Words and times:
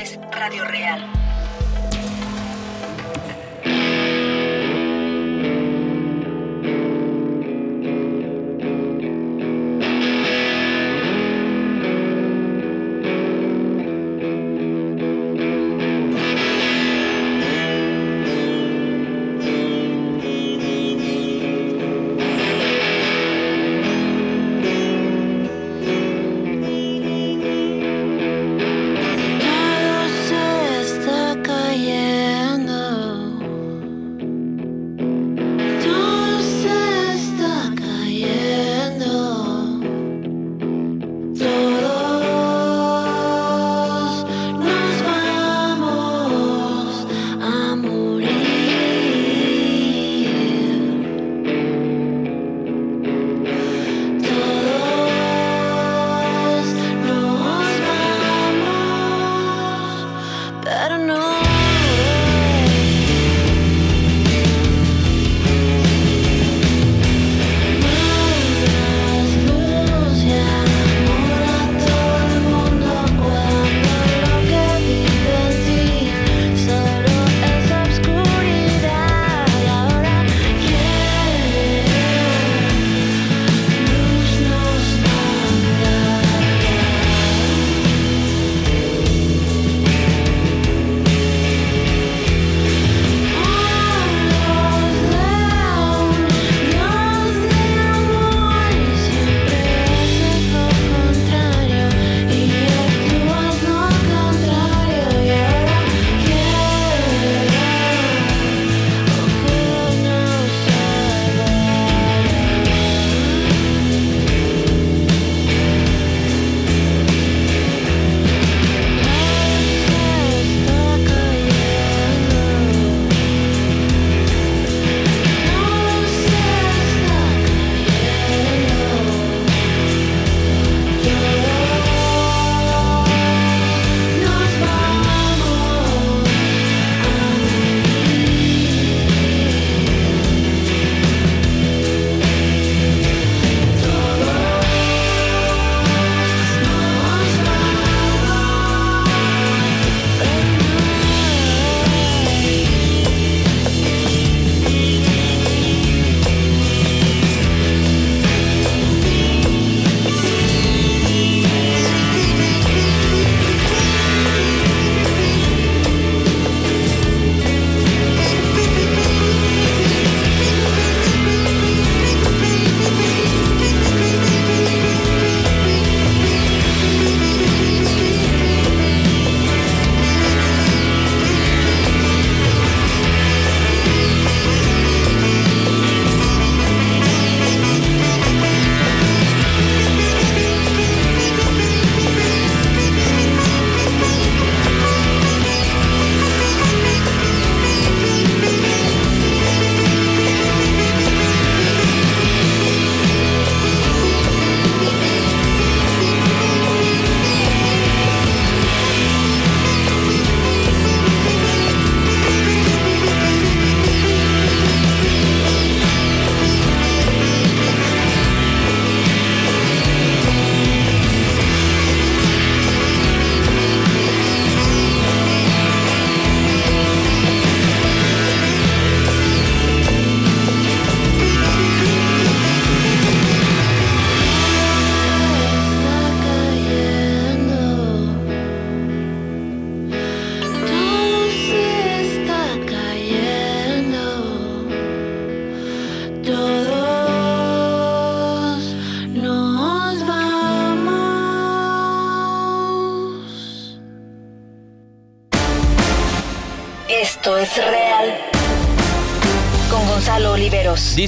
Radio 0.00 0.64
Real. 0.64 1.29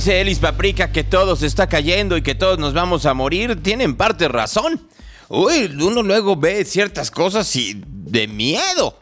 Dice 0.03 0.21
Elis 0.21 0.41
Paprika 0.41 0.91
que 0.91 1.05
todo 1.05 1.37
se 1.37 1.47
está 1.47 1.69
cayendo 1.69 2.17
y 2.17 2.23
que 2.23 2.35
todos 2.35 2.59
nos 2.59 2.75
vamos 2.75 3.07
a 3.07 3.15
morir. 3.15 3.63
Tienen 3.63 3.95
parte 3.95 4.27
razón. 4.27 4.85
Uy, 5.29 5.73
uno 5.81 6.03
luego 6.03 6.35
ve 6.35 6.65
ciertas 6.65 7.13
cosas 7.13 7.55
y 7.55 7.81
de 7.87 8.27
miedo. 8.27 8.99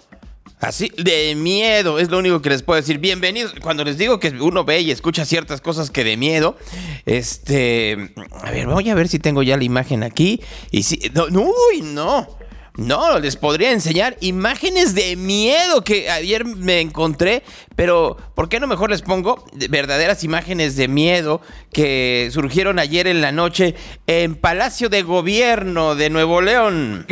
Así, 0.58 0.92
de 0.98 1.34
miedo, 1.36 1.98
es 1.98 2.10
lo 2.10 2.18
único 2.18 2.42
que 2.42 2.50
les 2.50 2.62
puedo 2.62 2.78
decir. 2.78 2.98
Bienvenidos. 2.98 3.54
Cuando 3.62 3.82
les 3.82 3.96
digo 3.96 4.20
que 4.20 4.28
uno 4.28 4.64
ve 4.64 4.82
y 4.82 4.90
escucha 4.90 5.24
ciertas 5.24 5.62
cosas 5.62 5.90
que 5.90 6.04
de 6.04 6.18
miedo, 6.18 6.58
este. 7.06 8.12
A 8.42 8.50
ver, 8.50 8.66
voy 8.66 8.90
a 8.90 8.94
ver 8.94 9.08
si 9.08 9.18
tengo 9.18 9.42
ya 9.42 9.56
la 9.56 9.64
imagen 9.64 10.02
aquí. 10.02 10.42
Y 10.70 10.82
si. 10.82 11.00
No, 11.14 11.28
uy, 11.30 11.80
no. 11.80 12.28
No, 12.76 13.18
les 13.18 13.36
podría 13.36 13.72
enseñar 13.72 14.16
imágenes 14.20 14.94
de 14.94 15.16
miedo 15.16 15.82
que 15.82 16.10
ayer 16.10 16.44
me 16.44 16.80
encontré, 16.80 17.42
pero 17.76 18.16
¿por 18.34 18.48
qué 18.48 18.60
no 18.60 18.66
mejor 18.66 18.90
les 18.90 19.02
pongo 19.02 19.44
verdaderas 19.68 20.24
imágenes 20.24 20.76
de 20.76 20.88
miedo 20.88 21.40
que 21.72 22.30
surgieron 22.32 22.78
ayer 22.78 23.06
en 23.06 23.20
la 23.20 23.32
noche 23.32 23.74
en 24.06 24.34
Palacio 24.36 24.88
de 24.88 25.02
Gobierno 25.02 25.94
de 25.94 26.10
Nuevo 26.10 26.40
León? 26.40 27.04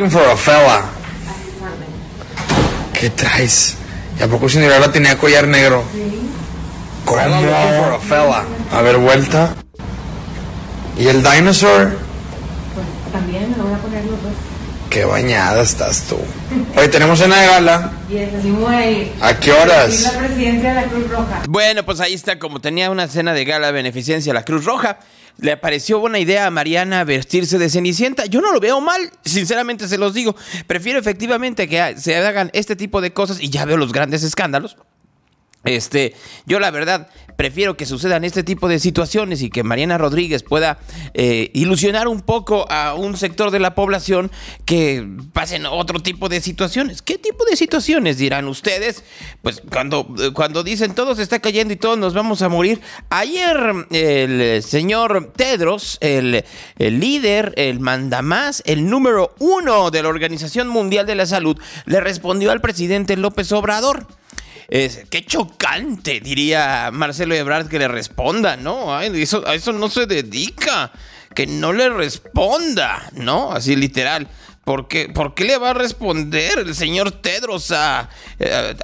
¿Qué 2.99 3.09
traes? 3.09 3.77
¿Y 4.19 4.23
a 4.23 4.27
poco 4.27 4.49
Cinderella 4.49 4.91
tenía 4.91 5.17
collar 5.17 5.47
negro? 5.47 5.83
Sí. 5.93 6.29
¿Cómo? 7.05 7.19
A 8.71 8.81
ver, 8.81 8.97
vuelta. 8.97 9.55
¿Y 10.97 11.07
el 11.07 11.23
dinosaur? 11.23 11.97
Pues 12.73 13.13
también 13.13 13.51
me 13.51 13.57
lo 13.57 13.63
voy 13.63 13.73
a 13.73 13.77
poner 13.77 14.03
los 14.05 14.21
dos. 14.21 14.33
Qué 14.89 15.05
bañada 15.05 15.61
estás 15.61 16.07
tú. 16.07 16.17
Hoy 16.75 16.87
tenemos 16.89 17.19
cena 17.19 17.39
de 17.39 17.47
gala. 17.47 17.93
¿A 19.21 19.39
qué 19.39 19.51
horas? 19.51 20.01
la 20.01 20.19
presidencia 20.19 20.69
de 20.69 20.81
la 20.81 20.83
Cruz 20.87 21.09
Roja. 21.09 21.41
Bueno, 21.47 21.85
pues 21.85 21.99
ahí 21.99 22.13
está, 22.13 22.39
como 22.39 22.59
tenía 22.59 22.89
una 22.89 23.07
cena 23.07 23.33
de 23.33 23.45
gala 23.45 23.67
de 23.67 23.73
beneficencia 23.73 24.31
a 24.31 24.35
la 24.35 24.43
Cruz 24.43 24.65
Roja, 24.65 24.99
le 25.37 25.57
pareció 25.57 25.99
buena 25.99 26.17
idea 26.17 26.47
a 26.47 26.49
Mariana 26.49 27.03
vestirse 27.03 27.59
de 27.59 27.69
Cenicienta. 27.69 28.25
Yo 28.25 28.41
no 28.41 28.51
lo 28.51 28.59
veo 28.59 28.81
mal, 28.81 29.11
sinceramente 29.23 29.87
se 29.87 29.99
los 29.99 30.15
digo. 30.15 30.35
Prefiero 30.65 30.99
efectivamente 30.99 31.67
que 31.67 31.95
se 31.97 32.15
hagan 32.15 32.49
este 32.53 32.75
tipo 32.75 32.99
de 32.99 33.13
cosas 33.13 33.39
y 33.39 33.49
ya 33.49 33.65
veo 33.65 33.77
los 33.77 33.93
grandes 33.93 34.23
escándalos 34.23 34.75
este, 35.63 36.15
yo 36.45 36.59
la 36.59 36.71
verdad 36.71 37.09
prefiero 37.39 37.77
que 37.77 37.85
sucedan 37.85 38.25
este 38.25 38.43
tipo 38.43 38.67
de 38.67 38.79
situaciones 38.79 39.41
y 39.41 39.49
que 39.49 39.63
Mariana 39.63 39.97
Rodríguez 39.97 40.43
pueda 40.43 40.77
eh, 41.13 41.51
ilusionar 41.53 42.09
un 42.09 42.19
poco 42.19 42.69
a 42.69 42.95
un 42.95 43.15
sector 43.15 43.49
de 43.49 43.61
la 43.61 43.75
población 43.75 44.29
que 44.65 45.07
pasen 45.31 45.65
otro 45.65 46.01
tipo 46.01 46.27
de 46.27 46.41
situaciones. 46.41 47.01
¿Qué 47.01 47.17
tipo 47.17 47.45
de 47.45 47.55
situaciones 47.55 48.17
dirán 48.17 48.49
ustedes? 48.49 49.05
Pues 49.41 49.63
cuando, 49.71 50.05
cuando 50.33 50.63
dicen 50.63 50.93
todo 50.93 51.15
se 51.15 51.23
está 51.23 51.39
cayendo 51.39 51.73
y 51.73 51.77
todos 51.77 51.97
nos 51.97 52.13
vamos 52.13 52.41
a 52.41 52.49
morir. 52.49 52.81
Ayer 53.09 53.55
el 53.89 54.61
señor 54.61 55.31
Tedros, 55.33 55.97
el, 56.01 56.43
el 56.77 56.99
líder, 56.99 57.53
el 57.55 57.79
mandamás, 57.79 58.61
el 58.65 58.89
número 58.89 59.33
uno 59.39 59.91
de 59.91 60.03
la 60.03 60.09
Organización 60.09 60.67
Mundial 60.67 61.05
de 61.05 61.15
la 61.15 61.25
Salud, 61.25 61.57
le 61.85 62.01
respondió 62.01 62.51
al 62.51 62.59
presidente 62.59 63.15
López 63.15 63.49
Obrador. 63.53 64.18
Es, 64.69 65.01
qué 65.09 65.25
chocante, 65.25 66.19
diría 66.19 66.91
Marcelo 66.93 67.33
Ebrard, 67.33 67.67
que 67.67 67.79
le 67.79 67.87
responda, 67.87 68.55
¿no? 68.55 68.99
eso, 69.01 69.45
a 69.47 69.55
eso 69.55 69.73
no 69.73 69.89
se 69.89 70.05
dedica. 70.05 70.91
Que 71.33 71.45
no 71.45 71.73
le 71.73 71.89
responda, 71.89 73.11
¿no? 73.13 73.51
Así 73.51 73.75
literal. 73.75 74.27
¿Por 74.63 74.87
qué, 74.87 75.09
¿Por 75.09 75.35
qué 75.35 75.45
le 75.45 75.57
va 75.57 75.71
a 75.71 75.73
responder 75.73 76.59
el 76.59 76.75
señor 76.75 77.11
Tedros 77.11 77.71
a, 77.71 78.09
eh, 78.39 78.75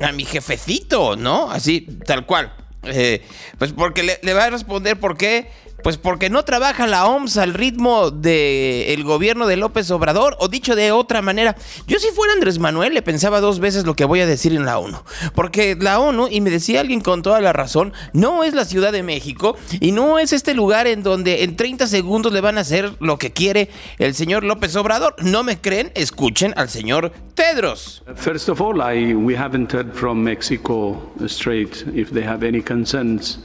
a, 0.00 0.12
mi 0.12 0.24
jefecito, 0.24 1.16
¿no? 1.16 1.50
Así, 1.50 1.86
tal 2.06 2.24
cual. 2.24 2.52
Eh, 2.82 3.22
pues 3.58 3.72
porque 3.72 4.02
le, 4.02 4.18
le, 4.22 4.32
va 4.32 4.44
a 4.44 4.50
responder 4.50 4.98
por 4.98 5.18
qué 5.18 5.50
pues 5.82 5.96
porque 5.96 6.30
no 6.30 6.44
trabaja 6.44 6.86
la 6.86 7.06
OMS 7.06 7.36
al 7.36 7.54
ritmo 7.54 8.10
del 8.10 9.02
gobierno 9.04 9.46
de 9.46 9.56
López 9.56 9.90
Obrador, 9.90 10.36
o 10.40 10.48
dicho 10.48 10.74
de 10.74 10.92
otra 10.92 11.22
manera, 11.22 11.56
yo 11.86 11.98
si 11.98 12.08
fuera 12.10 12.32
Andrés 12.32 12.58
Manuel 12.58 12.94
le 12.94 13.02
pensaba 13.02 13.40
dos 13.40 13.60
veces 13.60 13.84
lo 13.84 13.94
que 13.94 14.04
voy 14.04 14.20
a 14.20 14.26
decir 14.26 14.52
en 14.52 14.64
la 14.64 14.78
ONU, 14.78 14.98
porque 15.34 15.76
la 15.80 16.00
ONU, 16.00 16.28
y 16.30 16.40
me 16.40 16.50
decía 16.50 16.80
alguien 16.80 17.00
con 17.00 17.22
toda 17.22 17.40
la 17.40 17.52
razón, 17.52 17.92
no 18.12 18.44
es 18.44 18.54
la 18.54 18.64
Ciudad 18.64 18.92
de 18.92 19.02
México 19.02 19.56
y 19.80 19.92
no 19.92 20.18
es 20.18 20.32
este 20.32 20.54
lugar 20.54 20.86
en 20.86 21.02
donde 21.02 21.44
en 21.44 21.56
30 21.56 21.86
segundos 21.86 22.32
le 22.32 22.40
van 22.40 22.58
a 22.58 22.62
hacer 22.62 22.94
lo 23.00 23.18
que 23.18 23.32
quiere 23.32 23.70
el 23.98 24.14
señor 24.14 24.44
López 24.44 24.76
Obrador. 24.76 25.14
¿No 25.18 25.42
me 25.42 25.60
creen? 25.60 25.92
Escuchen 25.94 26.54
al 26.56 26.68
señor 26.68 27.12
Tedros. 27.34 28.02
First 28.16 28.48
of 28.48 28.60
all, 28.60 28.76
we 28.76 29.36
haven't 29.36 29.72
heard 29.72 29.92
from 29.94 30.22
Mexico 30.22 31.00
straight 31.26 31.84
if 31.94 32.10
they 32.10 32.24
have 32.24 32.46
any 32.46 32.62
concerns. 32.62 33.40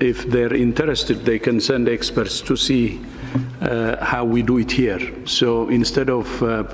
If 0.00 0.26
they're 0.28 0.54
interested, 0.54 1.24
they 1.24 1.38
can 1.38 1.60
send 1.60 1.88
experts 1.88 2.40
to 2.42 2.56
see 2.56 3.00
uh, 3.60 4.04
how 4.04 4.24
we 4.24 4.42
do 4.42 4.58
it 4.58 4.70
here. 4.70 5.00
So 5.26 5.68
instead 5.68 6.08
of 6.08 6.42
uh, 6.42 6.64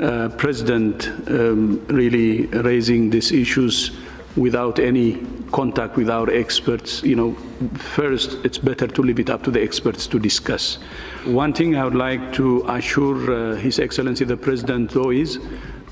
uh, 0.00 0.28
President 0.30 1.08
um, 1.28 1.84
really 1.88 2.46
raising 2.46 3.10
these 3.10 3.32
issues 3.32 3.90
without 4.36 4.78
any 4.78 5.24
contact 5.52 5.96
with 5.96 6.08
our 6.08 6.30
experts, 6.30 7.02
you 7.02 7.14
know, 7.14 7.36
first 7.76 8.38
it's 8.44 8.58
better 8.58 8.86
to 8.86 9.02
leave 9.02 9.20
it 9.20 9.28
up 9.28 9.42
to 9.42 9.50
the 9.50 9.62
experts 9.62 10.06
to 10.06 10.18
discuss. 10.18 10.78
One 11.24 11.52
thing 11.52 11.76
I 11.76 11.84
would 11.84 11.94
like 11.94 12.32
to 12.34 12.64
assure 12.68 13.52
uh, 13.52 13.56
His 13.56 13.78
Excellency 13.78 14.24
the 14.24 14.36
President, 14.36 14.90
though, 14.90 15.10
is 15.10 15.38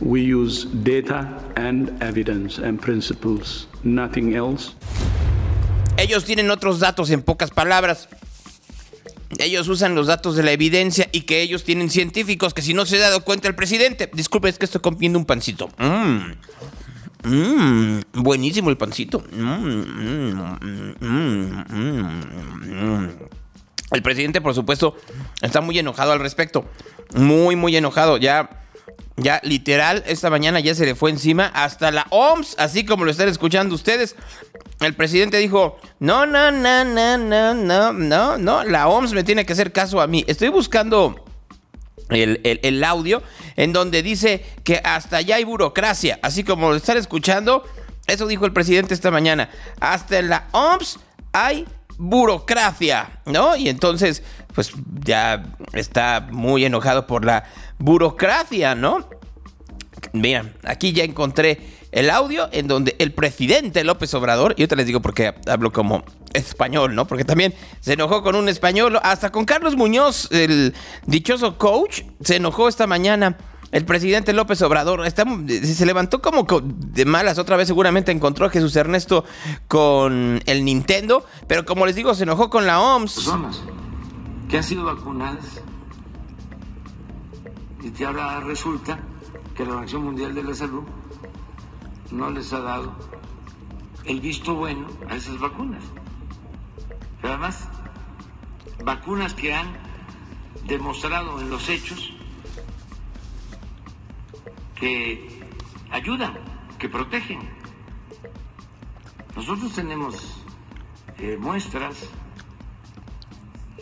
we 0.00 0.22
use 0.22 0.64
data 0.64 1.28
and 1.56 2.02
evidence 2.02 2.56
and 2.56 2.81
principles, 2.81 3.66
nothing 3.84 4.34
else. 4.34 4.75
Ellos 6.00 6.25
tienen 6.25 6.50
otros 6.50 6.81
datos 6.81 7.11
en 7.11 7.23
pocas 7.23 7.50
palabras. 7.50 8.08
Ellos 9.38 9.69
usan 9.69 9.94
los 9.94 10.06
datos 10.06 10.35
de 10.35 10.43
la 10.43 10.50
evidencia 10.50 11.08
y 11.12 11.23
que 11.23 11.43
ellos 11.43 11.62
tienen 11.62 11.91
científicos 11.91 12.55
que 12.55 12.62
si 12.62 12.75
no 12.75 12.87
se 12.87 12.97
ha 12.97 13.00
dado 13.00 13.23
cuenta 13.23 13.49
el 13.49 13.55
presidente. 13.55 14.11
Disculpe, 14.12 14.49
es 14.49 14.58
que 14.58 14.64
estoy 14.64 14.81
comiendo 14.81 15.19
un 15.19 15.26
pancito. 15.26 15.69
Mmm. 15.79 16.32
Mmm. 17.23 18.00
Buenísimo 18.14 18.70
el 18.70 18.79
pancito. 18.79 19.23
el 23.93 24.03
presidente, 24.03 24.41
por 24.41 24.55
supuesto, 24.55 24.96
está 25.43 25.61
muy 25.61 25.79
enojado 25.79 26.12
al 26.12 26.20
respecto. 26.20 26.64
Muy, 27.14 27.56
muy 27.56 27.76
enojado. 27.76 28.17
Ya 28.17 28.59
ya, 29.22 29.40
literal, 29.44 30.02
esta 30.06 30.31
mañana 30.31 30.61
ya 30.61 30.75
se 30.75 30.84
le 30.84 30.94
fue 30.94 31.11
encima 31.11 31.46
hasta 31.46 31.90
la 31.90 32.06
OMS, 32.11 32.56
así 32.58 32.84
como 32.84 33.05
lo 33.05 33.11
están 33.11 33.28
escuchando 33.28 33.75
ustedes. 33.75 34.17
El 34.81 34.94
presidente 34.94 35.37
dijo, 35.38 35.78
no, 35.99 36.26
no, 36.26 36.50
no, 36.50 36.84
no, 36.84 37.19
no, 37.19 37.55
no, 37.55 37.93
no, 37.93 38.38
no, 38.38 38.64
la 38.64 38.88
OMS 38.88 39.12
me 39.12 39.25
tiene 39.25 39.44
que 39.44 39.52
hacer 39.52 39.72
caso 39.72 40.00
a 40.00 40.06
mí. 40.06 40.25
Estoy 40.26 40.49
buscando 40.49 41.25
el, 42.08 42.84
audio 42.84 43.22
en 43.56 43.72
donde 43.72 44.02
dice 44.02 44.44
que 44.64 44.81
hasta 44.82 45.19
allá 45.19 45.37
hay 45.37 45.44
burocracia, 45.44 46.19
así 46.22 46.44
como 46.44 46.70
lo 46.70 46.76
están 46.76 46.96
escuchando. 46.96 47.64
Eso 48.06 48.26
dijo 48.26 48.46
el 48.46 48.52
presidente 48.52 48.94
esta 48.94 49.11
mañana. 49.11 49.50
Hasta 49.81 50.19
en 50.19 50.31
la 50.31 50.49
OMS 50.52 50.99
hay 51.32 51.67
burocracia, 51.99 53.20
¿no? 53.26 53.56
Y 53.56 53.69
entonces, 53.69 54.22
pues 54.55 54.72
ya 55.05 55.44
está 55.75 56.26
muy 56.31 56.64
enojado 56.64 57.06
por 57.06 57.25
la 57.25 57.44
burocracia, 57.81 58.77
¿no? 58.77 59.09
Mira, 60.12 60.53
aquí 60.65 60.93
ya 60.93 61.03
encontré 61.03 61.59
el 61.91 62.09
audio 62.11 62.49
en 62.53 62.69
donde 62.69 62.94
el 63.00 63.12
presidente 63.12 63.82
López 63.82 64.15
Obrador, 64.15 64.55
y 64.56 64.61
yo 64.61 64.69
te 64.69 64.77
les 64.77 64.87
digo 64.87 65.00
porque 65.00 65.35
hablo 65.49 65.73
como 65.73 66.05
español, 66.32 66.94
¿no? 66.94 67.06
Porque 67.06 67.25
también 67.25 67.53
se 67.81 67.94
enojó 67.94 68.23
con 68.23 68.37
un 68.37 68.49
español, 68.49 69.00
hasta 69.03 69.32
con 69.32 69.44
Carlos 69.44 69.77
Muñoz, 69.77 70.29
el 70.31 70.73
dichoso 71.06 71.59
coach, 71.59 72.03
se 72.21 72.37
enojó 72.37 72.69
esta 72.69 72.87
mañana. 72.87 73.37
El 73.73 73.85
presidente 73.85 74.32
López 74.32 74.62
Obrador 74.62 75.03
se 75.09 75.87
levantó 75.87 76.20
como 76.20 76.44
de 76.44 77.05
malas 77.05 77.39
otra 77.39 77.56
vez, 77.56 77.69
seguramente 77.69 78.10
encontró 78.10 78.46
a 78.46 78.51
Jesús 78.51 78.75
Ernesto 78.75 79.25
con 79.69 80.43
el 80.46 80.65
Nintendo, 80.65 81.25
pero 81.46 81.65
como 81.65 81.87
les 81.87 81.94
digo, 81.94 82.15
se 82.15 82.25
enojó 82.25 82.51
con 82.51 82.67
la 82.67 82.81
OMS. 82.81 83.15
Personas 83.15 83.63
que 84.49 84.56
han 84.56 84.65
sido 84.65 84.84
vacunadas 84.84 85.60
y 87.82 88.05
ahora 88.05 88.41
resulta 88.41 88.99
que 89.55 89.65
la 89.65 89.70
Organización 89.70 90.05
Mundial 90.05 90.34
de 90.34 90.43
la 90.43 90.55
Salud 90.55 90.84
no 92.10 92.31
les 92.31 92.53
ha 92.53 92.60
dado 92.60 92.94
el 94.05 94.20
visto 94.20 94.55
bueno 94.55 94.87
a 95.08 95.17
esas 95.17 95.39
vacunas. 95.39 95.82
Pero 97.20 97.34
además, 97.34 97.69
vacunas 98.84 99.34
que 99.34 99.55
han 99.55 99.77
demostrado 100.67 101.41
en 101.41 101.51
los 101.51 101.69
hechos 101.69 102.13
que 104.75 105.41
ayudan, 105.91 106.39
que 106.79 106.89
protegen. 106.89 107.41
Nosotros 109.37 109.72
tenemos 109.72 110.44
eh, 111.19 111.37
muestras 111.39 112.08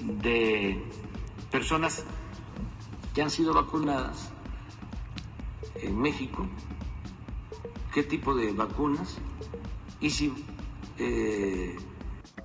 de 0.01 0.85
personas 1.51 2.05
que 3.19 3.23
han 3.23 3.31
sido 3.33 3.53
vacunadas 3.53 4.31
en 5.83 6.01
México, 6.01 6.47
qué 7.93 8.05
tipo 8.05 8.33
de 8.33 8.53
vacunas 8.53 9.17
y 10.01 10.11
si... 10.11 10.33
Eh, 11.01 11.77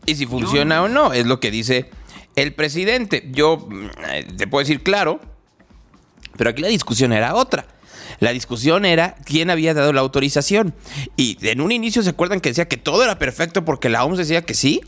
y 0.07 0.15
si 0.15 0.25
funciona 0.25 0.81
o 0.81 0.87
no, 0.87 1.13
es 1.13 1.27
lo 1.27 1.39
que 1.39 1.51
dice 1.51 1.91
el 2.35 2.55
presidente. 2.55 3.29
Yo 3.29 3.69
eh, 4.09 4.25
te 4.35 4.47
puedo 4.47 4.63
decir 4.63 4.81
claro, 4.81 5.19
pero 6.37 6.49
aquí 6.49 6.63
la 6.63 6.69
discusión 6.69 7.13
era 7.13 7.35
otra. 7.35 7.67
La 8.19 8.31
discusión 8.31 8.83
era 8.83 9.13
quién 9.25 9.51
había 9.51 9.75
dado 9.75 9.93
la 9.93 10.01
autorización. 10.01 10.73
Y 11.15 11.37
en 11.47 11.61
un 11.61 11.71
inicio 11.71 12.01
se 12.01 12.09
acuerdan 12.09 12.39
que 12.41 12.49
decía 12.49 12.67
que 12.67 12.77
todo 12.77 13.03
era 13.03 13.19
perfecto 13.19 13.63
porque 13.63 13.89
la 13.89 14.03
OMS 14.05 14.17
decía 14.17 14.41
que 14.41 14.55
sí. 14.55 14.81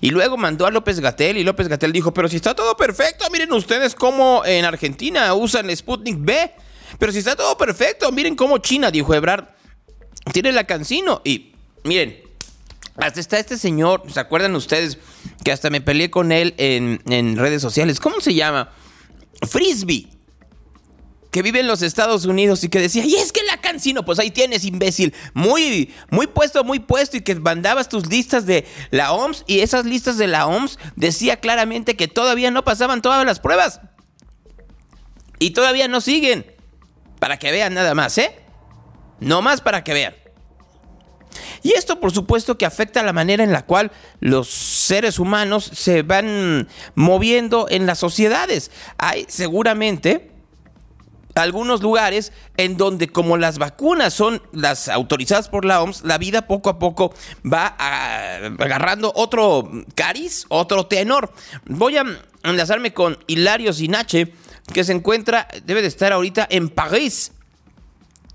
Y 0.00 0.10
luego 0.10 0.36
mandó 0.36 0.66
a 0.66 0.70
López 0.70 1.00
Gatel 1.00 1.36
y 1.36 1.44
López 1.44 1.68
Gatel 1.68 1.92
dijo, 1.92 2.14
pero 2.14 2.28
si 2.28 2.36
está 2.36 2.54
todo 2.54 2.76
perfecto, 2.76 3.24
miren 3.30 3.52
ustedes 3.52 3.94
cómo 3.94 4.44
en 4.44 4.64
Argentina 4.64 5.34
usan 5.34 5.74
Sputnik 5.74 6.16
B. 6.18 6.52
Pero 6.98 7.12
si 7.12 7.18
está 7.18 7.36
todo 7.36 7.56
perfecto, 7.56 8.10
miren 8.12 8.36
cómo 8.36 8.58
China, 8.58 8.90
dijo 8.90 9.14
Ebrard, 9.14 9.44
tiene 10.32 10.52
la 10.52 10.64
cancino. 10.64 11.22
Y 11.24 11.52
miren, 11.84 12.22
hasta 12.96 13.20
está 13.20 13.38
este 13.38 13.56
señor, 13.56 14.02
¿se 14.12 14.20
acuerdan 14.20 14.54
ustedes 14.54 14.98
que 15.44 15.52
hasta 15.52 15.70
me 15.70 15.80
peleé 15.80 16.10
con 16.10 16.32
él 16.32 16.54
en, 16.58 17.36
redes 17.36 17.62
sociales? 17.62 18.00
¿Cómo 18.00 18.20
se 18.20 18.34
llama? 18.34 18.70
Frisbee. 19.48 20.08
Que 21.30 21.42
vive 21.42 21.60
en 21.60 21.68
los 21.68 21.82
Estados 21.82 22.24
Unidos 22.24 22.64
y 22.64 22.68
que 22.68 22.80
decía, 22.80 23.04
y 23.04 23.14
es 23.14 23.32
que 23.32 23.42
la 23.44 23.60
cancino, 23.60 24.04
pues 24.04 24.18
ahí 24.18 24.30
tienes, 24.30 24.64
imbécil, 24.64 25.14
muy, 25.32 25.94
muy 26.10 26.26
puesto, 26.26 26.64
muy 26.64 26.80
puesto, 26.80 27.16
y 27.16 27.20
que 27.20 27.34
mandabas 27.36 27.88
tus 27.88 28.06
listas 28.08 28.46
de 28.46 28.66
la 28.90 29.12
OMS, 29.12 29.44
y 29.46 29.60
esas 29.60 29.84
listas 29.84 30.18
de 30.18 30.26
la 30.26 30.46
OMS 30.46 30.78
decía 30.96 31.38
claramente 31.38 31.96
que 31.96 32.08
todavía 32.08 32.50
no 32.50 32.64
pasaban 32.64 33.02
todas 33.02 33.24
las 33.24 33.40
pruebas. 33.40 33.80
Y 35.38 35.50
todavía 35.50 35.88
no 35.88 36.00
siguen. 36.00 36.54
Para 37.18 37.38
que 37.38 37.50
vean 37.50 37.74
nada 37.74 37.94
más, 37.94 38.16
¿eh? 38.18 38.34
No 39.20 39.42
más 39.42 39.60
para 39.60 39.84
que 39.84 39.94
vean. 39.94 40.14
Y 41.62 41.72
esto 41.72 42.00
por 42.00 42.12
supuesto 42.12 42.58
que 42.58 42.66
afecta 42.66 43.02
la 43.02 43.12
manera 43.12 43.44
en 43.44 43.52
la 43.52 43.64
cual 43.64 43.92
los 44.20 44.48
seres 44.48 45.18
humanos 45.18 45.70
se 45.72 46.02
van 46.02 46.68
moviendo 46.94 47.66
en 47.68 47.86
las 47.86 47.98
sociedades. 47.98 48.70
Hay 48.98 49.26
seguramente 49.28 50.29
algunos 51.42 51.82
lugares 51.82 52.32
en 52.56 52.76
donde 52.76 53.08
como 53.08 53.36
las 53.36 53.58
vacunas 53.58 54.14
son 54.14 54.42
las 54.52 54.88
autorizadas 54.88 55.48
por 55.48 55.64
la 55.64 55.82
OMS, 55.82 56.04
la 56.04 56.18
vida 56.18 56.46
poco 56.46 56.70
a 56.70 56.78
poco 56.78 57.14
va 57.50 57.66
agarrando 58.58 59.12
otro 59.14 59.70
cariz, 59.94 60.46
otro 60.48 60.86
tenor. 60.86 61.32
Voy 61.66 61.96
a 61.96 62.04
enlazarme 62.42 62.92
con 62.92 63.18
Hilario 63.26 63.72
Sinache, 63.72 64.32
que 64.72 64.84
se 64.84 64.92
encuentra, 64.92 65.48
debe 65.64 65.82
de 65.82 65.88
estar 65.88 66.12
ahorita 66.12 66.46
en 66.50 66.68
París. 66.68 67.32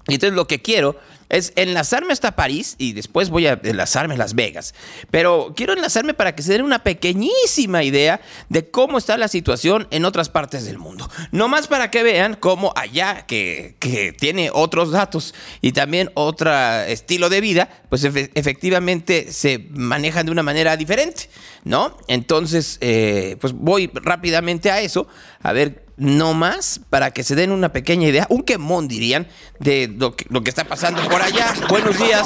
Y 0.07 0.15
entonces 0.15 0.35
lo 0.35 0.47
que 0.47 0.62
quiero 0.62 0.97
es 1.29 1.53
enlazarme 1.55 2.13
hasta 2.13 2.36
París 2.36 2.75
y 2.77 2.94
después 2.94 3.29
voy 3.29 3.48
a 3.48 3.60
enlazarme 3.63 4.15
a 4.15 4.17
Las 4.17 4.36
Vegas. 4.36 4.74
Pero 5.12 5.53
quiero 5.55 5.74
enlazarme 5.74 6.13
para 6.13 6.36
que 6.36 6.44
se 6.44 6.53
den 6.53 6.63
una 6.63 6.84
pequeñísima 6.84 7.84
idea 7.84 8.22
de 8.50 8.70
cómo 8.70 8.98
está 8.98 9.17
la 9.17 9.27
situación 9.27 9.88
en 9.91 10.05
otras 10.05 10.29
partes 10.29 10.65
del 10.65 10.77
mundo. 10.77 11.10
No 11.32 11.48
más 11.48 11.67
para 11.67 11.91
que 11.91 12.03
vean 12.03 12.36
cómo 12.36 12.74
allá, 12.75 13.25
que, 13.25 13.75
tiene 14.20 14.50
otros 14.53 14.91
datos 14.91 15.34
y 15.62 15.72
también 15.72 16.12
otro 16.13 16.51
estilo 16.82 17.29
de 17.29 17.41
vida, 17.41 17.70
pues 17.89 18.03
efectivamente 18.03 19.32
se 19.32 19.67
manejan 19.72 20.25
de 20.25 20.32
una 20.32 20.44
manera 20.44 20.77
diferente, 20.77 21.29
¿no? 21.65 21.98
Entonces, 22.07 22.77
eh, 22.79 23.36
pues 23.41 23.51
voy 23.53 23.91
rápidamente 23.93 24.72
a 24.72 24.79
eso, 24.79 25.07
a 25.41 25.51
ver 25.51 25.84
no 25.98 26.34
más 26.34 26.79
para 26.89 27.12
que 27.12 27.24
se 27.24 27.36
den 27.36 27.51
una 27.51 27.72
pequeña 27.72 28.07
idea, 28.07 28.27
un 28.29 28.43
quemón 28.43 28.88
dirían, 28.88 29.27
de 29.60 29.91
lo 29.98 30.15
que, 30.15 30.50
está 30.50 30.63
pasando 30.65 31.01
por 31.10 31.22
allá. 31.22 31.53
Buenos 31.67 31.98
días. 31.98 32.25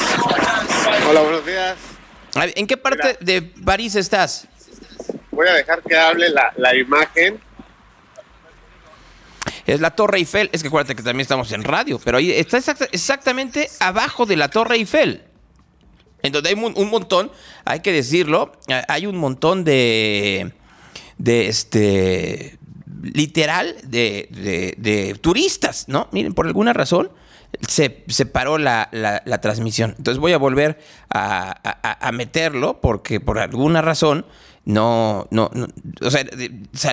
Hola, 1.10 1.22
buenos 1.22 1.46
días. 1.46 1.78
¿En 2.36 2.68
qué 2.68 2.78
parte 2.78 3.18
de 3.22 3.42
París 3.42 3.96
estás? 3.96 4.48
Voy 5.32 5.48
a 5.48 5.54
dejar 5.54 5.82
que 5.84 5.98
hable 5.98 6.30
la, 6.30 6.76
imagen. 6.76 7.40
Es 9.66 9.80
la 9.80 9.92
Torre 9.92 10.18
Eiffel. 10.18 10.50
Es 10.52 10.62
que 10.62 10.68
acuérdate 10.68 10.96
que 10.96 11.04
también 11.04 11.22
estamos 11.22 11.52
en 11.54 11.64
radio, 11.64 12.00
pero 12.04 12.18
ahí 12.18 12.32
está 12.32 12.58
exactamente 12.92 13.70
abajo 13.80 14.26
de 14.26 14.36
la 14.36 14.50
Torre 14.50 14.76
Eiffel. 14.76 15.29
En 16.24 16.32
donde 16.32 16.50
hay 16.50 16.56
un, 16.56 16.90
montón, 16.90 17.32
hay 17.66 17.80
que 17.80 17.92
decirlo, 17.92 18.52
hay 18.88 19.06
un 19.06 19.18
montón 19.18 19.64
de, 19.64 20.54
de 21.18 21.48
este, 21.48 22.60
literal 23.02 23.76
de, 23.84 25.18
turistas, 25.22 25.86
¿no? 25.88 26.08
Miren, 26.12 26.34
por 26.34 26.48
alguna 26.48 26.74
razón 26.74 27.12
se, 27.68 28.04
se 28.08 28.26
paró 28.26 28.58
la, 28.58 28.90
transmisión. 29.42 29.96
Entonces 29.98 30.20
voy 30.20 30.34
a 30.34 30.38
volver 30.38 30.80
a, 31.10 32.12
meterlo 32.14 32.82
porque 32.82 33.20
por 33.20 33.40
alguna 33.40 33.82
razón 33.82 34.26
no, 34.66 35.28
no, 35.32 35.50
o 36.02 36.12
sea, 36.12 36.22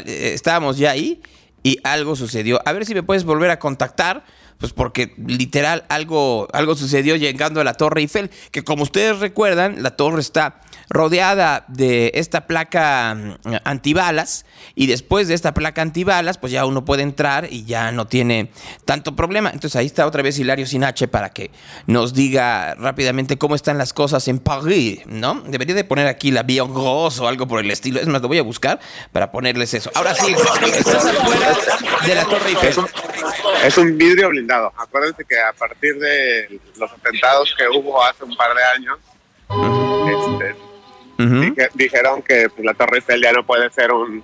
estábamos 0.07 0.79
ya 0.79 0.93
ahí 0.93 1.21
y 1.63 1.79
algo 1.83 2.15
sucedió. 2.15 2.61
A 2.65 2.73
ver 2.73 2.87
si 2.87 2.95
me 2.95 3.03
puedes 3.03 3.25
volver 3.25 3.51
a 3.51 3.59
contactar 3.59 4.25
pues 4.59 4.73
porque 4.73 5.15
literal 5.19 5.85
algo, 5.89 6.49
algo 6.53 6.75
sucedió 6.75 7.17
llegando 7.17 7.61
a 7.61 7.65
la 7.65 7.75
Torre 7.75 8.01
Eiffel, 8.01 8.31
que 8.51 8.65
como 8.65 8.83
ustedes 8.83 9.19
recuerdan, 9.19 9.83
la 9.83 9.97
torre 9.97 10.21
está 10.21 10.61
rodeada 10.89 11.65
de 11.69 12.13
esta 12.15 12.47
placa 12.47 13.15
mm, 13.15 13.55
antibalas 13.65 14.47
y 14.75 14.87
después 14.87 15.29
de 15.29 15.35
esta 15.35 15.55
placa 15.55 15.83
antibalas 15.83 16.39
pues 16.39 16.53
ya 16.53 16.65
uno 16.67 16.85
puede 16.85 17.03
entrar 17.03 17.49
y 17.51 17.65
ya 17.65 17.93
no 17.93 18.07
tiene 18.07 18.51
tanto 18.85 19.17
problema. 19.17 19.51
Entonces 19.51 19.77
ahí 19.77 19.87
está 19.87 20.07
otra 20.07 20.23
vez 20.23 20.39
Hilario 20.39 20.67
Sinache 20.67 21.09
para 21.09 21.31
que 21.31 21.51
nos 21.87 22.15
diga 22.15 22.75
rápidamente 22.75 23.39
cómo 23.39 23.55
están 23.55 23.79
las 23.79 23.93
cosas 23.93 24.29
en 24.29 24.39
París, 24.39 25.01
¿no? 25.07 25.43
Debería 25.47 25.75
de 25.75 25.85
poner 25.85 26.07
aquí 26.07 26.31
la 26.31 26.43
Bion 26.43 26.73
o 26.77 27.29
algo 27.29 27.47
por 27.47 27.61
el 27.61 27.71
estilo. 27.71 28.01
Es 28.01 28.07
más, 28.07 28.23
lo 28.23 28.29
voy 28.29 28.39
a 28.39 28.43
buscar 28.43 28.81
para 29.13 29.31
ponerles 29.31 29.75
eso. 29.75 29.91
Ahora 29.95 30.15
sí, 30.15 30.33
estás 30.33 31.07
afuera 31.07 31.57
de 32.07 32.15
la 32.15 32.25
Torre 32.25 32.51
Eiffel. 32.51 32.75
Es 33.65 33.79
un, 33.79 33.97
vidrio 33.97 34.29
blindado. 34.29 34.73
Acuérdense 34.77 35.25
que 35.25 35.41
a 35.41 35.53
partir 35.53 35.99
de 35.99 36.61
los 36.79 36.91
atentados 36.91 37.55
que 37.57 37.69
hubo 37.69 38.03
hace 38.03 38.25
un 38.25 38.37
par 38.37 38.55
de 38.55 38.65
años, 38.65 38.99
este, 40.07 40.57
dijeron 41.75 42.23
que 42.23 42.49
pues, 42.51 42.65
la 42.65 42.75
Torre 42.75 42.99
Eiffel 42.99 43.23
ya 43.23 43.33
no 43.33 43.45
puede 43.45 43.71
ser 43.71 43.93
un, 43.93 44.23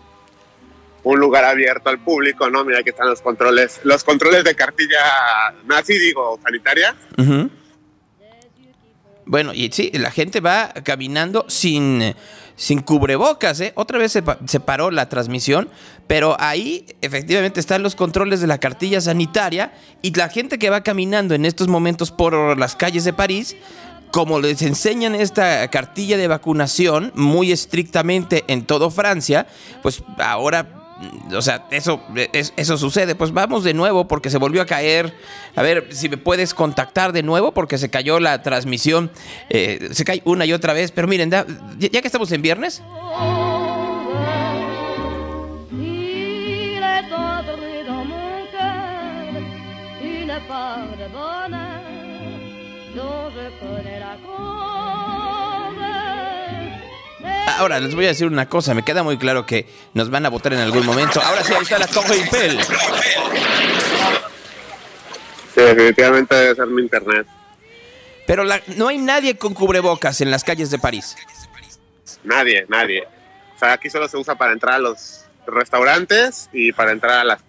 un 1.04 1.18
lugar 1.18 1.44
abierto 1.44 1.90
al 1.90 1.98
público, 1.98 2.48
¿no? 2.50 2.64
Mira 2.64 2.82
que 2.82 2.90
están 2.90 3.08
los 3.08 3.20
controles, 3.20 3.80
los 3.84 4.04
controles 4.04 4.44
de 4.44 4.54
cartilla 4.54 4.98
nazi, 5.66 5.98
digo, 5.98 6.38
sanitaria. 6.42 6.94
Bueno, 9.24 9.52
y 9.54 9.70
sí, 9.72 9.90
la 9.94 10.10
gente 10.10 10.40
va 10.40 10.72
caminando 10.84 11.44
sin, 11.48 12.14
sin 12.56 12.80
cubrebocas, 12.80 13.60
¿eh? 13.60 13.72
Otra 13.76 13.98
vez 13.98 14.12
se, 14.12 14.22
se, 14.46 14.60
paró 14.60 14.90
la 14.90 15.08
transmisión, 15.08 15.68
pero 16.06 16.36
ahí 16.40 16.86
efectivamente 17.02 17.60
están 17.60 17.82
los 17.82 17.94
controles 17.94 18.40
de 18.40 18.46
la 18.46 18.58
cartilla 18.58 19.00
sanitaria 19.00 19.72
y 20.02 20.12
la 20.14 20.28
gente 20.28 20.58
que 20.58 20.70
va 20.70 20.82
caminando 20.82 21.34
en 21.34 21.44
estos 21.46 21.68
momentos 21.68 22.10
por 22.10 22.58
las 22.58 22.76
calles 22.76 23.04
de 23.04 23.12
París 23.12 23.56
como 24.12 24.38
les 24.38 24.62
enseñan 24.62 25.14
esta 25.14 25.66
cartilla 25.68 26.16
de 26.16 26.28
vacunación 26.28 27.10
muy 27.14 27.50
estrictamente 27.50 28.44
en 28.46 28.64
todo 28.64 28.90
Francia, 28.90 29.46
pues 29.82 30.04
ahora 30.18 30.78
o 31.34 31.42
sea, 31.42 31.66
eso, 31.70 32.00
eso 32.56 32.78
sucede. 32.78 33.14
Pues 33.14 33.32
vamos 33.32 33.64
de 33.64 33.74
nuevo 33.74 34.06
porque 34.06 34.30
se 34.30 34.38
volvió 34.38 34.62
a 34.62 34.66
caer. 34.66 35.12
A 35.56 35.62
ver 35.62 35.88
si 35.90 36.08
me 36.08 36.16
puedes 36.16 36.54
contactar 36.54 37.12
de 37.12 37.22
nuevo 37.22 37.52
porque 37.52 37.78
se 37.78 37.90
cayó 37.90 38.20
la 38.20 38.42
transmisión. 38.42 39.10
Eh, 39.48 39.88
se 39.92 40.04
cae 40.04 40.22
una 40.24 40.46
y 40.46 40.52
otra 40.52 40.72
vez. 40.72 40.92
Pero 40.92 41.08
miren, 41.08 41.30
ya, 41.30 41.44
que 41.44 42.06
estamos 42.06 42.30
en 42.32 42.42
viernes. 42.42 42.82
Ahora 57.58 57.78
les 57.78 57.94
voy 57.94 58.06
a 58.06 58.08
decir 58.08 58.26
una 58.26 58.48
cosa, 58.48 58.74
me 58.74 58.82
queda 58.82 59.02
muy 59.02 59.18
claro 59.18 59.46
que 59.46 59.66
nos 59.94 60.10
van 60.10 60.26
a 60.26 60.30
votar 60.30 60.52
en 60.52 60.58
algún 60.60 60.84
momento. 60.84 61.20
Ahora 61.20 61.44
sí, 61.44 61.52
ahí 61.52 61.62
está 61.62 61.78
la 61.78 61.86
Torre 61.86 62.14
Eiffel. 62.14 62.58
Sí, 65.54 65.60
definitivamente 65.60 66.34
debe 66.34 66.54
ser 66.54 66.66
mi 66.66 66.82
internet. 66.82 67.26
Pero 68.26 68.44
no 68.76 68.88
hay 68.88 68.98
nadie 68.98 69.36
con 69.36 69.54
cubrebocas 69.54 70.20
en 70.20 70.30
las 70.30 70.44
calles 70.44 70.70
de 70.70 70.78
París. 70.78 71.16
Nadie, 72.24 72.66
nadie. 72.68 73.04
O 73.54 73.58
sea, 73.58 73.74
aquí 73.74 73.90
solo 73.90 74.08
se 74.08 74.16
usa 74.16 74.34
para 74.34 74.52
entrar 74.52 74.74
a 74.74 74.78
los 74.78 75.24
restaurantes 75.46 76.48
y 76.52 76.72
para 76.72 76.92
entrar 76.92 77.18
a 77.20 77.24
las 77.24 77.42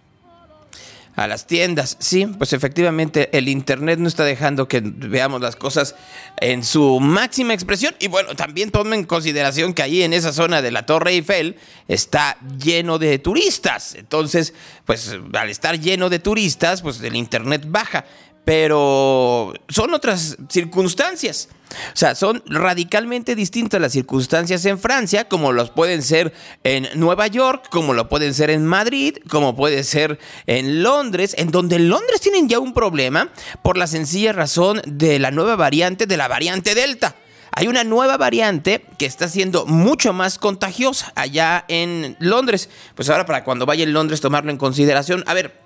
a 1.16 1.28
las 1.28 1.46
tiendas. 1.46 1.98
Sí, 2.00 2.26
pues 2.26 2.54
efectivamente 2.54 3.30
el 3.38 3.48
Internet 3.48 4.00
no 4.00 4.08
está 4.08 4.24
dejando 4.24 4.68
que 4.68 4.82
veamos 4.82 5.42
las 5.42 5.56
cosas 5.56 5.96
en 6.38 6.64
su 6.64 7.00
máxima 7.00 7.54
expresión. 7.54 7.96
Y 8.00 8.08
bueno, 8.08 8.36
también 8.36 8.72
tomen 8.72 9.02
en 9.02 9.06
consideración 9.06 9.74
que 9.74 9.84
ahí 9.84 10.04
en 10.04 10.14
esa 10.14 10.34
zona 10.34 10.62
de 10.62 10.72
la 10.72 10.86
Torre 10.86 11.12
Eiffel 11.12 11.58
está 11.88 12.38
lleno 12.58 12.98
de 12.98 13.20
turistas. 13.20 13.96
Entonces, 13.96 14.54
pues 14.86 15.16
al 15.34 15.50
estar 15.50 15.80
lleno 15.80 16.10
de 16.10 16.20
turistas, 16.20 16.82
pues 16.82 17.02
el 17.02 17.16
Internet 17.16 17.66
baja 17.68 18.06
pero 18.46 19.54
son 19.70 19.94
otras 19.94 20.38
circunstancias. 20.50 21.50
O 21.94 21.98
sea, 21.98 22.14
son 22.14 22.44
radicalmente 22.46 23.36
distintas 23.36 23.82
las 23.82 23.94
circunstancias 23.94 24.66
en 24.66 24.78
Francia, 24.78 25.28
como 25.28 25.52
los 25.52 25.72
pueden 25.72 26.04
ser 26.04 26.34
en 26.64 26.88
Nueva 26.96 27.28
York, 27.28 27.68
como 27.72 27.94
lo 27.94 28.10
pueden 28.10 28.34
ser 28.34 28.52
en 28.52 28.66
Madrid, 28.66 29.18
como 29.30 29.56
puede 29.56 29.84
ser 29.84 30.20
en 30.46 30.84
Londres, 30.84 31.36
en 31.38 31.52
donde 31.52 31.78
en 31.78 31.90
Londres 31.90 32.22
tienen 32.22 32.48
ya 32.48 32.60
un 32.60 32.74
problema 32.74 33.30
por 33.64 33.78
la 33.78 33.88
sencilla 33.88 34.34
razón 34.34 34.82
de 34.86 35.18
la 35.18 35.32
nueva 35.32 35.56
variante, 35.56 36.06
de 36.06 36.18
la 36.18 36.28
variante 36.28 36.76
Delta. 36.76 37.16
Hay 37.56 37.68
una 37.68 37.84
nueva 37.84 38.18
variante 38.18 38.84
que 38.98 39.06
está 39.06 39.28
siendo 39.28 39.68
mucho 39.68 40.12
más 40.12 40.40
contagiosa 40.40 41.14
allá 41.16 41.66
en 41.68 42.18
Londres. 42.20 42.70
Pues 42.96 43.10
ahora 43.12 43.28
para 43.28 43.44
cuando 43.44 43.68
vaya 43.68 43.84
en 43.84 43.94
Londres 43.94 44.22
tomarlo 44.22 44.50
en 44.50 44.58
consideración. 44.58 45.24
A 45.28 45.36
ver, 45.36 45.63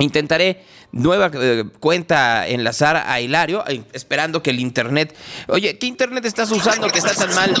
Intentaré 0.00 0.62
nueva 0.92 1.30
eh, 1.34 1.64
cuenta 1.78 2.48
enlazar 2.48 2.96
a 3.06 3.20
Hilario, 3.20 3.62
eh, 3.68 3.82
esperando 3.92 4.42
que 4.42 4.50
el 4.50 4.58
internet. 4.58 5.14
Oye, 5.48 5.78
¿qué 5.78 5.86
internet 5.86 6.24
estás 6.24 6.50
usando 6.50 6.88
que 6.88 6.98
está 6.98 7.14
tan 7.14 7.34
mal? 7.34 7.54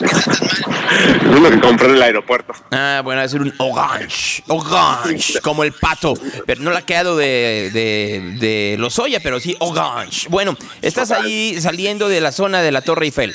Uno 1.36 1.50
que 1.50 1.60
compré 1.60 1.88
en 1.88 1.94
el 1.96 2.02
aeropuerto. 2.02 2.54
Ah, 2.70 3.02
bueno, 3.04 3.26
ser 3.28 3.42
un 3.42 3.52
Orange. 3.58 4.42
Orange, 4.48 5.40
como 5.42 5.64
el 5.64 5.72
pato. 5.72 6.14
Pero 6.46 6.62
no 6.62 6.70
la 6.70 6.80
ha 6.80 6.86
quedado 6.86 7.16
de, 7.16 7.70
de, 7.72 8.36
de 8.38 8.76
Lozoya, 8.78 9.20
pero 9.20 9.38
sí 9.38 9.54
Orange. 9.60 10.28
Bueno, 10.28 10.56
estás 10.82 11.10
ahí 11.10 11.60
saliendo 11.60 12.08
de 12.08 12.20
la 12.20 12.32
zona 12.32 12.62
de 12.62 12.72
la 12.72 12.80
Torre 12.80 13.04
Eiffel. 13.06 13.34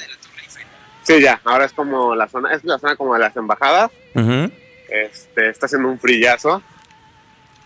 Sí, 1.03 1.21
ya. 1.21 1.39
Ahora 1.45 1.65
es 1.65 1.73
como 1.73 2.15
la 2.15 2.27
zona, 2.27 2.53
es 2.53 2.63
la 2.63 2.79
zona 2.79 2.95
como 2.95 3.13
de 3.13 3.19
las 3.19 3.35
embajadas. 3.37 3.91
Este, 4.89 5.49
está 5.49 5.67
haciendo 5.67 5.89
un 5.89 5.99
frillazo 5.99 6.61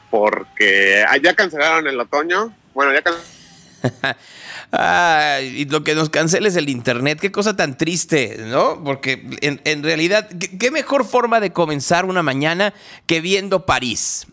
porque 0.10 1.06
ya 1.22 1.34
cancelaron 1.34 1.88
el 1.88 2.00
otoño. 2.00 2.54
Bueno, 2.74 2.94
ya 2.94 3.02
cancelaron. 3.02 4.18
y 4.72 5.66
lo 5.66 5.84
que 5.84 5.96
nos 5.96 6.10
cancela 6.10 6.48
es 6.48 6.56
el 6.56 6.70
internet. 6.70 7.20
Qué 7.20 7.32
cosa 7.32 7.56
tan 7.56 7.76
triste, 7.76 8.38
¿no? 8.48 8.84
Porque 8.84 9.26
en, 9.42 9.84
realidad, 9.84 10.30
¿qué, 10.30 10.70
mejor 10.70 11.06
forma 11.06 11.40
de 11.40 11.52
comenzar 11.52 12.06
una 12.06 12.22
mañana 12.22 12.74
que 13.08 13.20
viendo 13.20 13.66
París. 13.66 14.28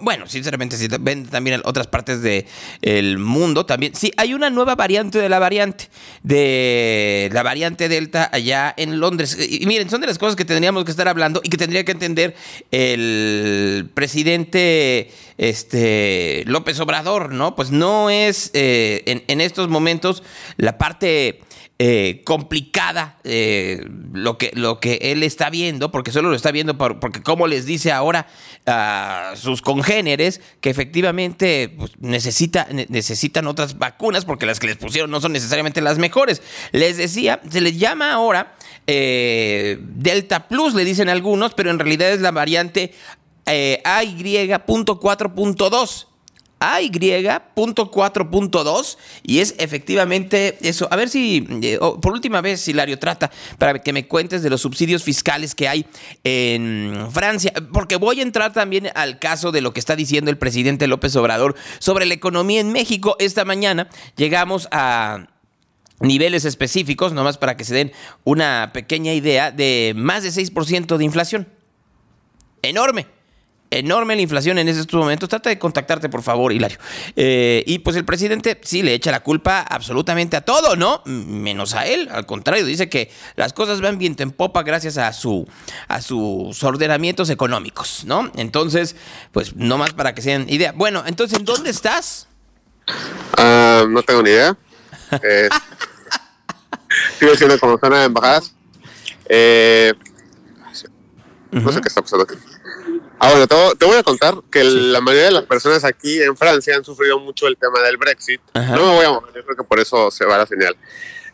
Bueno, 0.00 0.28
sinceramente, 0.28 0.76
si 0.76 0.86
ven 1.00 1.26
también 1.26 1.54
en 1.54 1.62
otras 1.64 1.88
partes 1.88 2.22
del 2.22 3.18
mundo, 3.18 3.66
también. 3.66 3.94
Sí, 3.96 4.12
hay 4.16 4.32
una 4.32 4.48
nueva 4.48 4.76
variante 4.76 5.18
de 5.18 5.28
la 5.28 5.40
variante, 5.40 5.88
de 6.22 7.28
la 7.32 7.42
variante 7.42 7.88
Delta 7.88 8.30
allá 8.32 8.72
en 8.76 9.00
Londres. 9.00 9.36
Y 9.40 9.66
miren, 9.66 9.90
son 9.90 10.00
de 10.00 10.06
las 10.06 10.18
cosas 10.18 10.36
que 10.36 10.44
tendríamos 10.44 10.84
que 10.84 10.92
estar 10.92 11.08
hablando 11.08 11.40
y 11.42 11.48
que 11.48 11.56
tendría 11.56 11.84
que 11.84 11.92
entender 11.92 12.36
el 12.70 13.90
presidente 13.92 15.10
este, 15.40 16.44
López 16.46 16.78
Obrador, 16.80 17.32
¿no? 17.32 17.56
Pues 17.56 17.70
no 17.70 18.10
es 18.10 18.50
eh, 18.52 19.24
en, 19.26 19.40
estos 19.40 19.68
momentos 19.68 19.80
momentos 19.80 20.22
la 20.58 20.76
parte 20.76 21.40
eh, 21.78 22.20
complicada 22.26 23.18
eh, 23.24 23.82
lo, 24.12 24.36
que, 24.36 24.50
lo 24.52 24.80
que 24.80 24.98
él 25.00 25.22
está 25.22 25.48
viendo, 25.48 25.90
porque 25.90 26.12
solo 26.12 26.28
lo 26.28 26.36
está 26.36 26.50
viendo 26.52 26.76
porque 26.76 27.22
como 27.22 27.46
les 27.46 27.64
dice 27.64 27.90
ahora 27.90 28.26
a 28.66 29.32
sus 29.36 29.62
congéneres, 29.62 30.42
que 30.60 30.68
efectivamente 30.68 31.74
pues, 31.74 31.92
necesita, 31.98 32.68
necesitan 32.70 33.46
otras 33.46 33.78
vacunas 33.78 34.26
porque 34.26 34.44
las 34.44 34.60
que 34.60 34.66
les 34.66 34.76
pusieron 34.76 35.10
no 35.10 35.22
son 35.22 35.32
necesariamente 35.32 35.80
las 35.80 35.96
mejores. 35.96 36.42
Les 36.72 36.98
decía, 36.98 37.40
se 37.48 37.62
les 37.62 37.78
llama 37.78 38.12
ahora 38.12 38.56
eh, 38.86 39.78
Delta 39.80 40.48
Plus, 40.48 40.74
le 40.74 40.84
dicen 40.84 41.08
algunos, 41.08 41.54
pero 41.54 41.70
en 41.70 41.78
realidad 41.78 42.10
es 42.10 42.20
la 42.20 42.30
variante 42.30 42.92
AY.4.2. 43.46 46.06
AY.4.2 46.60 48.96
y 49.22 49.38
es 49.38 49.54
efectivamente 49.58 50.58
eso. 50.60 50.86
A 50.90 50.96
ver 50.96 51.08
si, 51.08 51.46
eh, 51.62 51.78
por 51.78 52.12
última 52.12 52.42
vez, 52.42 52.68
Hilario, 52.68 52.98
trata 52.98 53.30
para 53.58 53.80
que 53.80 53.94
me 53.94 54.06
cuentes 54.06 54.42
de 54.42 54.50
los 54.50 54.60
subsidios 54.60 55.02
fiscales 55.02 55.54
que 55.54 55.68
hay 55.68 55.86
en 56.22 57.08
Francia, 57.10 57.54
porque 57.72 57.96
voy 57.96 58.20
a 58.20 58.22
entrar 58.22 58.52
también 58.52 58.90
al 58.94 59.18
caso 59.18 59.52
de 59.52 59.62
lo 59.62 59.72
que 59.72 59.80
está 59.80 59.96
diciendo 59.96 60.30
el 60.30 60.36
presidente 60.36 60.86
López 60.86 61.16
Obrador 61.16 61.56
sobre 61.78 62.04
la 62.04 62.12
economía 62.12 62.60
en 62.60 62.72
México. 62.72 63.16
Esta 63.18 63.46
mañana 63.46 63.88
llegamos 64.16 64.68
a 64.70 65.28
niveles 66.00 66.44
específicos, 66.44 67.14
nomás 67.14 67.38
para 67.38 67.56
que 67.56 67.64
se 67.64 67.72
den 67.74 67.92
una 68.24 68.72
pequeña 68.74 69.14
idea, 69.14 69.50
de 69.50 69.94
más 69.96 70.24
de 70.24 70.28
6% 70.28 70.98
de 70.98 71.04
inflación. 71.04 71.48
Enorme 72.60 73.06
enorme 73.70 74.16
la 74.16 74.22
inflación 74.22 74.58
en 74.58 74.68
estos 74.68 74.98
momentos. 74.98 75.28
Trata 75.28 75.50
de 75.50 75.58
contactarte, 75.58 76.08
por 76.08 76.22
favor, 76.22 76.52
Hilario. 76.52 76.78
Eh, 77.16 77.62
y 77.66 77.78
pues 77.80 77.96
el 77.96 78.04
presidente 78.04 78.60
sí 78.62 78.82
le 78.82 78.94
echa 78.94 79.10
la 79.10 79.20
culpa 79.20 79.60
absolutamente 79.60 80.36
a 80.36 80.40
todo, 80.42 80.76
¿no? 80.76 81.02
Menos 81.06 81.74
a 81.74 81.86
él. 81.86 82.08
Al 82.10 82.26
contrario, 82.26 82.64
dice 82.64 82.88
que 82.88 83.10
las 83.36 83.52
cosas 83.52 83.80
van 83.80 83.98
bien 83.98 84.16
en 84.18 84.32
popa 84.32 84.62
gracias 84.62 84.98
a 84.98 85.12
su 85.12 85.46
a 85.88 86.02
sus 86.02 86.62
ordenamientos 86.64 87.30
económicos, 87.30 88.04
¿no? 88.04 88.30
Entonces, 88.36 88.96
pues 89.32 89.54
no 89.56 89.78
más 89.78 89.92
para 89.94 90.14
que 90.14 90.22
sean 90.22 90.46
idea. 90.48 90.72
Bueno, 90.72 91.04
entonces, 91.06 91.38
¿en 91.38 91.44
dónde 91.44 91.70
estás? 91.70 92.26
Ah, 93.36 93.84
no 93.88 94.02
tengo 94.02 94.22
ni 94.22 94.30
idea. 94.30 94.56
Eh, 95.22 95.48
sigo 97.18 97.34
siendo 97.34 97.58
como 97.58 97.76
zona 97.76 97.98
de 97.98 98.04
embajadas. 98.04 98.54
Eh, 99.28 99.92
no 101.50 101.72
sé 101.72 101.80
qué 101.80 101.88
está 101.88 102.00
pasando 102.00 102.22
aquí. 102.22 102.36
Ah, 103.22 103.32
bueno, 103.32 103.46
te, 103.76 103.84
voy 103.84 103.98
a 103.98 104.02
contar 104.02 104.34
que 104.50 104.64
la 104.64 105.02
mayoría 105.02 105.26
de 105.26 105.32
las 105.32 105.44
personas 105.44 105.84
aquí 105.84 106.22
en 106.22 106.34
Francia 106.38 106.74
han 106.74 106.82
sufrido 106.82 107.20
mucho 107.20 107.46
el 107.48 107.56
tema 107.58 107.82
del 107.82 107.98
Brexit. 107.98 108.40
No 108.54 108.62
me 108.62 108.94
voy 108.94 109.04
a 109.04 109.10
mover, 109.10 109.34
yo 109.34 109.44
creo 109.44 109.56
que 109.58 109.64
por 109.64 109.78
eso 109.78 110.10
se 110.10 110.24
va 110.24 110.38
la 110.38 110.46
señal. 110.46 110.74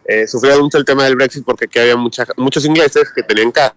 Eh, 0.05 0.27
sufrieron 0.27 0.63
mucho 0.63 0.79
el 0.79 0.85
tema 0.85 1.05
del 1.05 1.15
Brexit 1.15 1.45
porque 1.45 1.67
aquí 1.67 1.79
había 1.79 1.97
muchos 1.97 2.65
ingleses 2.65 3.13
que 3.15 3.23
tenían 3.23 3.53
casa. 3.53 3.77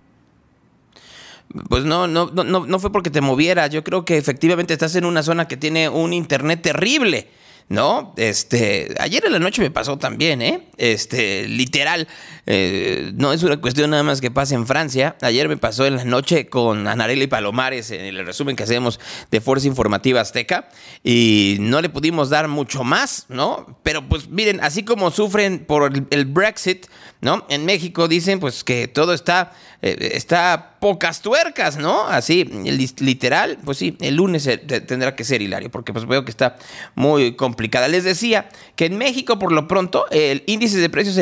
Pues 1.69 1.83
no, 1.83 2.07
no, 2.07 2.31
no, 2.33 2.43
no 2.43 2.79
fue 2.79 2.91
porque 2.91 3.11
te 3.11 3.21
moviera. 3.21 3.67
Yo 3.67 3.83
creo 3.83 4.05
que 4.05 4.17
efectivamente 4.17 4.73
estás 4.73 4.95
en 4.95 5.05
una 5.05 5.21
zona 5.21 5.47
que 5.47 5.57
tiene 5.57 5.87
un 5.87 6.11
internet 6.11 6.63
terrible. 6.63 7.29
¿no? 7.69 8.15
Este, 8.17 8.95
ayer 8.99 9.23
en 9.25 9.31
la 9.31 9.39
noche 9.39 9.61
me 9.61 9.69
pasó 9.69 9.97
también, 9.97 10.41
¿eh? 10.41 10.67
Este, 10.77 11.47
literal, 11.47 12.07
eh, 12.51 13.11
no 13.13 13.31
es 13.31 13.43
una 13.43 13.57
cuestión 13.57 13.91
nada 13.91 14.01
más 14.01 14.21
que 14.21 14.31
pasa 14.31 14.55
en 14.55 14.65
Francia. 14.65 15.15
Ayer 15.21 15.47
me 15.47 15.57
pasó 15.57 15.85
en 15.85 15.97
la 15.97 16.03
noche 16.03 16.49
con 16.49 16.87
Anarela 16.87 17.23
y 17.23 17.27
Palomares 17.27 17.91
en 17.91 18.01
el 18.01 18.25
resumen 18.25 18.55
que 18.55 18.63
hacemos 18.63 18.99
de 19.29 19.39
Fuerza 19.39 19.67
Informativa 19.67 20.19
Azteca 20.19 20.67
y 21.03 21.57
no 21.59 21.79
le 21.79 21.89
pudimos 21.89 22.31
dar 22.31 22.47
mucho 22.47 22.83
más, 22.83 23.27
¿no? 23.29 23.77
Pero 23.83 24.09
pues 24.09 24.29
miren, 24.29 24.61
así 24.63 24.81
como 24.81 25.11
sufren 25.11 25.63
por 25.63 25.93
el 26.09 26.25
Brexit, 26.25 26.87
¿no? 27.21 27.45
En 27.49 27.65
México 27.65 28.07
dicen 28.07 28.39
pues 28.39 28.63
que 28.63 28.87
todo 28.87 29.13
está, 29.13 29.51
eh, 29.83 30.13
está 30.13 30.77
pocas 30.79 31.21
tuercas, 31.21 31.77
¿no? 31.77 32.07
Así, 32.07 32.45
literal, 32.45 33.59
pues 33.63 33.77
sí, 33.77 33.95
el 33.99 34.15
lunes 34.15 34.49
tendrá 34.87 35.15
que 35.15 35.23
ser 35.25 35.41
hilario, 35.41 35.69
porque 35.69 35.91
pues 35.91 36.07
veo 36.07 36.23
que 36.23 36.31
está 36.31 36.55
muy 36.95 37.35
complicada. 37.35 37.89
Les 37.89 38.05
decía 38.05 38.49
que 38.75 38.85
en 38.85 38.97
México, 38.97 39.37
por 39.37 39.51
lo 39.51 39.67
pronto, 39.67 40.05
el 40.09 40.43
índice 40.47 40.77
de 40.77 40.89
precios 40.89 41.19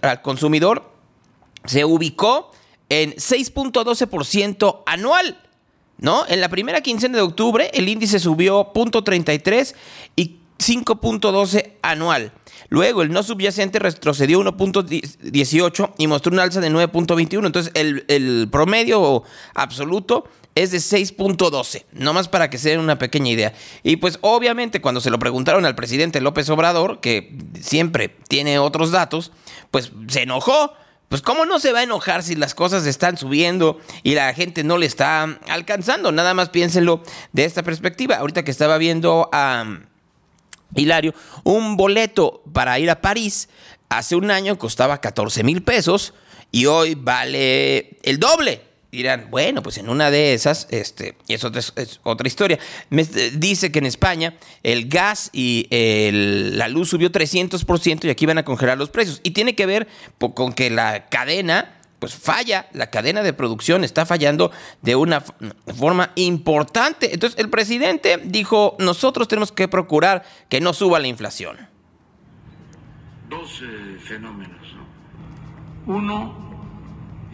al 0.00 0.22
consumidor 0.22 0.63
se 1.64 1.84
ubicó 1.84 2.52
en 2.88 3.14
6.12% 3.14 4.82
anual. 4.86 5.40
¿No? 5.96 6.24
En 6.26 6.40
la 6.40 6.48
primera 6.48 6.80
quincena 6.80 7.16
de 7.16 7.22
octubre 7.22 7.70
el 7.72 7.88
índice 7.88 8.18
subió 8.18 8.72
0.33 8.72 9.74
y 10.16 10.38
5.12 10.58 11.72
anual. 11.82 12.32
Luego 12.68 13.02
el 13.02 13.12
no 13.12 13.22
subyacente 13.22 13.78
retrocedió 13.78 14.40
1.18 14.40 15.92
y 15.98 16.06
mostró 16.06 16.32
una 16.32 16.42
alza 16.42 16.60
de 16.60 16.70
9.21. 16.70 17.46
Entonces 17.46 17.72
el, 17.74 18.48
promedio 18.50 19.22
absoluto 19.54 20.24
es 20.54 20.70
de 20.70 20.78
6.12, 20.78 21.84
nomás 21.92 22.28
para 22.28 22.48
que 22.48 22.58
se 22.58 22.70
den 22.70 22.80
una 22.80 22.98
pequeña 22.98 23.30
idea. 23.30 23.52
Y 23.82 23.96
pues 23.96 24.18
obviamente 24.20 24.80
cuando 24.80 25.00
se 25.00 25.10
lo 25.10 25.18
preguntaron 25.18 25.66
al 25.66 25.74
presidente 25.74 26.20
López 26.20 26.48
Obrador, 26.48 27.00
que 27.00 27.36
siempre 27.60 28.16
tiene 28.28 28.58
otros 28.58 28.90
datos, 28.90 29.32
pues 29.74 29.90
se 30.06 30.22
enojó. 30.22 30.72
Pues 31.08 31.20
cómo 31.20 31.46
no 31.46 31.58
se 31.58 31.72
va 31.72 31.80
a 31.80 31.82
enojar 31.82 32.22
si 32.22 32.36
las 32.36 32.54
cosas 32.54 32.86
están 32.86 33.18
subiendo 33.18 33.80
y 34.04 34.14
la 34.14 34.32
gente 34.32 34.62
no 34.62 34.78
le 34.78 34.86
está 34.86 35.24
alcanzando. 35.48 36.12
Nada 36.12 36.32
más 36.32 36.50
piénsenlo 36.50 37.02
de 37.32 37.44
esta 37.44 37.64
perspectiva. 37.64 38.14
Ahorita 38.18 38.44
que 38.44 38.52
estaba 38.52 38.78
viendo 38.78 39.28
a... 39.32 39.80
Hilario, 40.76 41.12
un 41.42 41.76
boleto 41.76 42.44
para 42.52 42.78
ir 42.78 42.88
a 42.88 43.00
París 43.00 43.48
hace 43.88 44.14
un 44.14 44.30
año 44.30 44.58
costaba 44.58 45.00
14 45.00 45.42
mil 45.42 45.64
pesos 45.64 46.14
y 46.52 46.66
hoy 46.66 46.94
vale 46.94 47.98
el 48.04 48.20
doble. 48.20 48.62
Dirán, 48.94 49.28
bueno, 49.30 49.62
pues 49.62 49.78
en 49.78 49.88
una 49.88 50.10
de 50.10 50.34
esas, 50.34 50.66
este, 50.70 51.16
es 51.28 51.44
otra, 51.44 51.60
es 51.60 52.00
otra 52.02 52.26
historia. 52.26 52.58
Me 52.90 53.04
dice 53.04 53.72
que 53.72 53.78
en 53.80 53.86
España 53.86 54.34
el 54.62 54.88
gas 54.88 55.30
y 55.32 55.66
la 55.70 56.68
luz 56.68 56.88
subió 56.90 57.10
300% 57.10 58.04
y 58.04 58.10
aquí 58.10 58.26
van 58.26 58.38
a 58.38 58.44
congelar 58.44 58.78
los 58.78 58.90
precios. 58.90 59.20
Y 59.22 59.32
tiene 59.32 59.54
que 59.54 59.66
ver 59.66 59.88
con 60.18 60.52
que 60.52 60.70
la 60.70 61.06
cadena 61.06 61.80
pues 62.04 62.16
falla, 62.16 62.68
la 62.74 62.90
cadena 62.90 63.22
de 63.22 63.32
producción 63.32 63.82
está 63.82 64.04
fallando 64.04 64.50
de 64.82 64.94
una 64.94 65.22
forma 65.22 66.10
importante. 66.16 67.14
Entonces 67.14 67.38
el 67.38 67.48
presidente 67.48 68.20
dijo, 68.22 68.76
nosotros 68.78 69.26
tenemos 69.26 69.52
que 69.52 69.68
procurar 69.68 70.22
que 70.50 70.60
no 70.60 70.74
suba 70.74 70.98
la 70.98 71.06
inflación. 71.06 71.56
Dos 73.30 73.62
fenómenos. 74.06 74.66
Uno, 75.86 76.53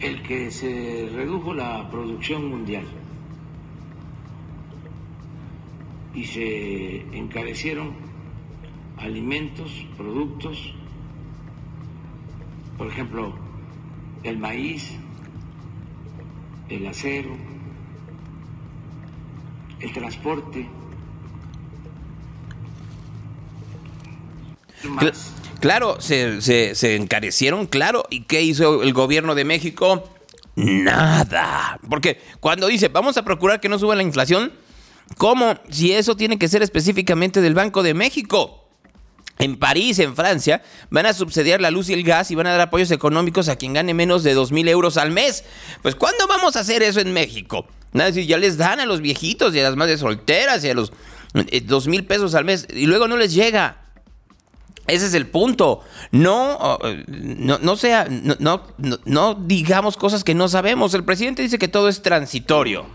el 0.01 0.23
que 0.23 0.49
se 0.49 1.09
redujo 1.13 1.53
la 1.53 1.89
producción 1.89 2.49
mundial. 2.49 2.85
Y 6.13 6.25
se 6.25 7.17
encarecieron 7.17 7.93
alimentos, 8.97 9.85
productos, 9.97 10.73
por 12.77 12.87
ejemplo, 12.87 13.33
el 14.23 14.37
maíz, 14.37 14.91
el 16.69 16.87
acero, 16.87 17.35
el 19.79 19.93
transporte, 19.93 20.67
Claro, 25.59 26.01
se, 26.01 26.41
se, 26.41 26.95
encarecieron, 26.95 27.67
claro. 27.67 28.03
¿Y 28.09 28.21
qué 28.21 28.41
hizo 28.41 28.81
el 28.81 28.93
gobierno 28.93 29.35
de 29.35 29.45
México? 29.45 30.09
Nada. 30.55 31.79
Porque 31.87 32.19
cuando 32.39 32.67
dice, 32.67 32.87
vamos 32.87 33.17
a 33.17 33.23
procurar 33.23 33.59
que 33.59 33.69
no 33.69 33.77
suba 33.77 33.95
la 33.95 34.01
inflación, 34.01 34.53
¿cómo? 35.17 35.59
Si 35.69 35.91
eso 35.91 36.15
tiene 36.15 36.39
que 36.39 36.47
ser 36.47 36.63
específicamente 36.63 37.41
del 37.41 37.53
Banco 37.53 37.83
de 37.83 37.93
México. 37.93 38.57
En 39.37 39.57
París, 39.57 39.99
en 39.99 40.15
Francia, 40.15 40.61
van 40.89 41.05
a 41.05 41.13
subsidiar 41.13 41.61
la 41.61 41.71
luz 41.71 41.89
y 41.89 41.93
el 41.93 42.03
gas 42.03 42.31
y 42.31 42.35
van 42.35 42.47
a 42.47 42.51
dar 42.51 42.61
apoyos 42.61 42.91
económicos 42.91 43.47
a 43.47 43.55
quien 43.55 43.73
gane 43.73 43.93
menos 43.93 44.23
de 44.23 44.33
dos 44.33 44.51
mil 44.51 44.67
euros 44.67 44.97
al 44.97 45.11
mes. 45.11 45.43
Pues, 45.81 45.95
¿cuándo 45.95 46.27
vamos 46.27 46.55
a 46.55 46.59
hacer 46.59 46.83
eso 46.83 46.99
en 46.99 47.13
México? 47.13 47.67
Nada, 47.93 48.09
ya 48.09 48.37
les 48.37 48.57
dan 48.57 48.79
a 48.79 48.85
los 48.85 49.01
viejitos 49.01 49.53
y 49.53 49.59
a 49.59 49.63
las 49.63 49.75
madres 49.75 49.99
solteras 49.99 50.63
y 50.63 50.69
a 50.69 50.73
los 50.73 50.91
eh, 51.33 51.61
dos 51.61 51.87
mil 51.87 52.05
pesos 52.05 52.35
al 52.35 52.45
mes 52.45 52.67
y 52.73 52.85
luego 52.85 53.07
no 53.07 53.17
les 53.17 53.33
llega. 53.33 53.80
Ese 54.87 55.05
es 55.05 55.13
el 55.13 55.27
punto. 55.27 55.81
No, 56.11 56.79
no, 57.07 57.59
no 57.59 57.75
sea, 57.75 58.07
no, 58.09 58.35
no, 58.39 58.63
no, 59.05 59.35
digamos 59.35 59.95
cosas 59.95 60.23
que 60.23 60.33
no 60.33 60.47
sabemos. 60.47 60.93
El 60.93 61.03
presidente 61.03 61.41
dice 61.41 61.59
que 61.59 61.67
todo 61.67 61.87
es 61.87 62.01
transitorio. 62.01 62.85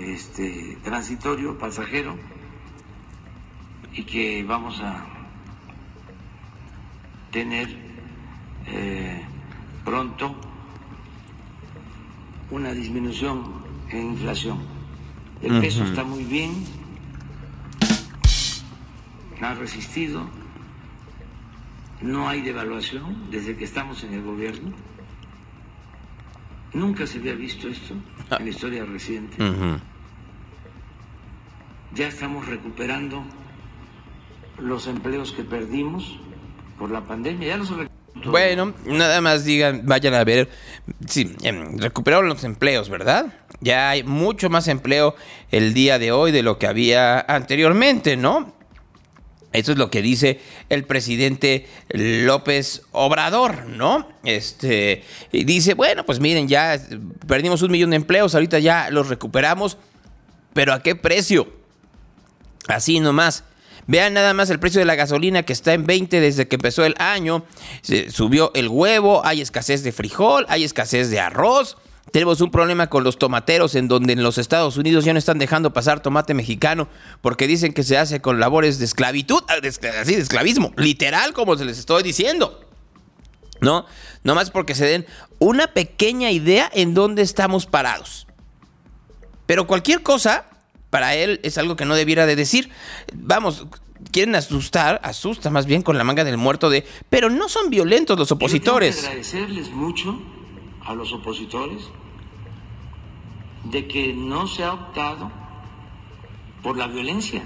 Este, 0.00 0.78
transitorio, 0.84 1.58
pasajero, 1.58 2.16
y 3.92 4.04
que 4.04 4.44
vamos 4.44 4.80
a 4.80 5.06
tener 7.32 7.68
eh, 8.66 9.22
pronto 9.84 10.34
una 12.50 12.72
disminución 12.72 13.64
en 13.90 14.12
inflación. 14.12 14.58
El 15.42 15.60
peso 15.60 15.84
está 15.84 16.02
muy 16.04 16.24
bien, 16.24 16.64
ha 19.40 19.54
resistido 19.54 20.28
no 22.00 22.28
hay 22.28 22.42
devaluación 22.42 23.30
desde 23.30 23.56
que 23.56 23.64
estamos 23.64 24.02
en 24.04 24.14
el 24.14 24.22
gobierno. 24.22 24.74
Nunca 26.72 27.06
se 27.06 27.18
había 27.18 27.34
visto 27.34 27.68
esto 27.68 27.94
en 28.30 28.44
la 28.44 28.50
historia 28.50 28.84
reciente. 28.84 29.36
Ya 31.94 32.08
estamos 32.08 32.46
recuperando 32.46 33.24
los 34.58 34.86
empleos 34.86 35.32
que 35.32 35.44
perdimos 35.44 36.18
por 36.78 36.90
la 36.90 37.00
pandemia. 37.00 37.48
Ya 37.48 37.56
los 37.56 37.72
bueno, 38.26 38.74
nada 38.84 39.20
más 39.20 39.44
digan, 39.44 39.82
vayan 39.84 40.14
a 40.14 40.24
ver. 40.24 40.48
Sí, 41.06 41.36
em, 41.42 41.78
recuperaron 41.78 42.28
los 42.28 42.42
empleos, 42.44 42.88
¿verdad? 42.88 43.26
Ya 43.60 43.90
hay 43.90 44.02
mucho 44.02 44.50
más 44.50 44.68
empleo 44.68 45.14
el 45.50 45.72
día 45.74 45.98
de 45.98 46.12
hoy 46.12 46.32
de 46.32 46.42
lo 46.42 46.58
que 46.58 46.66
había 46.66 47.20
anteriormente, 47.20 48.16
¿no? 48.16 48.57
Eso 49.52 49.72
es 49.72 49.78
lo 49.78 49.90
que 49.90 50.02
dice 50.02 50.40
el 50.68 50.84
presidente 50.84 51.66
López 51.88 52.82
Obrador, 52.92 53.66
¿no? 53.66 54.06
Este 54.24 55.02
dice, 55.32 55.74
bueno, 55.74 56.04
pues 56.04 56.20
miren, 56.20 56.48
ya 56.48 56.78
perdimos 57.26 57.62
un 57.62 57.70
millón 57.70 57.90
de 57.90 57.96
empleos, 57.96 58.34
ahorita 58.34 58.58
ya 58.58 58.90
los 58.90 59.08
recuperamos, 59.08 59.78
pero 60.52 60.74
¿a 60.74 60.82
qué 60.82 60.94
precio? 60.94 61.50
Así 62.68 63.00
nomás. 63.00 63.44
Vean 63.86 64.12
nada 64.12 64.34
más 64.34 64.50
el 64.50 64.60
precio 64.60 64.80
de 64.80 64.84
la 64.84 64.96
gasolina 64.96 65.44
que 65.44 65.54
está 65.54 65.72
en 65.72 65.86
20 65.86 66.20
desde 66.20 66.46
que 66.46 66.56
empezó 66.56 66.84
el 66.84 66.94
año. 66.98 67.46
Se 67.80 68.10
subió 68.10 68.52
el 68.54 68.68
huevo, 68.68 69.24
hay 69.24 69.40
escasez 69.40 69.82
de 69.82 69.92
frijol, 69.92 70.44
hay 70.50 70.62
escasez 70.62 71.08
de 71.08 71.20
arroz. 71.20 71.78
Tenemos 72.12 72.40
un 72.40 72.50
problema 72.50 72.88
con 72.88 73.04
los 73.04 73.18
tomateros 73.18 73.74
en 73.74 73.88
donde 73.88 74.14
en 74.14 74.22
los 74.22 74.38
Estados 74.38 74.76
Unidos 74.76 75.04
ya 75.04 75.12
no 75.12 75.18
están 75.18 75.38
dejando 75.38 75.72
pasar 75.72 76.00
tomate 76.00 76.32
mexicano 76.32 76.88
porque 77.20 77.46
dicen 77.46 77.72
que 77.72 77.82
se 77.82 77.98
hace 77.98 78.20
con 78.20 78.40
labores 78.40 78.78
de 78.78 78.86
esclavitud, 78.86 79.42
ah, 79.48 79.56
así 80.00 80.14
de 80.14 80.22
esclavismo, 80.22 80.72
literal 80.76 81.32
como 81.32 81.56
se 81.56 81.64
les 81.64 81.78
estoy 81.78 82.02
diciendo. 82.02 82.60
¿No? 83.60 83.86
No 84.22 84.34
más 84.36 84.50
porque 84.50 84.76
se 84.76 84.86
den 84.86 85.06
una 85.40 85.66
pequeña 85.66 86.30
idea 86.30 86.70
en 86.72 86.94
dónde 86.94 87.22
estamos 87.22 87.66
parados. 87.66 88.28
Pero 89.46 89.66
cualquier 89.66 90.02
cosa 90.02 90.46
para 90.90 91.14
él 91.16 91.40
es 91.42 91.58
algo 91.58 91.74
que 91.74 91.84
no 91.84 91.96
debiera 91.96 92.26
de 92.26 92.36
decir. 92.36 92.70
Vamos, 93.12 93.66
quieren 94.12 94.36
asustar, 94.36 95.00
asusta 95.02 95.50
más 95.50 95.66
bien 95.66 95.82
con 95.82 95.98
la 95.98 96.04
manga 96.04 96.24
del 96.24 96.36
muerto 96.36 96.70
de, 96.70 96.86
pero 97.10 97.30
no 97.30 97.48
son 97.48 97.68
violentos 97.68 98.18
los 98.18 98.30
opositores. 98.30 99.04
agradecerles 99.04 99.70
mucho 99.70 100.22
a 100.86 100.94
los 100.94 101.12
opositores 101.12 101.82
de 103.64 103.86
que 103.86 104.12
no 104.12 104.46
se 104.46 104.64
ha 104.64 104.72
optado 104.72 105.30
por 106.62 106.76
la 106.76 106.86
violencia. 106.86 107.42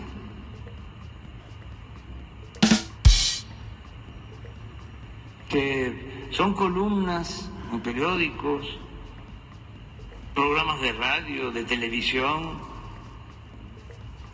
Que 5.49 6.29
son 6.31 6.55
columnas 6.55 7.51
en 7.73 7.81
periódicos, 7.81 8.67
programas 10.35 10.81
de 10.81 10.93
radio, 10.93 11.51
de 11.51 11.65
televisión, 11.65 12.59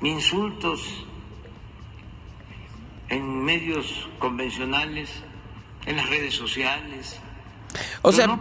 insultos 0.02 1.04
en 3.08 3.44
medios 3.44 4.08
convencionales, 4.18 5.10
en 5.86 5.96
las 5.96 6.08
redes 6.08 6.34
sociales, 6.34 7.18
o 8.02 8.12
sea, 8.12 8.40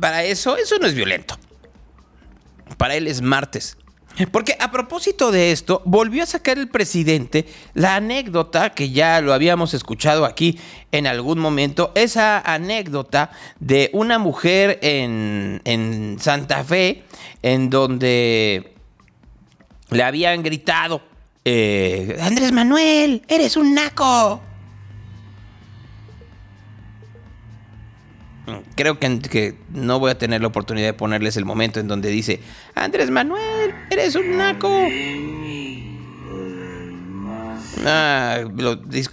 para 0.00 0.24
eso, 0.24 0.56
eso 0.56 0.78
no 0.78 0.86
es 0.86 0.94
violento. 0.94 1.36
Para 2.76 2.94
él 2.94 3.06
es 3.06 3.22
martes. 3.22 3.76
Porque 4.30 4.56
a 4.60 4.70
propósito 4.70 5.32
de 5.32 5.52
esto, 5.52 5.82
volvió 5.86 6.22
a 6.22 6.26
sacar 6.26 6.58
el 6.58 6.68
presidente 6.68 7.46
la 7.72 7.96
anécdota 7.96 8.70
que 8.70 8.90
ya 8.90 9.20
lo 9.22 9.32
habíamos 9.32 9.72
escuchado 9.72 10.26
aquí 10.26 10.58
en 10.92 11.06
algún 11.06 11.38
momento, 11.38 11.92
esa 11.94 12.38
anécdota 12.40 13.30
de 13.58 13.88
una 13.94 14.18
mujer 14.18 14.78
en, 14.82 15.62
en 15.64 16.18
Santa 16.20 16.62
Fe, 16.62 17.04
en 17.42 17.70
donde 17.70 18.74
le 19.90 20.02
habían 20.02 20.42
gritado, 20.42 21.00
eh, 21.44 22.18
Andrés 22.20 22.52
Manuel, 22.52 23.22
eres 23.28 23.56
un 23.56 23.74
naco. 23.74 24.42
Creo 28.74 28.98
que, 28.98 29.54
no 29.72 29.98
voy 29.98 30.10
a 30.10 30.18
tener 30.18 30.40
la 30.40 30.48
oportunidad 30.48 30.86
de 30.86 30.94
ponerles 30.94 31.36
el 31.36 31.44
momento 31.44 31.80
en 31.80 31.88
donde 31.88 32.10
dice, 32.10 32.40
Andrés 32.74 33.10
Manuel, 33.10 33.74
eres 33.90 34.14
un 34.14 34.36
naco. 34.36 34.68
Ah, 37.84 38.40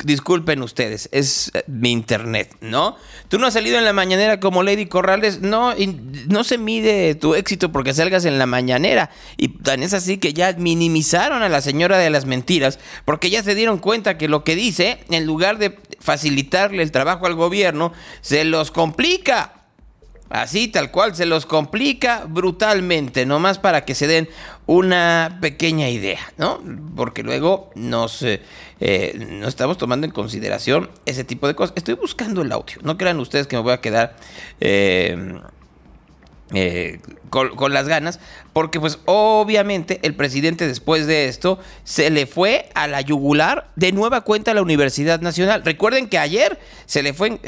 disculpen 0.04 0.62
ustedes, 0.62 1.08
es 1.12 1.52
eh, 1.54 1.64
mi 1.68 1.92
internet, 1.92 2.56
¿no? 2.62 2.98
Tú 3.30 3.40
no 3.40 3.48
has 3.48 3.54
salido 3.54 3.78
en 3.78 3.86
la 3.86 3.94
mañanera 3.94 4.40
como 4.40 4.64
Lady 4.64 4.86
Corrales, 4.86 5.42
no, 5.42 5.74
no 6.28 6.44
se 6.44 6.58
mide 6.58 7.16
tu 7.16 7.36
éxito 7.36 7.72
porque 7.72 7.94
salgas 7.94 8.26
en 8.26 8.38
la 8.38 8.46
mañanera. 8.46 9.12
Y 9.38 9.50
tan 9.50 9.82
es 9.82 9.94
así 9.94 10.18
que 10.18 10.34
ya 10.34 10.54
minimizaron 10.54 11.42
a 11.42 11.50
la 11.50 11.62
señora 11.62 11.98
de 11.98 12.10
las 12.10 12.26
mentiras 12.26 12.80
porque 13.06 13.30
ya 13.30 13.44
se 13.44 13.56
dieron 13.56 13.80
cuenta 13.80 14.18
que 14.18 14.28
lo 14.28 14.44
que 14.44 14.56
dice, 14.56 15.00
en 15.10 15.26
lugar 15.26 15.58
de 15.58 15.80
facilitarle 16.00 16.84
el 16.84 16.92
trabajo 16.92 17.26
al 17.26 17.36
gobierno, 17.36 17.94
se 18.22 18.44
los 18.44 18.72
complica. 18.72 19.54
Así, 20.30 20.68
tal 20.68 20.92
cual, 20.92 21.16
se 21.16 21.26
los 21.26 21.48
complica 21.48 22.26
brutalmente, 22.28 23.26
nomás 23.26 23.58
para 23.58 23.84
que 23.84 23.96
se 23.96 24.06
den 24.06 24.30
una 24.70 25.40
pequeña 25.42 25.90
idea, 25.90 26.20
¿no? 26.38 26.62
Porque 26.96 27.24
luego 27.24 27.72
nos, 27.74 28.22
eh, 28.22 29.28
no 29.42 29.48
estamos 29.48 29.80
tomando 29.80 30.06
en 30.06 30.12
consideración 30.12 30.92
ese 31.08 31.24
tipo 31.24 31.48
de 31.48 31.56
cosas. 31.56 31.74
Estoy 31.76 31.96
buscando 31.96 32.44
el 32.44 32.52
audio, 32.52 32.78
no 32.84 32.96
crean 32.96 33.20
ustedes 33.20 33.48
que 33.48 33.56
me 33.56 33.64
voy 33.64 33.74
a 33.74 33.82
quedar 33.82 34.16
eh, 34.60 35.42
eh, 36.54 37.00
con, 37.32 37.56
con, 37.56 37.74
las 37.74 37.88
ganas, 37.88 38.20
porque 38.54 38.80
pues 38.80 39.00
obviamente 39.06 40.02
el 40.04 40.14
presidente 40.14 40.68
después 40.68 41.08
de 41.08 41.30
esto 41.30 41.58
se 41.84 42.12
le 42.12 42.28
fue 42.28 42.70
a 42.76 42.86
la 42.86 43.02
yugular 43.02 43.72
de 43.76 43.92
nueva 43.92 44.22
cuenta 44.22 44.52
a 44.52 44.54
la 44.54 44.62
Universidad 44.62 45.20
Nacional. 45.20 45.66
Recuerden 45.66 46.08
que 46.08 46.20
ayer 46.20 46.60
se 46.86 47.02
le 47.02 47.14
fue 47.14 47.40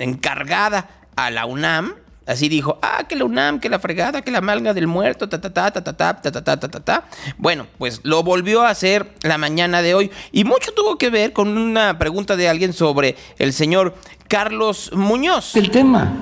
encargada 0.00 0.90
a 1.14 1.30
la 1.30 1.46
UNAM, 1.46 1.94
así 2.26 2.48
dijo, 2.48 2.78
ah, 2.82 3.04
que 3.08 3.16
la 3.16 3.24
UNAM, 3.24 3.60
que 3.60 3.68
la 3.68 3.78
fregada, 3.78 4.22
que 4.22 4.30
la 4.30 4.40
malga 4.40 4.74
del 4.74 4.86
muerto, 4.86 5.28
ta 5.28 5.40
ta 5.40 5.52
ta 5.52 5.70
ta 5.70 5.82
ta 5.82 5.96
ta 5.96 6.20
ta 6.20 6.42
ta 6.42 6.56
ta 6.56 6.68
ta 6.68 6.80
ta 6.80 7.04
Bueno, 7.38 7.66
pues 7.78 8.00
lo 8.02 8.22
volvió 8.22 8.62
a 8.62 8.70
hacer 8.70 9.12
la 9.22 9.38
mañana 9.38 9.82
de 9.82 9.94
hoy 9.94 10.10
y 10.32 10.44
mucho 10.44 10.72
tuvo 10.72 10.98
que 10.98 11.10
ver 11.10 11.32
con 11.32 11.56
una 11.56 11.98
pregunta 11.98 12.36
de 12.36 12.48
alguien 12.48 12.72
sobre 12.72 13.16
el 13.38 13.52
señor 13.52 13.94
Carlos 14.28 14.90
Muñoz. 14.92 15.54
El 15.56 15.70
tema. 15.70 16.12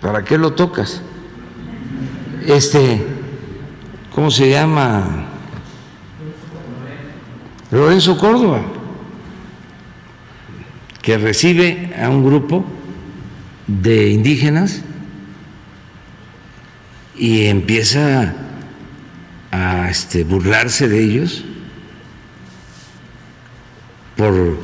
¿Para 0.00 0.24
qué 0.24 0.36
lo 0.36 0.52
tocas? 0.52 1.00
Este, 2.46 3.06
¿cómo 4.14 4.30
se 4.30 4.50
llama? 4.50 5.26
Lorenzo 7.70 8.18
Córdoba, 8.18 8.62
que 11.02 11.18
recibe 11.18 11.94
a 12.02 12.08
un 12.08 12.24
grupo 12.24 12.64
de 13.70 14.10
indígenas 14.10 14.82
y 17.16 17.44
empieza 17.46 18.34
a 19.52 19.88
este, 19.90 20.24
burlarse 20.24 20.88
de 20.88 21.04
ellos 21.04 21.44
por 24.16 24.58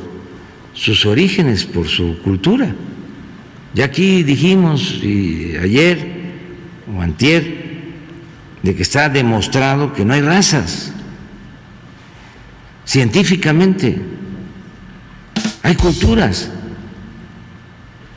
sus 0.75 1.07
orígenes, 1.07 1.64
por 1.64 1.88
su 1.88 2.19
cultura. 2.23 2.75
Ya 3.75 3.85
aquí 3.85 4.23
dijimos 4.23 5.01
ayer 5.03 6.16
o 6.95 7.01
antier 7.01 7.66
de 8.62 8.75
que 8.75 8.83
está 8.83 9.09
demostrado 9.09 9.92
que 9.92 10.05
no 10.05 10.14
hay 10.14 10.23
razas 10.23 10.92
científicamente. 12.85 14.01
Hay 15.62 15.75
culturas. 15.75 16.51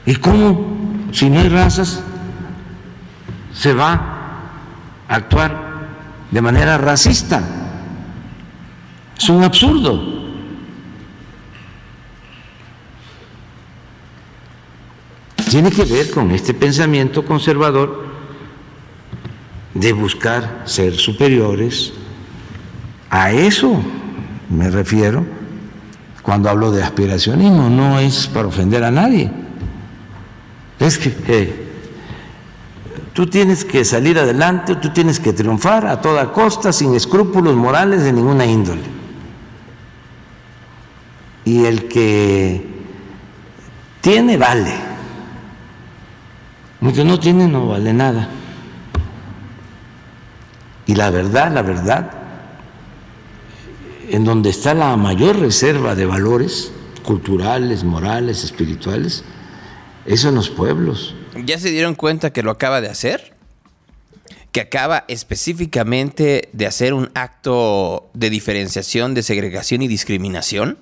¿Y 0.05 0.15
cómo, 0.15 0.78
si 1.11 1.29
no 1.29 1.39
hay 1.39 1.49
razas, 1.49 2.01
se 3.53 3.73
va 3.73 3.93
a 5.07 5.15
actuar 5.15 5.69
de 6.31 6.41
manera 6.41 6.77
racista? 6.77 7.41
Es 9.17 9.29
un 9.29 9.43
absurdo. 9.43 10.19
Tiene 15.49 15.71
que 15.71 15.83
ver 15.83 16.11
con 16.11 16.31
este 16.31 16.53
pensamiento 16.53 17.25
conservador 17.25 18.07
de 19.73 19.93
buscar 19.93 20.61
ser 20.65 20.95
superiores. 20.95 21.91
A 23.09 23.31
eso 23.31 23.81
me 24.49 24.69
refiero 24.69 25.25
cuando 26.21 26.49
hablo 26.49 26.71
de 26.71 26.83
aspiracionismo, 26.83 27.69
no 27.69 27.99
es 27.99 28.27
para 28.27 28.47
ofender 28.47 28.83
a 28.83 28.91
nadie. 28.91 29.31
Es 30.79 30.97
que 30.97 31.69
tú 33.13 33.27
tienes 33.27 33.65
que 33.65 33.83
salir 33.83 34.17
adelante, 34.17 34.75
tú 34.77 34.91
tienes 34.91 35.19
que 35.19 35.33
triunfar 35.33 35.85
a 35.87 36.01
toda 36.01 36.31
costa, 36.31 36.71
sin 36.71 36.95
escrúpulos 36.95 37.55
morales 37.55 38.03
de 38.03 38.13
ninguna 38.13 38.45
índole. 38.45 38.83
Y 41.43 41.65
el 41.65 41.87
que 41.87 42.65
tiene, 44.01 44.37
vale. 44.37 44.73
El 46.81 46.93
que 46.93 47.03
no 47.03 47.19
tiene, 47.19 47.47
no 47.47 47.67
vale 47.67 47.93
nada. 47.93 48.29
Y 50.85 50.95
la 50.95 51.09
verdad, 51.09 51.51
la 51.51 51.61
verdad, 51.61 52.11
en 54.09 54.23
donde 54.23 54.49
está 54.49 54.73
la 54.73 54.95
mayor 54.95 55.37
reserva 55.37 55.93
de 55.93 56.05
valores 56.05 56.71
culturales, 57.03 57.83
morales, 57.83 58.43
espirituales, 58.43 59.23
es 60.09 60.25
en 60.25 60.33
los 60.33 60.49
pueblos. 60.49 61.13
¿Ya 61.45 61.59
se 61.59 61.69
dieron 61.69 61.93
cuenta 61.93 62.33
que 62.33 62.41
lo 62.41 62.49
acaba 62.49 62.81
de 62.81 62.89
hacer? 62.89 63.35
Que 64.51 64.61
acaba 64.61 65.05
específicamente 65.07 66.49
de 66.51 66.65
hacer 66.65 66.95
un 66.95 67.11
acto 67.13 68.09
de 68.15 68.31
diferenciación, 68.31 69.13
de 69.13 69.21
segregación 69.21 69.83
y 69.83 69.87
discriminación, 69.87 70.79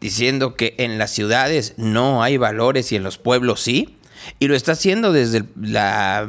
diciendo 0.00 0.56
que 0.56 0.74
en 0.78 0.98
las 0.98 1.12
ciudades 1.12 1.74
no 1.76 2.24
hay 2.24 2.38
valores 2.38 2.90
y 2.90 2.96
en 2.96 3.04
los 3.04 3.18
pueblos 3.18 3.60
sí. 3.60 3.98
Y 4.40 4.48
lo 4.48 4.56
está 4.56 4.72
haciendo 4.72 5.12
desde 5.12 5.44
la 5.54 6.28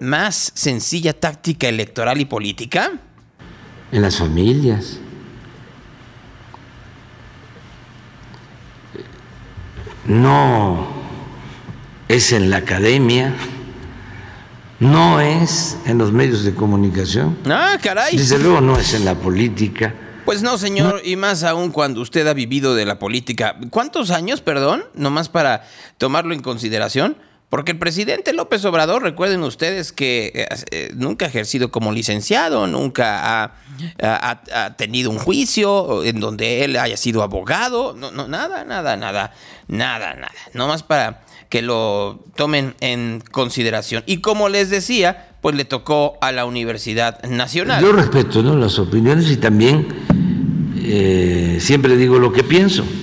más 0.00 0.52
sencilla 0.54 1.12
táctica 1.12 1.68
electoral 1.68 2.18
y 2.18 2.24
política. 2.24 2.92
En 3.92 4.00
las 4.00 4.16
familias. 4.16 5.00
No 10.06 10.97
es 12.08 12.32
en 12.32 12.50
la 12.50 12.58
academia, 12.58 13.34
no 14.80 15.20
es 15.20 15.76
en 15.86 15.98
los 15.98 16.12
medios 16.12 16.44
de 16.44 16.54
comunicación. 16.54 17.38
Ah, 17.46 17.76
caray. 17.82 18.16
Desde 18.16 18.38
luego 18.38 18.60
no 18.60 18.78
es 18.78 18.94
en 18.94 19.04
la 19.04 19.14
política. 19.14 19.94
Pues 20.24 20.42
no, 20.42 20.58
señor, 20.58 21.02
y 21.04 21.16
más 21.16 21.42
aún 21.42 21.70
cuando 21.70 22.00
usted 22.00 22.26
ha 22.26 22.34
vivido 22.34 22.74
de 22.74 22.84
la 22.84 22.98
política. 22.98 23.56
¿Cuántos 23.70 24.10
años, 24.10 24.40
perdón? 24.40 24.84
Nomás 24.94 25.28
para 25.28 25.64
tomarlo 25.96 26.34
en 26.34 26.40
consideración. 26.40 27.16
Porque 27.48 27.72
el 27.72 27.78
presidente 27.78 28.34
López 28.34 28.62
Obrador, 28.66 29.02
recuerden 29.02 29.42
ustedes 29.42 29.90
que 29.90 30.32
eh, 30.34 30.48
eh, 30.70 30.90
nunca 30.94 31.24
ha 31.24 31.28
ejercido 31.28 31.70
como 31.70 31.92
licenciado, 31.92 32.66
nunca 32.66 33.54
ha, 34.02 34.76
tenido 34.76 35.10
un 35.10 35.18
juicio 35.18 36.04
en 36.04 36.20
donde 36.20 36.64
él 36.64 36.76
haya 36.76 36.98
sido 36.98 37.22
abogado, 37.22 37.94
no, 37.94 38.10
no, 38.10 38.28
nada, 38.28 38.64
nada, 38.64 38.98
nada, 38.98 39.32
nada, 39.66 40.14
nada. 40.14 40.32
Nomás 40.52 40.82
para 40.82 41.22
que 41.48 41.62
lo 41.62 42.24
tomen 42.36 42.74
en 42.80 43.22
consideración. 43.30 44.02
Y 44.06 44.18
como 44.18 44.48
les 44.48 44.70
decía, 44.70 45.28
pues 45.40 45.54
le 45.56 45.64
tocó 45.64 46.18
a 46.20 46.32
la 46.32 46.44
Universidad 46.44 47.22
Nacional. 47.24 47.82
Yo 47.82 47.92
respeto 47.92 48.42
¿no? 48.42 48.56
las 48.56 48.78
opiniones 48.78 49.30
y 49.30 49.36
también 49.36 49.86
eh, 50.76 51.58
siempre 51.60 51.96
digo 51.96 52.18
lo 52.18 52.32
que 52.32 52.44
pienso. 52.44 52.84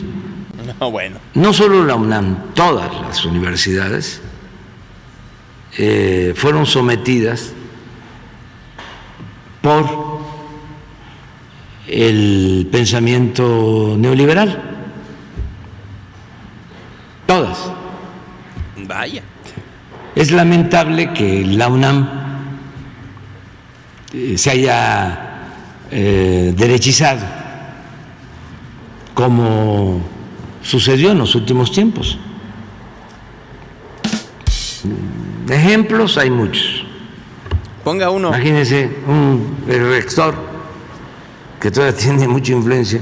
No, 0.82 0.92
bueno. 0.92 1.20
No 1.36 1.54
solo 1.54 1.86
la 1.86 1.96
UNAM, 1.96 2.54
todas 2.54 2.92
las 3.02 3.24
universidades 3.24 4.20
eh, 5.78 6.34
fueron 6.36 6.66
sometidas 6.66 7.54
por 9.62 9.86
el 11.88 12.68
pensamiento 12.72 13.96
neoliberal. 13.98 14.62
Todas. 17.26 17.75
Vaya. 18.88 19.24
Es 20.16 20.32
lamentable 20.32 21.12
que 21.14 21.46
la 21.46 21.68
UNAM 21.68 22.10
eh, 24.14 24.38
se 24.38 24.52
haya 24.52 25.20
eh, 25.92 26.54
derechizado, 26.56 27.26
como 29.14 30.02
sucedió 30.62 31.12
en 31.12 31.20
los 31.20 31.36
últimos 31.36 31.72
tiempos. 31.72 32.18
Ejemplos 35.50 36.18
hay 36.18 36.32
muchos. 36.32 36.86
Ponga 37.84 38.10
uno. 38.10 38.30
Imagínense 38.30 38.90
un 39.08 39.64
rector 39.68 40.36
que 41.60 41.72
todavía 41.72 41.98
tiene 42.00 42.28
mucha 42.28 42.54
influencia, 42.54 43.02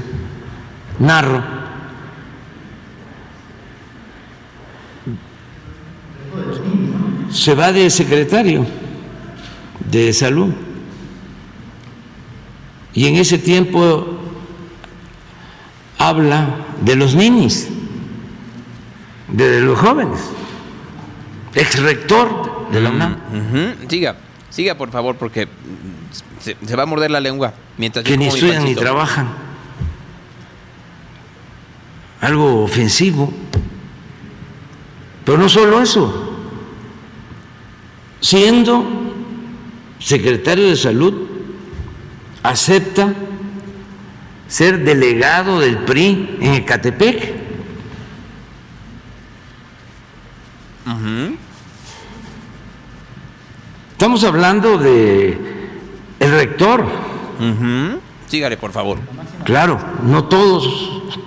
Narro. 0.98 1.53
Se 7.34 7.54
va 7.54 7.70
de 7.72 7.90
secretario 7.90 8.64
de 9.90 10.12
salud. 10.14 10.54
Y 12.94 13.08
en 13.08 13.16
ese 13.16 13.36
tiempo 13.36 14.06
habla 15.98 16.64
de 16.80 16.96
los 16.96 17.14
niños, 17.14 17.66
de 19.28 19.60
los 19.60 19.78
jóvenes 19.78 20.20
ex 21.54 21.78
rector 21.80 22.68
de 22.70 22.80
la 22.80 22.90
UNAM. 22.90 23.16
Siga, 23.88 24.16
siga 24.50 24.76
por 24.76 24.90
favor, 24.90 25.16
porque 25.16 25.48
se, 26.40 26.76
va 26.76 26.82
a 26.82 26.86
morder 26.86 27.10
la 27.10 27.20
lengua 27.20 27.54
mientras 27.78 28.04
que 28.04 28.16
ni 28.16 28.26
estudian 28.26 28.64
ni 28.64 28.74
trabajan. 28.74 29.28
Algo 32.20 32.64
ofensivo. 32.64 33.32
Pero 35.24 35.38
no 35.38 35.48
solo 35.48 35.80
eso. 35.80 36.33
Siendo 38.24 38.82
secretario 39.98 40.70
de 40.70 40.76
salud, 40.76 41.28
acepta 42.42 43.12
ser 44.48 44.82
delegado 44.82 45.60
del 45.60 45.76
PRI 45.80 46.38
en 46.40 46.54
Ecatepec. 46.54 47.34
Estamos 53.92 54.24
hablando 54.24 54.78
de 54.78 55.38
el 56.18 56.30
rector. 56.30 56.86
Sígale, 58.26 58.56
por 58.56 58.72
favor. 58.72 59.00
Claro, 59.44 59.78
no 60.02 60.24
todos 60.24 61.18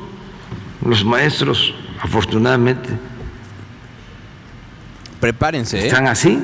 los 0.83 1.05
maestros, 1.05 1.75
afortunadamente. 2.01 2.89
Prepárense. 5.19 5.79
¿eh? 5.79 5.85
Están 5.85 6.07
así. 6.07 6.43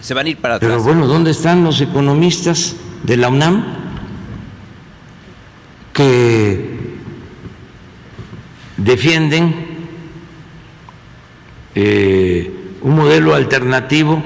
Se 0.00 0.14
van 0.14 0.26
a 0.26 0.28
ir 0.30 0.36
para 0.38 0.56
atrás. 0.56 0.70
Pero 0.70 0.82
bueno, 0.82 1.06
¿dónde 1.06 1.32
están 1.32 1.64
los 1.64 1.80
economistas 1.80 2.76
de 3.02 3.16
la 3.16 3.28
UNAM 3.28 3.64
que 5.92 6.78
defienden 8.76 9.68
eh, 11.74 12.50
un 12.80 12.96
modelo 12.96 13.34
alternativo 13.34 14.22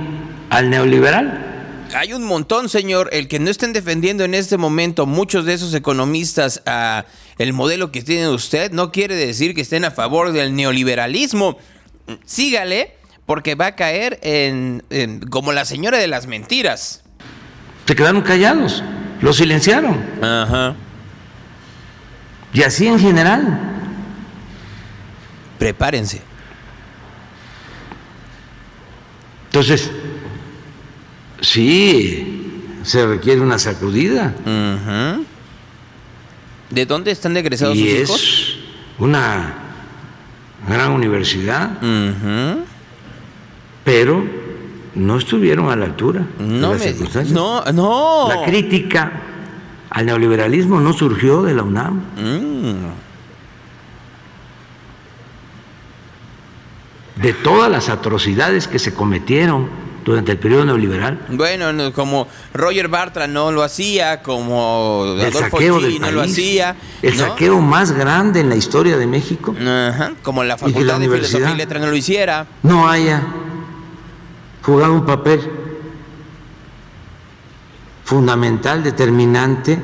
al 0.50 0.70
neoliberal. 0.70 1.88
Hay 1.94 2.12
un 2.12 2.24
montón, 2.24 2.68
señor. 2.68 3.08
El 3.12 3.28
que 3.28 3.38
no 3.38 3.50
estén 3.50 3.72
defendiendo 3.72 4.24
en 4.24 4.34
este 4.34 4.56
momento 4.56 5.06
muchos 5.06 5.44
de 5.44 5.54
esos 5.54 5.74
economistas 5.74 6.62
a 6.66 7.04
el 7.38 7.52
modelo 7.52 7.90
que 7.92 8.02
tiene 8.02 8.28
usted 8.28 8.72
no 8.72 8.92
quiere 8.92 9.16
decir 9.16 9.54
que 9.54 9.62
estén 9.62 9.84
a 9.84 9.90
favor 9.90 10.32
del 10.32 10.54
neoliberalismo. 10.54 11.58
Sígale, 12.24 12.96
porque 13.32 13.54
va 13.54 13.68
a 13.68 13.74
caer 13.76 14.18
en, 14.22 14.82
como 15.30 15.52
la 15.52 15.64
señora 15.64 15.96
de 15.96 16.06
las 16.06 16.26
mentiras. 16.26 17.02
Se 17.86 17.96
quedaron 17.96 18.20
callados, 18.20 18.84
lo 19.22 19.32
silenciaron. 19.32 20.04
Ajá. 20.22 20.74
Y 22.52 22.62
así 22.62 22.86
en 22.88 23.00
general. 23.00 23.58
Prepárense. 25.58 26.20
Entonces, 29.46 29.90
sí, 31.40 32.52
se 32.82 33.06
requiere 33.06 33.40
una 33.40 33.58
sacudida. 33.58 34.34
Ujú. 34.44 35.24
¿De 36.68 36.84
dónde 36.84 37.12
están 37.12 37.34
egresados 37.38 37.78
Y 37.78 37.80
sus 37.80 37.88
es 37.98 38.02
hijos? 38.10 38.58
una 38.98 39.54
gran 40.68 40.90
universidad, 40.90 41.78
Ujú. 41.82 42.66
Pero 43.84 44.24
no 44.94 45.16
estuvieron 45.16 45.70
a 45.70 45.76
la 45.76 45.86
altura 45.86 46.26
No 46.38 46.68
de 46.68 46.74
las 46.74 46.78
me 46.80 46.86
circunstancias. 46.88 47.34
No, 47.34 47.64
no. 47.72 48.28
La 48.28 48.44
crítica 48.44 49.12
al 49.90 50.06
neoliberalismo 50.06 50.80
no 50.80 50.92
surgió 50.92 51.42
de 51.42 51.54
la 51.54 51.62
UNAM. 51.62 52.00
Mm. 52.16 52.74
De 57.16 57.32
todas 57.34 57.70
las 57.70 57.88
atrocidades 57.88 58.66
que 58.68 58.78
se 58.78 58.94
cometieron 58.94 59.68
durante 60.04 60.32
el 60.32 60.38
periodo 60.38 60.64
neoliberal, 60.64 61.20
Bueno, 61.28 61.72
no, 61.72 61.92
como 61.92 62.26
Roger 62.54 62.88
Bartra 62.88 63.28
no 63.28 63.52
lo 63.52 63.62
hacía, 63.62 64.20
como 64.20 65.04
el 65.16 65.20
Adolfo 65.20 65.38
saqueo 65.50 65.80
del 65.80 66.00
no 66.00 66.10
lo 66.10 66.20
país, 66.22 66.32
hacía. 66.32 66.74
el 67.02 67.16
¿no? 67.16 67.24
saqueo 67.28 67.60
más 67.60 67.92
grande 67.92 68.40
en 68.40 68.48
la 68.48 68.56
historia 68.56 68.96
de 68.96 69.06
México, 69.06 69.54
Ajá, 69.60 70.12
como 70.22 70.42
la 70.42 70.58
Facultad 70.58 70.98
de 70.98 71.08
Filosofía 71.08 71.52
y 71.52 71.56
Letras 71.56 71.82
no 71.82 71.88
lo 71.90 71.94
hiciera. 71.96 72.46
no 72.64 72.88
haya 72.88 73.22
jugado 74.62 74.94
un 74.94 75.04
papel 75.04 75.40
fundamental, 78.04 78.82
determinante 78.82 79.80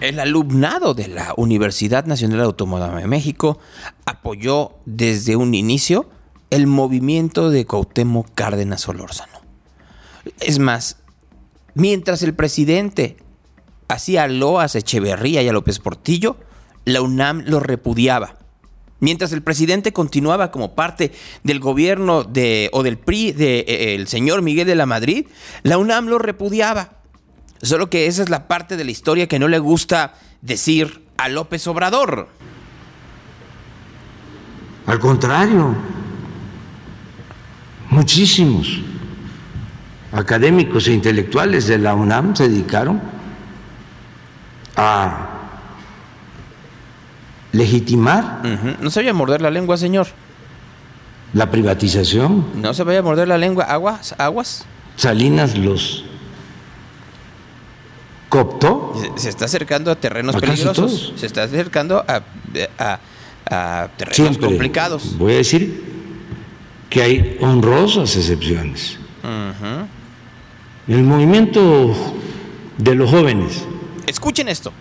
El 0.00 0.20
alumnado 0.20 0.94
de 0.94 1.08
la 1.08 1.32
Universidad 1.36 2.04
Nacional 2.06 2.40
Autónoma 2.40 3.00
de 3.00 3.06
México 3.06 3.58
apoyó 4.04 4.72
desde 4.84 5.36
un 5.36 5.54
inicio 5.54 6.08
el 6.50 6.66
movimiento 6.66 7.50
de 7.50 7.64
Cuauhtémoc 7.64 8.28
Cárdenas 8.34 8.82
Solórzano. 8.82 9.40
Es 10.40 10.58
más, 10.58 10.98
mientras 11.74 12.22
el 12.22 12.34
presidente 12.34 13.16
hacía 13.88 14.28
loas 14.28 14.74
a 14.74 14.78
Echeverría 14.78 15.42
y 15.42 15.48
a 15.48 15.52
López 15.52 15.78
Portillo, 15.78 16.36
la 16.84 17.02
UNAM 17.02 17.42
lo 17.46 17.60
repudiaba. 17.60 18.36
Mientras 18.98 19.32
el 19.32 19.42
presidente 19.42 19.92
continuaba 19.92 20.50
como 20.50 20.74
parte 20.74 21.12
del 21.42 21.60
gobierno 21.60 22.24
de, 22.24 22.70
o 22.72 22.82
del 22.82 22.96
PRI 22.96 23.32
del 23.32 24.08
señor 24.08 24.42
Miguel 24.42 24.66
de 24.66 24.74
la 24.74 24.86
Madrid, 24.86 25.26
la 25.62 25.76
UNAM 25.76 26.06
lo 26.06 26.18
repudiaba. 26.18 26.92
Solo 27.60 27.90
que 27.90 28.06
esa 28.06 28.22
es 28.22 28.30
la 28.30 28.48
parte 28.48 28.76
de 28.76 28.84
la 28.84 28.90
historia 28.90 29.26
que 29.26 29.38
no 29.38 29.48
le 29.48 29.58
gusta 29.58 30.14
decir 30.40 31.04
a 31.16 31.28
López 31.28 31.66
Obrador. 31.66 32.28
Al 34.86 34.98
contrario, 34.98 35.74
muchísimos 37.90 38.80
académicos 40.12 40.86
e 40.88 40.92
intelectuales 40.92 41.66
de 41.66 41.78
la 41.78 41.94
UNAM 41.94 42.36
se 42.36 42.48
dedicaron 42.48 43.02
a 44.76 45.35
legitimar. 47.52 48.42
No 48.80 48.90
se 48.90 49.00
vaya 49.00 49.10
a 49.10 49.14
morder 49.14 49.40
la 49.42 49.50
lengua, 49.50 49.76
señor. 49.76 50.06
la 51.32 51.50
privatización. 51.50 52.46
No 52.56 52.72
se 52.74 52.82
vaya 52.84 53.00
a 53.00 53.02
morder 53.02 53.28
la 53.28 53.38
lengua. 53.38 53.64
Aguas, 53.64 54.14
aguas. 54.18 54.64
Salinas 54.96 55.56
los 55.58 56.04
cooptó. 58.28 58.94
Se, 59.16 59.22
se 59.22 59.28
está 59.28 59.44
acercando 59.44 59.90
a 59.90 59.96
terrenos 59.96 60.34
¿A 60.36 60.40
casi 60.40 60.52
peligrosos. 60.52 60.76
todos? 61.10 61.20
Se 61.20 61.26
está 61.26 61.42
acercando 61.44 62.04
a, 62.06 62.22
a- 62.78 63.00
a 63.48 63.88
terrenos 63.96 64.16
Siempre 64.16 64.46
complicados. 64.48 65.16
voy 65.18 65.34
a 65.34 65.36
decir 65.36 65.84
que 66.90 67.02
hay 67.02 67.36
honrosas 67.40 68.16
excepciones. 68.16 68.98
El 70.88 71.02
movimiento 71.02 71.94
de 72.78 72.94
los 72.94 73.10
jóvenes 73.10 73.64
Escuchen 74.06 74.48
esto. 74.48 74.72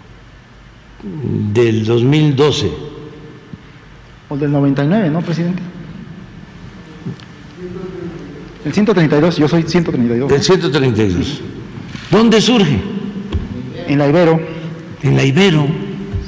Del 1.53 1.85
2012 1.85 2.71
O 4.29 4.37
del 4.37 4.51
99, 4.51 5.09
¿no, 5.09 5.21
presidente? 5.21 5.61
El 8.65 8.73
132, 8.73 9.37
yo 9.37 9.47
soy 9.47 9.63
132. 9.63 10.27
del 10.29 10.41
132. 10.41 11.41
¿Dónde 12.09 12.41
surge? 12.41 12.79
En 13.87 13.99
la 13.99 14.07
Ibero, 14.07 14.39
En 15.03 15.15
la 15.15 15.23
Ibero. 15.23 15.67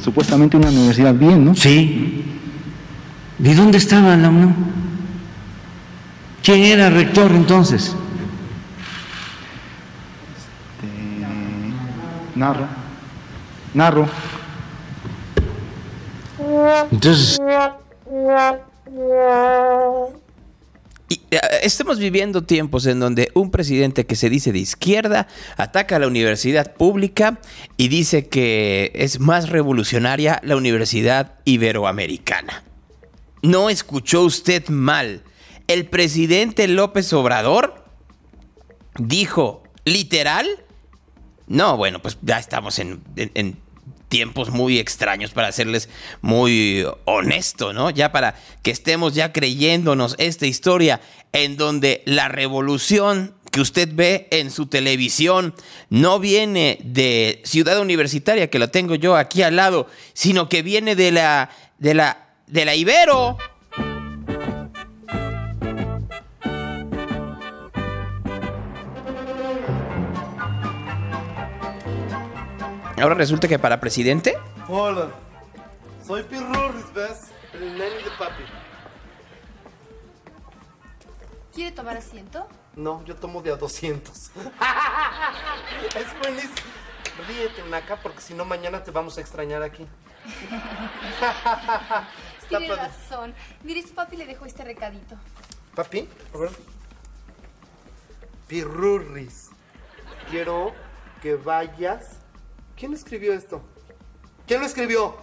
supuestamente 0.03 0.55
una 0.57 0.69
universidad 0.69 1.15
bien, 1.15 1.43
¿no? 1.43 1.55
Sí. 1.55 2.23
¿De 3.39 3.55
dónde 3.55 3.79
estaba 3.79 4.15
la 4.15 4.29
UNAM? 4.29 4.53
¿Quién 6.43 6.63
era 6.63 6.89
rector 6.91 7.31
entonces? 7.31 7.95
Narro. 12.35 12.67
Narro. 13.73 14.07
Entonces, 16.91 17.39
eh, 21.09 21.39
estamos 21.61 21.99
viviendo 21.99 22.43
tiempos 22.43 22.85
en 22.85 22.99
donde 22.99 23.31
un 23.33 23.51
presidente 23.51 24.05
que 24.05 24.15
se 24.15 24.29
dice 24.29 24.51
de 24.51 24.59
izquierda 24.59 25.27
ataca 25.55 25.95
a 25.95 25.99
la 25.99 26.07
universidad 26.07 26.73
pública 26.73 27.39
y 27.77 27.87
dice 27.87 28.27
que 28.27 28.91
es 28.95 29.19
más 29.19 29.49
revolucionaria 29.49 30.41
la 30.43 30.55
universidad 30.55 31.35
iberoamericana. 31.45 32.63
No 33.41 33.69
escuchó 33.69 34.23
usted 34.23 34.67
mal. 34.69 35.23
El 35.67 35.85
presidente 35.85 36.67
López 36.67 37.11
Obrador 37.13 37.85
dijo, 38.97 39.63
literal, 39.85 40.47
no, 41.47 41.77
bueno, 41.77 42.01
pues 42.01 42.17
ya 42.21 42.39
estamos 42.39 42.79
en 42.79 43.01
tiempos 44.09 44.49
muy 44.49 44.79
extraños 44.79 45.31
para 45.31 45.51
serles 45.51 45.89
muy 46.21 46.85
honesto, 47.05 47.73
¿no? 47.73 47.89
Ya 47.89 48.11
para 48.11 48.35
que 48.63 48.71
estemos 48.71 49.13
ya 49.13 49.33
creyéndonos 49.33 50.15
esta 50.17 50.45
historia 50.45 51.01
en 51.33 51.57
donde 51.57 52.03
la 52.05 52.27
revolución 52.29 53.35
que 53.51 53.61
usted 53.61 53.89
ve 53.93 54.27
en 54.31 54.51
su 54.51 54.67
televisión 54.67 55.53
no 55.89 56.19
viene 56.19 56.79
de 56.83 57.41
Ciudad 57.45 57.79
Universitaria, 57.79 58.49
que 58.49 58.59
lo 58.59 58.69
tengo 58.69 58.95
yo 58.95 59.15
aquí 59.15 59.41
al 59.41 59.55
lado, 59.55 59.87
sino 60.13 60.49
que 60.49 60.61
viene 60.61 60.95
de 60.95 61.11
la 61.11 61.49
de 61.77 61.93
la 61.93 62.27
de 62.47 62.65
la 62.65 62.75
Ibero. 62.75 63.37
Ahora 72.99 73.13
resulta 73.13 73.47
que 73.47 73.59
para 73.59 73.79
presidente 73.79 74.37
Hola, 74.67 75.09
soy 76.05 76.23
Pirurris, 76.23 76.91
¿ves? 76.93 77.27
El 77.53 77.77
nene 77.77 77.95
de 77.95 78.09
papi. 78.17 78.43
¿Quiere 81.53 81.75
tomar 81.75 81.97
asiento? 81.97 82.47
No, 82.75 83.03
yo 83.05 83.15
tomo 83.15 83.41
de 83.41 83.51
a 83.51 83.55
200. 83.55 84.13
es 85.95 86.19
buenísimo. 86.21 86.55
Ríete, 87.27 87.63
Naka, 87.69 87.95
porque 87.97 88.21
si 88.21 88.33
no 88.33 88.45
mañana 88.45 88.83
te 88.83 88.91
vamos 88.91 89.17
a 89.17 89.21
extrañar 89.21 89.63
aquí. 89.63 89.85
Tiene 92.49 92.67
padre. 92.67 92.81
razón. 92.81 93.33
Mire, 93.63 93.81
su 93.83 93.93
papi 93.93 94.17
le 94.17 94.25
dejó 94.25 94.45
este 94.45 94.63
recadito. 94.63 95.15
Papi, 95.75 96.07
a 96.33 96.37
ver. 96.37 96.49
Pirurris, 98.47 99.49
quiero 100.29 100.73
que 101.21 101.35
vayas. 101.35 102.16
¿Quién 102.77 102.93
escribió 102.93 103.33
esto? 103.33 103.61
¿Quién 104.45 104.61
lo 104.61 104.67
escribió? 104.67 105.15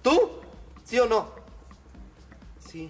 ¿Tú? 0.00 0.40
¿Sí 0.84 0.98
o 1.00 1.06
no? 1.06 1.30
Sí. 2.60 2.88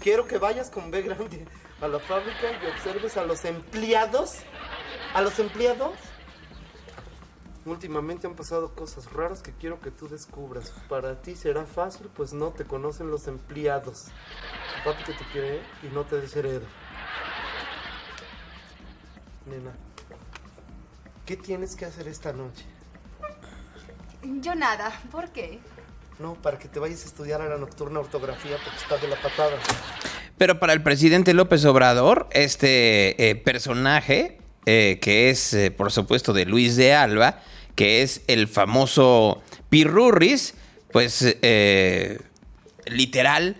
Quiero 0.00 0.26
que 0.26 0.36
vayas 0.36 0.70
con 0.70 0.90
B 0.90 1.00
grande 1.00 1.46
a 1.80 1.88
la 1.88 1.98
fábrica 1.98 2.52
y 2.62 2.66
observes 2.66 3.16
a 3.16 3.24
los 3.24 3.46
empleados. 3.46 4.40
¿A 5.14 5.22
los 5.22 5.38
empleados? 5.38 5.94
Últimamente 7.64 8.26
han 8.26 8.34
pasado 8.34 8.74
cosas 8.74 9.10
raras 9.12 9.40
que 9.40 9.52
quiero 9.52 9.80
que 9.80 9.90
tú 9.90 10.08
descubras. 10.08 10.70
Para 10.90 11.22
ti 11.22 11.34
será 11.34 11.64
fácil, 11.64 12.10
pues 12.14 12.34
no 12.34 12.50
te 12.50 12.64
conocen 12.64 13.10
los 13.10 13.28
empleados. 13.28 14.08
Papi 14.84 15.04
que 15.04 15.12
te 15.14 15.24
quiere 15.32 15.62
y 15.82 15.86
no 15.94 16.04
te 16.04 16.20
deshereda. 16.20 16.66
Nena, 19.46 19.72
¿qué 21.26 21.36
tienes 21.36 21.76
que 21.76 21.84
hacer 21.84 22.08
esta 22.08 22.32
noche? 22.32 22.64
Yo 24.40 24.54
nada. 24.54 25.00
¿Por 25.10 25.30
qué? 25.30 25.58
No, 26.18 26.34
para 26.34 26.58
que 26.58 26.68
te 26.68 26.78
vayas 26.78 27.02
a 27.04 27.06
estudiar 27.06 27.40
a 27.40 27.48
la 27.48 27.58
nocturna 27.58 28.00
ortografía 28.00 28.56
porque 28.62 28.78
estás 28.80 29.02
de 29.02 29.08
la 29.08 29.16
patada. 29.16 29.56
Pero 30.38 30.58
para 30.60 30.72
el 30.72 30.82
presidente 30.82 31.34
López 31.34 31.64
Obrador, 31.64 32.28
este 32.32 33.30
eh, 33.30 33.34
personaje, 33.34 34.38
eh, 34.66 34.98
que 35.00 35.30
es, 35.30 35.52
eh, 35.54 35.70
por 35.70 35.90
supuesto, 35.90 36.32
de 36.32 36.44
Luis 36.44 36.76
de 36.76 36.94
Alba, 36.94 37.40
que 37.74 38.02
es 38.02 38.22
el 38.26 38.48
famoso 38.48 39.42
Pirurris, 39.70 40.54
pues 40.92 41.36
eh, 41.42 42.20
literal 42.86 43.56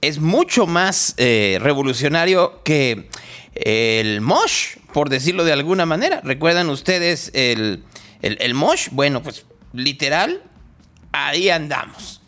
es 0.00 0.18
mucho 0.18 0.66
más 0.66 1.14
eh, 1.18 1.58
revolucionario 1.60 2.62
que 2.62 3.10
el 3.54 4.20
Mosh, 4.20 4.76
por 4.92 5.08
decirlo 5.08 5.44
de 5.44 5.52
alguna 5.52 5.86
manera. 5.86 6.20
¿Recuerdan 6.22 6.68
ustedes 6.70 7.30
el, 7.34 7.84
el, 8.22 8.38
el 8.40 8.54
Mosh? 8.54 8.88
Bueno, 8.90 9.22
pues 9.22 9.46
literal, 9.72 10.42
ahí 11.12 11.48
andamos. 11.50 12.19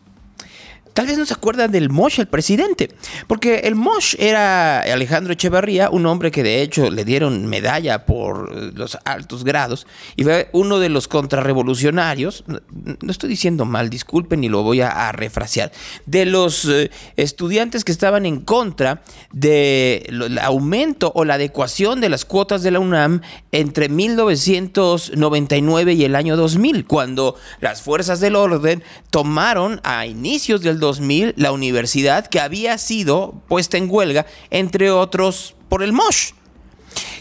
Tal 0.93 1.07
vez 1.07 1.17
no 1.17 1.25
se 1.25 1.35
acuerdan 1.35 1.73
del 1.73 1.89
Mosh, 1.89 2.21
el 2.21 2.29
presidente, 2.29 2.91
porque 3.27 3.61
el 3.61 3.75
Mosh 3.75 4.15
era 4.19 4.81
Alejandro 4.81 5.33
Echevarría, 5.33 5.89
un 5.89 6.05
hombre 6.07 6.31
que 6.31 6.43
de 6.43 6.61
hecho 6.61 6.91
le 6.91 7.07
dieron 7.07 7.47
medalla 7.47 8.05
por 8.05 8.55
los 8.77 8.99
altos 9.05 9.45
grados 9.45 9.87
y 10.17 10.25
fue 10.25 10.51
uno 10.53 10.79
de 10.79 10.91
los 10.91 11.09
contrarrevolucionarios, 11.09 12.45
no 12.47 13.11
estoy 13.11 13.31
diciendo 13.31 13.65
mal, 13.65 13.89
disculpen 13.89 14.45
y 14.45 14.51
lo 14.51 14.63
voy 14.63 14.83
a, 14.83 15.09
a 15.09 15.13
refrasear, 15.13 15.73
de 16.05 16.27
los 16.27 16.67
eh, 16.67 16.91
estudiantes 17.17 17.85
que 17.85 17.93
estaban 17.93 18.27
en 18.27 18.41
contra 18.41 19.03
del 19.33 20.39
aumento 20.41 21.11
o 21.15 21.25
la 21.25 21.35
adecuación 21.35 22.03
de 22.03 22.11
las 22.11 22.27
cuotas 22.27 22.63
de 22.63 22.71
la 22.71 22.81
UNAM 22.81 23.23
entre 23.51 23.89
1999 23.89 25.95
y 25.95 26.05
el 26.05 26.17
año 26.17 26.37
2000, 26.37 26.85
cuando 26.85 27.37
las 27.61 27.81
fuerzas 27.81 28.21
del 28.21 28.37
orden 28.37 28.83
tomaron 29.11 29.81
a 29.85 30.05
inicios 30.07 30.61
del 30.61 30.82
2000 30.83 31.35
la 31.37 31.53
universidad 31.53 32.27
que 32.27 32.41
había 32.41 32.77
sido 32.77 33.41
puesta 33.49 33.79
en 33.79 33.89
huelga, 33.89 34.27
entre 34.51 34.91
otros, 34.91 35.55
por 35.71 35.83
el 35.83 35.95
MOSH. 35.95 36.35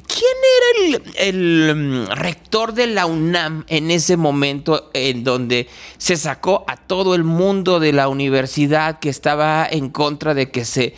¿Quién 0.07 0.33
era 0.57 0.99
el, 1.17 1.69
el, 1.69 1.75
mm, 1.75 2.05
rector 2.07 2.73
de 2.73 2.87
la 2.87 3.05
UNAM 3.05 3.63
en 3.67 3.91
ese 3.91 4.17
momento 4.17 4.89
en 4.93 5.23
donde 5.23 5.69
se 5.97 6.17
sacó 6.17 6.65
a 6.67 6.75
todo 6.75 7.15
el 7.15 7.23
mundo 7.23 7.79
de 7.79 7.93
la 7.93 8.09
universidad 8.09 8.99
que 8.99 9.09
estaba 9.09 9.65
en 9.69 9.89
contra 9.89 10.33
de 10.33 10.51
que 10.51 10.65
se, 10.65 10.95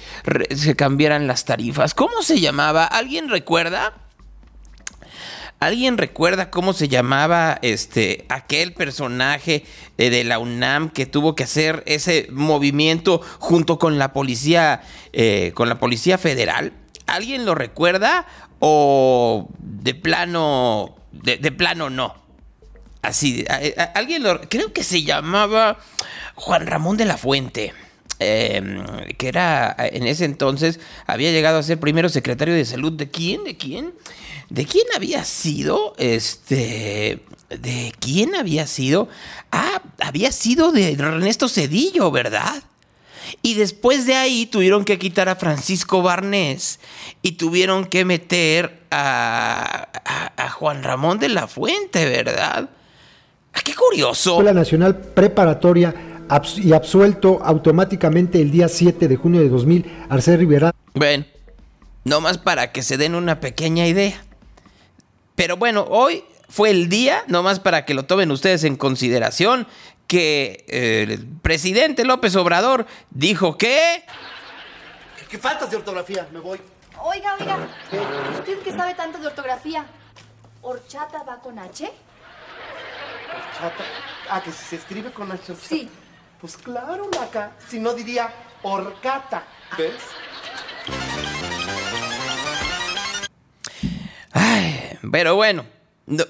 se 0.55 0.75
cambiaran 0.75 1.27
las 1.27 1.45
tarifas? 1.45 1.93
¿Cómo 1.93 2.23
se 2.23 2.39
llamaba? 2.39 2.85
¿Alguien 2.85 3.29
recuerda? 3.29 4.02
¿Alguien 5.63 5.97
recuerda 5.97 6.49
cómo 6.49 6.73
se 6.73 6.89
llamaba 6.89 7.57
este 7.61 8.25
aquel 8.27 8.73
personaje 8.73 9.63
de 9.95 10.25
la 10.25 10.37
UNAM 10.37 10.89
que 10.89 11.05
tuvo 11.05 11.35
que 11.35 11.45
hacer 11.45 11.83
ese 11.85 12.27
movimiento 12.31 13.21
junto 13.39 13.79
con 13.79 13.97
la 13.97 14.11
policía 14.11 14.81
eh, 15.13 15.53
con 15.55 15.69
la 15.69 15.79
policía 15.79 16.17
federal? 16.17 16.73
¿Alguien 17.07 17.45
lo 17.45 17.55
recuerda 17.55 18.27
o 18.59 19.47
de 19.59 19.95
plano 19.95 20.97
de, 21.13 21.37
de 21.37 21.51
plano 21.53 21.89
no? 21.89 22.13
Así, 23.01 23.45
alguien 23.95 24.23
lo 24.23 24.41
creo 24.41 24.73
que 24.73 24.83
se 24.83 25.03
llamaba 25.03 25.77
Juan 26.35 26.67
Ramón 26.67 26.97
de 26.97 27.05
la 27.05 27.15
Fuente. 27.15 27.73
Eh, 28.19 28.61
que 29.17 29.27
era 29.27 29.75
en 29.79 30.05
ese 30.05 30.25
entonces 30.25 30.79
había 31.07 31.31
llegado 31.31 31.57
a 31.57 31.63
ser 31.63 31.79
primero 31.79 32.09
secretario 32.09 32.53
de 32.53 32.63
salud 32.63 32.93
de 32.93 33.09
quién 33.09 33.43
de 33.43 33.57
quién 33.57 33.93
¿De 34.53 34.65
quién 34.65 34.85
había 34.95 35.23
sido? 35.23 35.95
Este. 35.97 37.19
¿De 37.49 37.91
quién 37.99 38.35
había 38.35 38.67
sido? 38.67 39.09
Ah, 39.51 39.81
había 39.99 40.31
sido 40.31 40.71
de 40.71 40.91
Ernesto 40.91 41.49
Cedillo, 41.49 42.11
¿verdad? 42.11 42.61
Y 43.41 43.55
después 43.55 44.05
de 44.05 44.13
ahí 44.13 44.45
tuvieron 44.45 44.85
que 44.85 44.99
quitar 44.99 45.27
a 45.27 45.37
Francisco 45.37 46.03
Barnés 46.03 46.79
y 47.23 47.33
tuvieron 47.33 47.85
que 47.85 48.05
meter 48.05 48.81
a, 48.91 49.87
Juan 50.51 50.83
Ramón 50.83 51.17
de 51.17 51.29
la 51.29 51.47
Fuente, 51.47 52.05
¿verdad? 52.05 52.69
Ah, 53.53 53.61
¡Qué 53.63 53.73
curioso! 53.73 54.33
Escuela 54.33 54.53
Nacional 54.53 54.97
Preparatoria 54.97 56.12
abs 56.29 56.57
y 56.57 56.73
absuelto 56.73 57.39
automáticamente 57.43 58.41
el 58.41 58.51
día 58.51 58.67
7 58.67 59.07
de 59.07 59.15
junio 59.15 59.41
de 59.41 59.49
2000, 59.49 60.05
Arcel 60.09 60.39
Rivera. 60.39 60.73
Bueno, 60.93 61.25
nomás 62.03 62.37
para 62.37 62.71
que 62.71 62.83
se 62.83 62.97
den 62.97 63.15
una 63.15 63.39
pequeña 63.39 63.87
idea. 63.87 64.23
Pero 65.35 65.57
bueno, 65.57 65.85
hoy 65.89 66.23
fue 66.49 66.69
el 66.69 66.89
día, 66.89 67.23
nomás 67.27 67.59
para 67.59 67.85
que 67.85 67.93
lo 67.93 68.03
tomen 68.05 68.31
ustedes 68.31 68.63
en 68.63 68.75
consideración, 68.75 69.67
que 70.07 70.65
eh, 70.67 71.05
el 71.09 71.27
presidente 71.41 72.05
López 72.05 72.35
Obrador 72.35 72.85
dijo 73.09 73.57
que... 73.57 74.03
¿Qué 75.29 75.37
faltas 75.39 75.71
de 75.71 75.77
ortografía? 75.77 76.27
Me 76.31 76.39
voy. 76.39 76.59
Oiga, 77.01 77.35
oiga, 77.39 77.57
¿usted 78.37 78.59
que 78.59 78.71
sabe 78.71 78.93
tanto 78.93 79.17
de 79.17 79.27
ortografía? 79.27 79.85
¿Horchata 80.61 81.23
va 81.23 81.39
con 81.39 81.57
H? 81.57 81.91
¿Horchata? 83.33 83.83
Ah, 84.29 84.41
que 84.41 84.51
si 84.51 84.63
se 84.63 84.75
escribe 84.75 85.11
con 85.11 85.31
H. 85.31 85.55
Sí. 85.55 85.89
Pues 86.43 86.57
claro, 86.57 87.09
Laca. 87.09 87.53
Si 87.69 87.79
no 87.79 87.93
diría 87.93 88.29
horcata. 88.63 89.47
¿Ves? 89.77 89.93
Ay, 94.33 94.89
pero 95.09 95.37
bueno, 95.37 95.65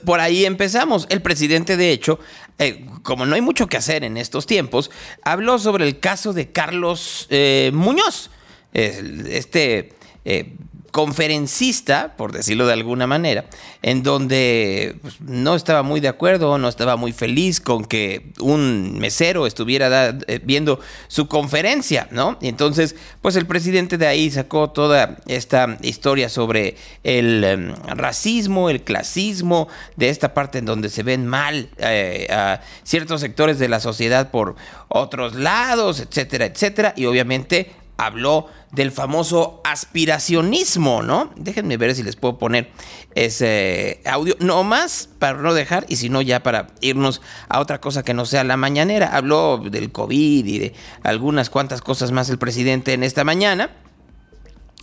por 0.06 0.20
ahí 0.20 0.46
empezamos. 0.46 1.08
El 1.10 1.24
presidente, 1.24 1.78
de 1.78 1.90
hecho, 1.90 2.20
eh, 2.60 2.86
como 3.02 3.26
no 3.26 3.34
hay 3.34 3.42
mucho 3.42 3.66
que 3.66 3.78
hacer 3.78 4.04
en 4.04 4.18
estos 4.18 4.46
tiempos, 4.46 4.92
habló 5.24 5.58
sobre 5.58 5.88
el 5.88 6.00
caso 6.00 6.32
de 6.32 6.52
Carlos 6.52 7.26
eh, 7.32 7.72
Muñoz, 7.74 8.30
este 8.72 9.96
eh, 10.26 10.56
conferencista, 10.94 12.14
por 12.16 12.32
decirlo 12.34 12.68
de 12.68 12.74
alguna 12.74 13.08
manera, 13.08 13.46
en 13.82 14.04
donde 14.04 14.96
pues, 15.02 15.20
no 15.22 15.56
estaba 15.56 15.82
muy 15.82 16.00
de 16.00 16.08
acuerdo, 16.08 16.60
no 16.60 16.70
estaba 16.70 16.98
muy 16.98 17.12
feliz 17.14 17.60
con 17.60 17.84
que 17.84 18.32
un 18.40 19.00
mesero 19.00 19.48
estuviera 19.48 20.16
eh, 20.28 20.40
viendo 20.44 20.80
su 21.08 21.28
conferencia, 21.28 22.08
¿no? 22.12 22.38
Y 22.42 22.48
entonces, 22.48 22.96
pues 23.24 23.36
el 23.38 23.48
presidente 23.48 23.98
de 23.98 24.06
ahí 24.06 24.30
sacó 24.30 24.70
toda 24.70 25.18
esta 25.26 25.80
historia 25.82 26.30
sobre 26.30 26.76
el 27.04 27.44
eh, 27.44 27.74
racismo, 27.96 28.70
el 28.70 28.84
clasismo, 28.84 29.70
de 29.96 30.10
esta 30.10 30.36
parte 30.36 30.60
en 30.60 30.66
donde 30.66 30.90
se 30.90 31.02
ven 31.02 31.26
mal 31.26 31.70
eh, 31.80 32.28
a 32.30 32.62
ciertos 32.84 33.20
sectores 33.20 33.58
de 33.58 33.68
la 33.68 33.80
sociedad 33.80 34.30
por 34.30 34.56
otros 34.90 35.34
lados, 35.34 36.00
etcétera, 36.00 36.46
etcétera, 36.46 36.94
y 36.96 37.08
obviamente 37.08 37.72
habló 38.06 38.48
del 38.72 38.92
famoso 38.92 39.62
aspiracionismo, 39.64 41.04
¿no? 41.04 41.32
Déjenme 41.36 41.78
ver 41.78 41.94
si 41.96 42.04
les 42.04 42.16
puedo 42.16 42.38
poner 42.38 42.72
ese 43.16 44.02
audio, 44.06 44.36
no 44.40 44.64
más 44.64 45.10
para 45.20 45.38
no 45.40 45.54
dejar 45.54 45.86
y 45.88 45.98
si 45.98 46.10
no 46.10 46.22
ya 46.22 46.42
para 46.42 46.68
irnos 46.82 47.22
a 47.50 47.60
otra 47.60 47.80
cosa 47.80 48.04
que 48.04 48.14
no 48.14 48.26
sea 48.26 48.44
la 48.44 48.58
mañanera. 48.58 49.16
Habló 49.16 49.58
del 49.58 49.92
COVID 49.92 50.46
y 50.46 50.60
de 50.60 50.74
algunas 51.04 51.50
cuantas 51.50 51.82
cosas 51.82 52.12
más 52.12 52.30
el 52.30 52.38
presidente 52.38 52.94
en 52.94 53.04
esta 53.04 53.24
mañana. 53.24 53.72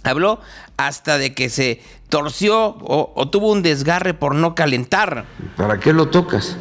Habló 0.03 0.41
hasta 0.77 1.19
de 1.19 1.35
que 1.35 1.51
se 1.51 1.83
torció 2.09 2.77
o, 2.81 3.13
o 3.15 3.29
tuvo 3.29 3.51
un 3.51 3.63
desgarre 3.63 4.15
por 4.15 4.35
no 4.35 4.55
calentar. 4.55 5.27
¿Para 5.57 5.79
qué 5.79 5.93
lo 5.93 6.09
tocas? 6.09 6.57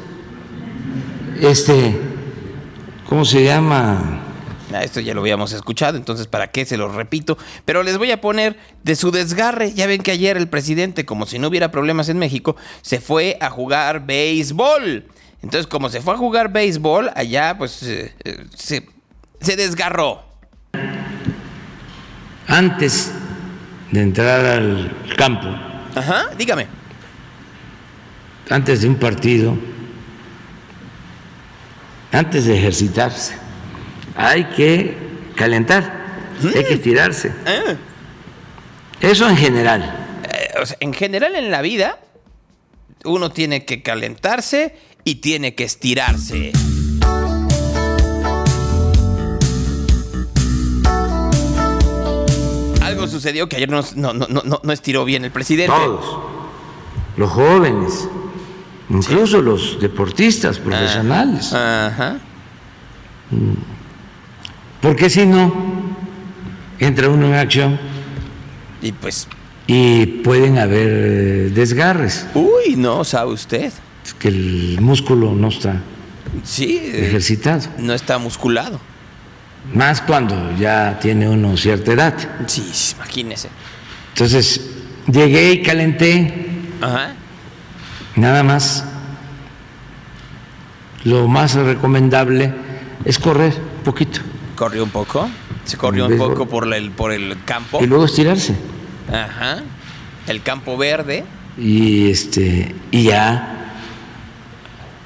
Este, 1.39 1.97
¿cómo 3.07 3.23
se 3.23 3.45
llama? 3.45 4.28
Esto 4.81 4.99
ya 4.99 5.13
lo 5.13 5.21
habíamos 5.21 5.51
escuchado, 5.51 5.97
entonces 5.97 6.27
¿para 6.27 6.51
qué 6.51 6.65
se 6.65 6.77
lo 6.77 6.89
repito? 6.89 7.37
Pero 7.65 7.81
les 7.81 7.97
voy 7.97 8.11
a 8.11 8.21
poner 8.21 8.57
de 8.83 8.95
su 8.95 9.11
desgarre. 9.11 9.73
Ya 9.73 9.87
ven 9.87 10.01
que 10.01 10.11
ayer 10.11 10.37
el 10.37 10.47
presidente, 10.47 11.05
como 11.05 11.25
si 11.25 11.39
no 11.39 11.47
hubiera 11.47 11.71
problemas 11.71 12.09
en 12.09 12.19
México, 12.19 12.55
se 12.81 12.99
fue 12.99 13.37
a 13.41 13.49
jugar 13.49 14.05
béisbol. 14.05 15.05
Entonces, 15.41 15.67
como 15.67 15.89
se 15.89 16.01
fue 16.01 16.13
a 16.13 16.17
jugar 16.17 16.51
béisbol, 16.51 17.09
allá 17.15 17.57
pues 17.57 17.81
eh, 17.83 18.13
se, 18.55 18.87
se 19.41 19.55
desgarró. 19.55 20.23
Antes 22.47 23.11
de 23.91 24.01
entrar 24.01 24.45
al 24.45 24.91
campo. 25.17 25.47
Ajá, 25.95 26.27
dígame. 26.37 26.67
Antes 28.49 28.81
de 28.81 28.87
un 28.87 28.95
partido. 28.95 29.57
Antes 32.11 32.45
de 32.45 32.57
ejercitarse 32.57 33.48
hay 34.19 34.43
que 34.45 34.97
calentar, 35.35 36.35
mm. 36.41 36.47
hay 36.47 36.63
que 36.65 36.73
estirarse. 36.73 37.31
Ah. 37.45 37.75
Eso 38.99 39.29
en 39.29 39.37
general. 39.37 39.81
Eh, 40.29 40.59
o 40.61 40.65
sea, 40.65 40.75
en 40.81 40.93
general 40.93 41.35
en 41.37 41.49
la 41.49 41.61
vida, 41.61 41.99
uno 43.05 43.31
tiene 43.31 43.63
que 43.63 43.81
calentarse 43.81 44.75
y 45.05 45.15
tiene 45.15 45.55
que 45.55 45.63
estirarse. 45.63 46.51
Algo 52.81 53.07
sucedió 53.07 53.47
que 53.47 53.55
ayer 53.55 53.69
no, 53.69 53.81
no, 53.95 54.13
no, 54.13 54.59
no 54.61 54.73
estiró 54.73 55.05
bien 55.05 55.23
el 55.23 55.31
presidente. 55.31 55.73
Todos, 55.73 56.19
los 57.15 57.31
jóvenes, 57.31 58.09
incluso 58.89 59.37
¿Sí? 59.37 59.43
los 59.45 59.79
deportistas 59.79 60.59
profesionales. 60.59 61.53
Ajá. 61.53 61.87
Ajá. 61.87 62.19
Porque 64.81 65.09
si 65.09 65.25
no, 65.25 65.53
entra 66.79 67.09
uno 67.09 67.27
en 67.27 67.33
acción. 67.33 67.79
Y 68.81 68.91
pues. 68.91 69.27
Y 69.67 70.05
pueden 70.05 70.57
haber 70.57 71.51
desgarres. 71.51 72.25
Uy, 72.33 72.75
no, 72.75 73.03
sabe 73.03 73.33
usted. 73.33 73.71
Es 74.03 74.13
que 74.13 74.29
el 74.29 74.77
músculo 74.81 75.33
no 75.33 75.49
está 75.49 75.81
sí, 76.43 76.91
ejercitado. 76.93 77.61
No 77.77 77.93
está 77.93 78.17
musculado. 78.17 78.79
Más 79.73 80.01
cuando 80.01 80.55
ya 80.57 80.97
tiene 80.99 81.27
uno 81.27 81.55
cierta 81.57 81.91
edad. 81.91 82.13
Sí, 82.47 82.71
imagínese. 82.95 83.49
Entonces, 84.13 84.69
llegué 85.11 85.51
y 85.53 85.61
calenté. 85.61 86.47
Ajá. 86.81 87.13
Nada 88.15 88.43
más. 88.43 88.85
Lo 91.03 91.27
más 91.27 91.55
recomendable 91.55 92.53
es 93.05 93.19
correr 93.19 93.53
un 93.77 93.83
poquito. 93.83 94.21
Corrió 94.59 94.83
un 94.83 94.89
poco. 94.89 95.29
Se 95.63 95.77
corrió 95.77 96.07
un 96.07 96.17
poco 96.17 96.45
por 96.45 96.73
el, 96.73 96.91
por 96.91 97.13
el 97.13 97.37
campo. 97.45 97.79
Y 97.81 97.87
luego 97.87 98.03
estirarse. 98.03 98.53
Ajá. 99.09 99.63
El 100.27 100.41
campo 100.41 100.75
verde. 100.75 101.23
Y 101.57 102.09
este. 102.09 102.75
Y 102.91 103.03
ya. 103.03 103.71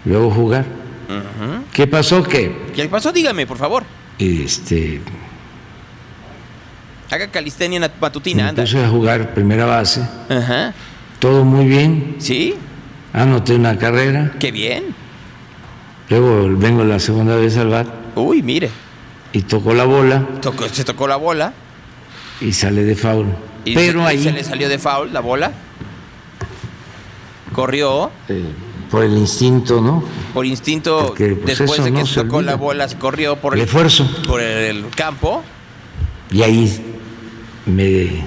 Luego 0.06 0.32
jugar. 0.32 0.66
Ujú. 1.08 1.66
¿Qué 1.72 1.86
pasó? 1.86 2.24
Que 2.24 2.64
¿Qué 2.76 2.90
pasó? 2.90 3.12
Dígame, 3.12 3.46
por 3.46 3.58
favor. 3.58 3.84
este. 4.18 5.02
Haga 7.12 7.28
calistenia 7.28 7.92
matutina, 8.02 8.50
anda. 8.50 8.64
puse 8.64 8.84
a 8.84 8.90
jugar 8.90 9.36
primera 9.36 9.66
base. 9.66 10.02
Ajá. 10.30 10.74
Todo 11.20 11.46
muy 11.46 11.68
bien. 11.68 12.16
¿Sí? 12.18 12.56
Anoté 13.14 13.54
una 13.54 13.78
carrera. 13.78 14.34
Qué 14.40 14.52
bien. 14.52 14.96
Luego 16.10 16.50
vengo 16.58 16.84
la 16.84 16.98
segunda 16.98 17.36
vez 17.36 17.56
al 17.58 17.70
bat 17.70 17.88
Uy, 18.16 18.42
mire. 18.42 18.72
Y 19.34 19.42
toco 19.42 19.74
la 19.74 19.84
bola 19.84 20.26
Tocó- 20.42 20.70
se 20.70 20.84
tocó 20.86 21.08
la 21.08 21.16
bola. 21.18 21.54
y 22.40 22.54
sale 22.54 22.84
de 22.84 22.96
foul. 22.96 23.28
Y 23.66 23.76
Pero 23.76 24.02
se, 24.02 24.08
ahí, 24.08 24.24
se 24.24 24.32
le 24.32 24.44
salió 24.44 24.70
de 24.70 24.78
foul 24.80 25.12
la 25.14 25.20
bola. 25.22 25.52
Corrió 27.54 28.12
eh, 28.30 28.44
por 28.90 29.04
el 29.04 29.14
instinto, 29.18 29.80
¿no? 29.82 30.04
por 30.34 30.46
instinto. 30.46 31.08
Porque, 31.08 31.36
pues, 31.36 31.60
después 31.60 31.84
de 31.84 31.92
que 31.92 32.00
no 32.00 32.06
se 32.06 32.22
tocó 32.24 32.38
olvida. 32.38 32.52
la 32.52 32.58
bola, 32.58 32.88
se 32.88 32.98
corrió 32.98 33.36
por 33.36 33.54
El 33.54 33.60
el, 33.62 33.66
esfuerzo. 33.66 34.08
por 34.28 34.42
el 34.42 34.86
campo. 34.96 35.44
Y 36.32 36.42
ahí 36.42 36.82
me 37.68 38.26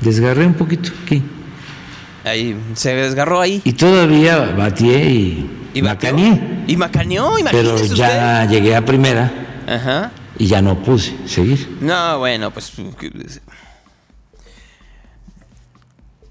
desgarré 0.00 0.46
un 0.46 0.54
poquito 0.54 0.90
aquí. 1.04 1.22
Ahí 2.24 2.56
se 2.74 2.94
desgarró 2.94 3.40
ahí. 3.40 3.62
Y 3.64 3.72
todavía 3.72 4.38
batié 4.56 5.10
y, 5.10 5.50
Y 5.72 5.80
macaneé. 5.82 6.64
Y 6.66 6.76
macaneó, 6.76 7.32
Pero 7.50 7.60
imagínese 7.70 7.94
ya 7.96 8.44
llegué 8.44 8.76
a 8.76 8.84
primera. 8.84 9.32
Ajá. 9.66 10.10
Y 10.38 10.46
ya 10.46 10.62
no 10.62 10.80
pude 10.82 11.28
seguir. 11.28 11.78
No, 11.80 12.18
bueno, 12.18 12.52
pues. 12.52 12.72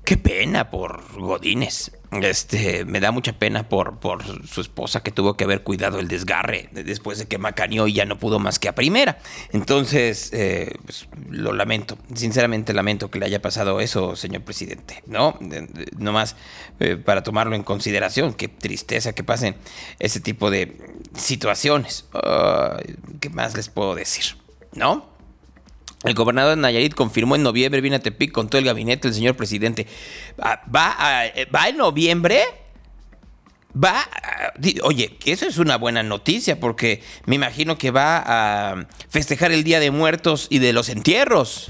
Qué 0.03 0.17
pena 0.17 0.69
por 0.69 1.19
Godínez. 1.19 1.91
Este, 2.11 2.85
me 2.85 3.01
da 3.01 3.11
mucha 3.11 3.33
pena 3.33 3.67
por, 3.67 3.99
por 3.99 4.23
su 4.47 4.61
esposa 4.61 5.03
que 5.03 5.11
tuvo 5.11 5.35
que 5.35 5.43
haber 5.43 5.63
cuidado 5.63 5.99
el 5.99 6.07
desgarre 6.07 6.69
después 6.71 7.19
de 7.19 7.25
que 7.25 7.37
macaneó 7.37 7.85
y 7.87 7.93
ya 7.93 8.05
no 8.05 8.17
pudo 8.17 8.39
más 8.39 8.59
que 8.59 8.69
a 8.69 8.75
primera. 8.75 9.19
Entonces, 9.51 10.31
eh, 10.33 10.73
pues, 10.85 11.07
lo 11.29 11.53
lamento. 11.53 11.97
Sinceramente 12.15 12.73
lamento 12.73 13.11
que 13.11 13.19
le 13.19 13.25
haya 13.25 13.41
pasado 13.41 13.81
eso, 13.81 14.15
señor 14.15 14.43
presidente. 14.43 15.03
¿No? 15.05 15.37
Nomás 15.97 16.37
eh, 16.79 16.95
para 16.95 17.23
tomarlo 17.23 17.55
en 17.55 17.63
consideración. 17.63 18.33
Qué 18.33 18.47
tristeza 18.47 19.13
que 19.13 19.23
pasen 19.23 19.55
ese 19.99 20.21
tipo 20.21 20.49
de 20.49 20.77
situaciones. 21.13 22.05
¿Qué 23.19 23.29
más 23.29 23.55
les 23.55 23.67
puedo 23.67 23.95
decir? 23.95 24.37
¿No? 24.73 25.16
El 26.07 26.13
gobernador 26.13 26.55
de 26.55 26.61
Nayarit 26.61 26.93
confirmó 26.93 27.35
en 27.35 27.43
noviembre, 27.43 27.81
viene 27.81 27.97
a 27.97 27.99
Tepic 27.99 28.31
con 28.31 28.47
todo 28.49 28.59
el 28.59 28.65
gabinete 28.65 29.07
del 29.09 29.15
señor 29.15 29.35
presidente. 29.35 29.87
Ah, 30.39 30.61
¿Va, 30.73 30.95
a- 30.97 31.25
eh, 31.27 31.47
¿va 31.53 31.67
en 31.67 31.77
noviembre? 31.77 32.41
Va, 33.75 33.99
a- 34.01 34.53
di- 34.57 34.79
oye, 34.83 35.17
eso 35.25 35.45
es 35.45 35.57
una 35.57 35.77
buena 35.77 36.01
noticia 36.03 36.59
porque 36.59 37.03
me 37.25 37.35
imagino 37.35 37.77
que 37.77 37.91
va 37.91 38.23
a 38.25 38.87
festejar 39.09 39.51
el 39.51 39.63
Día 39.63 39.79
de 39.79 39.91
Muertos 39.91 40.47
y 40.49 40.59
de 40.59 40.71
los 40.73 40.89
entierros. 40.89 41.67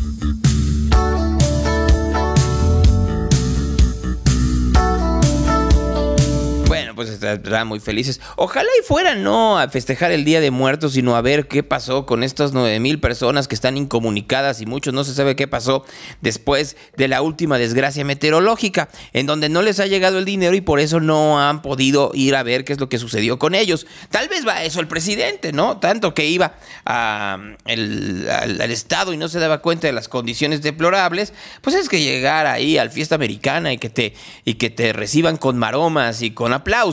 Pues 6.98 7.10
estarán 7.10 7.68
muy 7.68 7.80
felices. 7.80 8.20
Ojalá 8.36 8.68
y 8.78 8.84
fueran 8.84 9.24
no 9.24 9.58
a 9.58 9.70
festejar 9.70 10.12
el 10.12 10.26
Día 10.26 10.42
de 10.42 10.52
Muertos, 10.52 10.94
sino 10.94 11.16
a 11.16 11.22
ver 11.22 11.48
qué 11.48 11.64
pasó 11.64 12.06
con 12.06 12.24
estas 12.24 12.52
9 12.52 12.82
mil 12.82 13.00
personas 13.00 13.48
que 13.48 13.56
están 13.56 13.78
incomunicadas 13.78 14.60
y 14.60 14.66
muchos 14.66 14.94
no 14.94 15.06
se 15.06 15.14
sabe 15.14 15.38
qué 15.38 15.48
pasó 15.48 15.86
después 16.22 16.76
de 16.98 17.08
la 17.08 17.22
última 17.22 17.58
desgracia 17.58 18.04
meteorológica, 18.04 18.90
en 19.14 19.26
donde 19.28 19.48
no 19.48 19.62
les 19.62 19.80
ha 19.80 19.86
llegado 19.86 20.18
el 20.18 20.26
dinero 20.26 20.56
y 20.56 20.62
por 20.62 20.82
eso 20.82 21.00
no 21.00 21.40
han 21.40 21.62
podido 21.62 22.12
ir 22.14 22.36
a 22.36 22.44
ver 22.44 22.66
qué 22.66 22.74
es 22.74 22.80
lo 22.80 22.90
que 22.90 22.98
sucedió 22.98 23.40
con 23.40 23.56
ellos. 23.56 23.88
Tal 24.10 24.28
vez 24.28 24.46
va 24.46 24.64
eso 24.64 24.82
el 24.82 24.88
presidente, 24.90 25.54
¿no? 25.54 25.78
Tanto 25.78 26.14
que 26.14 26.26
iba 26.26 26.56
al, 26.84 27.58
al 27.66 28.72
Estado 28.72 29.14
y 29.14 29.18
no 29.18 29.30
se 29.30 29.40
daba 29.40 29.60
cuenta 29.62 29.88
de 29.88 29.94
las 29.94 30.08
condiciones 30.08 30.62
deplorables, 30.64 31.32
pues 31.62 31.76
es 31.76 31.88
que 31.88 32.02
llegar 32.02 32.48
ahí 32.48 32.78
al 32.78 32.90
fiesta 32.90 33.16
americana 33.16 33.72
y 33.72 33.78
que 33.78 33.90
te, 33.90 34.14
y 34.44 34.56
que 34.56 34.70
te 34.70 34.94
reciban 34.94 35.38
con 35.38 35.58
maromas 35.58 36.22
y 36.22 36.32
con 36.32 36.54
aplausos, 36.54 36.87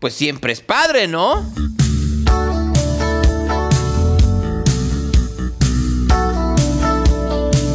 pues 0.00 0.14
siempre 0.14 0.52
es 0.52 0.60
padre, 0.60 1.06
¿no? 1.06 1.44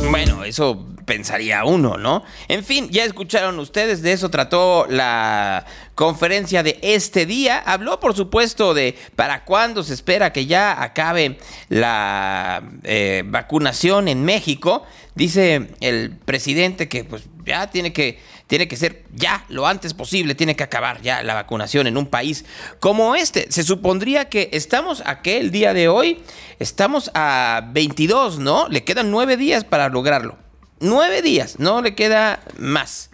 Bueno, 0.09 0.43
eso 0.43 0.86
pensaría 1.05 1.64
uno, 1.64 1.97
¿no? 1.97 2.24
En 2.47 2.64
fin, 2.64 2.89
ya 2.89 3.05
escucharon 3.05 3.59
ustedes, 3.59 4.01
de 4.01 4.14
eso 4.14 4.30
trató 4.30 4.86
la 4.89 5.66
conferencia 5.95 6.64
de 6.64 6.80
este 6.82 7.26
día. 7.26 7.59
Habló, 7.59 7.99
por 7.99 8.16
supuesto, 8.16 8.74
de 8.74 8.97
para 9.16 9.45
cuándo 9.45 9.84
se 9.84 9.93
espera 9.93 10.34
que 10.34 10.45
ya 10.45 10.82
acabe 10.82 11.38
la 11.70 12.64
eh, 12.84 13.24
vacunación 13.26 14.07
en 14.07 14.24
México. 14.26 14.84
Dice 15.16 15.70
el 15.80 16.11
presidente 16.11 16.89
que 16.89 17.03
pues 17.03 17.24
ya 17.45 17.70
tiene 17.70 17.93
que, 17.93 18.20
tiene 18.48 18.68
que 18.68 18.76
ser 18.76 19.04
ya 19.14 19.46
lo 19.50 19.66
antes 19.66 19.94
posible, 19.94 20.36
tiene 20.36 20.56
que 20.56 20.64
acabar 20.64 21.02
ya 21.02 21.24
la 21.24 21.34
vacunación 21.34 21.88
en 21.88 21.98
un 21.98 22.08
país 22.08 22.46
como 22.80 23.16
este. 23.16 23.52
Se 23.52 23.64
supondría 23.64 24.30
que 24.30 24.50
estamos 24.54 25.02
a 25.06 25.22
el 25.24 25.52
día 25.52 25.74
de 25.74 25.88
hoy, 25.88 26.22
estamos 26.60 27.12
a 27.14 27.70
22, 27.72 28.39
¿no? 28.39 28.68
Le 28.68 28.84
quedan 28.84 29.12
nueve 29.12 29.38
días 29.38 29.64
para 29.64 29.89
lograrlo. 29.89 30.38
Nueve 30.80 31.22
días, 31.22 31.60
no 31.60 31.82
le 31.82 31.96
queda 31.96 32.41
más. 32.58 33.12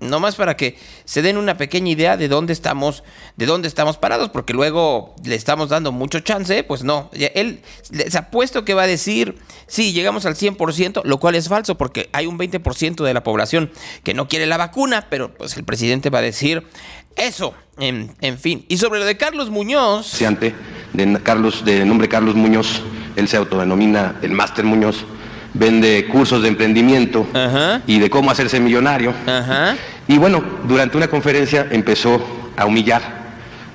No 0.00 0.18
más 0.18 0.36
para 0.36 0.56
que 0.56 0.78
se 1.04 1.20
den 1.20 1.36
una 1.36 1.56
pequeña 1.56 1.90
idea 1.90 2.16
de 2.16 2.28
dónde 2.28 2.52
estamos, 2.52 3.04
de 3.36 3.46
dónde 3.46 3.68
estamos 3.68 3.98
parados, 3.98 4.30
porque 4.30 4.54
luego 4.54 5.14
le 5.24 5.34
estamos 5.34 5.68
dando 5.68 5.92
mucho 5.92 6.20
chance, 6.20 6.64
pues 6.64 6.84
no. 6.84 7.10
Él 7.12 7.60
les 7.90 8.16
apuesto 8.16 8.64
que 8.64 8.74
va 8.74 8.84
a 8.84 8.86
decir, 8.86 9.36
sí, 9.66 9.92
llegamos 9.92 10.24
al 10.24 10.36
100%, 10.36 11.02
lo 11.04 11.20
cual 11.20 11.34
es 11.34 11.48
falso, 11.48 11.76
porque 11.76 12.08
hay 12.12 12.26
un 12.26 12.38
20% 12.38 13.04
de 13.04 13.14
la 13.14 13.22
población 13.22 13.70
que 14.02 14.14
no 14.14 14.26
quiere 14.26 14.46
la 14.46 14.56
vacuna, 14.56 15.06
pero 15.10 15.34
pues 15.34 15.56
el 15.56 15.64
presidente 15.64 16.08
va 16.08 16.20
a 16.20 16.22
decir 16.22 16.66
eso, 17.16 17.54
en, 17.78 18.14
en 18.20 18.38
fin. 18.38 18.64
Y 18.68 18.78
sobre 18.78 19.00
lo 19.00 19.06
de 19.06 19.16
Carlos 19.16 19.50
Muñoz, 19.50 20.18
de 20.18 21.20
Carlos, 21.22 21.64
de 21.64 21.84
nombre 21.84 22.08
Carlos 22.08 22.34
Muñoz, 22.34 22.82
él 23.16 23.28
se 23.28 23.36
autodenomina 23.36 24.16
el 24.22 24.32
Máster 24.32 24.64
Muñoz, 24.64 25.04
vende 25.54 26.06
cursos 26.06 26.42
de 26.42 26.48
emprendimiento 26.48 27.26
y 27.86 27.98
de 27.98 28.08
cómo 28.10 28.30
hacerse 28.30 28.60
millonario. 28.60 29.12
Y 30.08 30.18
bueno, 30.18 30.42
durante 30.64 30.96
una 30.96 31.08
conferencia 31.08 31.66
empezó 31.70 32.24
a 32.56 32.66
humillar 32.66 33.02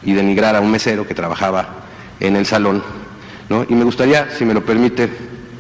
y 0.04 0.14
denigrar 0.14 0.56
a 0.56 0.62
un 0.62 0.72
mesero 0.72 1.08
que 1.08 1.14
trabajaba 1.14 1.84
en 2.20 2.36
el 2.36 2.46
salón, 2.46 2.84
¿no? 3.50 3.66
Y 3.70 3.74
me 3.74 3.84
gustaría, 3.84 4.30
si 4.38 4.46
me 4.46 4.54
lo 4.54 4.64
permite, 4.66 5.10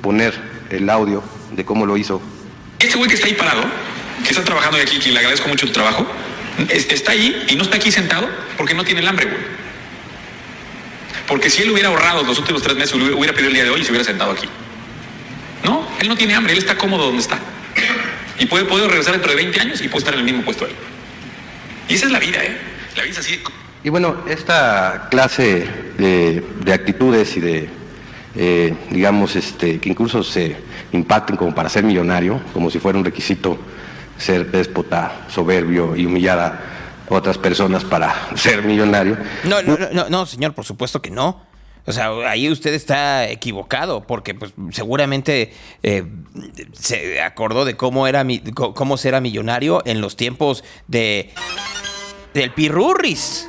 poner 0.01 0.34
el 0.70 0.89
audio 0.89 1.24
de 1.51 1.66
cómo 1.66 1.86
lo 1.86 1.97
hizo. 1.97 2.22
Este 2.80 2.95
güey 2.97 3.09
que 3.09 3.16
está 3.16 3.28
ahí 3.28 3.34
parado, 3.34 3.63
que 4.24 4.30
está 4.30 4.43
trabajando 4.43 4.78
aquí, 4.78 4.99
que 4.99 5.11
le 5.11 5.20
agradezco 5.20 5.47
mucho 5.49 5.66
tu 5.66 5.72
trabajo, 5.74 6.05
es- 6.70 6.89
está 6.91 7.11
ahí 7.13 7.45
y 7.49 7.55
no 7.55 7.63
está 7.63 7.78
aquí 7.78 7.91
sentado 7.91 8.28
porque 8.57 8.74
no 8.74 8.84
tiene 8.84 9.01
el 9.01 9.07
hambre, 9.07 9.26
güey. 9.26 9.38
Porque 11.28 11.49
si 11.49 11.63
él 11.63 11.72
hubiera 11.72 11.89
ahorrado 11.89 12.24
los 12.24 12.38
últimos 12.38 12.61
tres 12.61 12.76
meses, 12.76 12.93
hubiera 12.93 13.16
hubiera 13.16 13.34
pedido 13.34 13.47
el 13.49 13.53
día 13.55 13.63
de 13.63 13.70
hoy 13.72 13.82
y 13.82 13.84
se 13.84 13.89
hubiera 13.91 14.05
sentado 14.05 14.32
aquí. 14.32 14.47
No, 16.05 16.05
él 16.05 16.09
no 16.09 16.15
tiene 16.17 16.35
hambre, 16.35 16.53
él 16.53 16.59
está 16.59 16.77
cómodo 16.77 17.05
donde 17.05 17.21
está. 17.21 17.39
Y 18.37 18.45
puede, 18.45 18.65
puede 18.65 18.87
regresar 18.87 19.13
dentro 19.13 19.31
de 19.31 19.37
20 19.37 19.59
años 19.61 19.81
y 19.81 19.87
puede 19.87 19.99
estar 19.99 20.13
en 20.13 20.19
el 20.19 20.25
mismo 20.25 20.43
puesto 20.43 20.65
él. 20.65 20.73
Y 21.89 21.95
esa 21.95 22.05
es 22.05 22.11
la 22.11 22.19
vida, 22.19 22.43
¿eh? 22.43 22.57
La 22.95 23.03
vida 23.03 23.13
es 23.13 23.19
así. 23.19 23.41
Y 23.83 23.89
bueno, 23.89 24.23
esta 24.27 25.07
clase 25.09 25.67
de, 25.97 26.43
de 26.61 26.73
actitudes 26.73 27.37
y 27.37 27.39
de, 27.39 27.69
eh, 28.35 28.73
digamos, 28.89 29.35
este, 29.35 29.79
que 29.79 29.89
incluso 29.89 30.23
se 30.23 30.55
impacten 30.91 31.37
como 31.37 31.53
para 31.55 31.69
ser 31.69 31.83
millonario, 31.83 32.41
como 32.53 32.69
si 32.69 32.79
fuera 32.79 32.97
un 32.97 33.05
requisito 33.05 33.57
ser 34.17 34.49
déspota, 34.51 35.25
soberbio 35.29 35.95
y 35.95 36.05
humillar 36.05 36.39
a 36.39 36.59
otras 37.09 37.37
personas 37.37 37.83
para 37.83 38.29
ser 38.35 38.63
millonario. 38.63 39.17
No, 39.43 39.61
no, 39.61 39.77
no, 39.77 39.89
no, 39.91 40.09
no, 40.09 40.25
señor, 40.25 40.53
por 40.53 40.65
supuesto 40.65 41.01
que 41.01 41.11
no. 41.11 41.44
O 41.88 41.91
sea, 41.91 42.09
ahí 42.29 42.49
usted 42.49 42.73
está 42.73 43.29
equivocado, 43.29 44.05
porque 44.07 44.33
pues 44.33 44.53
seguramente 44.71 45.53
eh, 45.83 46.03
se 46.73 47.21
acordó 47.21 47.63
de 47.63 47.77
cómo 47.77 48.07
era 48.07 48.23
mi- 48.23 48.39
cómo 48.53 48.97
ser 48.97 49.19
millonario 49.21 49.83
en 49.86 50.01
los 50.01 50.15
tiempos 50.15 50.63
de 50.88 51.31
del 52.33 52.51
Pirurris. 52.53 53.47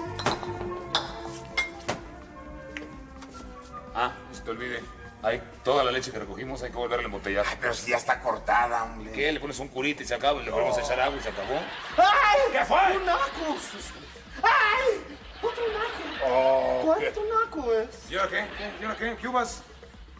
Ah, 3.94 4.12
se 4.32 4.42
te 4.42 4.50
olvide. 4.50 4.80
Hay 5.22 5.42
toda 5.64 5.82
la 5.82 5.90
leche 5.90 6.12
que 6.12 6.18
recogimos, 6.18 6.62
hay 6.62 6.70
que 6.70 6.76
volverla 6.76 7.04
a 7.04 7.06
embotellar. 7.06 7.44
Ay, 7.48 7.56
pero 7.60 7.74
si 7.74 7.90
ya 7.90 7.96
está 7.96 8.20
cortada, 8.20 8.84
hombre. 8.84 9.10
¿Qué? 9.12 9.32
Le 9.32 9.40
pones 9.40 9.58
un 9.58 9.68
curita 9.68 10.02
y 10.02 10.06
se 10.06 10.14
acaba, 10.14 10.40
y 10.40 10.44
le 10.44 10.50
ponemos 10.52 10.76
a 10.78 10.82
echar 10.82 11.00
agua 11.00 11.18
y 11.18 11.22
se 11.22 11.30
acabó. 11.30 11.58
¡Ay! 11.96 12.40
¿Qué 12.52 12.64
fue? 12.64 12.96
¡Un 12.96 13.06
naco! 13.06 13.56
¡Ay! 14.42 15.16
¡Otro 15.42 15.62
naco! 15.72 16.26
Oh, 16.28 16.80
¿Cuánto 16.84 17.20
naco 17.44 17.72
es? 17.74 18.10
¿Y 18.10 18.16
ahora 18.16 18.30
qué? 18.30 18.36
¿Qué? 18.58 18.82
¿Y 18.82 18.84
ahora 18.84 18.96
qué? 18.98 19.16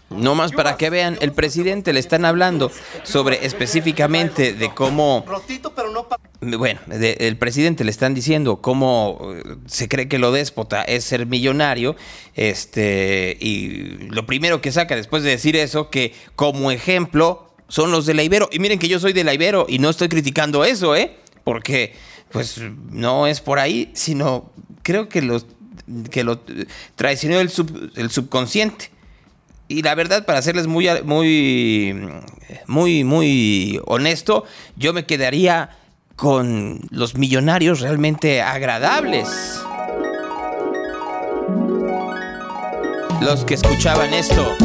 No 0.09 0.37
más 0.37 0.53
para 0.53 0.77
que 0.77 0.89
vean, 0.89 1.19
el 1.21 1.33
presidente 1.33 1.93
le 1.93 1.99
están 1.99 2.25
hablando 2.25 2.71
sobre 3.03 3.45
específicamente 3.45 4.53
de 4.53 4.73
cómo 4.73 5.25
Rotito, 5.27 5.75
pero 5.75 5.91
no 5.91 6.09
pa- 6.09 6.21
Bueno, 6.41 6.79
de- 6.87 7.17
el 7.21 7.37
presidente 7.37 7.83
le 7.83 7.91
están 7.91 8.15
diciendo 8.15 8.63
cómo 8.63 9.19
eh, 9.35 9.57
se 9.67 9.89
cree 9.89 10.07
que 10.09 10.19
lo 10.21 10.31
déspota 10.31 10.83
es 10.85 11.03
ser 11.05 11.27
millonario, 11.27 11.97
este, 12.37 13.37
y 13.41 14.09
lo 14.11 14.27
primero 14.27 14.61
que 14.61 14.71
saca 14.71 14.95
después 14.95 15.25
de 15.25 15.31
decir 15.31 15.57
eso, 15.57 15.91
que 15.91 16.15
como 16.37 16.71
ejemplo 16.71 17.51
son 17.67 17.91
los 17.91 18.07
de 18.07 18.15
la 18.15 18.23
Ibero. 18.23 18.49
Y 18.53 18.61
miren 18.61 18.79
que 18.79 18.87
yo 18.89 19.01
soy 19.01 19.13
de 19.13 19.25
la 19.25 19.35
Ibero 19.35 19.67
y 19.69 19.81
no 19.81 19.91
estoy 19.91 20.09
criticando 20.09 20.65
eso, 20.65 20.95
¿eh? 20.95 21.17
Porque, 21.43 21.95
pues, 22.31 22.61
no 22.93 23.27
es 23.27 23.41
por 23.41 23.59
ahí, 23.59 23.91
sino 23.95 24.53
creo 24.87 25.09
que 25.09 25.21
los 25.21 25.47
que 26.13 26.23
lo 26.23 26.41
traicionó 26.95 27.41
el, 27.41 27.51
sub- 27.51 27.91
el 27.97 28.11
subconsciente. 28.11 28.91
Y 29.69 29.83
la 29.83 29.97
verdad, 29.97 30.25
para 30.25 30.41
serles 30.43 30.69
muy, 30.69 30.89
muy, 31.03 31.95
muy, 32.69 33.03
muy 33.03 33.81
honesto, 33.85 34.45
yo 34.77 34.93
me 34.93 35.07
quedaría 35.07 35.71
con 36.15 36.81
los 36.91 37.17
millonarios 37.17 37.81
realmente 37.81 38.43
agradables. 38.43 39.29
Los 43.21 43.45
que 43.45 43.55
escuchaban 43.55 44.15
esto. 44.15 44.57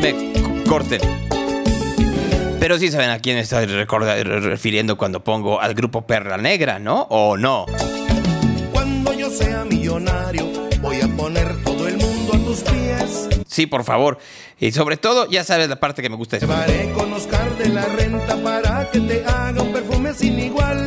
Me 0.00 0.62
corten. 0.68 1.00
Pero 2.58 2.78
sí 2.78 2.90
saben 2.90 3.10
a 3.10 3.18
quién 3.18 3.38
estoy 3.38 3.66
refiriendo 3.66 4.96
cuando 4.96 5.24
pongo 5.24 5.60
al 5.60 5.74
grupo 5.74 6.06
Perla 6.06 6.36
Negra, 6.36 6.78
¿no? 6.78 7.06
¿O 7.10 7.36
no? 7.36 7.66
Cuando 8.72 9.12
yo 9.12 9.30
sea 9.30 9.64
millonario, 9.64 10.46
voy 10.80 11.00
a 11.00 11.08
poner 11.08 11.62
todo 11.64 11.88
el 11.88 11.96
mundo 11.96 12.34
a 12.34 12.38
tus 12.38 12.60
pies. 12.60 13.28
Sí, 13.46 13.66
por 13.66 13.84
favor. 13.84 14.18
Y 14.58 14.72
sobre 14.72 14.96
todo, 14.96 15.28
ya 15.28 15.42
sabes 15.44 15.68
la 15.68 15.76
parte 15.76 16.02
que 16.02 16.10
me 16.10 16.16
gusta. 16.16 16.38
Llevaré 16.38 16.92
con 16.92 17.12
Oscar 17.12 17.56
de 17.56 17.68
la 17.70 17.86
renta 17.86 18.36
para 18.42 18.90
que 18.90 19.00
te 19.00 19.24
haga 19.24 19.62
un 19.62 19.72
perfume 19.72 20.12
sin 20.14 20.38
igual. 20.38 20.86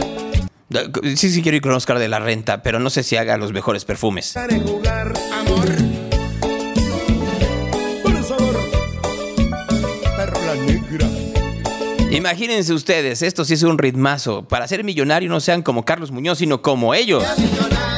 Sí, 1.16 1.30
sí 1.30 1.42
quiero 1.42 1.58
ir 1.58 1.62
con 1.62 1.72
Oscar 1.74 2.00
de 2.00 2.08
la 2.08 2.18
Renta, 2.18 2.64
pero 2.64 2.80
no 2.80 2.90
sé 2.90 3.04
si 3.04 3.16
haga 3.16 3.38
los 3.38 3.52
mejores 3.52 3.86
perfumes. 3.86 4.34
Jugar, 4.66 5.14
amor. 5.32 5.93
Imagínense 12.14 12.74
ustedes, 12.74 13.24
esto 13.24 13.44
sí 13.44 13.56
es 13.56 13.64
un 13.64 13.80
ritmazo. 13.80 14.48
Para 14.48 14.68
ser 14.68 14.84
millonario 14.84 15.30
no 15.30 15.40
sean 15.40 15.64
como 15.64 15.84
Carlos 15.84 16.12
Muñoz, 16.12 16.38
sino 16.38 16.62
como 16.62 16.94
ellos. 16.94 17.24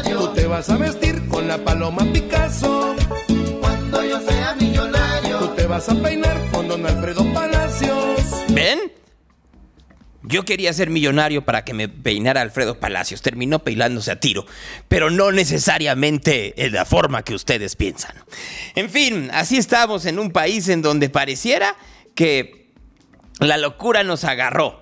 Tú 0.10 0.30
te 0.34 0.48
vas 0.48 0.70
a 0.70 0.78
vestir 0.78 1.28
con 1.28 1.50
la 1.50 1.58
paloma 1.58 2.02
Picasso. 2.14 2.96
Cuando 3.60 4.06
yo 4.06 4.22
sea 4.22 4.56
millonario. 4.56 5.40
Tú 5.40 5.48
te 5.58 5.68
vas 5.68 5.90
a 5.90 5.96
peinar 5.96 6.40
con 6.50 6.70
don 6.70 6.86
Alfredo 6.86 7.26
Palacios. 7.34 8.00
¿Ven? 8.52 8.80
Yo 10.24 10.46
quería 10.46 10.72
ser 10.72 10.90
millonario 10.90 11.44
para 11.44 11.66
que 11.66 11.74
me 11.74 11.90
peinara 11.90 12.40
Alfredo 12.40 12.80
Palacios. 12.80 13.22
Terminó 13.22 13.66
peinándose 13.66 14.12
a 14.12 14.22
tiro, 14.22 14.46
pero 14.88 15.10
no 15.10 15.34
necesariamente 15.34 16.66
en 16.66 16.72
la 16.72 16.86
forma 16.86 17.24
que 17.24 17.36
ustedes 17.36 17.76
piensan. 17.76 18.16
En 18.76 18.90
fin, 18.90 19.30
así 19.34 19.58
estamos 19.58 20.06
en 20.06 20.20
un 20.20 20.32
país 20.32 20.70
en 20.70 20.82
donde 20.82 21.10
pareciera 21.10 21.76
que 22.16 22.65
la 23.40 23.58
locura 23.58 24.04
nos 24.04 24.24
agarró. 24.24 24.82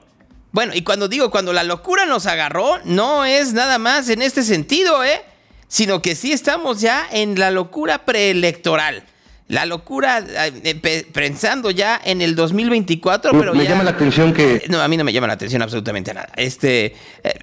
Bueno, 0.52 0.74
y 0.76 0.84
cuando 0.84 1.08
digo 1.08 1.32
cuando 1.32 1.52
la 1.54 1.64
locura 1.64 2.06
nos 2.06 2.26
agarró, 2.28 2.80
no 2.86 3.26
es 3.26 3.54
nada 3.54 3.80
más 3.80 4.10
en 4.10 4.22
este 4.22 4.44
sentido, 4.44 5.04
¿eh? 5.04 5.22
Sino 5.68 6.02
que 6.04 6.14
sí 6.16 6.32
estamos 6.32 6.80
ya 6.82 7.08
en 7.12 7.40
la 7.40 7.50
locura 7.50 8.06
preelectoral. 8.06 9.04
La 9.48 9.66
locura 9.66 10.20
eh, 10.26 10.76
pe- 10.76 11.06
pensando 11.12 11.70
ya 11.72 12.00
en 12.04 12.22
el 12.22 12.36
2024, 12.36 13.32
pero 13.38 13.54
me 13.54 13.64
ya- 13.64 13.72
llama 13.72 13.84
la 13.84 13.90
atención 13.92 14.34
que 14.34 14.64
no, 14.70 14.80
a 14.82 14.88
mí 14.88 14.96
no 14.98 15.04
me 15.04 15.12
llama 15.12 15.28
la 15.28 15.34
atención 15.34 15.62
absolutamente 15.62 16.14
nada. 16.14 16.30
Este, 16.38 16.96
eh, 17.24 17.34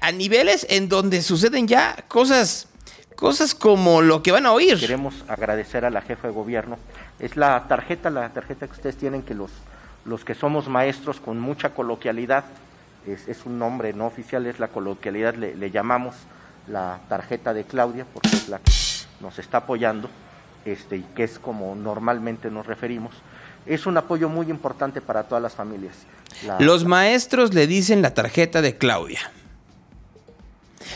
a, 0.00 0.06
a 0.08 0.12
niveles 0.12 0.66
en 0.70 0.88
donde 0.88 1.20
suceden 1.22 1.66
ya 1.66 1.96
cosas, 2.06 2.68
cosas 3.16 3.54
como 3.54 4.02
lo 4.02 4.22
que 4.22 4.30
van 4.30 4.46
a 4.46 4.52
oír. 4.52 4.78
Queremos 4.78 5.14
agradecer 5.26 5.84
a 5.84 5.90
la 5.90 6.00
jefa 6.02 6.28
de 6.28 6.34
gobierno. 6.34 6.78
Es 7.18 7.36
la 7.36 7.66
tarjeta, 7.68 8.08
la 8.10 8.28
tarjeta 8.32 8.66
que 8.66 8.72
ustedes 8.72 8.96
tienen 8.96 9.22
que 9.22 9.34
los, 9.34 9.50
los 10.08 10.24
que 10.24 10.34
somos 10.34 10.68
maestros 10.68 11.20
con 11.20 11.38
mucha 11.38 11.70
coloquialidad, 11.70 12.44
es, 13.06 13.46
un 13.46 13.58
nombre 13.58 13.92
no 13.92 14.06
oficial, 14.06 14.46
es 14.46 14.58
la 14.58 14.68
coloquialidad, 14.68 15.34
le, 15.34 15.70
llamamos 15.70 16.14
la 16.66 17.00
tarjeta 17.08 17.54
de 17.54 17.64
Claudia, 17.64 18.04
porque 18.12 18.28
es 18.28 18.48
la 18.48 18.58
que 18.58 18.72
nos 19.20 19.38
está 19.38 19.58
apoyando, 19.58 20.08
este, 20.64 20.96
y 20.96 21.02
que 21.14 21.24
es 21.24 21.38
como 21.38 21.74
normalmente 21.74 22.50
nos 22.50 22.66
referimos. 22.66 23.14
Es 23.66 23.86
un 23.86 23.96
apoyo 23.96 24.28
muy 24.28 24.50
importante 24.50 25.00
para 25.00 25.24
todas 25.24 25.42
las 25.42 25.54
familias. 25.54 25.94
Los 26.58 26.84
maestros 26.84 27.54
le 27.54 27.66
dicen 27.66 28.02
la 28.02 28.14
tarjeta 28.14 28.62
de 28.62 28.76
Claudia. 28.76 29.20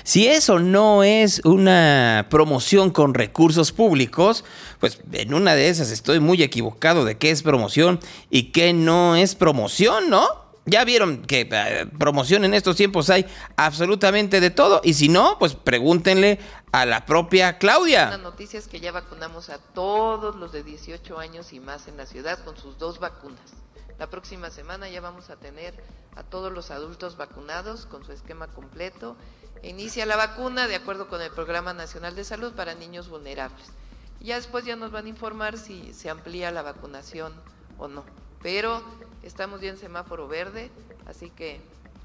Si 0.05 0.27
eso 0.27 0.59
no 0.59 1.03
es 1.03 1.41
una 1.45 2.27
promoción 2.31 2.91
con 2.91 3.15
recursos 3.15 3.73
públicos, 3.73 4.45
pues 4.81 5.01
en 5.13 5.35
una 5.35 5.55
de 5.55 5.69
esas 5.69 5.91
estoy 5.91 6.21
muy 6.21 6.43
equivocado 6.43 7.05
de 7.05 7.19
qué 7.19 7.31
es 7.31 7.43
promoción 7.43 8.01
y 8.31 8.53
qué 8.53 8.73
no 8.73 9.17
es 9.17 9.35
promoción, 9.35 10.11
¿no? 10.11 10.43
Ya 10.65 10.85
vieron 10.85 11.23
que 11.23 11.49
eh, 11.51 11.87
promoción 11.99 12.45
en 12.45 12.55
estos 12.55 12.77
tiempos 12.77 13.11
hay 13.11 13.27
absolutamente 13.57 14.41
de 14.41 14.51
todo 14.51 14.81
y 14.85 14.95
si 14.95 15.09
no, 15.09 15.37
pues 15.39 15.55
pregúntenle 15.55 16.39
a 16.71 16.87
la 16.87 17.05
propia 17.05 17.47
La 17.47 17.59
Claudia. 17.59 18.17
noticia 18.19 18.61
es 18.61 18.69
que 18.69 18.79
ya 18.79 18.93
vacunamos 18.93 19.51
a 19.51 19.59
todos 19.59 20.37
los 20.37 20.53
de 20.53 20.63
18 20.63 21.19
años 21.19 21.53
y 21.53 21.59
más 21.59 21.89
en 21.89 21.97
la 21.97 22.07
ciudad 22.07 22.39
con 22.45 22.57
sus 22.57 22.79
dos 22.79 23.01
vacunas. 23.01 23.41
La 23.99 24.09
próxima 24.09 24.51
semana 24.51 24.89
ya 24.89 25.01
vamos 25.01 25.31
a 25.31 25.37
tener 25.37 25.75
a 26.17 26.23
todos 26.23 26.53
los 26.53 26.71
adultos 26.71 27.17
vacunados 27.17 27.87
con 27.87 28.05
su 28.05 28.13
esquema 28.13 28.47
completo 28.49 29.17
inicia 29.63 30.07
la 30.07 30.17
vacuna 30.17 30.67
de 30.67 30.75
acuerdo 30.75 31.09
con 31.09 31.23
el 31.23 31.31
Programa 31.31 31.73
Nacional 31.73 32.15
de 32.15 32.25
Salud 32.25 32.53
para 32.53 32.75
Niños 32.75 33.09
Vulnerables. 33.09 33.67
Ya 34.21 34.37
después 34.37 34.65
ya 34.65 34.77
nos 34.77 34.93
van 34.93 35.07
a 35.07 35.09
informar 35.09 35.59
si 35.59 35.93
se 35.93 36.11
amplía 36.11 36.51
la 36.51 36.63
vacunación 36.63 37.33
o 37.79 37.89
no. 37.89 38.05
Pero 38.43 38.83
estamos 39.23 39.61
ya 39.61 39.71
en 39.71 39.79
semáforo 39.79 40.29
verde, 40.29 40.71
así 41.07 41.31
que 41.31 41.61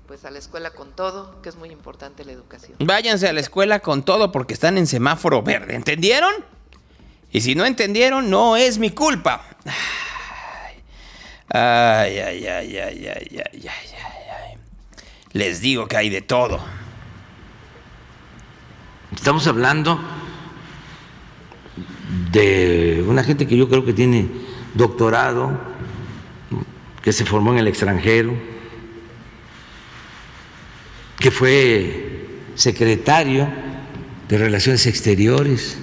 pues 0.08 0.24
a 0.24 0.32
la 0.32 0.40
escuela 0.40 0.72
con 0.72 0.96
todo, 0.96 1.42
que 1.42 1.50
es 1.50 1.56
muy 1.58 1.70
importante 1.70 2.24
la 2.24 2.32
educación. 2.32 2.78
Váyanse 2.80 3.28
a 3.28 3.34
la 3.34 3.42
escuela 3.42 3.80
con 3.80 4.04
todo 4.04 4.32
porque 4.32 4.54
están 4.54 4.78
en 4.78 4.88
semáforo 4.88 5.42
verde, 5.42 5.76
¿entendieron? 5.76 6.34
Y 7.32 7.42
si 7.42 7.56
no 7.56 7.66
entendieron, 7.66 8.30
no 8.30 8.56
es 8.56 8.78
mi 8.78 8.92
culpa. 8.92 9.46
Ay, 11.50 12.20
ay, 12.20 12.48
ay, 12.48 12.48
ay, 12.48 12.78
ay, 12.78 13.08
ay, 13.08 13.08
ay, 13.08 13.40
ay. 13.40 13.92
ay. 13.94 14.58
Les 15.34 15.60
digo 15.60 15.88
que 15.88 15.98
hay 15.98 16.10
de 16.10 16.22
todo. 16.22 16.60
Estamos 19.16 19.48
hablando 19.48 20.00
de 22.32 23.04
una 23.08 23.24
gente 23.24 23.48
que 23.48 23.56
yo 23.56 23.70
creo 23.70 23.86
que 23.86 23.94
tiene 23.94 24.28
doctorado, 24.74 25.58
que 27.02 27.14
se 27.14 27.26
formó 27.26 27.54
en 27.54 27.60
el 27.60 27.68
extranjero, 27.68 28.34
que 31.20 31.32
fue 31.32 32.42
secretario 32.56 33.48
de 34.28 34.38
Relaciones 34.38 34.86
Exteriores. 34.86 35.78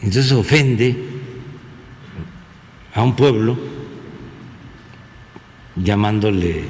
Entonces 0.00 0.32
ofende 0.32 0.96
a 2.94 3.02
un 3.02 3.14
pueblo 3.14 3.58
llamándole, 5.76 6.64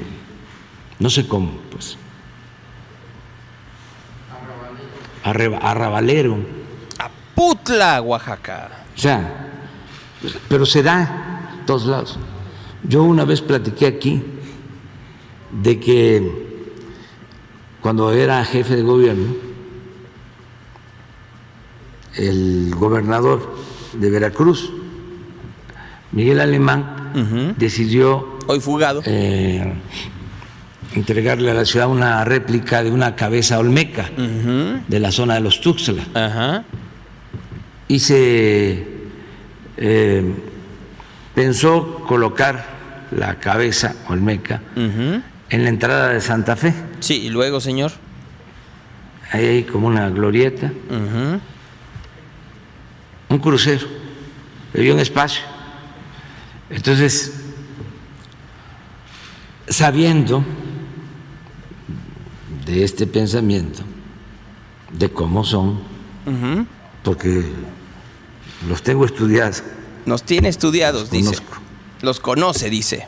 no 0.99 1.09
sé 1.09 1.27
cómo, 1.29 1.60
pues, 5.23 5.35
arreba- 5.35 5.57
arrabalero. 5.59 6.37
Putla, 7.35 8.01
Oaxaca. 8.01 8.69
O 8.95 8.99
sea, 8.99 9.49
pero 10.47 10.65
se 10.65 10.83
da 10.83 11.61
todos 11.65 11.85
lados. 11.85 12.19
Yo 12.83 13.03
una 13.03 13.25
vez 13.25 13.41
platiqué 13.41 13.87
aquí 13.87 14.21
de 15.51 15.79
que 15.79 16.67
cuando 17.81 18.11
era 18.11 18.43
jefe 18.45 18.75
de 18.75 18.83
gobierno, 18.83 19.33
el 22.15 22.73
gobernador 22.75 23.55
de 23.93 24.09
Veracruz, 24.09 24.71
Miguel 26.11 26.39
Alemán, 26.41 27.53
decidió 27.57 28.37
Hoy 28.47 28.59
fugado. 28.59 29.01
Eh, 29.05 29.73
entregarle 30.93 31.51
a 31.51 31.53
la 31.53 31.65
ciudad 31.65 31.87
una 31.87 32.23
réplica 32.23 32.83
de 32.83 32.91
una 32.91 33.15
cabeza 33.15 33.59
olmeca 33.59 34.09
de 34.87 34.99
la 34.99 35.11
zona 35.11 35.35
de 35.35 35.41
los 35.41 35.61
Tuxtla. 35.61 36.63
Y 37.87 37.99
se 37.99 38.87
eh, 39.77 40.33
pensó 41.35 42.03
colocar 42.07 42.65
la 43.11 43.39
cabeza 43.39 43.95
olmeca 44.07 44.61
en 44.75 45.63
la 45.63 45.69
entrada 45.69 46.09
de 46.09 46.21
Santa 46.21 46.55
Fe. 46.55 46.73
Sí, 46.99 47.25
y 47.25 47.29
luego, 47.29 47.59
señor. 47.59 47.91
Ahí 49.31 49.45
hay 49.45 49.63
como 49.63 49.87
una 49.87 50.09
glorieta. 50.09 50.71
Un 53.29 53.39
crucero. 53.39 53.87
Había 54.73 54.93
un 54.93 54.99
espacio. 54.99 55.43
Entonces, 56.69 57.41
sabiendo 59.67 60.43
de 62.71 62.85
este 62.85 63.05
pensamiento, 63.05 63.83
de 64.97 65.09
cómo 65.09 65.43
son, 65.43 65.79
porque 67.03 67.43
los 68.67 68.81
tengo 68.81 69.03
estudiados. 69.03 69.61
Nos 70.05 70.23
tiene 70.23 70.47
estudiados, 70.47 71.11
dice. 71.11 71.35
Los 72.01 72.21
conoce, 72.21 72.69
dice. 72.69 73.07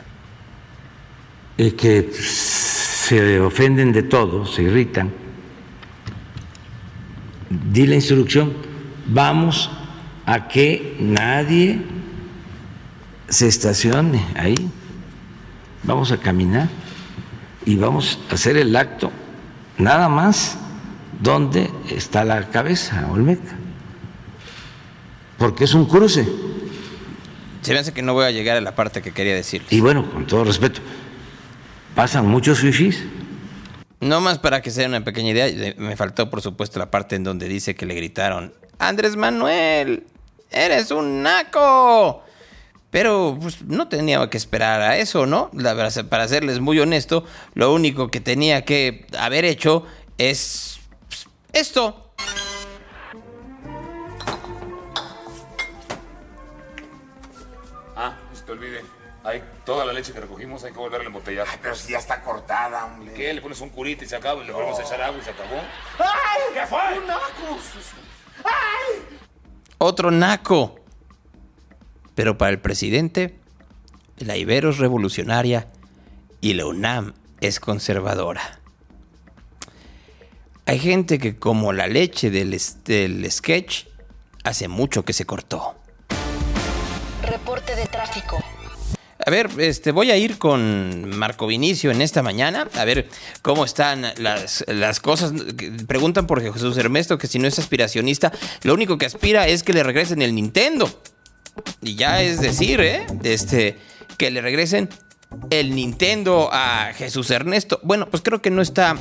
Es 1.56 1.72
que 1.74 2.12
se 2.12 3.40
ofenden 3.40 3.92
de 3.92 4.02
todo, 4.02 4.44
se 4.44 4.64
irritan. 4.64 5.10
Di 7.72 7.86
la 7.86 7.94
instrucción, 7.94 8.52
vamos 9.06 9.70
a 10.26 10.46
que 10.46 10.96
nadie 11.00 11.80
se 13.30 13.48
estacione 13.48 14.26
ahí. 14.34 14.70
Vamos 15.84 16.12
a 16.12 16.18
caminar 16.18 16.68
y 17.64 17.76
vamos 17.76 18.18
a 18.30 18.34
hacer 18.34 18.58
el 18.58 18.76
acto 18.76 19.10
nada 19.78 20.08
más 20.08 20.56
donde 21.20 21.70
está 21.90 22.24
la 22.24 22.50
cabeza 22.50 23.08
Olmeca. 23.10 23.56
Porque 25.38 25.64
es 25.64 25.74
un 25.74 25.86
cruce. 25.86 26.26
Se 27.62 27.72
me 27.72 27.78
hace 27.78 27.92
que 27.92 28.02
no 28.02 28.14
voy 28.14 28.26
a 28.26 28.30
llegar 28.30 28.56
a 28.56 28.60
la 28.60 28.74
parte 28.74 29.02
que 29.02 29.12
quería 29.12 29.34
decir. 29.34 29.62
Y 29.70 29.80
bueno, 29.80 30.10
con 30.10 30.26
todo 30.26 30.44
respeto, 30.44 30.80
pasan 31.94 32.26
muchos 32.26 32.60
fifís. 32.60 33.04
No 34.00 34.20
más 34.20 34.38
para 34.38 34.60
que 34.60 34.70
sea 34.70 34.86
una 34.86 35.02
pequeña 35.02 35.30
idea, 35.30 35.74
me 35.78 35.96
faltó 35.96 36.28
por 36.28 36.42
supuesto 36.42 36.78
la 36.78 36.90
parte 36.90 37.16
en 37.16 37.24
donde 37.24 37.48
dice 37.48 37.74
que 37.74 37.86
le 37.86 37.94
gritaron, 37.94 38.52
Andrés 38.78 39.16
Manuel, 39.16 40.04
eres 40.50 40.90
un 40.90 41.22
naco. 41.22 42.22
Pero 42.94 43.36
pues, 43.40 43.60
no 43.62 43.88
tenía 43.88 44.30
que 44.30 44.36
esperar 44.36 44.80
a 44.80 44.96
eso, 44.98 45.26
¿no? 45.26 45.50
La, 45.52 45.74
para 46.08 46.28
serles 46.28 46.60
muy 46.60 46.78
honesto, 46.78 47.24
lo 47.54 47.74
único 47.74 48.08
que 48.08 48.20
tenía 48.20 48.64
que 48.64 49.04
haber 49.18 49.44
hecho 49.44 49.84
es 50.16 50.78
pues, 51.08 51.26
esto. 51.52 52.12
Ah, 57.96 58.16
no 58.30 58.36
se 58.36 58.44
te 58.44 58.52
olvide. 58.52 58.84
Hay 59.24 59.42
toda 59.66 59.84
la 59.84 59.92
leche 59.92 60.12
que 60.12 60.20
recogimos, 60.20 60.62
hay 60.62 60.70
que 60.70 60.78
volverla 60.78 61.06
a 61.06 61.08
embotellar. 61.08 61.48
Ay, 61.50 61.58
pero 61.60 61.74
si 61.74 61.90
ya 61.90 61.98
está 61.98 62.22
cortada, 62.22 62.84
hombre. 62.84 63.12
¿Qué? 63.12 63.34
Le 63.34 63.40
pones 63.40 63.60
un 63.60 63.70
curita 63.70 64.04
y 64.04 64.06
se 64.06 64.14
acaba 64.14 64.40
y 64.44 64.46
le 64.46 64.52
volvemos 64.52 64.78
a 64.78 64.82
echar 64.82 65.02
agua 65.02 65.18
y 65.20 65.24
se 65.24 65.30
acabó. 65.30 65.60
¡Ay! 65.98 66.42
¿Qué 66.54 66.64
fue? 66.68 66.98
¡Un 67.00 67.08
naco! 67.08 67.58
¡Ay! 68.44 69.18
Otro 69.78 70.12
naco. 70.12 70.83
Pero 72.14 72.38
para 72.38 72.50
el 72.50 72.60
presidente, 72.60 73.36
la 74.18 74.36
Ibero 74.36 74.70
es 74.70 74.78
revolucionaria 74.78 75.68
y 76.40 76.54
la 76.54 76.66
UNAM 76.66 77.14
es 77.40 77.60
conservadora. 77.60 78.60
Hay 80.66 80.78
gente 80.78 81.18
que 81.18 81.36
como 81.36 81.72
la 81.72 81.86
leche 81.86 82.30
del, 82.30 82.58
del 82.84 83.30
sketch, 83.30 83.86
hace 84.44 84.68
mucho 84.68 85.04
que 85.04 85.12
se 85.12 85.26
cortó. 85.26 85.74
Reporte 87.22 87.74
de 87.74 87.86
tráfico. 87.86 88.42
A 89.26 89.30
ver, 89.30 89.48
este, 89.58 89.90
voy 89.90 90.10
a 90.10 90.16
ir 90.16 90.38
con 90.38 91.08
Marco 91.16 91.46
Vinicio 91.46 91.90
en 91.90 92.02
esta 92.02 92.22
mañana, 92.22 92.68
a 92.74 92.84
ver 92.84 93.08
cómo 93.42 93.64
están 93.64 94.12
las, 94.18 94.64
las 94.68 95.00
cosas. 95.00 95.32
Preguntan 95.86 96.26
por 96.26 96.42
Jesús 96.42 96.76
Ernesto 96.76 97.16
que 97.16 97.26
si 97.26 97.38
no 97.38 97.48
es 97.48 97.58
aspiracionista, 97.58 98.32
lo 98.62 98.74
único 98.74 98.98
que 98.98 99.06
aspira 99.06 99.48
es 99.48 99.62
que 99.62 99.72
le 99.72 99.82
regresen 99.82 100.20
el 100.20 100.34
Nintendo. 100.34 100.90
Y 101.82 101.96
ya 101.96 102.22
es 102.22 102.40
decir, 102.40 102.80
¿eh? 102.80 103.06
Este, 103.22 103.76
que 104.16 104.30
le 104.30 104.40
regresen 104.40 104.88
el 105.50 105.74
Nintendo 105.74 106.48
a 106.52 106.92
Jesús 106.94 107.30
Ernesto. 107.30 107.80
Bueno, 107.82 108.08
pues 108.10 108.22
creo 108.22 108.42
que 108.42 108.50
no 108.50 108.62
está 108.62 108.96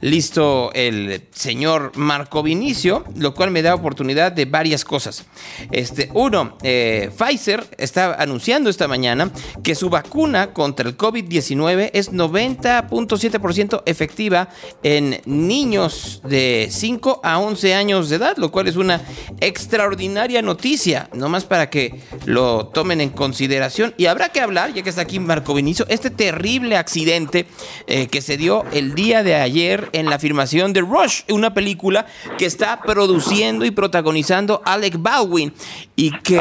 listo 0.00 0.70
el 0.74 1.26
señor 1.32 1.92
Marco 1.96 2.42
Vinicio, 2.42 3.04
lo 3.16 3.34
cual 3.34 3.50
me 3.50 3.62
da 3.62 3.74
oportunidad 3.74 4.32
de 4.32 4.44
varias 4.44 4.84
cosas. 4.84 5.24
Este, 5.70 6.10
uno, 6.14 6.56
eh, 6.62 7.10
Pfizer 7.16 7.64
está 7.78 8.14
anunciando 8.14 8.70
esta 8.70 8.88
mañana 8.88 9.30
que 9.62 9.74
su 9.74 9.90
vacuna 9.90 10.52
contra 10.52 10.88
el 10.88 10.96
COVID-19 10.96 11.90
es 11.92 12.12
90.7% 12.12 13.82
efectiva 13.86 14.48
en 14.82 15.20
niños 15.24 16.22
de 16.24 16.68
5 16.70 17.20
a 17.22 17.38
11 17.38 17.74
años 17.74 18.08
de 18.08 18.16
edad, 18.16 18.36
lo 18.36 18.50
cual 18.50 18.68
es 18.68 18.76
una 18.76 19.00
extraordinaria 19.40 20.42
noticia, 20.42 21.08
nomás 21.12 21.44
para 21.44 21.70
que 21.70 22.00
lo 22.26 22.68
tomen 22.68 23.00
en 23.00 23.10
consideración. 23.10 23.94
Y 23.96 24.06
habrá 24.06 24.30
que 24.30 24.40
hablar, 24.40 24.72
ya 24.72 24.82
que 24.82 24.90
está 24.90 25.02
aquí 25.02 25.18
Marco 25.18 25.54
Vinicio, 25.54 25.77
este 25.88 26.10
terrible 26.10 26.76
accidente 26.76 27.46
eh, 27.86 28.08
que 28.08 28.22
se 28.22 28.36
dio 28.36 28.64
el 28.72 28.94
día 28.94 29.22
de 29.22 29.34
ayer 29.34 29.88
en 29.92 30.10
la 30.10 30.18
filmación 30.18 30.72
de 30.72 30.80
Rush, 30.80 31.22
una 31.28 31.54
película 31.54 32.06
que 32.38 32.46
está 32.46 32.80
produciendo 32.80 33.64
y 33.64 33.70
protagonizando 33.70 34.62
Alec 34.64 34.96
Baldwin 34.98 35.52
y 35.98 36.12
que 36.12 36.40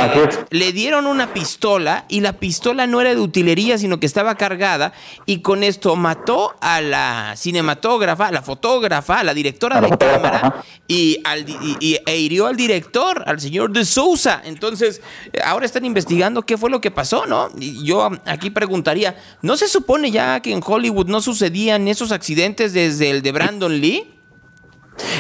le 0.52 0.72
dieron 0.72 1.08
una 1.08 1.34
pistola 1.34 2.06
y 2.10 2.20
la 2.20 2.34
pistola 2.34 2.86
no 2.86 3.02
era 3.02 3.16
de 3.16 3.20
utilería 3.20 3.80
sino 3.80 4.00
que 4.00 4.06
estaba 4.06 4.36
cargada 4.36 4.94
y 5.26 5.40
con 5.40 5.64
esto 5.64 5.96
mató 5.96 6.54
a 6.62 6.80
la 6.80 7.34
cinematógrafa, 7.36 8.28
a 8.28 8.32
la 8.32 8.44
fotógrafa, 8.44 9.22
a 9.22 9.24
la 9.24 9.34
directora 9.34 9.82
de 9.82 9.98
cámara 9.98 10.64
y, 10.88 11.20
al, 11.24 11.44
y, 11.50 11.98
e 12.06 12.18
hirió 12.18 12.46
al 12.46 12.56
director, 12.56 13.24
al 13.26 13.40
señor 13.42 13.72
de 13.72 13.84
Sousa. 13.84 14.44
Entonces, 14.46 15.02
ahora 15.44 15.66
están 15.66 15.86
investigando 15.86 16.44
qué 16.44 16.56
fue 16.56 16.70
lo 16.70 16.80
que 16.80 16.92
pasó, 16.92 17.26
¿no? 17.26 17.50
Y 17.60 17.84
yo 17.84 18.12
aquí 18.26 18.52
preguntaría, 18.52 19.18
¿no 19.42 19.58
se 19.58 19.68
supone 19.68 20.12
ya 20.12 20.40
que 20.40 20.54
en 20.54 20.62
Hollywood 20.64 21.08
no 21.08 21.20
sucedían 21.20 21.88
esos 21.88 22.12
accidentes 22.12 22.74
desde 22.74 23.10
el 23.10 23.24
de 23.24 23.32
Brandon 23.32 23.82
Lee? 23.82 24.17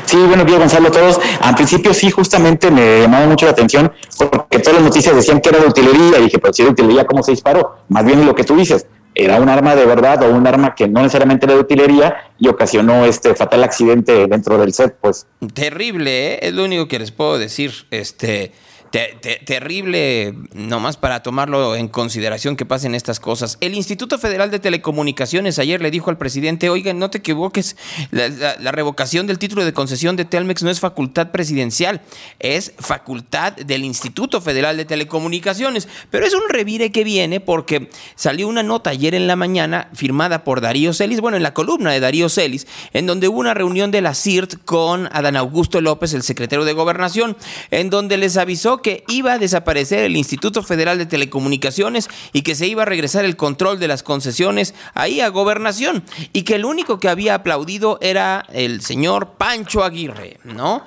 Sí, 0.05 0.17
bueno, 0.17 0.45
bien, 0.45 0.59
Gonzalo, 0.59 0.91
todos. 0.91 1.19
Al 1.41 1.55
principio 1.55 1.93
sí, 1.93 2.11
justamente 2.11 2.71
me 2.71 3.01
llamaba 3.01 3.27
mucho 3.27 3.45
la 3.45 3.51
atención 3.51 3.91
porque 4.17 4.59
todas 4.59 4.75
las 4.75 4.83
noticias 4.83 5.15
decían 5.15 5.41
que 5.41 5.49
era 5.49 5.59
de 5.59 5.67
utilería. 5.67 6.19
Y 6.19 6.23
dije, 6.23 6.39
pero 6.39 6.53
si 6.53 6.61
era 6.61 6.69
de 6.69 6.73
utilería, 6.73 7.05
¿cómo 7.05 7.23
se 7.23 7.31
disparó? 7.31 7.77
Más 7.89 8.05
bien 8.05 8.25
lo 8.25 8.35
que 8.35 8.43
tú 8.43 8.55
dices, 8.55 8.85
era 9.13 9.39
un 9.41 9.49
arma 9.49 9.75
de 9.75 9.85
verdad 9.85 10.21
o 10.23 10.29
un 10.29 10.45
arma 10.45 10.75
que 10.75 10.87
no 10.87 11.01
necesariamente 11.01 11.45
era 11.45 11.55
de 11.55 11.61
utilería 11.61 12.15
y 12.37 12.47
ocasionó 12.47 13.05
este 13.05 13.33
fatal 13.33 13.63
accidente 13.63 14.27
dentro 14.27 14.57
del 14.57 14.73
set, 14.73 14.95
pues. 15.01 15.25
Terrible, 15.53 16.33
¿eh? 16.33 16.39
es 16.43 16.53
lo 16.53 16.63
único 16.63 16.87
que 16.87 16.99
les 16.99 17.11
puedo 17.11 17.39
decir. 17.39 17.87
Este, 17.89 18.51
terrible, 18.91 20.33
nomás 20.53 20.97
para 20.97 21.23
tomarlo 21.23 21.75
en 21.75 21.87
consideración 21.87 22.55
que 22.55 22.65
pasen 22.65 22.95
estas 22.95 23.19
cosas. 23.19 23.57
El 23.61 23.75
Instituto 23.75 24.17
Federal 24.17 24.51
de 24.51 24.59
Telecomunicaciones 24.59 25.59
ayer 25.59 25.81
le 25.81 25.91
dijo 25.91 26.09
al 26.09 26.17
presidente, 26.17 26.69
oiga, 26.69 26.93
no 26.93 27.09
te 27.09 27.19
equivoques, 27.19 27.75
la, 28.11 28.71
revocación 28.71 29.27
del 29.27 29.39
título 29.39 29.65
de 29.65 29.73
concesión 29.73 30.15
de 30.15 30.25
Telmex 30.25 30.63
no 30.63 30.69
es 30.69 30.79
facultad 30.79 31.31
presidencial, 31.31 32.01
es 32.39 32.73
facultad 32.77 33.53
del 33.53 33.83
Instituto 33.83 34.41
Federal 34.41 34.77
de 34.77 34.85
Telecomunicaciones. 34.85 35.87
Pero 36.09 36.25
es 36.25 36.33
un 36.33 36.47
revire 36.49 36.91
que 36.91 37.03
viene 37.03 37.39
porque 37.39 37.89
salió 38.15 38.47
una 38.47 38.63
nota 38.63 38.91
ayer 38.91 39.15
en 39.15 39.27
la 39.27 39.35
mañana 39.35 39.89
firmada 39.93 40.43
por 40.43 40.61
Darío 40.61 40.93
Celis, 40.93 41.21
bueno, 41.21 41.37
en 41.37 41.43
la 41.43 41.53
columna 41.53 41.91
de 41.91 41.99
Darío 41.99 42.29
Celis, 42.29 42.67
en 42.93 43.05
donde 43.05 43.27
hubo 43.27 43.39
una 43.39 43.53
reunión 43.53 43.91
de 43.91 44.01
la 44.01 44.13
CIRT 44.13 44.63
con 44.65 45.07
Adán 45.11 45.35
Augusto 45.35 45.81
López, 45.81 46.13
el 46.13 46.23
secretario 46.23 46.65
de 46.65 46.73
Gobernación, 46.73 47.37
en 47.71 47.89
donde 47.89 48.17
les 48.17 48.37
avisó 48.37 48.76
que 48.81 49.03
iba 49.07 49.33
a 49.33 49.37
desaparecer 49.37 49.99
el 49.99 50.15
Instituto 50.15 50.63
Federal 50.63 50.97
de 50.97 51.05
Telecomunicaciones 51.05 52.09
y 52.33 52.41
que 52.41 52.55
se 52.55 52.67
iba 52.67 52.83
a 52.83 52.85
regresar 52.85 53.25
el 53.25 53.35
control 53.35 53.79
de 53.79 53.87
las 53.87 54.03
concesiones 54.03 54.73
ahí 54.93 55.21
a 55.21 55.29
gobernación 55.29 56.03
y 56.33 56.43
que 56.43 56.55
el 56.55 56.65
único 56.65 56.99
que 56.99 57.09
había 57.09 57.35
aplaudido 57.35 57.97
era 58.01 58.45
el 58.53 58.81
señor 58.81 59.33
Pancho 59.37 59.83
Aguirre, 59.83 60.39
¿no? 60.43 60.83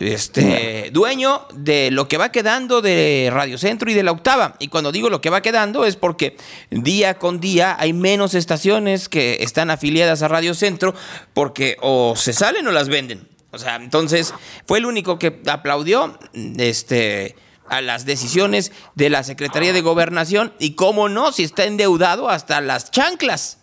Este 0.00 0.90
dueño 0.92 1.46
de 1.54 1.90
lo 1.90 2.08
que 2.08 2.18
va 2.18 2.32
quedando 2.32 2.82
de 2.82 3.30
Radio 3.32 3.56
Centro 3.56 3.90
y 3.90 3.94
de 3.94 4.02
la 4.02 4.12
Octava. 4.12 4.56
Y 4.58 4.68
cuando 4.68 4.92
digo 4.92 5.10
lo 5.10 5.20
que 5.20 5.30
va 5.30 5.42
quedando 5.42 5.84
es 5.84 5.96
porque 5.96 6.36
día 6.70 7.14
con 7.18 7.40
día 7.40 7.76
hay 7.78 7.92
menos 7.92 8.34
estaciones 8.34 9.08
que 9.08 9.38
están 9.40 9.70
afiliadas 9.70 10.22
a 10.22 10.28
Radio 10.28 10.54
Centro 10.54 10.94
porque 11.34 11.76
o 11.80 12.14
se 12.16 12.32
salen 12.32 12.66
o 12.66 12.72
las 12.72 12.88
venden. 12.88 13.35
O 13.56 13.58
sea, 13.58 13.76
entonces 13.76 14.32
fue 14.66 14.78
el 14.78 14.86
único 14.86 15.18
que 15.18 15.42
aplaudió. 15.46 16.18
Este 16.58 17.34
a 17.68 17.80
las 17.80 18.06
decisiones 18.06 18.70
de 18.94 19.10
la 19.10 19.24
Secretaría 19.24 19.72
de 19.72 19.80
Gobernación 19.80 20.52
y 20.60 20.74
cómo 20.74 21.08
no, 21.08 21.32
si 21.32 21.42
está 21.42 21.64
endeudado 21.64 22.28
hasta 22.28 22.60
las 22.60 22.92
chanclas. 22.92 23.58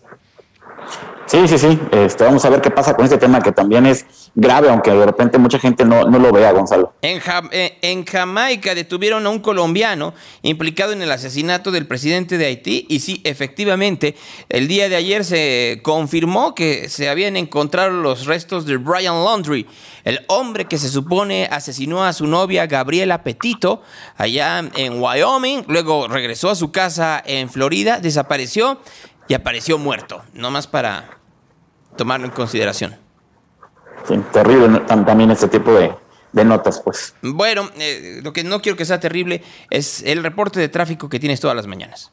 Sí, 1.25 1.47
sí, 1.47 1.57
sí. 1.57 1.79
Este, 1.91 2.25
vamos 2.25 2.43
a 2.45 2.49
ver 2.49 2.61
qué 2.61 2.69
pasa 2.69 2.95
con 2.95 3.05
este 3.05 3.17
tema 3.17 3.41
que 3.41 3.51
también 3.51 3.85
es 3.85 4.05
grave, 4.35 4.69
aunque 4.69 4.91
de 4.91 5.05
repente 5.05 5.37
mucha 5.37 5.57
gente 5.57 5.85
no, 5.85 6.03
no 6.03 6.19
lo 6.19 6.31
vea, 6.31 6.51
Gonzalo. 6.51 6.93
En, 7.01 7.21
eh, 7.51 7.77
en, 7.81 8.05
Jamaica 8.05 8.75
detuvieron 8.75 9.25
a 9.25 9.29
un 9.29 9.39
colombiano 9.39 10.13
implicado 10.41 10.91
en 10.91 11.01
el 11.01 11.11
asesinato 11.11 11.71
del 11.71 11.87
presidente 11.87 12.37
de 12.37 12.45
Haití 12.47 12.85
y 12.89 12.99
sí, 12.99 13.21
efectivamente, 13.23 14.15
el 14.49 14.67
día 14.67 14.89
de 14.89 14.95
ayer 14.95 15.23
se 15.23 15.79
confirmó 15.81 16.53
que 16.55 16.89
se 16.89 17.09
habían 17.09 17.37
encontrado 17.37 17.89
los 17.91 18.25
restos 18.25 18.65
de 18.65 18.77
Brian 18.77 19.23
Laundry, 19.23 19.65
el 20.03 20.19
hombre 20.27 20.65
que 20.65 20.77
se 20.77 20.89
supone 20.89 21.47
asesinó 21.49 22.03
a 22.03 22.11
su 22.13 22.27
novia 22.27 22.67
Gabriela 22.67 23.23
Petito 23.23 23.81
allá 24.17 24.59
en 24.75 25.01
Wyoming, 25.01 25.63
luego 25.67 26.07
regresó 26.07 26.49
a 26.49 26.55
su 26.55 26.71
casa 26.71 27.23
en 27.25 27.49
Florida, 27.49 27.99
desapareció 27.99 28.79
y 29.27 29.33
apareció 29.33 29.77
muerto, 29.77 30.21
nomás 30.33 30.67
para 30.67 31.17
tomarlo 31.95 32.25
en 32.25 32.31
consideración. 32.31 32.95
Sí, 34.07 34.19
terrible 34.31 34.81
también 34.81 35.31
este 35.31 35.47
tipo 35.47 35.71
de, 35.73 36.43
notas, 36.43 36.81
pues. 36.81 37.15
Bueno, 37.21 37.69
eh, 37.77 38.19
lo 38.23 38.33
que 38.33 38.43
no 38.43 38.61
quiero 38.61 38.77
que 38.77 38.85
sea 38.85 38.99
terrible 38.99 39.43
es 39.69 40.03
el 40.03 40.23
reporte 40.23 40.59
de 40.59 40.67
tráfico 40.67 41.07
que 41.09 41.19
tienes 41.19 41.39
todas 41.39 41.55
las 41.55 41.67
mañanas. 41.67 42.11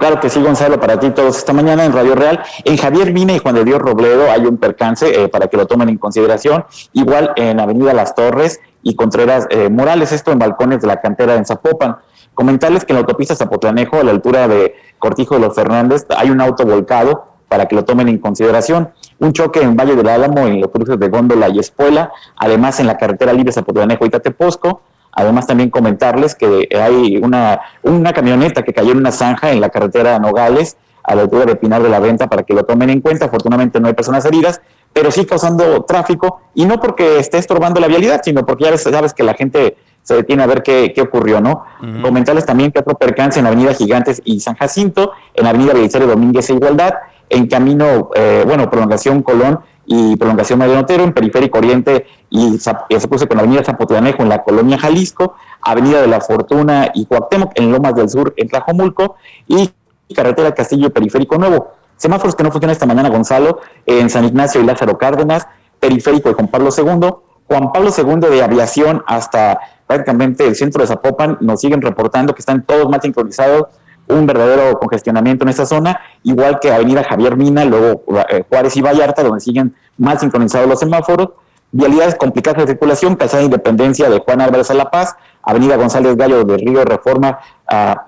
Claro 0.00 0.18
que 0.18 0.30
sí, 0.30 0.40
Gonzalo, 0.40 0.80
para 0.80 0.98
ti 0.98 1.10
todos 1.10 1.36
esta 1.36 1.52
mañana 1.52 1.84
en 1.84 1.92
Radio 1.92 2.14
Real. 2.14 2.42
En 2.64 2.78
Javier 2.78 3.12
Mina 3.12 3.34
y 3.34 3.38
Juan 3.38 3.54
de 3.54 3.66
Dios 3.66 3.80
Robledo 3.80 4.30
hay 4.30 4.46
un 4.46 4.56
percance 4.56 5.06
eh, 5.06 5.28
para 5.28 5.48
que 5.48 5.58
lo 5.58 5.66
tomen 5.66 5.90
en 5.90 5.98
consideración. 5.98 6.64
Igual 6.94 7.32
en 7.36 7.60
Avenida 7.60 7.92
Las 7.92 8.14
Torres 8.14 8.60
y 8.82 8.94
Contreras 8.94 9.46
eh, 9.50 9.68
Morales, 9.68 10.12
esto 10.12 10.32
en 10.32 10.38
balcones 10.38 10.80
de 10.80 10.86
la 10.86 11.02
cantera 11.02 11.34
en 11.34 11.44
Zapopan. 11.44 11.98
Comentarles 12.32 12.86
que 12.86 12.92
en 12.92 12.94
la 12.94 13.00
autopista 13.00 13.36
Zapotlanejo, 13.36 13.96
a 13.96 14.04
la 14.04 14.12
altura 14.12 14.48
de 14.48 14.74
Cortijo 15.00 15.34
de 15.34 15.40
los 15.40 15.54
Fernández, 15.56 16.06
hay 16.16 16.30
un 16.30 16.40
auto 16.40 16.64
volcado 16.64 17.24
para 17.48 17.66
que 17.66 17.74
lo 17.74 17.84
tomen 17.84 18.08
en 18.08 18.18
consideración. 18.18 18.90
Un 19.18 19.32
choque 19.32 19.60
en 19.60 19.76
Valle 19.76 19.96
del 19.96 20.08
Álamo, 20.08 20.46
en 20.46 20.60
los 20.60 20.70
cruces 20.70 21.00
de 21.00 21.08
Góndola 21.08 21.48
y 21.48 21.58
Espuela, 21.58 22.12
además 22.36 22.78
en 22.78 22.86
la 22.86 22.96
carretera 22.96 23.32
libre 23.32 23.50
Zapotlanejo 23.50 24.06
y 24.06 24.10
Tateposco. 24.10 24.82
Además 25.12 25.48
también 25.48 25.70
comentarles 25.70 26.36
que 26.36 26.68
hay 26.80 27.16
una, 27.16 27.60
una 27.82 28.12
camioneta 28.12 28.62
que 28.62 28.72
cayó 28.72 28.92
en 28.92 28.98
una 28.98 29.10
zanja 29.10 29.50
en 29.50 29.60
la 29.60 29.70
carretera 29.70 30.20
Nogales, 30.20 30.76
a 31.02 31.16
la 31.16 31.22
altura 31.22 31.44
de 31.44 31.56
Pinar 31.56 31.82
de 31.82 31.88
la 31.88 31.98
Venta, 31.98 32.28
para 32.28 32.44
que 32.44 32.54
lo 32.54 32.64
tomen 32.64 32.90
en 32.90 33.00
cuenta. 33.00 33.26
Afortunadamente 33.26 33.80
no 33.80 33.88
hay 33.88 33.94
personas 33.94 34.24
heridas, 34.24 34.60
pero 34.92 35.10
sí 35.10 35.26
causando 35.26 35.82
tráfico, 35.82 36.40
y 36.54 36.66
no 36.66 36.78
porque 36.78 37.18
esté 37.18 37.38
estorbando 37.38 37.80
la 37.80 37.88
vialidad, 37.88 38.20
sino 38.22 38.46
porque 38.46 38.64
ya 38.64 38.78
sabes 38.78 39.12
que 39.12 39.24
la 39.24 39.34
gente 39.34 39.76
se 40.02 40.14
detiene 40.14 40.42
a 40.42 40.46
ver 40.46 40.62
qué, 40.62 40.92
qué 40.94 41.02
ocurrió, 41.02 41.40
¿no? 41.40 41.64
Comentarles 42.02 42.46
también 42.46 42.72
que 42.72 42.80
otro 42.80 42.96
percance 42.96 43.38
en 43.38 43.46
Avenida 43.46 43.74
Gigantes 43.74 44.20
y 44.24 44.40
San 44.40 44.56
Jacinto, 44.56 45.12
en 45.34 45.46
Avenida 45.46 45.72
Belisario 45.72 46.08
Domínguez 46.08 46.50
e 46.50 46.54
Igualdad, 46.54 46.94
en 47.28 47.46
camino, 47.46 48.10
eh, 48.14 48.44
bueno, 48.46 48.68
prolongación 48.68 49.22
Colón 49.22 49.60
y 49.86 50.16
prolongación 50.16 50.58
Mariano 50.58 50.82
Otero, 50.82 51.04
en 51.04 51.12
Periférico 51.12 51.58
Oriente 51.58 52.06
y 52.28 52.58
se 52.58 53.08
puso 53.08 53.28
con 53.28 53.38
Avenida 53.38 53.64
Zapotlanejo 53.64 54.22
en 54.22 54.28
la 54.28 54.42
colonia 54.42 54.78
Jalisco, 54.78 55.36
Avenida 55.62 56.00
de 56.00 56.08
la 56.08 56.20
Fortuna 56.20 56.90
y 56.94 57.06
Cuauhtémoc 57.06 57.52
en 57.54 57.72
Lomas 57.72 57.94
del 57.94 58.08
Sur 58.08 58.34
en 58.36 58.48
Tlajomulco 58.48 59.16
y 59.46 59.70
Carretera 60.14 60.52
Castillo 60.54 60.88
y 60.88 60.90
Periférico 60.90 61.38
Nuevo. 61.38 61.72
Semáforos 61.96 62.34
que 62.34 62.42
no 62.42 62.50
funcionan 62.50 62.72
esta 62.72 62.86
mañana, 62.86 63.10
Gonzalo, 63.10 63.60
en 63.86 64.10
San 64.10 64.24
Ignacio 64.24 64.60
y 64.60 64.64
Lázaro 64.64 64.98
Cárdenas, 64.98 65.46
Periférico 65.78 66.30
de 66.30 66.34
Juan 66.34 66.48
Pablo 66.48 66.70
II, 66.76 67.10
Juan 67.46 67.72
Pablo 67.72 67.90
II 67.96 68.30
de 68.30 68.42
Aviación 68.42 69.02
hasta 69.06 69.60
prácticamente 69.90 70.46
el 70.46 70.54
centro 70.54 70.82
de 70.82 70.86
Zapopan, 70.86 71.36
nos 71.40 71.60
siguen 71.60 71.82
reportando 71.82 72.32
que 72.32 72.38
están 72.38 72.64
todos 72.64 72.88
más 72.88 73.00
sincronizados, 73.02 73.64
un 74.06 74.24
verdadero 74.24 74.78
congestionamiento 74.78 75.44
en 75.44 75.48
esta 75.48 75.66
zona, 75.66 76.00
igual 76.22 76.60
que 76.60 76.70
Avenida 76.70 77.02
Javier 77.02 77.36
Mina, 77.36 77.64
luego 77.64 78.04
eh, 78.28 78.44
Juárez 78.48 78.76
y 78.76 78.82
Vallarta, 78.82 79.24
donde 79.24 79.40
siguen 79.40 79.74
más 79.98 80.20
sincronizados 80.20 80.68
los 80.68 80.78
semáforos, 80.78 81.30
vialidades 81.72 82.14
complicadas 82.14 82.64
de 82.64 82.70
circulación, 82.70 83.16
Calzada 83.16 83.42
Independencia 83.42 84.08
de 84.08 84.20
Juan 84.20 84.40
Álvarez 84.40 84.70
a 84.70 84.74
La 84.74 84.92
Paz, 84.92 85.16
Avenida 85.42 85.74
González 85.74 86.14
Gallo 86.14 86.44
de 86.44 86.56
Río 86.58 86.84
Reforma, 86.84 87.40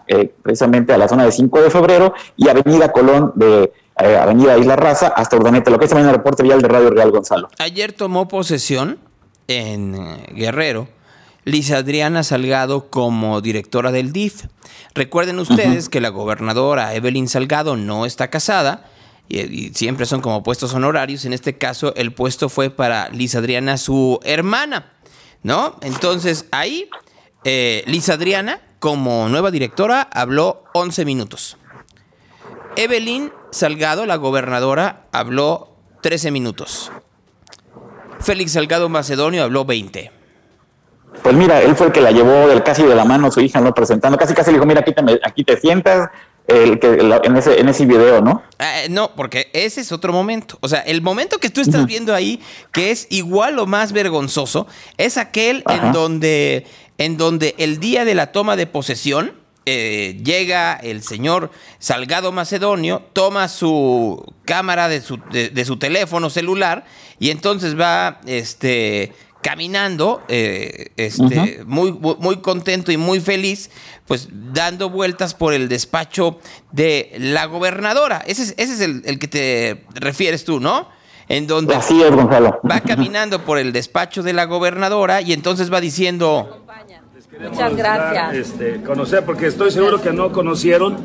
eh, 0.07 0.33
precisamente 0.41 0.93
a 0.93 0.99
la 0.99 1.09
zona 1.09 1.25
de 1.25 1.33
5 1.33 1.63
de 1.63 1.71
febrero, 1.71 2.15
y 2.37 2.49
Avenida 2.49 2.93
Colón 2.93 3.33
de 3.35 3.73
eh, 3.99 4.17
Avenida 4.17 4.57
Isla 4.57 4.77
Raza 4.77 5.09
hasta 5.09 5.37
Urdaneta, 5.37 5.69
lo 5.69 5.81
que 5.81 5.87
es 5.87 5.91
también 5.91 6.11
el 6.11 6.15
reporte 6.15 6.45
vial 6.45 6.63
de 6.63 6.69
Radio 6.69 6.91
Real 6.91 7.11
Gonzalo. 7.11 7.49
Ayer 7.59 7.93
tomó 7.93 8.29
posesión 8.29 9.01
en 9.49 9.97
Guerrero 10.33 10.87
Lisa 11.45 11.79
Adriana 11.79 12.23
Salgado 12.23 12.89
como 12.89 13.41
directora 13.41 13.91
del 13.91 14.13
DIF. 14.13 14.45
Recuerden 14.95 15.41
ustedes 15.41 15.89
que 15.89 16.01
la 16.01 16.11
gobernadora 16.11 16.95
Evelyn 16.95 17.29
Salgado 17.29 17.77
no 17.77 18.07
está 18.07 18.29
casada 18.31 18.89
y, 19.29 19.73
siempre 19.75 20.07
son 20.07 20.21
como 20.21 20.43
puestos 20.43 20.73
honorarios. 20.75 21.25
En 21.25 21.33
este 21.33 21.59
caso, 21.59 21.95
el 21.97 22.13
puesto 22.13 22.49
fue 22.49 22.71
para 22.71 23.09
Lisa 23.09 23.39
Adriana, 23.39 23.77
su 23.77 24.21
hermana, 24.23 24.93
¿no? 25.43 25.77
Entonces 25.81 26.47
ahí, 26.53 26.89
eh, 27.45 27.83
Lisa 27.87 28.15
Adriana, 28.15 28.61
como 28.79 29.29
nueva 29.29 29.51
directora, 29.51 30.03
habló 30.13 30.65
11 30.75 31.05
minutos. 31.05 31.57
Evelyn 32.77 33.33
Salgado, 33.51 34.07
la 34.07 34.17
gobernadora, 34.17 35.07
habló 35.13 35.77
13 36.03 36.31
minutos. 36.31 36.93
Félix 38.21 38.53
Salgado 38.53 38.89
Macedonio 38.89 39.43
habló 39.43 39.65
20. 39.65 40.22
Pues 41.23 41.35
mira, 41.37 41.61
él 41.61 41.77
fue 41.77 41.89
el 41.89 41.93
que 41.93 42.01
la 42.01 42.11
llevó 42.11 42.49
del 42.49 42.63
casi 42.63 42.83
de 42.83 42.95
la 42.95 43.05
mano 43.05 43.31
su 43.31 43.41
hija, 43.41 43.61
¿no? 43.61 43.75
Presentando, 43.75 44.19
casi 44.19 44.35
casi 44.35 44.51
le 44.51 44.57
dijo, 44.57 44.67
mira, 44.67 44.81
aquí 44.81 44.93
te, 44.93 45.21
aquí 45.25 45.45
te 45.45 45.61
sientas, 45.61 46.11
el 46.49 46.79
que, 46.81 46.99
en, 47.25 47.37
ese, 47.37 47.61
en 47.61 47.69
ese 47.69 47.87
video, 47.87 48.21
¿no? 48.21 48.43
Ah, 48.59 48.81
no, 48.91 49.15
porque 49.15 49.51
ese 49.53 49.81
es 49.81 49.93
otro 49.93 50.13
momento. 50.13 50.59
O 50.61 50.69
sea, 50.69 50.81
el 50.81 51.03
momento 51.03 51.39
que 51.39 51.51
tú 51.51 51.61
estás 51.61 51.87
viendo 51.87 52.15
ahí, 52.15 52.41
que 52.73 52.91
es 52.91 53.07
igual 53.11 53.59
o 53.59 53.67
más 53.67 53.93
vergonzoso, 53.93 54.67
es 54.99 55.17
aquel 55.17 55.63
en 55.69 55.93
donde, 55.93 56.67
en 56.99 57.17
donde 57.17 57.55
el 57.59 57.79
día 57.79 58.05
de 58.05 58.15
la 58.15 58.33
toma 58.33 58.57
de 58.57 58.67
posesión, 58.67 59.35
eh, 59.65 60.21
llega 60.25 60.75
el 60.75 61.05
señor 61.05 61.51
Salgado 61.79 62.33
Macedonio, 62.33 63.05
toma 63.13 63.47
su 63.49 64.25
cámara 64.45 64.89
de 64.89 65.01
su, 65.01 65.21
de 65.31 65.65
su 65.65 65.77
teléfono 65.77 66.31
celular 66.31 66.85
y 67.21 67.31
entonces 67.31 67.79
va 67.79 68.21
este, 68.27 69.13
caminando, 69.43 70.23
eh, 70.29 70.93
este, 70.97 71.63
muy, 71.67 71.93
muy 71.93 72.37
contento 72.39 72.93
y 72.93 72.97
muy 72.97 73.21
feliz, 73.21 73.71
pues 74.07 74.29
dando 74.31 74.89
vueltas 74.89 75.35
por 75.35 75.53
el 75.53 75.69
despacho 75.69 76.39
de 76.71 77.13
la 77.19 77.47
gobernadora. 77.47 78.23
Ese 78.27 78.45
es, 78.45 78.55
ese 78.57 78.75
es 78.75 78.81
el, 78.81 79.19
que 79.19 79.29
te 79.29 79.85
refieres 79.95 80.45
tú, 80.45 80.61
¿no? 80.61 80.89
En 81.29 81.47
donde 81.47 81.75
Así 81.75 82.01
es, 82.03 82.11
Gonzalo. 82.11 82.61
va 82.69 82.81
caminando 82.81 83.45
por 83.45 83.59
el 83.59 83.73
despacho 83.73 84.23
de 84.23 84.33
la 84.33 84.45
gobernadora 84.45 85.21
y 85.21 85.33
entonces 85.33 85.73
va 85.73 85.81
diciendo... 85.81 86.65
Muchas 87.41 87.75
gracias. 87.75 88.35
Este, 88.35 88.83
conocer, 88.83 89.25
porque 89.25 89.47
estoy 89.49 89.73
seguro 89.73 90.01
que 90.01 90.13
no 90.13 90.31
conocieron 90.31 90.97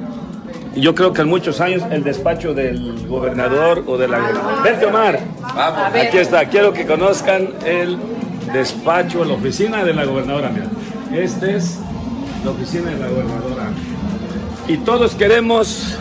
yo 0.76 0.94
creo 0.94 1.12
que 1.12 1.22
en 1.22 1.28
muchos 1.28 1.60
años 1.60 1.84
el 1.90 2.04
despacho 2.04 2.54
del 2.54 3.08
gobernador 3.08 3.84
o 3.88 3.98
de 3.98 4.08
la 4.08 4.20
gobernadora. 4.20 4.62
Vente 4.62 4.86
Omar, 4.86 5.20
Vamos. 5.42 5.96
aquí 5.96 6.18
está, 6.18 6.46
quiero 6.46 6.72
que 6.72 6.86
conozcan 6.86 7.50
el 7.66 7.98
despacho, 8.54 9.24
la 9.26 9.34
oficina 9.34 9.84
de 9.84 9.94
la 9.94 10.06
gobernadora. 10.06 10.50
Mira, 10.50 11.24
esta 11.24 11.50
es 11.50 11.80
la 12.44 12.52
oficina 12.52 12.92
de 12.92 13.00
la 13.00 13.08
gobernadora. 13.08 13.70
Y 14.68 14.78
todos 14.78 15.16
queremos 15.16 15.98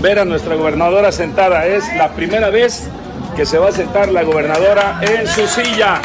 ver 0.00 0.18
a 0.18 0.24
nuestra 0.24 0.54
gobernadora 0.54 1.12
sentada. 1.12 1.66
Es 1.66 1.84
la 1.96 2.12
primera 2.14 2.50
vez 2.50 2.88
que 3.36 3.46
se 3.46 3.58
va 3.58 3.68
a 3.68 3.72
sentar 3.72 4.10
la 4.10 4.22
gobernadora 4.22 5.00
en 5.02 5.26
su 5.26 5.46
silla. 5.46 6.00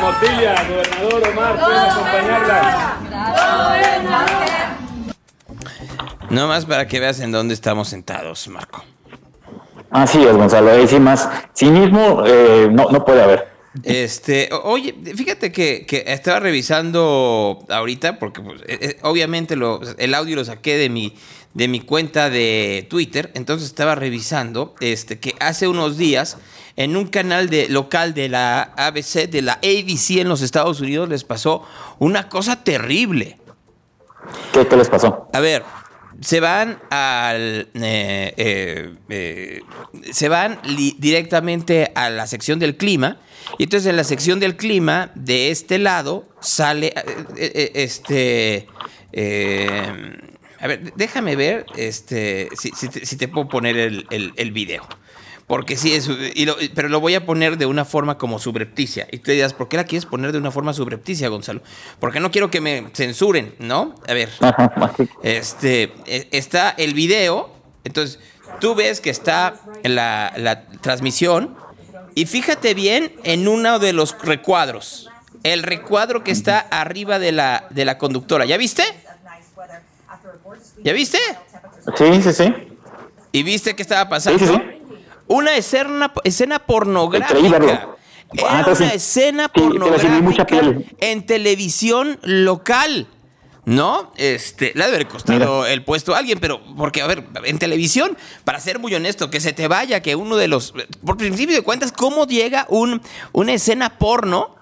Motilla, 0.00 0.54
gobernador 0.68 1.28
Omar, 1.30 1.58
pueden 1.58 1.78
acompañarla. 1.78 2.96
No 6.30 6.48
más 6.48 6.66
para 6.66 6.86
que 6.86 6.98
veas 6.98 7.20
en 7.20 7.30
dónde 7.30 7.54
estamos 7.54 7.88
sentados, 7.88 8.48
Marco. 8.48 8.84
Así 9.90 10.22
es, 10.24 10.34
Gonzalo. 10.34 10.70
Ahí 10.70 10.86
sí 10.88 10.98
más 10.98 11.28
cinismo 11.54 12.24
eh, 12.26 12.68
no, 12.70 12.90
no 12.90 13.04
puede 13.04 13.22
haber. 13.22 13.55
Este, 13.82 14.48
oye, 14.64 14.94
fíjate 15.14 15.52
que, 15.52 16.04
estaba 16.06 16.40
revisando 16.40 17.64
ahorita, 17.68 18.18
porque 18.18 18.40
pues, 18.40 18.62
eh, 18.62 18.78
eh, 18.80 18.96
obviamente 19.02 19.56
lo, 19.56 19.80
el 19.98 20.14
audio 20.14 20.36
lo 20.36 20.44
saqué 20.44 20.76
de 20.76 20.88
mi, 20.88 21.14
de 21.54 21.68
mi 21.68 21.80
cuenta 21.80 22.30
de 22.30 22.86
Twitter, 22.88 23.30
entonces 23.34 23.68
estaba 23.68 23.94
revisando 23.94 24.74
este, 24.80 25.18
que 25.18 25.34
hace 25.40 25.68
unos 25.68 25.96
días 25.96 26.38
en 26.76 26.96
un 26.96 27.06
canal 27.06 27.48
de, 27.48 27.68
local 27.68 28.14
de 28.14 28.28
la 28.28 28.62
ABC, 28.76 29.28
de 29.28 29.42
la 29.42 29.54
ABC 29.54 30.18
en 30.18 30.28
los 30.28 30.42
Estados 30.42 30.80
Unidos, 30.80 31.08
les 31.08 31.24
pasó 31.24 31.62
una 31.98 32.28
cosa 32.28 32.62
terrible. 32.62 33.38
¿Qué, 34.52 34.66
qué 34.66 34.76
les 34.76 34.88
pasó? 34.88 35.28
A 35.32 35.40
ver, 35.40 35.62
se 36.20 36.40
van 36.40 36.78
al 36.90 37.68
eh, 37.74 38.34
eh, 38.36 38.94
eh, 39.08 39.60
se 40.12 40.28
van 40.28 40.60
directamente 40.98 41.92
a 41.94 42.10
la 42.10 42.26
sección 42.26 42.58
del 42.58 42.76
clima 42.76 43.18
y 43.58 43.64
entonces 43.64 43.88
en 43.90 43.96
la 43.96 44.04
sección 44.04 44.40
del 44.40 44.56
clima 44.56 45.12
de 45.14 45.50
este 45.50 45.78
lado 45.78 46.28
sale 46.40 46.92
este 47.36 48.66
a 49.12 50.66
ver 50.66 50.92
déjame 50.94 51.36
ver 51.36 51.66
este 51.76 52.48
si, 52.56 52.70
si, 52.70 53.16
te, 53.16 53.28
puedo 53.28 53.48
poner 53.48 53.76
el, 53.76 54.06
el, 54.10 54.32
el 54.36 54.52
video 54.52 54.86
porque 55.46 55.76
sí, 55.76 55.94
es, 55.94 56.10
pero 56.74 56.88
lo 56.88 56.98
voy 56.98 57.14
a 57.14 57.24
poner 57.24 57.56
de 57.56 57.66
una 57.66 57.84
forma 57.84 58.18
como 58.18 58.40
subrepticia. 58.40 59.06
Y 59.12 59.18
tú 59.18 59.30
dirás, 59.30 59.52
¿por 59.52 59.68
qué 59.68 59.76
la 59.76 59.84
quieres 59.84 60.04
poner 60.04 60.32
de 60.32 60.38
una 60.38 60.50
forma 60.50 60.72
subrepticia, 60.72 61.28
Gonzalo? 61.28 61.62
Porque 62.00 62.18
no 62.18 62.32
quiero 62.32 62.50
que 62.50 62.60
me 62.60 62.88
censuren, 62.92 63.54
¿no? 63.60 63.94
A 64.08 64.12
ver. 64.12 64.30
este, 65.22 65.92
e, 66.06 66.28
está 66.32 66.70
el 66.70 66.94
video. 66.94 67.54
Entonces, 67.84 68.18
tú 68.58 68.74
ves 68.74 69.00
que 69.00 69.10
está 69.10 69.54
la, 69.84 70.32
la 70.36 70.66
transmisión. 70.80 71.54
Y 72.16 72.26
fíjate 72.26 72.74
bien 72.74 73.14
en 73.22 73.46
uno 73.46 73.78
de 73.78 73.92
los 73.92 74.20
recuadros. 74.22 75.08
El 75.44 75.62
recuadro 75.62 76.24
que 76.24 76.32
está 76.32 76.58
arriba 76.58 77.20
de 77.20 77.30
la, 77.30 77.68
de 77.70 77.84
la 77.84 77.98
conductora. 77.98 78.46
¿Ya 78.46 78.56
viste? 78.56 78.82
¿Ya 80.82 80.92
viste? 80.92 81.18
Sí, 81.96 82.22
sí, 82.22 82.32
sí. 82.32 82.54
¿Y 83.30 83.42
viste 83.44 83.76
qué 83.76 83.82
estaba 83.82 84.08
pasando? 84.08 84.40
Sí, 84.40 84.46
sí, 84.46 84.52
sí 84.52 84.75
una 85.28 85.56
escena, 85.56 86.12
escena 86.24 86.58
pornográfica. 86.58 87.96
Era 88.32 88.60
ah, 88.60 88.74
una 88.76 88.88
escena 88.88 89.48
pornográfica 89.48 90.58
en 91.00 91.26
televisión 91.26 92.18
local. 92.22 93.08
¿No? 93.64 94.12
Este, 94.16 94.70
le 94.76 94.84
ha 94.84 94.86
de 94.86 94.94
haber 94.94 95.08
costado 95.08 95.66
el 95.66 95.82
puesto 95.82 96.14
a 96.14 96.18
alguien, 96.18 96.38
pero 96.38 96.60
porque, 96.76 97.02
a 97.02 97.08
ver, 97.08 97.24
en 97.42 97.58
televisión, 97.58 98.16
para 98.44 98.60
ser 98.60 98.78
muy 98.78 98.94
honesto, 98.94 99.28
que 99.28 99.40
se 99.40 99.52
te 99.52 99.66
vaya, 99.66 100.02
que 100.02 100.14
uno 100.14 100.36
de 100.36 100.46
los. 100.46 100.72
Por 101.04 101.16
principio 101.16 101.56
de 101.56 101.62
cuentas, 101.62 101.90
¿cómo 101.90 102.28
llega 102.28 102.66
un, 102.68 103.02
una 103.32 103.54
escena 103.54 103.98
porno 103.98 104.54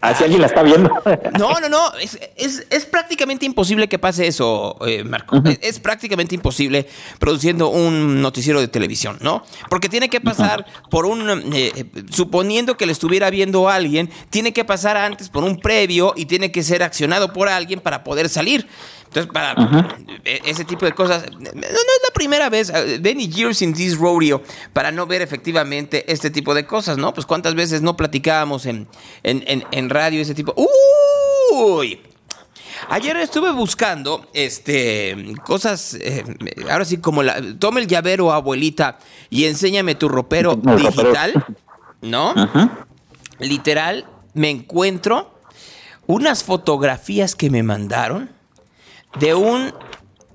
Así 0.00 0.22
alguien 0.22 0.40
la 0.40 0.46
está 0.46 0.62
viendo. 0.62 0.90
No, 1.38 1.58
no, 1.60 1.68
no. 1.68 1.92
Es, 2.36 2.86
prácticamente 2.86 3.46
imposible 3.46 3.88
que 3.88 3.98
pase 3.98 4.26
eso, 4.26 4.76
eh, 4.86 5.02
Marco. 5.04 5.42
es, 5.60 5.80
prácticamente 5.80 6.34
imposible 6.34 6.86
produciendo 7.18 7.68
un 7.68 8.22
noticiero 8.22 8.60
de 8.60 8.68
televisión, 8.68 9.18
¿no? 9.20 9.44
Porque 9.68 9.88
tiene 9.88 10.08
que 10.08 10.20
pasar 10.20 10.66
por 10.90 11.06
un. 11.06 11.52
Eh, 11.52 11.84
suponiendo 12.10 12.76
que 12.76 12.86
le 12.86 12.92
estuviera 12.92 13.30
viendo 13.30 13.68
a 13.68 13.74
alguien, 13.74 14.10
tiene 14.30 14.52
que 14.52 14.64
pasar 14.64 14.96
antes 14.96 15.28
por 15.28 15.42
un 15.44 15.58
previo 15.58 16.12
y 16.16 16.26
tiene 16.26 16.52
que 16.52 16.62
ser 16.62 16.82
accionado 16.82 17.32
por 17.32 17.48
alguien 17.48 17.80
para 17.80 18.04
poder 18.04 18.28
salir. 18.28 18.68
Entonces, 19.08 19.32
para 19.32 19.54
e, 20.24 20.42
ese 20.44 20.64
tipo 20.64 20.84
de 20.84 20.92
cosas, 20.92 21.24
no, 21.32 21.48
es 21.48 22.02
la 22.04 22.12
primera 22.12 22.50
vez, 22.50 22.70
many 23.02 23.24
uh, 23.24 23.30
years 23.30 23.62
in 23.62 23.72
this 23.72 23.96
rodeo, 23.96 24.42
para 24.72 24.92
no 24.92 25.06
ver 25.06 25.22
efectivamente 25.22 26.04
este 26.12 26.30
tipo 26.30 26.54
de 26.54 26.66
cosas, 26.66 26.98
¿no? 26.98 27.14
Pues 27.14 27.26
cuántas 27.26 27.54
veces 27.54 27.80
no 27.80 27.96
platicábamos 27.96 28.66
en, 28.66 28.86
en, 29.22 29.90
radio 29.90 30.20
ese 30.20 30.34
tipo. 30.34 30.54
¡Uy! 30.56 32.00
Ayer 32.90 33.16
estuve 33.16 33.50
buscando 33.50 34.28
este 34.34 35.34
cosas, 35.44 35.94
eh, 35.94 36.22
ahora 36.70 36.84
sí 36.84 36.98
como 36.98 37.22
la, 37.22 37.40
toma 37.58 37.80
el 37.80 37.86
llavero 37.86 38.32
abuelita 38.32 38.98
y 39.30 39.46
enséñame 39.46 39.94
tu 39.94 40.08
ropero 40.08 40.54
digital, 40.54 41.44
¿no? 42.02 42.34
Literal, 43.40 44.06
me 44.34 44.50
encuentro 44.50 45.34
unas 46.06 46.44
fotografías 46.44 47.34
que 47.34 47.50
me 47.50 47.62
mandaron 47.62 48.37
de 49.16 49.34
un 49.34 49.72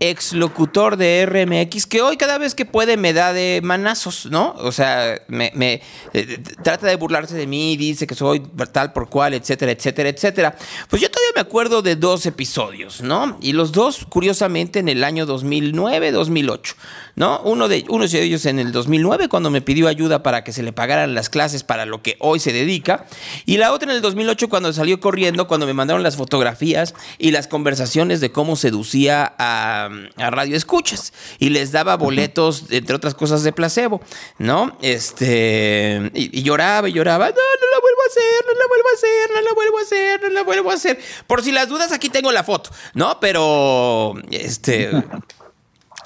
exlocutor 0.10 0.97
de 0.97 1.26
RMX 1.26 1.86
que 1.86 2.01
hoy 2.01 2.18
cada 2.18 2.38
vez 2.38 2.56
que 2.56 2.66
puede 2.66 2.97
me 2.97 3.14
da 3.14 3.32
de 3.32 3.62
manazos, 3.64 4.26
¿no? 4.30 4.54
O 4.58 4.74
sea, 4.74 5.22
me, 5.30 5.82
eh, 6.14 6.43
trata 6.62 6.88
de 6.88 6.97
burlarse 6.97 7.36
de 7.36 7.47
mí, 7.47 7.78
dice 7.78 8.06
que 8.06 8.14
soy 8.14 8.41
tal 8.74 8.91
por 8.91 9.08
cual, 9.10 9.34
etcétera, 9.34 9.72
etcétera, 9.72 10.10
etcétera. 10.10 10.56
Pues 10.89 11.01
yo 11.01 11.10
todavía 11.10 11.32
me 11.36 11.41
acuerdo 11.41 11.82
de 11.82 11.95
dos 11.95 12.26
episodios, 12.26 13.01
¿no? 13.01 13.38
Y 13.41 13.54
los 13.54 13.72
dos, 13.72 14.06
curiosamente, 14.10 14.80
en 14.80 14.89
el 14.89 15.06
año 15.06 15.26
2009-2008, 15.26 16.76
¿no? 17.16 17.39
Uno 17.45 17.70
de, 17.70 17.86
uno 17.88 18.06
de 18.06 18.22
ellos 18.22 18.45
en 18.45 18.60
el 18.60 18.74
2009, 18.74 19.30
cuando 19.30 19.51
me 19.51 19.62
pidió 19.62 19.88
ayuda 19.88 20.22
para 20.22 20.43
que 20.43 20.51
se 20.51 20.64
le 20.64 20.74
pagaran 20.74 21.16
las 21.16 21.30
clases 21.30 21.64
para 21.64 21.86
lo 21.86 22.01
que 22.01 22.18
hoy 22.20 22.41
se 22.41 22.51
dedica, 22.51 23.06
y 23.45 23.56
la 23.56 23.72
otra 23.72 23.89
en 23.89 23.95
el 23.95 24.01
2008, 24.01 24.49
cuando 24.49 24.74
salió 24.74 24.99
corriendo, 24.99 25.47
cuando 25.47 25.66
me 25.66 25.74
mandaron 25.74 26.04
las 26.04 26.18
fotografías 26.18 26.93
y 27.18 27.32
las 27.32 27.47
conversaciones 27.47 28.20
de 28.20 28.34
cómo 28.34 28.58
seducía 28.58 29.34
a 29.38 29.92
a 30.17 30.29
radio 30.29 30.55
escuchas 30.55 31.13
y 31.39 31.49
les 31.49 31.71
daba 31.71 31.97
boletos, 31.97 32.65
entre 32.69 32.95
otras 32.95 33.15
cosas, 33.15 33.43
de 33.43 33.51
placebo, 33.51 34.01
¿no? 34.37 34.77
Este, 34.81 36.11
y, 36.13 36.41
lloraba 36.43 36.89
y 36.89 36.93
lloraba, 36.93 37.27
no, 37.27 37.33
no 37.33 37.67
la 37.73 37.79
vuelvo 37.81 38.01
a 38.01 38.07
hacer, 38.09 38.45
no 38.45 38.53
la 38.53 38.67
vuelvo 38.67 38.89
a 38.89 38.93
hacer, 38.93 39.29
no 39.33 39.41
la 39.41 39.53
vuelvo 39.53 39.77
a 39.77 39.81
hacer, 39.81 40.21
no 40.21 40.29
la 40.29 40.43
vuelvo 40.43 40.71
a 40.71 40.73
hacer. 40.73 40.99
Por 41.27 41.43
si 41.43 41.51
las 41.51 41.69
dudas, 41.69 41.91
aquí 41.91 42.09
tengo 42.09 42.31
la 42.31 42.43
foto, 42.43 42.69
¿no? 42.93 43.19
Pero, 43.19 44.15
este... 44.31 44.91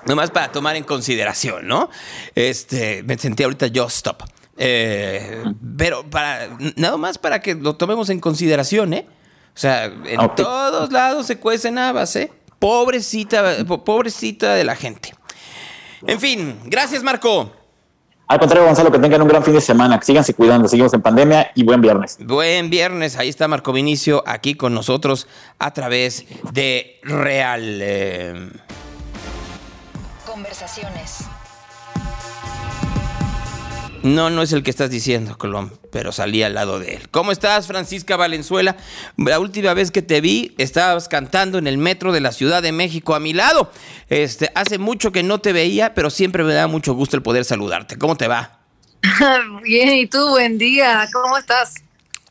Nomás 0.05 0.31
para 0.31 0.51
tomar 0.53 0.77
en 0.77 0.85
consideración, 0.85 1.67
¿no? 1.67 1.89
Este, 2.33 3.03
me 3.03 3.17
sentí 3.17 3.43
ahorita 3.43 3.67
yo 3.67 3.88
stop. 3.88 4.23
Eh, 4.57 5.43
pero 5.77 6.09
para, 6.09 6.49
nada 6.75 6.97
más 6.97 7.17
para 7.17 7.41
que 7.41 7.55
lo 7.55 7.75
tomemos 7.75 8.09
en 8.09 8.19
consideración, 8.19 8.93
¿eh? 8.93 9.07
O 9.55 9.59
sea, 9.59 9.85
en 9.85 10.35
todos 10.35 10.91
lados 10.91 11.27
se 11.27 11.39
cuecen 11.39 11.77
habas, 11.77 12.15
¿eh? 12.15 12.31
Pobrecita, 12.60 13.66
pobrecita 13.66 14.55
de 14.55 14.64
la 14.64 14.76
gente. 14.76 15.14
En 16.05 16.20
fin, 16.20 16.60
gracias 16.66 17.03
Marco. 17.03 17.51
Al 18.28 18.39
contrario, 18.39 18.66
Gonzalo, 18.66 18.91
que 18.91 18.99
tengan 18.99 19.22
un 19.22 19.30
gran 19.30 19.41
fin 19.41 19.53
de 19.53 19.62
semana, 19.62 19.97
que 19.97 20.05
síganse 20.05 20.34
cuidando, 20.34 20.68
seguimos 20.68 20.93
en 20.93 21.01
pandemia 21.01 21.51
y 21.55 21.64
buen 21.64 21.80
viernes. 21.80 22.18
Buen 22.20 22.70
viernes, 22.70 23.16
ahí 23.16 23.30
está 23.30 23.47
Marco 23.47 23.72
Vinicio, 23.72 24.22
aquí 24.28 24.55
con 24.55 24.74
nosotros 24.74 25.28
a 25.60 25.72
través 25.72 26.26
de 26.51 26.99
Real. 27.03 27.80
Eh. 27.82 28.49
Conversaciones. 30.26 31.20
No, 34.04 34.30
no 34.30 34.41
es 34.41 34.54
el 34.54 34.64
que 34.64 34.70
estás 34.70 34.89
diciendo, 34.89 35.38
Colón, 35.38 35.74
pero 35.91 36.12
salí 36.12 36.43
al 36.43 36.54
lado 36.54 36.80
de 36.80 36.95
él. 36.95 37.10
¿Cómo 37.10 37.32
estás, 37.32 37.68
Francisca 37.68 38.16
Valenzuela? 38.16 38.78
La 39.18 39.39
última 39.39 39.74
vez 39.74 39.91
que 39.91 40.02
te 40.02 40.22
vi, 40.22 40.54
estabas 40.58 41.08
cantando 41.08 41.58
en 41.58 41.68
el 41.68 41.78
metro 41.78 42.12
de 42.12 42.22
la 42.22 42.32
Ciudad 42.32 42.62
de 42.62 42.72
México 42.72 43.16
a 43.16 43.20
mi 43.20 43.34
lado. 43.34 43.72
Este, 44.10 44.52
hace 44.56 44.78
mucho 44.78 45.12
que 45.12 45.24
no 45.24 45.39
te 45.39 45.54
veía, 45.54 45.93
pero 45.93 46.10
siempre 46.10 46.43
me 46.43 46.54
da 46.54 46.68
mucho 46.68 46.93
gusto 46.93 47.16
el 47.16 47.24
poder 47.24 47.45
saludarte. 47.45 47.98
¿Cómo 47.98 48.16
te 48.16 48.28
va? 48.28 48.60
bien, 49.64 49.93
¿y 49.93 50.08
tú? 50.08 50.30
Buen 50.30 50.58
día. 50.58 51.08
¿Cómo 51.12 51.38
estás? 51.38 51.76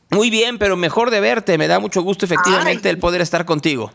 Muy 0.09 0.29
bien, 0.29 0.57
pero 0.57 0.77
mejor 0.77 1.11
de 1.11 1.19
verte. 1.19 1.57
Me 1.57 1.67
da 1.67 1.79
mucho 1.79 2.01
gusto 2.01 2.25
efectivamente 2.25 2.89
el 2.89 2.97
poder 2.97 3.21
estar 3.21 3.45
contigo. 3.45 3.91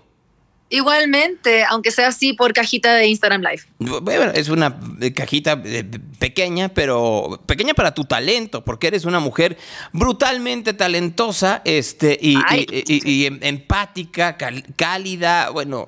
Igualmente, 0.73 1.65
aunque 1.65 1.91
sea 1.91 2.09
así 2.09 2.33
por 2.33 2.55
cajita 2.55 2.95
de 2.95 3.07
Instagram 3.07 3.43
Live. 3.43 3.63
Bueno, 4.01 4.33
es 4.35 4.49
una 4.49 4.81
cajita 5.15 5.61
eh, 5.67 5.85
pequeña, 6.19 6.71
pero 6.71 7.43
pequeña 7.45 7.75
para 7.75 7.93
tu 7.93 8.07
talento, 8.07 8.65
porque 8.65 8.87
eres 8.87 9.05
una 9.05 9.21
mujer 9.21 9.59
brutalmente 9.93 10.73
talentosa 10.73 11.61
este, 11.67 12.19
y, 12.19 12.39
em, 13.27 13.39
empática, 13.43 14.39
cálida. 14.77 15.51
Bueno, 15.51 15.85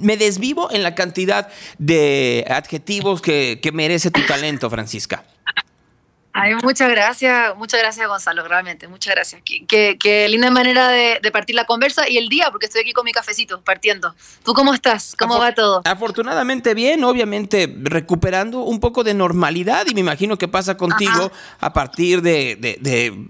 me 0.00 0.16
desvivo 0.16 0.70
en 0.70 0.84
la 0.84 0.94
cantidad 0.94 1.48
de 1.78 2.46
adjetivos 2.48 3.20
que, 3.20 3.58
que 3.60 3.72
merece 3.72 4.12
tu 4.12 4.24
talento, 4.24 4.70
Francisca. 4.70 5.24
Ay, 6.32 6.54
muchas 6.62 6.88
gracias, 6.88 7.56
muchas 7.56 7.80
gracias 7.80 8.06
Gonzalo, 8.06 8.46
realmente, 8.46 8.86
muchas 8.86 9.14
gracias. 9.14 9.42
Qué, 9.44 10.26
linda 10.28 10.50
manera 10.50 10.88
de, 10.88 11.30
partir 11.32 11.56
la 11.56 11.64
conversa 11.64 12.08
y 12.08 12.18
el 12.18 12.28
día, 12.28 12.50
porque 12.50 12.66
estoy 12.66 12.82
aquí 12.82 12.92
con 12.92 13.04
mi 13.04 13.12
cafecito, 13.12 13.60
partiendo. 13.62 14.14
¿Tú 14.44 14.54
cómo 14.54 14.72
estás? 14.72 15.16
¿Cómo 15.18 15.38
va 15.38 15.54
todo? 15.54 15.82
Afortunadamente 15.84 16.74
bien, 16.74 17.02
obviamente 17.02 17.72
recuperando 17.82 18.60
un 18.60 18.78
poco 18.78 19.02
de 19.02 19.12
normalidad 19.14 19.86
y 19.88 19.94
me 19.94 20.00
imagino 20.00 20.38
que 20.38 20.46
pasa 20.46 20.76
contigo 20.76 21.32
a 21.58 21.72
partir 21.72 22.22
de, 22.22 22.56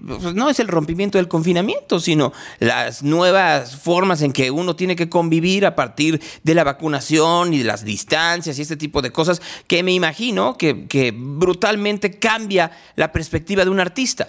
pues, 0.07 0.35
no 0.35 0.51
es 0.51 0.61
el 0.61 0.69
rompimiento 0.69 1.17
del 1.17 1.29
confinamiento, 1.29 2.01
sino 2.01 2.33
las 2.59 3.03
nuevas 3.03 3.77
formas 3.77 4.21
en 4.21 4.33
que 4.33 4.51
uno 4.51 4.77
tiene 4.77 4.95
que 4.95 5.09
convivir 5.09 5.65
a 5.65 5.75
partir 5.75 6.21
de 6.43 6.55
la 6.55 6.65
vacunación 6.65 7.55
y 7.55 7.59
de 7.59 7.65
las 7.65 7.85
distancias 7.85 8.59
y 8.59 8.63
este 8.63 8.77
tipo 8.77 9.01
de 9.01 9.11
cosas 9.11 9.41
que 9.67 9.83
me 9.83 9.93
imagino 9.93 10.59
que, 10.59 10.87
que 10.87 11.13
brutalmente 11.15 12.19
cambia 12.19 12.71
la 12.97 13.13
perspectiva 13.13 13.65
de 13.65 13.71
un 13.71 13.81
artista. 13.81 14.29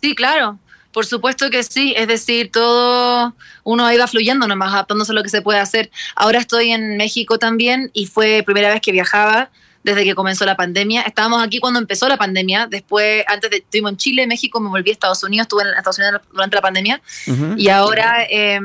Sí, 0.00 0.14
claro. 0.14 0.58
Por 0.92 1.04
supuesto 1.04 1.50
que 1.50 1.62
sí, 1.62 1.94
es 1.96 2.08
decir, 2.08 2.50
todo 2.50 3.34
uno 3.62 3.84
va 3.84 4.06
fluyendo 4.06 4.48
nomás, 4.48 4.72
adaptándose 4.72 5.12
a 5.12 5.14
lo 5.14 5.22
que 5.22 5.28
se 5.28 5.42
puede 5.42 5.60
hacer. 5.60 5.90
Ahora 6.16 6.38
estoy 6.38 6.70
en 6.70 6.96
México 6.96 7.38
también 7.38 7.90
y 7.92 8.06
fue 8.06 8.42
primera 8.44 8.70
vez 8.70 8.80
que 8.80 8.90
viajaba 8.90 9.50
desde 9.84 10.04
que 10.04 10.14
comenzó 10.14 10.44
la 10.44 10.56
pandemia. 10.56 11.02
Estábamos 11.02 11.42
aquí 11.42 11.60
cuando 11.60 11.78
empezó 11.78 12.08
la 12.08 12.16
pandemia, 12.16 12.66
después, 12.66 13.22
antes 13.28 13.50
de, 13.50 13.58
estuvimos 13.58 13.92
en 13.92 13.96
Chile, 13.98 14.26
México, 14.26 14.60
me 14.60 14.70
volví 14.70 14.90
a 14.90 14.92
Estados 14.92 15.22
Unidos, 15.22 15.44
estuve 15.44 15.62
en 15.62 15.68
Estados 15.68 15.98
Unidos 15.98 16.22
durante 16.32 16.56
la 16.56 16.62
pandemia 16.62 17.02
y 17.56 17.68
ahora, 17.68 18.24
eh, 18.28 18.60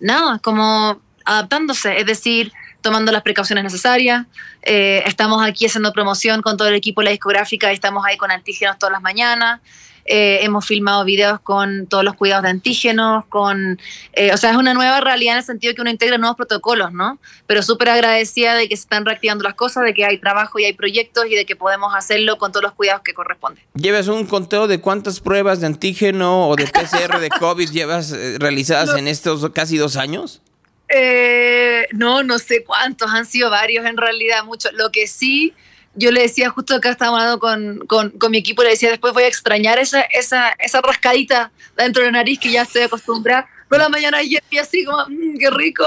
nada, 0.00 0.38
como 0.40 1.00
adaptándose, 1.24 1.98
es 1.98 2.06
decir, 2.06 2.52
tomando 2.86 3.10
las 3.10 3.22
precauciones 3.22 3.64
necesarias. 3.64 4.26
Eh, 4.62 5.02
estamos 5.06 5.44
aquí 5.44 5.66
haciendo 5.66 5.92
promoción 5.92 6.40
con 6.40 6.56
todo 6.56 6.68
el 6.68 6.76
equipo 6.76 7.00
de 7.00 7.06
la 7.06 7.10
discográfica 7.10 7.72
y 7.72 7.74
estamos 7.74 8.04
ahí 8.06 8.16
con 8.16 8.30
antígenos 8.30 8.78
todas 8.78 8.92
las 8.92 9.02
mañanas. 9.02 9.60
Eh, 10.04 10.44
hemos 10.44 10.64
filmado 10.64 11.04
videos 11.04 11.40
con 11.40 11.88
todos 11.88 12.04
los 12.04 12.14
cuidados 12.14 12.44
de 12.44 12.50
antígenos, 12.50 13.24
con, 13.26 13.80
eh, 14.12 14.32
o 14.32 14.36
sea, 14.36 14.52
es 14.52 14.56
una 14.56 14.72
nueva 14.72 15.00
realidad 15.00 15.32
en 15.32 15.38
el 15.38 15.44
sentido 15.44 15.74
que 15.74 15.80
uno 15.80 15.90
integra 15.90 16.16
nuevos 16.16 16.36
protocolos, 16.36 16.92
¿no? 16.92 17.18
Pero 17.48 17.60
súper 17.60 17.88
agradecida 17.88 18.54
de 18.54 18.68
que 18.68 18.76
se 18.76 18.82
están 18.82 19.04
reactivando 19.04 19.42
las 19.42 19.54
cosas, 19.54 19.82
de 19.82 19.94
que 19.94 20.04
hay 20.04 20.18
trabajo 20.18 20.60
y 20.60 20.64
hay 20.64 20.74
proyectos 20.74 21.26
y 21.28 21.34
de 21.34 21.44
que 21.44 21.56
podemos 21.56 21.92
hacerlo 21.92 22.38
con 22.38 22.52
todos 22.52 22.62
los 22.62 22.72
cuidados 22.74 23.02
que 23.02 23.14
corresponden. 23.14 23.64
¿Llevas 23.74 24.06
un 24.06 24.26
conteo 24.26 24.68
de 24.68 24.80
cuántas 24.80 25.18
pruebas 25.18 25.60
de 25.60 25.66
antígeno 25.66 26.48
o 26.50 26.54
de 26.54 26.68
PCR 26.68 27.18
de 27.18 27.30
COVID 27.40 27.68
llevas 27.68 28.12
eh, 28.12 28.36
realizadas 28.38 28.96
en 28.96 29.08
estos 29.08 29.50
casi 29.50 29.76
dos 29.76 29.96
años? 29.96 30.40
Eh, 30.88 31.88
no, 31.92 32.22
no 32.22 32.38
sé 32.38 32.64
cuántos, 32.64 33.10
han 33.10 33.26
sido 33.26 33.50
varios 33.50 33.84
en 33.86 33.96
realidad, 33.96 34.44
muchos. 34.44 34.72
Lo 34.74 34.90
que 34.90 35.06
sí, 35.06 35.54
yo 35.94 36.10
le 36.10 36.22
decía, 36.22 36.50
justo 36.50 36.74
acá 36.74 36.90
estábamos 36.90 37.20
hablando 37.20 37.86
con, 37.86 38.10
con, 38.10 38.30
mi 38.30 38.38
equipo, 38.38 38.62
le 38.62 38.70
decía, 38.70 38.90
después 38.90 39.12
voy 39.12 39.24
a 39.24 39.28
extrañar 39.28 39.78
esa, 39.78 40.02
esa, 40.02 40.50
esa 40.58 40.80
rascadita 40.80 41.50
dentro 41.76 42.02
de 42.02 42.10
la 42.10 42.18
nariz 42.18 42.38
que 42.38 42.50
ya 42.50 42.62
estoy 42.62 42.82
acostumbrada. 42.82 43.48
Toda 43.68 43.82
la 43.82 43.88
mañana 43.88 44.22
y 44.22 44.36
así 44.58 44.84
como, 44.84 45.06
qué 45.38 45.50
rico. 45.50 45.84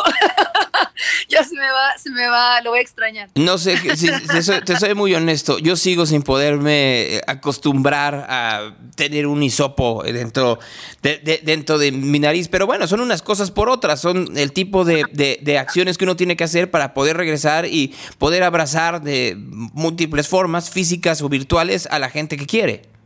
ya 1.29 1.43
se 1.43 1.55
me 1.55 1.71
va, 1.71 1.97
se 1.97 2.09
me 2.09 2.27
va, 2.27 2.61
lo 2.61 2.71
voy 2.71 2.79
a 2.79 2.81
extrañar. 2.81 3.29
No 3.35 3.57
sé, 3.57 3.77
si, 3.95 4.07
te, 4.07 4.43
soy, 4.43 4.61
te, 4.61 4.77
soy, 4.77 4.95
muy 4.95 5.13
honesto. 5.13 5.59
Yo 5.59 5.75
sigo 5.75 6.05
sin 6.05 6.21
poderme 6.21 7.21
acostumbrar 7.27 8.25
a 8.29 8.75
tener 8.95 9.27
un 9.27 9.41
hisopo 9.43 10.03
dentro 10.03 10.59
de, 11.01 11.17
de, 11.17 11.39
dentro 11.43 11.77
de 11.77 11.91
mi 11.91 12.19
nariz. 12.19 12.47
Pero 12.47 12.65
bueno, 12.67 12.87
son 12.87 12.99
unas 12.99 13.21
cosas 13.21 13.51
por 13.51 13.69
otras. 13.69 13.99
Son 13.99 14.37
el 14.37 14.51
tipo 14.51 14.85
de 14.85 15.57
acciones 15.59 15.97
que 15.97 16.05
uno 16.05 16.15
tiene 16.15 16.35
que 16.35 16.43
hacer 16.43 16.71
para 16.71 16.93
poder 16.93 17.17
regresar 17.17 17.65
y 17.65 17.95
poder 18.17 18.43
abrazar 18.43 19.01
de 19.01 19.35
múltiples 19.37 20.27
formas, 20.27 20.69
físicas 20.69 21.21
o 21.21 21.29
virtuales, 21.29 21.87
a 21.91 21.99
la 21.99 22.09
gente 22.09 22.37
que 22.37 22.45
quiere. 22.45 22.98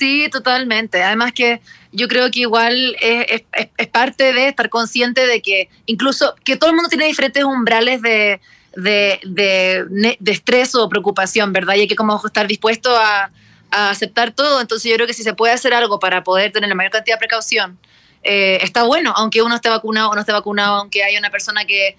Sí, 0.00 0.30
totalmente. 0.32 1.02
Además 1.02 1.34
que 1.34 1.60
yo 1.92 2.08
creo 2.08 2.30
que 2.30 2.40
igual 2.40 2.96
es, 3.02 3.42
es, 3.52 3.68
es, 3.76 3.86
parte 3.88 4.32
de 4.32 4.48
estar 4.48 4.70
consciente 4.70 5.26
de 5.26 5.42
que 5.42 5.68
incluso 5.84 6.34
que 6.42 6.56
todo 6.56 6.70
el 6.70 6.76
mundo 6.76 6.88
tiene 6.88 7.04
diferentes 7.04 7.44
umbrales 7.44 8.00
de, 8.00 8.40
de, 8.76 9.20
de, 9.24 10.16
de 10.18 10.32
estrés 10.32 10.74
o 10.74 10.88
preocupación, 10.88 11.52
¿verdad? 11.52 11.74
Y 11.74 11.80
hay 11.80 11.86
que 11.86 11.96
como 11.96 12.18
estar 12.24 12.46
dispuesto 12.46 12.96
a, 12.96 13.30
a, 13.70 13.90
aceptar 13.90 14.30
todo. 14.32 14.62
Entonces 14.62 14.90
yo 14.90 14.96
creo 14.96 15.06
que 15.06 15.12
si 15.12 15.22
se 15.22 15.34
puede 15.34 15.52
hacer 15.52 15.74
algo 15.74 15.98
para 16.00 16.24
poder 16.24 16.50
tener 16.50 16.70
la 16.70 16.74
mayor 16.74 16.92
cantidad 16.92 17.16
de 17.16 17.18
precaución, 17.18 17.78
eh, 18.22 18.58
está 18.62 18.84
bueno, 18.84 19.12
aunque 19.14 19.42
uno 19.42 19.54
esté 19.54 19.68
vacunado 19.68 20.08
o 20.08 20.14
no 20.14 20.22
esté 20.22 20.32
vacunado, 20.32 20.76
aunque 20.76 21.04
haya 21.04 21.18
una 21.18 21.30
persona 21.30 21.66
que 21.66 21.98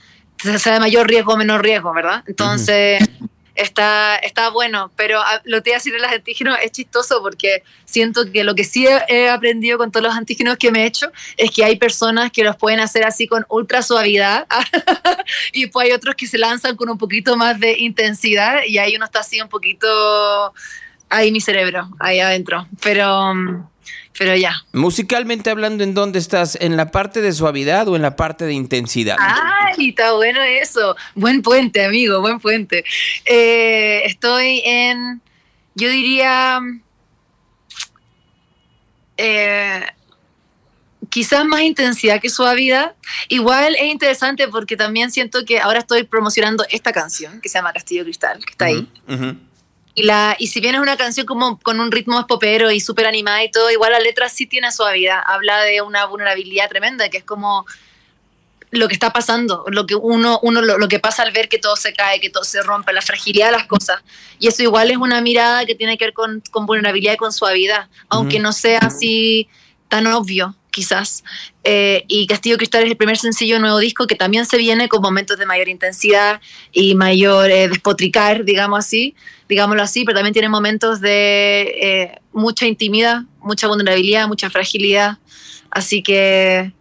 sea 0.58 0.74
de 0.74 0.80
mayor 0.80 1.08
riesgo 1.08 1.34
o 1.34 1.38
menor 1.38 1.62
riesgo, 1.62 1.94
¿verdad? 1.94 2.24
Entonces... 2.26 3.00
Uh 3.00 3.26
-huh 3.26 3.31
está, 3.56 4.16
está 4.18 4.50
bueno, 4.50 4.92
pero 4.96 5.22
lo 5.44 5.62
que 5.64 5.72
voy 5.72 5.74
a 5.74 5.78
decir 5.78 5.94
de 5.94 6.00
los 6.00 6.12
antígenos 6.12 6.58
es 6.62 6.72
chistoso 6.72 7.22
porque 7.22 7.64
siento 7.86 8.32
que 8.32 8.44
lo 8.44 8.56
que 8.56 8.64
sí 8.64 8.88
he, 8.88 9.02
he, 9.08 9.30
aprendido 9.30 9.78
con 9.78 9.92
todos 9.92 10.06
los 10.06 10.16
antígenos 10.16 10.58
que 10.58 10.72
me 10.72 10.84
he 10.84 10.86
hecho 10.86 11.12
es 11.38 11.52
que 11.52 11.64
hay 11.64 11.76
personas 11.78 12.32
que 12.32 12.44
los 12.44 12.56
pueden 12.56 12.80
hacer 12.80 13.04
así 13.04 13.28
con 13.28 13.46
ultra 13.50 13.82
suavidad 13.82 14.48
y 15.54 15.68
pues 15.68 15.88
hay 15.88 15.94
otros 15.94 16.16
que 16.16 16.28
se 16.28 16.38
lanzan 16.38 16.76
con 16.76 16.90
un 16.90 16.98
poquito 16.98 17.36
más 17.38 17.60
de 17.60 17.78
intensidad 17.80 18.64
y 18.68 18.78
ahí 18.78 18.96
uno 18.96 19.06
está 19.06 19.20
así 19.20 19.42
un 19.42 19.50
poquito 19.50 20.54
ahí 21.12 21.32
mi 21.32 21.42
cerebro, 21.42 21.90
ahí 22.00 22.20
adentro, 22.20 22.68
pero 22.82 23.34
pero 24.18 24.36
ya. 24.36 24.54
Musicalmente 24.74 25.50
hablando, 25.50 25.84
¿en 25.84 25.94
dónde 25.94 26.20
estás? 26.20 26.58
¿En 26.60 26.78
la 26.78 26.92
parte 26.92 27.22
de 27.22 27.32
suavidad 27.32 27.88
o 27.88 27.96
en 27.96 28.02
la 28.02 28.16
parte 28.16 28.46
de 28.46 28.54
intensidad? 28.54 29.18
¡Ay, 29.20 29.90
está 29.90 30.14
bueno 30.14 30.42
eso! 30.42 30.96
Buen 31.16 31.42
puente, 31.42 31.84
amigo, 31.86 32.20
buen 32.22 32.40
puente. 32.40 32.84
Eh, 33.26 34.02
estoy 34.06 34.62
en, 34.66 35.22
yo 35.76 35.90
diría, 35.90 36.60
eh, 39.18 39.86
quizás 41.10 41.46
más 41.46 41.62
intensidad 41.62 42.20
que 42.22 42.30
suavidad. 42.30 42.96
Igual 43.30 43.76
es 43.76 43.86
interesante 43.86 44.48
porque 44.50 44.76
también 44.76 45.10
siento 45.10 45.46
que 45.46 45.60
ahora 45.60 45.80
estoy 45.80 46.04
promocionando 46.04 46.66
esta 46.70 46.92
canción 46.92 47.40
que 47.40 47.50
se 47.50 47.58
llama 47.58 47.74
Castillo 47.74 48.04
Cristal, 48.04 48.44
que 48.44 48.52
está 48.52 48.66
ahí. 48.66 48.88
Uh 49.08 49.14
-huh. 49.14 49.38
Y, 49.94 50.04
la, 50.04 50.36
y 50.40 50.48
si 50.48 50.62
bien 50.62 50.76
es 50.76 50.82
una 50.82 50.98
canción 50.98 51.26
como 51.26 51.60
con 51.60 51.80
un 51.80 51.92
ritmo 51.92 52.16
más 52.16 52.26
popero 52.26 52.72
y 52.72 52.80
súper 52.80 53.08
animada 53.08 53.44
y 53.44 53.52
todo, 53.52 53.70
igual 53.70 53.92
la 53.92 54.00
letra 54.00 54.30
sí 54.30 54.48
tiene 54.48 54.72
suavidad. 54.72 55.22
Habla 55.26 55.62
de 55.64 55.82
una 55.82 56.06
vulnerabilidad 56.06 56.70
tremenda, 56.70 57.10
que 57.10 57.18
es 57.18 57.24
como 57.24 57.66
lo 58.72 58.88
que 58.88 58.94
está 58.94 59.12
pasando, 59.12 59.66
lo 59.68 59.86
que 59.86 59.96
uno, 59.96 60.40
uno 60.42 60.62
lo, 60.62 60.78
lo, 60.78 60.88
que 60.88 61.00
pasa 61.00 61.24
al 61.24 61.32
ver 61.32 61.50
que 61.50 61.60
todo 61.60 61.76
se 61.76 61.94
cae, 61.94 62.22
que 62.22 62.30
todo 62.30 62.46
se 62.46 62.62
rompe, 62.64 62.94
la 62.94 63.02
fragilidad 63.02 63.48
de 63.48 63.52
las 63.52 63.68
cosas. 63.68 64.02
Y 64.40 64.48
eso 64.48 64.64
igual 64.64 64.90
es 64.92 64.98
una 64.98 65.20
mirada 65.22 65.66
que 65.66 65.76
tiene 65.76 65.98
que 65.98 66.06
ver 66.06 66.14
con, 66.14 66.42
con 66.52 66.66
vulnerabilidad 66.66 67.14
y 67.14 67.18
con 67.18 67.34
suavidad, 67.34 67.90
aunque 68.08 68.38
-huh. 68.38 68.44
no 68.44 68.54
sea 68.54 68.80
así 68.80 69.50
tan 69.90 70.08
obvio, 70.08 70.56
quizás. 70.72 71.24
Eh, 71.66 72.06
y 72.08 72.26
Castillo 72.28 72.58
Cristal 72.58 72.84
es 72.84 72.92
el 72.92 72.98
primer 72.98 73.18
sencillo 73.18 73.60
nuevo 73.60 73.78
disco 73.78 74.08
que 74.08 74.16
también 74.16 74.46
se 74.46 74.58
viene 74.58 74.88
con 74.88 75.02
momentos 75.02 75.38
de 75.38 75.46
mayor 75.46 75.68
intensidad 75.68 76.40
y 76.72 76.96
mayor 76.96 77.52
eh, 77.52 77.68
despotricar, 77.68 78.46
digamos 78.46 78.80
así, 78.80 79.16
digámoslo 79.52 79.84
así, 79.84 80.06
pero 80.06 80.16
también 80.16 80.32
tiene 80.32 80.48
momentos 80.48 81.02
de 81.02 81.62
eh, 81.62 82.22
mucha 82.32 82.66
intimidad, 82.66 83.24
mucha 83.42 83.68
vulnerabilidad, 83.68 84.26
mucha 84.26 84.50
fragilidad. 84.50 85.18
Así 85.70 86.02
que 86.02 86.72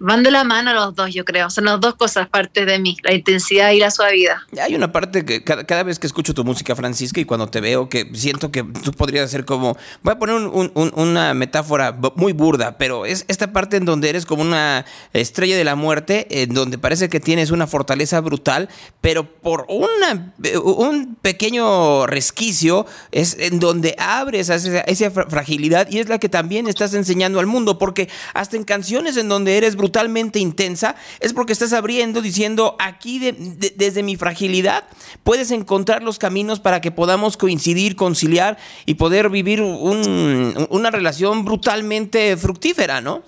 van 0.00 0.22
de 0.22 0.30
la 0.30 0.44
mano 0.44 0.72
los 0.72 0.94
dos, 0.94 1.12
yo 1.12 1.24
creo. 1.24 1.50
Son 1.50 1.66
las 1.66 1.78
dos 1.78 1.94
cosas 1.94 2.26
partes 2.28 2.66
de 2.66 2.78
mí, 2.78 2.96
la 3.02 3.12
intensidad 3.12 3.70
y 3.70 3.78
la 3.78 3.90
suavidad. 3.90 4.38
Hay 4.60 4.74
una 4.74 4.90
parte 4.90 5.24
que 5.24 5.44
cada, 5.44 5.64
cada, 5.64 5.82
vez 5.82 5.98
que 5.98 6.06
escucho 6.06 6.32
tu 6.32 6.42
música, 6.42 6.74
Francisca, 6.74 7.20
y 7.20 7.26
cuando 7.26 7.48
te 7.48 7.60
veo, 7.60 7.88
que 7.88 8.10
siento 8.14 8.50
que 8.50 8.64
tú 8.64 8.92
podrías 8.92 9.30
ser 9.30 9.44
como. 9.44 9.76
Voy 10.02 10.12
a 10.12 10.18
poner 10.18 10.36
un, 10.36 10.72
un, 10.74 10.92
una 10.96 11.34
metáfora 11.34 11.96
muy 12.16 12.32
burda, 12.32 12.78
pero 12.78 13.04
es 13.04 13.26
esta 13.28 13.52
parte 13.52 13.76
en 13.76 13.84
donde 13.84 14.08
eres 14.08 14.24
como 14.24 14.42
una 14.42 14.86
estrella 15.12 15.56
de 15.56 15.64
la 15.64 15.76
muerte, 15.76 16.42
en 16.42 16.54
donde 16.54 16.78
parece 16.78 17.10
que 17.10 17.20
tienes 17.20 17.50
una 17.50 17.66
fortaleza 17.66 18.20
brutal, 18.20 18.70
pero 19.02 19.24
por 19.24 19.66
una, 19.68 20.32
un 20.64 21.14
pequeño 21.16 22.06
resquicio 22.06 22.86
es 23.12 23.36
en 23.38 23.60
donde 23.60 23.94
abres 23.98 24.48
esa, 24.48 24.80
esa 24.80 25.10
fragilidad 25.10 25.88
y 25.90 25.98
es 25.98 26.08
la 26.08 26.18
que 26.18 26.30
también 26.30 26.68
estás 26.68 26.94
enseñando 26.94 27.38
al 27.38 27.46
mundo, 27.46 27.78
porque 27.78 28.08
hasta 28.32 28.56
en 28.56 28.64
canciones 28.64 29.18
en 29.18 29.28
donde 29.28 29.58
eres 29.58 29.76
brutal, 29.76 29.89
brutalmente 29.90 30.38
intensa, 30.38 30.94
es 31.18 31.32
porque 31.32 31.52
estás 31.52 31.72
abriendo 31.72 32.22
diciendo 32.22 32.76
aquí 32.78 33.18
de, 33.18 33.32
de, 33.32 33.74
desde 33.76 34.04
mi 34.04 34.14
fragilidad 34.14 34.84
puedes 35.24 35.50
encontrar 35.50 36.04
los 36.04 36.18
caminos 36.18 36.60
para 36.60 36.80
que 36.80 36.92
podamos 36.92 37.36
coincidir, 37.36 37.96
conciliar 37.96 38.56
y 38.86 38.94
poder 38.94 39.30
vivir 39.30 39.62
un, 39.62 40.68
una 40.70 40.90
relación 40.92 41.44
brutalmente 41.44 42.36
fructífera, 42.36 43.00
¿no? 43.00 43.24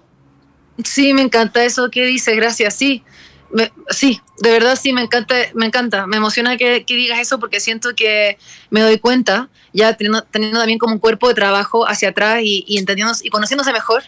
Sí, 0.84 1.12
me 1.14 1.22
encanta 1.22 1.64
eso 1.64 1.90
que 1.90 2.06
dices, 2.06 2.36
gracias, 2.36 2.74
sí. 2.74 3.02
Sí, 3.90 4.18
de 4.38 4.50
verdad 4.50 4.78
sí, 4.80 4.94
me 4.94 5.02
encanta, 5.02 5.34
me 5.52 5.66
encanta, 5.66 6.06
me 6.06 6.16
emociona 6.16 6.56
que, 6.56 6.86
que, 6.86 6.94
digas 6.94 7.18
eso 7.18 7.38
porque 7.38 7.60
siento 7.60 7.94
que 7.94 8.38
me 8.70 8.80
doy 8.80 8.98
cuenta, 8.98 9.50
ya 9.74 9.94
teniendo, 9.94 10.22
también 10.22 10.78
como 10.78 10.94
un 10.94 11.00
cuerpo 11.00 11.28
de 11.28 11.34
trabajo 11.34 11.86
hacia 11.86 12.10
atrás 12.10 12.40
y, 12.42 12.64
y 12.66 12.78
entendiendo 12.78 13.12
y 13.22 13.28
conociéndose 13.28 13.72
mejor, 13.72 14.04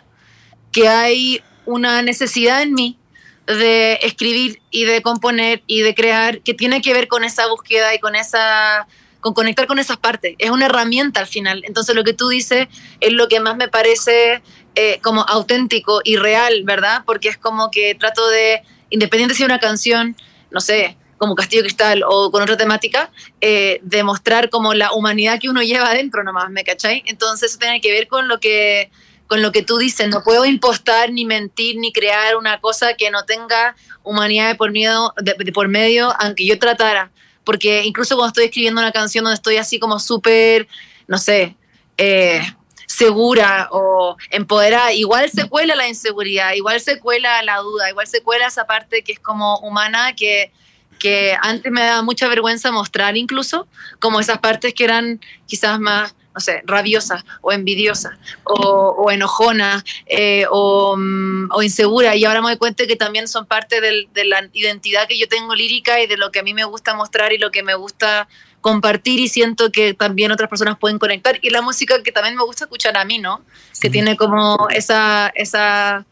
que 0.72 0.88
hay 0.88 1.42
una 1.66 2.02
necesidad 2.02 2.62
en 2.62 2.74
mí 2.74 2.98
de 3.46 3.98
escribir 4.02 4.60
y 4.70 4.84
de 4.84 5.02
componer 5.02 5.62
y 5.66 5.80
de 5.80 5.94
crear 5.94 6.40
que 6.40 6.54
tiene 6.54 6.80
que 6.80 6.94
ver 6.94 7.08
con 7.08 7.24
esa 7.24 7.46
búsqueda 7.48 7.94
y 7.94 7.98
con 7.98 8.16
esa 8.16 8.86
con 9.20 9.32
conectar 9.32 9.66
con 9.66 9.78
esas 9.78 9.96
partes. 9.96 10.34
Es 10.38 10.50
una 10.50 10.66
herramienta 10.66 11.20
al 11.20 11.26
final. 11.26 11.62
Entonces 11.66 11.94
lo 11.94 12.04
que 12.04 12.12
tú 12.12 12.28
dices 12.28 12.68
es 13.00 13.12
lo 13.12 13.26
que 13.26 13.40
más 13.40 13.56
me 13.56 13.68
parece 13.68 14.42
eh, 14.74 15.00
como 15.02 15.22
auténtico 15.22 16.02
y 16.04 16.16
real, 16.16 16.62
¿verdad? 16.64 17.04
Porque 17.06 17.30
es 17.30 17.38
como 17.38 17.70
que 17.70 17.94
trato 17.94 18.28
de, 18.28 18.62
independiente 18.90 19.34
si 19.34 19.42
una 19.42 19.58
canción, 19.58 20.14
no 20.50 20.60
sé, 20.60 20.98
como 21.16 21.34
Castillo 21.36 21.62
Cristal 21.62 22.02
o 22.06 22.30
con 22.30 22.42
otra 22.42 22.58
temática, 22.58 23.10
eh, 23.40 23.80
demostrar 23.82 24.50
como 24.50 24.74
la 24.74 24.92
humanidad 24.92 25.40
que 25.40 25.48
uno 25.48 25.62
lleva 25.62 25.86
adentro 25.86 26.22
nomás, 26.22 26.50
¿me 26.50 26.62
cachai? 26.62 27.02
Entonces 27.06 27.50
eso 27.50 27.58
tiene 27.58 27.80
que 27.80 27.92
ver 27.92 28.08
con 28.08 28.28
lo 28.28 28.40
que 28.40 28.90
con 29.26 29.42
lo 29.42 29.52
que 29.52 29.62
tú 29.62 29.78
dices, 29.78 30.08
no 30.08 30.22
puedo 30.22 30.44
impostar 30.44 31.10
ni 31.10 31.24
mentir 31.24 31.76
ni 31.78 31.92
crear 31.92 32.36
una 32.36 32.60
cosa 32.60 32.94
que 32.94 33.10
no 33.10 33.24
tenga 33.24 33.74
humanidad 34.02 34.48
de 34.48 34.54
por, 34.54 34.70
miedo, 34.70 35.14
de, 35.16 35.34
por 35.52 35.68
medio, 35.68 36.14
aunque 36.18 36.44
yo 36.44 36.58
tratara. 36.58 37.10
Porque 37.42 37.84
incluso 37.84 38.16
cuando 38.16 38.28
estoy 38.28 38.44
escribiendo 38.44 38.80
una 38.80 38.92
canción 38.92 39.24
donde 39.24 39.36
estoy 39.36 39.56
así 39.56 39.78
como 39.78 39.98
súper, 39.98 40.68
no 41.06 41.18
sé, 41.18 41.56
eh, 41.96 42.42
segura 42.86 43.68
o 43.70 44.16
empoderada, 44.30 44.92
igual 44.92 45.30
se 45.30 45.48
cuela 45.48 45.74
la 45.74 45.88
inseguridad, 45.88 46.52
igual 46.52 46.80
se 46.80 47.00
cuela 47.00 47.42
la 47.42 47.58
duda, 47.58 47.90
igual 47.90 48.06
se 48.06 48.22
cuela 48.22 48.46
esa 48.46 48.66
parte 48.66 49.02
que 49.02 49.12
es 49.12 49.20
como 49.20 49.58
humana 49.58 50.14
que, 50.14 50.52
que 50.98 51.36
antes 51.40 51.72
me 51.72 51.82
daba 51.82 52.02
mucha 52.02 52.28
vergüenza 52.28 52.72
mostrar 52.72 53.16
incluso, 53.16 53.66
como 54.00 54.20
esas 54.20 54.38
partes 54.38 54.74
que 54.74 54.84
eran 54.84 55.20
quizás 55.46 55.80
más 55.80 56.14
no 56.34 56.40
sé, 56.40 56.62
rabiosa 56.66 57.24
o 57.42 57.52
envidiosa 57.52 58.18
o, 58.44 59.10
enojona 59.10 59.84
eh, 60.06 60.46
mm, 60.46 61.50
o, 61.50 61.62
insegura. 61.62 62.16
Y 62.16 62.24
ahora 62.24 62.42
me 62.42 62.48
doy 62.48 62.56
cuenta 62.56 62.86
que 62.86 62.96
también 62.96 63.28
son 63.28 63.46
parte 63.46 63.80
de 63.80 64.24
la 64.24 64.48
identidad 64.52 65.06
que 65.06 65.18
yo 65.18 65.28
tengo 65.28 65.54
lírica 65.54 66.00
y 66.00 66.06
de 66.06 66.16
lo 66.16 66.32
que 66.32 66.40
a 66.40 66.42
mí 66.42 66.54
me 66.54 66.64
gusta 66.64 66.94
mostrar 66.94 67.32
y 67.32 67.38
lo 67.38 67.50
que 67.50 67.62
me 67.62 67.74
gusta 67.74 68.28
compartir 68.64 69.20
y 69.20 69.28
siento 69.28 69.70
que 69.70 69.92
también 69.92 70.32
otras 70.32 70.48
personas 70.48 70.78
pueden 70.78 70.98
conectar. 70.98 71.38
Y 71.42 71.50
la 71.50 71.60
música 71.60 72.02
que 72.02 72.12
también 72.12 72.34
me 72.34 72.44
gusta 72.44 72.64
escuchar 72.64 72.96
a 72.96 73.04
mí, 73.04 73.18
¿no? 73.18 73.44
Que 73.78 73.90
tiene 73.90 74.16
como 74.16 74.68
esa, 74.70 75.30
esa 75.34 76.06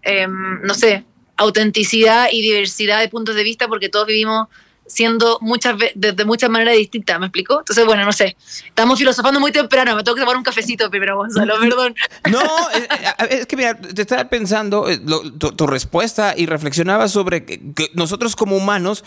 em, 0.00 0.62
no 0.62 0.72
sé, 0.72 1.04
autenticidad 1.36 2.28
y 2.32 2.40
diversidad 2.40 3.00
de 3.00 3.08
puntos 3.08 3.34
de 3.34 3.42
vista 3.42 3.68
porque 3.68 3.90
todos 3.90 4.06
vivimos 4.06 4.48
siendo 4.92 5.38
muchas 5.40 5.74
de, 5.94 6.24
muchas 6.26 6.50
maneras 6.50 6.76
distintas, 6.76 7.18
¿me 7.18 7.26
explico? 7.26 7.60
Entonces, 7.60 7.86
bueno, 7.86 8.04
no 8.04 8.12
sé, 8.12 8.36
estamos 8.66 8.98
filosofando 8.98 9.40
muy 9.40 9.50
temprano, 9.50 9.96
me 9.96 10.04
tengo 10.04 10.16
que 10.16 10.20
tomar 10.20 10.36
un 10.36 10.42
cafecito 10.42 10.90
primero, 10.90 11.16
Gonzalo, 11.16 11.54
perdón. 11.60 11.94
No, 12.30 12.40
es, 12.74 13.38
es 13.40 13.46
que 13.46 13.56
mira, 13.56 13.80
te 13.80 14.02
estaba 14.02 14.28
pensando 14.28 14.90
eh, 14.90 15.00
tu, 15.38 15.66
respuesta 15.66 16.34
y 16.36 16.44
reflexionaba 16.44 17.08
sobre 17.08 17.46
que, 17.46 17.62
nosotros 17.94 18.36
como 18.36 18.54
humanos, 18.54 19.02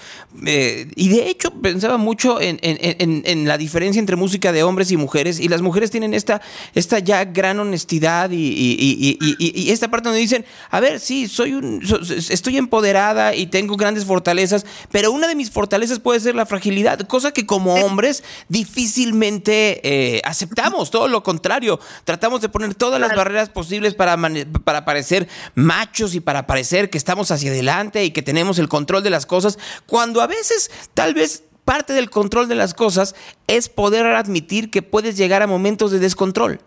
eh, 0.48 0.90
y 0.96 1.10
de 1.10 1.30
hecho 1.30 1.52
pensaba 1.52 1.98
mucho 1.98 2.42
en, 2.42 2.58
en, 2.64 3.22
en, 3.24 3.48
la 3.48 3.60
diferencia 3.60 4.00
entre 4.00 4.16
música 4.16 4.52
de 4.52 4.64
hombres 4.64 4.92
y 4.92 4.98
mujeres, 4.98 5.40
y 5.40 5.50
las 5.50 5.62
mujeres 5.62 5.92
tienen 5.92 6.16
esta, 6.16 6.42
esta 6.74 6.98
ya 6.98 7.26
gran 7.26 7.60
honestidad 7.60 8.32
y, 8.32 8.38
y, 8.38 9.18
y, 9.20 9.70
esta 9.70 9.92
parte 9.92 10.10
donde 10.10 10.20
dicen, 10.20 10.46
a 10.72 10.80
ver, 10.80 11.00
sí, 11.00 11.28
soy 11.28 11.54
un, 11.54 11.84
estoy 12.30 12.58
empoderada 12.58 13.36
y 13.36 13.46
tengo 13.46 13.78
grandes 13.78 14.04
fortalezas, 14.06 14.66
pero 14.92 15.12
una 15.12 15.28
de 15.28 15.36
mis 15.36 15.52
fortalezas 15.52 15.75
fortalezas 15.76 16.00
puede 16.00 16.22
ser 16.22 16.36
la 16.36 16.46
fragilidad, 16.46 17.00
cosa 17.02 17.34
que 17.34 17.46
como 17.46 17.76
hombres 17.76 18.24
difícilmente 18.48 19.82
eh, 19.84 20.22
aceptamos, 20.24 20.90
todo 20.90 21.10
lo 21.10 21.22
contrario, 21.22 21.82
tratamos 22.06 22.40
de 22.40 22.48
poner 22.48 22.76
todas 22.76 23.02
las 23.02 23.14
barreras 23.14 23.50
posibles 23.50 23.94
para, 23.94 24.18
para 24.64 24.86
parecer 24.86 25.28
machos 25.54 26.16
y 26.16 26.22
para 26.22 26.48
parecer 26.48 26.90
que 26.90 26.98
estamos 26.98 27.30
hacia 27.30 27.52
adelante 27.52 28.06
y 28.06 28.12
que 28.12 28.22
tenemos 28.22 28.58
el 28.58 28.70
control 28.70 29.04
de 29.04 29.10
las 29.10 29.26
cosas, 29.26 29.60
cuando 29.86 30.22
a 30.22 30.28
veces 30.28 30.72
tal 30.94 31.14
vez 31.14 31.44
parte 31.66 31.92
del 31.92 32.10
control 32.10 32.48
de 32.48 32.56
las 32.56 32.74
cosas 32.74 33.14
es 33.48 33.68
poder 33.68 34.06
admitir 34.06 34.72
que 34.72 34.82
puedes 34.82 35.18
llegar 35.18 35.42
a 35.42 35.48
momentos 35.48 35.92
de 35.92 36.00
descontrol. 36.00 36.62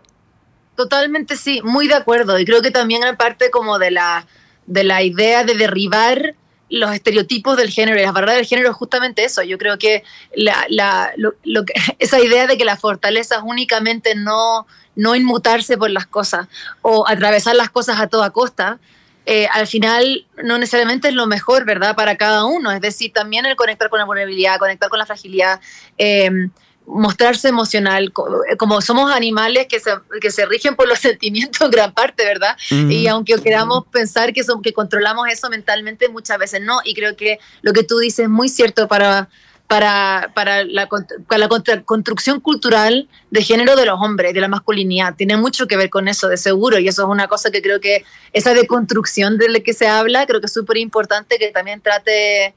Totalmente 0.75 1.35
sí, 1.35 1.61
muy 1.63 1.87
de 1.87 1.95
acuerdo. 1.95 2.37
Y 2.37 2.45
creo 2.45 2.61
que 2.61 2.69
también 2.69 3.03
en 3.03 3.17
parte 3.17 3.49
como 3.49 3.79
de 3.79 3.89
la, 3.89 4.27
de 4.67 4.83
la 4.83 5.01
idea 5.01 5.43
de 5.43 5.55
derribar 5.55 6.35
los 6.69 6.93
estereotipos 6.93 7.57
del 7.57 7.69
género 7.69 7.99
y 7.99 8.03
las 8.03 8.13
barreras 8.13 8.35
del 8.35 8.45
género 8.45 8.69
es 8.69 8.75
justamente 8.75 9.23
eso. 9.23 9.43
Yo 9.43 9.57
creo 9.57 9.77
que, 9.77 10.03
la, 10.35 11.11
lo, 11.17 11.65
que 11.65 11.73
esa 11.99 12.19
idea 12.19 12.47
de 12.47 12.57
que 12.57 12.65
la 12.65 12.77
fortaleza 12.77 13.35
es 13.35 13.41
únicamente 13.43 14.15
no, 14.15 14.67
no 14.95 15.15
inmutarse 15.15 15.77
por 15.77 15.89
las 15.89 16.05
cosas 16.05 16.47
o 16.81 17.07
atravesar 17.07 17.55
las 17.55 17.69
cosas 17.69 17.99
a 17.99 18.07
toda 18.07 18.29
costa, 18.31 18.79
eh, 19.25 19.47
al 19.51 19.67
final 19.67 20.25
no 20.43 20.57
necesariamente 20.57 21.09
es 21.09 21.13
lo 21.13 21.27
mejor, 21.27 21.65
¿verdad? 21.65 21.95
Para 21.95 22.15
cada 22.15 22.45
uno. 22.45 22.71
Es 22.71 22.81
decir, 22.81 23.13
también 23.13 23.45
el 23.45 23.55
conectar 23.55 23.89
con 23.89 23.99
la 23.99 24.05
vulnerabilidad, 24.05 24.57
conectar 24.57 24.89
con 24.89 24.99
la 24.99 25.05
fragilidad. 25.05 25.59
Eh, 25.97 26.49
mostrarse 26.89 27.47
emocional, 27.47 28.11
eh, 28.49 28.57
como 28.57 28.81
somos 28.81 29.11
animales 29.11 29.67
que 29.67 29.79
se, 29.79 29.91
que 30.19 30.31
se 30.31 30.45
rigen 30.45 30.75
por 30.75 30.87
los 30.87 30.99
sentimientos 31.09 31.61
en 31.61 31.71
gran 31.71 31.93
parte, 31.93 32.25
¿verdad? 32.25 32.57
Y 32.69 33.07
aunque 33.07 33.35
queramos 33.35 33.85
pensar 33.91 34.33
que, 34.33 34.43
son, 34.43 34.61
que 34.61 34.73
controlamos 34.73 35.27
eso 35.29 35.49
mentalmente, 35.49 36.09
muchas 36.09 36.37
veces 36.37 36.61
no. 36.61 36.79
Y 36.83 36.93
creo 36.95 37.15
que 37.15 37.39
lo 37.61 37.73
que 37.73 37.83
tú 37.83 37.99
dices 37.99 38.25
es 38.25 38.29
muy 38.29 38.49
cierto 38.49 38.87
para, 38.87 39.29
para, 39.67 40.31
para 40.33 40.63
la, 40.63 40.89
la 41.29 41.49
construcción 41.85 42.39
cultural 42.39 43.07
de 43.29 43.43
género 43.43 43.75
de 43.75 43.85
los 43.85 44.01
hombres, 44.01 44.33
de 44.33 44.41
la 44.41 44.47
masculinidad. 44.47 45.15
Tiene 45.15 45.37
mucho 45.37 45.67
que 45.67 45.77
ver 45.77 45.91
con 45.91 46.07
eso, 46.07 46.27
de 46.27 46.37
seguro. 46.37 46.79
Y 46.79 46.87
eso 46.87 47.03
es 47.03 47.09
una 47.09 47.27
cosa 47.27 47.51
que 47.51 47.61
creo 47.61 47.79
que 47.79 48.03
esa 48.33 48.53
deconstrucción 48.53 49.37
de 49.37 49.49
la 49.49 49.59
que 49.59 49.73
se 49.73 49.87
habla, 49.87 50.25
creo 50.25 50.39
que 50.39 50.47
es 50.47 50.53
súper 50.53 50.77
importante 50.77 51.37
que 51.37 51.51
también 51.51 51.81
trate 51.81 52.55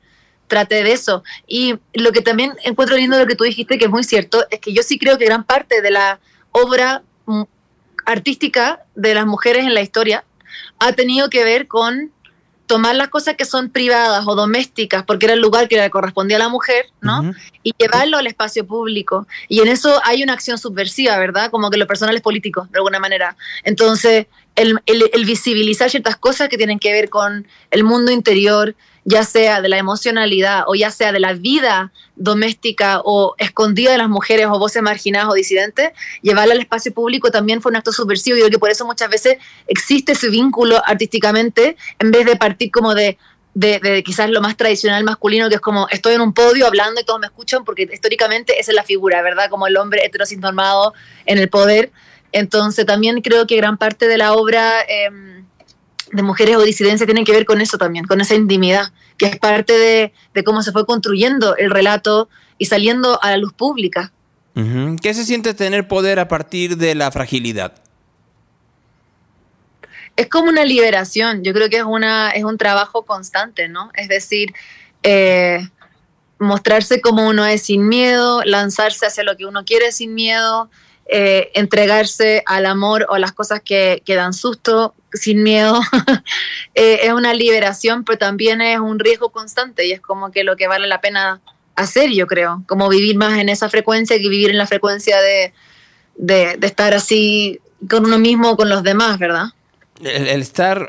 trate 0.53 0.85
de 0.85 0.93
eso. 0.93 1.24
Y 1.47 1.77
lo 1.95 2.12
que 2.12 2.20
también 2.20 2.53
encuentro 2.62 2.95
lindo 2.95 3.16
de 3.16 3.23
lo 3.23 3.27
que 3.27 3.37
tú 3.37 3.45
dijiste, 3.45 3.79
que 3.79 3.87
es 3.87 3.91
muy 3.91 4.05
cierto, 4.05 4.45
es 4.51 4.61
que 4.61 4.74
yo 4.74 4.83
sí 4.83 4.99
creo 4.99 5.16
que 5.16 5.24
gran 5.24 5.45
parte 5.45 5.81
de 5.81 5.91
la 5.91 6.20
obra 6.51 7.03
mm, 7.24 7.45
artística 8.05 8.83
de 8.95 9.15
las 9.15 9.24
mujeres 9.24 9.65
en 9.65 9.73
la 9.73 9.81
historia 9.81 10.27
ha 10.79 10.93
tenido 10.93 11.31
que 11.31 11.43
ver 11.43 11.69
con 11.69 12.12
tomar 12.66 12.97
las 12.97 13.09
cosas 13.09 13.35
que 13.37 13.47
son 13.47 13.70
privadas 13.70 14.24
o 14.27 14.35
domésticas, 14.35 15.05
porque 15.05 15.24
era 15.24 15.35
el 15.35 15.41
lugar 15.41 15.69
que 15.69 15.79
le 15.79 15.89
correspondía 15.89 16.37
a 16.37 16.41
la 16.41 16.49
mujer, 16.51 16.85
¿no? 17.01 17.33
Y 17.62 17.73
llevarlo 17.79 18.19
al 18.19 18.27
espacio 18.27 18.66
público. 18.66 19.27
Y 19.49 19.61
en 19.61 19.69
eso 19.69 20.01
hay 20.05 20.23
una 20.23 20.35
acción 20.35 20.59
subversiva, 20.59 21.19
¿verdad? 21.19 21.51
Como 21.51 21.70
que 21.70 21.79
lo 21.79 21.87
personal 21.87 22.15
es 22.15 22.23
político, 22.23 22.69
de 22.70 22.79
alguna 22.79 22.99
manera. 22.99 23.37
Entonces, 23.65 24.27
el, 24.57 24.81
el 24.87 25.24
visibilizar 25.24 25.91
ciertas 25.91 26.16
cosas 26.16 26.49
que 26.49 26.57
tienen 26.57 26.79
que 26.79 26.93
ver 26.93 27.09
con 27.09 27.47
el 27.70 27.85
mundo 27.85 28.12
interior, 28.12 28.74
ya 29.05 29.24
sea 29.24 29.61
de 29.61 29.69
la 29.69 29.79
emocionalidad 29.79 30.65
o 30.66 30.74
ya 30.74 30.91
sea 30.91 31.12
de 31.12 31.20
la 31.20 31.33
vida 31.33 31.93
doméstica 32.15 33.01
o 33.05 33.35
escondida 33.39 33.93
de 33.93 33.99
las 33.99 34.09
mujeres 34.09 34.47
o 34.47 34.59
voces 34.59 34.83
marginadas 34.83 35.29
o 35.29 35.35
disidentes, 35.35 35.91
llevarla 36.23 36.55
al 36.55 36.61
espacio 36.61 36.93
público 36.93 37.31
también 37.31 37.61
fue 37.61 37.70
un 37.70 37.77
acto 37.77 37.93
subversivo. 37.93 38.37
Yo 38.37 38.45
creo 38.45 38.53
que 38.53 38.59
por 38.59 38.70
eso 38.70 38.87
muchas 38.87 39.11
veces 39.11 39.39
existe 39.66 40.12
ese 40.12 40.29
vínculo 40.29 40.81
artísticamente 40.85 41.77
en 41.99 42.11
vez 42.11 42.27
de 42.27 42.37
partir 42.37 42.70
como 42.70 42.95
de, 42.95 43.19
de, 43.55 44.03
quizás 44.05 44.31
lo 44.31 44.41
más 44.41 44.57
tradicional 44.57 45.03
masculino, 45.05 45.49
que 45.49 45.57
es 45.57 45.61
como 45.61 45.89
estoy 45.91 46.15
en 46.15 46.20
un 46.20 46.33
podio 46.33 46.66
hablando 46.66 47.01
y 47.01 47.05
todos 47.05 47.20
me 47.20 47.27
escuchan, 47.27 47.65
porque 47.65 47.89
históricamente 47.93 48.59
esa 48.61 48.70
es 48.70 48.77
la 48.77 48.85
figura, 48.85 49.20
¿verdad? 49.23 49.51
Como 49.51 49.66
el 49.66 49.77
hombre 49.77 50.05
heterosintormado 50.05 50.95
en 51.27 51.39
el 51.39 51.49
poder. 51.49 51.91
Entonces 52.33 52.87
también 52.87 53.21
creo 53.21 53.47
que 53.47 53.57
gran 53.57 53.79
parte 53.79 54.09
de 54.09 54.19
la 54.19 54.33
obra... 54.35 54.81
Eh, 54.89 55.11
de 56.13 56.23
mujeres 56.23 56.57
o 56.57 56.63
disidencias 56.63 57.07
tienen 57.07 57.25
que 57.25 57.33
ver 57.33 57.47
con 57.47 57.61
eso 57.61 57.79
también, 57.79 58.05
con 58.05 58.21
esa 58.21 58.35
intimidad, 58.35 58.93
que 59.17 59.27
es 59.27 59.39
parte 59.39 59.73
de, 59.73 60.45
cómo 60.45 60.63
se 60.63 60.71
fue 60.71 60.87
construyendo 60.87 61.57
el 61.57 61.71
relato 61.71 62.29
y 62.59 62.67
saliendo 62.67 63.21
a 63.23 63.31
la 63.31 63.39
luz 63.39 63.53
pública. 63.55 64.13
¿Qué 64.55 65.15
se 65.15 65.25
siente 65.25 65.55
tener 65.55 65.89
poder 65.89 66.21
a 66.21 66.29
partir 66.29 66.77
de 66.77 66.95
la 66.95 67.11
fragilidad? 67.11 67.73
Es 70.15 70.29
como 70.29 70.51
una 70.51 70.67
liberación, 70.67 71.43
yo 71.43 71.55
creo 71.55 71.71
que 71.71 71.79
es, 71.79 71.85
una, 71.85 72.31
es 72.31 72.45
un 72.45 72.59
trabajo 72.59 73.07
constante, 73.07 73.69
¿no? 73.69 73.91
Es 73.95 74.09
decir, 74.09 74.53
eh, 75.03 75.67
mostrarse 76.39 77.01
como 77.01 77.27
uno 77.27 77.47
es 77.47 77.63
sin 77.63 77.89
miedo, 77.89 78.43
lanzarse 78.45 79.07
hacia 79.07 79.25
lo 79.25 79.39
que 79.39 79.47
uno 79.47 79.65
quiere 79.65 79.91
sin 79.91 80.13
miedo, 80.13 80.69
eh, 81.07 81.51
entregarse 81.55 82.43
al 82.47 82.66
amor 82.66 83.07
o 83.09 83.19
las 83.19 83.33
cosas 83.33 83.61
que, 83.61 84.03
que 84.05 84.15
dan 84.15 84.33
susto 84.33 84.95
sin 85.12 85.43
miedo. 85.43 85.81
Eh, 86.74 87.01
es 87.03 87.12
una 87.12 87.35
liberación, 87.35 88.03
pero 88.03 88.16
también 88.16 88.62
es 88.62 88.81
un 88.81 88.99
riesgo 88.99 89.29
constante 89.29 89.87
y 89.87 89.93
es 89.93 90.01
como 90.01 90.31
que 90.31 90.43
lo 90.43 90.57
que 90.57 90.69
vale 90.69 90.87
la 90.87 91.03
pena 91.03 91.43
hacer, 91.74 92.11
yo 92.11 92.27
creo, 92.27 92.65
como 92.66 92.89
vivir 92.89 93.15
más 93.15 93.39
en 93.39 93.51
esa 93.51 93.69
frecuencia 93.69 94.16
que 94.16 94.31
vivir 94.31 94.49
en 94.49 94.57
la 94.57 94.66
frecuencia 94.66 95.20
de, 95.20 95.53
de, 96.15 96.57
de 96.57 96.66
estar 96.66 96.95
así 96.95 97.61
con 97.91 98.07
uno 98.07 98.19
mismo, 98.19 98.57
con 98.57 98.70
los 98.70 98.83
demás, 98.83 99.19
¿verdad? 99.19 99.49
El, 100.01 100.40
estar, 100.40 100.89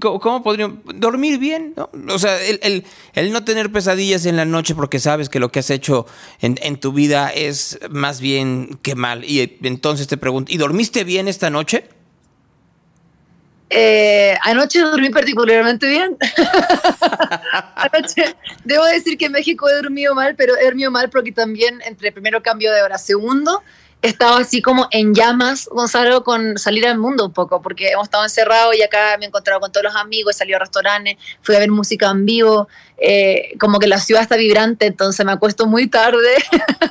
¿cómo, 0.00 0.42
podríamos? 0.42 0.78
Dormir 0.96 1.38
bien, 1.38 1.74
¿no? 1.76 1.88
O 2.12 2.18
sea, 2.18 2.40
el, 2.42 2.84
el, 3.14 3.32
no 3.32 3.44
tener 3.44 3.70
pesadillas 3.70 4.26
en 4.26 4.36
la 4.36 4.44
noche 4.44 4.74
porque 4.74 4.98
sabes 4.98 5.28
que 5.28 5.40
lo 5.40 5.50
que 5.50 5.60
has 5.60 5.70
hecho 5.70 6.06
en, 6.40 6.76
tu 6.78 6.92
vida 6.92 7.30
es 7.30 7.78
más 7.90 8.20
bien 8.20 8.78
que 8.82 8.94
mal. 8.94 9.24
Y 9.24 9.58
entonces 9.62 10.06
te 10.06 10.16
pregunto, 10.16 10.52
¿y 10.52 10.58
dormiste 10.58 11.04
bien 11.04 11.28
esta 11.28 11.48
noche? 11.48 11.88
Eh, 13.70 14.36
anoche 14.42 14.80
dormí 14.80 15.08
particularmente 15.08 15.86
bien. 15.88 16.16
anoche, 17.76 18.36
debo 18.64 18.84
decir 18.84 19.16
que 19.16 19.26
en 19.26 19.32
México 19.32 19.68
he 19.68 19.74
dormido 19.74 20.14
mal, 20.14 20.34
pero 20.36 20.56
he 20.56 20.64
dormido 20.64 20.90
mal 20.90 21.08
porque 21.08 21.32
también 21.32 21.80
entre 21.86 22.12
primero 22.12 22.42
cambio 22.42 22.72
de 22.72 22.82
hora, 22.82 22.98
segundo 22.98 23.62
estado 24.08 24.36
así 24.36 24.60
como 24.60 24.88
en 24.90 25.14
llamas, 25.14 25.68
Gonzalo, 25.70 26.24
con 26.24 26.58
salir 26.58 26.86
al 26.86 26.98
mundo 26.98 27.26
un 27.26 27.32
poco, 27.32 27.62
porque 27.62 27.88
hemos 27.88 28.04
estado 28.04 28.24
encerrados 28.24 28.76
y 28.76 28.82
acá 28.82 29.16
me 29.18 29.24
he 29.24 29.28
encontrado 29.28 29.60
con 29.60 29.72
todos 29.72 29.84
los 29.84 29.96
amigos, 29.96 30.34
he 30.34 30.38
salido 30.38 30.56
a 30.56 30.60
restaurantes, 30.60 31.16
fui 31.40 31.54
a 31.54 31.58
ver 31.58 31.70
música 31.70 32.10
en 32.10 32.26
vivo, 32.26 32.68
eh, 32.96 33.56
como 33.58 33.80
que 33.80 33.88
la 33.88 33.98
ciudad 33.98 34.22
está 34.22 34.36
vibrante, 34.36 34.86
entonces 34.86 35.26
me 35.26 35.32
acuesto 35.32 35.66
muy 35.66 35.88
tarde 35.88 36.34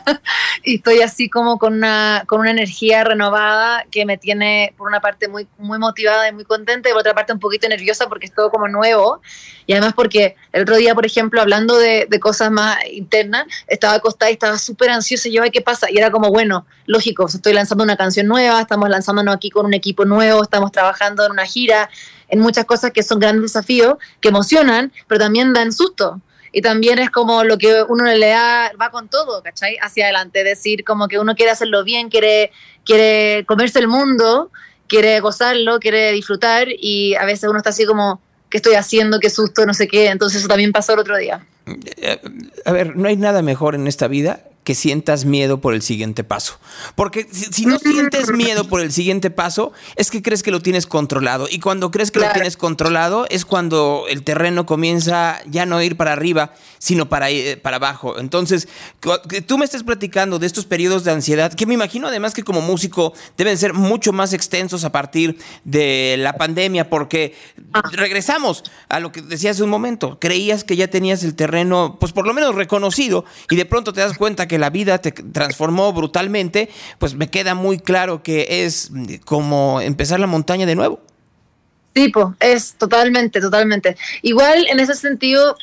y 0.64 0.76
estoy 0.76 1.02
así 1.02 1.30
como 1.30 1.58
con 1.58 1.74
una, 1.74 2.26
con 2.28 2.42
una 2.42 2.52
energía 2.52 3.04
renovada 3.04 3.86
que 3.90 4.06
me 4.06 4.18
tiene 4.18 4.74
por 4.78 4.88
una 4.88 5.00
parte 5.00 5.30
muy, 5.30 5.48
muy 5.58 5.80
motivada 5.80 6.28
y 6.28 6.34
muy 6.34 6.44
contenta 6.44 6.90
y 6.90 6.92
por 6.92 7.00
otra 7.00 7.14
parte 7.14 7.32
un 7.32 7.40
poquito 7.40 7.70
nerviosa 7.70 8.10
porque 8.10 8.26
es 8.26 8.34
todo 8.34 8.52
como 8.52 8.68
nuevo 8.68 9.22
y 9.66 9.74
además 9.74 9.94
porque 9.96 10.36
el 10.52 10.64
otro 10.64 10.76
día, 10.76 10.94
por 10.94 11.06
ejemplo, 11.06 11.42
hablando 11.42 11.78
de, 11.78 12.06
de 12.10 12.20
cosas 12.20 12.52
más 12.52 12.78
internas, 12.92 13.46
estaba 13.68 13.96
acostada 13.96 14.30
y 14.30 14.34
estaba 14.34 14.58
súper 14.58 14.90
ansiosa 14.90 15.30
y 15.30 15.34
yo, 15.34 15.44
¿qué 15.52 15.62
pasa? 15.62 15.88
Y 15.90 15.98
era 15.98 16.12
como, 16.12 16.30
bueno, 16.30 16.66
lógico, 16.86 17.28
estoy 17.28 17.54
lanzando 17.54 17.84
una 17.84 17.96
canción 17.96 18.28
nueva, 18.28 18.60
estamos 18.60 18.90
lanzándonos 18.90 19.36
aquí 19.36 19.50
con 19.50 19.66
un 19.66 19.74
equipo 19.74 20.06
nuevo, 20.06 20.44
estamos 20.44 20.72
trabajando 20.72 21.26
en 21.26 21.32
una 21.32 21.46
gira, 21.46 21.90
en 22.34 22.40
muchas 22.40 22.66
cosas 22.66 22.92
que 22.92 23.04
son 23.04 23.20
grandes 23.20 23.44
desafíos, 23.44 23.98
que 24.20 24.30
emocionan, 24.30 24.92
pero 25.08 25.20
también 25.20 25.54
dan 25.54 25.72
susto. 25.72 26.20
y 26.56 26.62
también 26.62 27.00
es 27.00 27.10
como 27.10 27.44
lo 27.44 27.58
que 27.58 27.84
uno 27.88 28.04
le 28.04 28.28
da, 28.28 28.72
va 28.80 28.92
con 28.92 29.08
todo, 29.08 29.42
¿cachai? 29.42 29.78
Hacia 29.82 30.06
adelante, 30.06 30.44
decir 30.44 30.84
como 30.84 31.08
que 31.08 31.18
uno 31.18 31.34
quiere 31.36 31.52
hacerlo 31.52 31.84
bien, 31.84 32.10
quiere, 32.10 32.52
quiere 32.86 33.44
comerse 33.48 33.80
el 33.80 33.88
mundo, 33.88 34.52
quiere 34.88 35.20
gozarlo, 35.20 35.80
quiere 35.80 36.12
disfrutar 36.12 36.68
y 36.70 37.16
a 37.16 37.26
veces 37.26 37.50
uno 37.50 37.58
está 37.58 37.70
así 37.72 37.86
como, 37.86 38.20
¿qué 38.50 38.58
estoy 38.58 38.76
haciendo? 38.76 39.20
¿Qué 39.20 39.32
susto? 39.32 39.66
No 39.66 39.74
sé 39.74 39.88
qué. 39.88 40.10
Entonces 40.10 40.40
eso 40.40 40.48
también 40.48 40.72
pasó 40.72 40.94
el 40.94 41.00
otro 41.00 41.18
día. 41.18 41.44
Eh, 41.98 42.20
a 42.66 42.72
ver, 42.72 42.96
no 42.96 43.08
hay 43.08 43.16
nada 43.16 43.42
mejor 43.42 43.74
en 43.74 43.88
esta 43.88 44.08
vida 44.08 44.44
que 44.64 44.76
sientas 44.76 45.26
miedo 45.26 45.60
por 45.62 45.74
el 45.74 45.82
siguiente 45.82 46.24
paso. 46.24 46.58
Porque 46.96 47.28
si, 47.32 47.66
no 47.66 47.78
sientes 47.80 48.32
miedo 48.32 48.68
por 48.68 48.82
el 48.82 48.92
siguiente 48.92 49.30
paso, 49.30 49.74
es 49.96 50.10
que 50.10 50.22
crees 50.22 50.44
que 50.44 50.52
lo 50.52 50.62
tienes 50.62 50.88
controlado. 50.88 51.48
Y 51.50 51.60
cuando 51.60 51.92
crees 51.92 52.12
que 52.12 52.20
lo 52.20 52.32
tienes 52.32 52.58
controlado, 52.58 53.26
es 53.30 53.46
cuando 53.46 54.06
el 54.10 54.24
terreno 54.24 54.66
comienza 54.66 55.42
ya 55.48 55.66
no 55.66 55.82
ir 55.82 55.98
para 55.98 56.14
arriba, 56.14 56.54
sino 56.80 57.10
para, 57.10 57.30
eh, 57.30 57.58
para 57.58 57.78
abajo. 57.78 58.20
Entonces, 58.20 58.68
que 59.30 59.42
tú 59.42 59.58
me 59.58 59.66
estés 59.66 59.84
platicando 59.84 60.40
de 60.40 60.48
estos 60.48 60.66
periodos 60.66 61.04
de 61.04 61.12
ansiedad, 61.12 61.54
que 61.54 61.66
me 61.66 61.74
imagino 61.74 62.08
además 62.08 62.34
que 62.34 62.44
como 62.44 62.62
músico 62.62 63.14
deben 63.38 63.58
ser 63.58 63.74
mucho 63.74 64.14
más 64.14 64.34
extensos 64.34 64.84
a 64.84 64.92
partir 64.92 65.38
de 65.64 66.16
la 66.20 66.34
pandemia, 66.34 66.90
porque 66.90 67.36
ah. 67.74 67.82
regresamos 67.92 68.64
a 68.90 69.00
lo 69.00 69.12
que 69.12 69.22
decía 69.22 69.52
hace 69.52 69.64
un 69.64 69.70
momento. 69.70 70.20
Creías 70.20 70.64
que 70.64 70.76
ya 70.76 70.88
tenías 70.88 71.24
el 71.24 71.36
terreno, 71.36 71.98
pues 72.00 72.14
por 72.14 72.26
lo 72.26 72.34
menos 72.34 72.56
reconocido, 72.56 73.26
y 73.50 73.56
de 73.56 73.66
pronto 73.66 73.94
te 73.94 74.02
das 74.02 74.18
cuenta 74.18 74.48
que 74.48 74.53
que 74.54 74.60
la 74.60 74.70
vida 74.70 75.00
te 75.00 75.12
transformó 75.12 75.92
brutalmente, 75.94 76.70
pues 77.00 77.16
me 77.16 77.28
queda 77.28 77.56
muy 77.56 77.80
claro 77.80 78.22
que 78.22 78.46
es 78.66 78.92
como 79.26 79.82
empezar 79.82 80.20
la 80.20 80.28
montaña 80.28 80.68
de 80.68 80.76
nuevo. 80.76 81.00
Pues, 81.94 82.28
es 82.40 82.76
totalmente, 82.76 83.42
totalmente. 83.42 83.98
Igual 84.22 84.68
en 84.68 84.80
ese 84.80 84.94
sentido, 84.94 85.56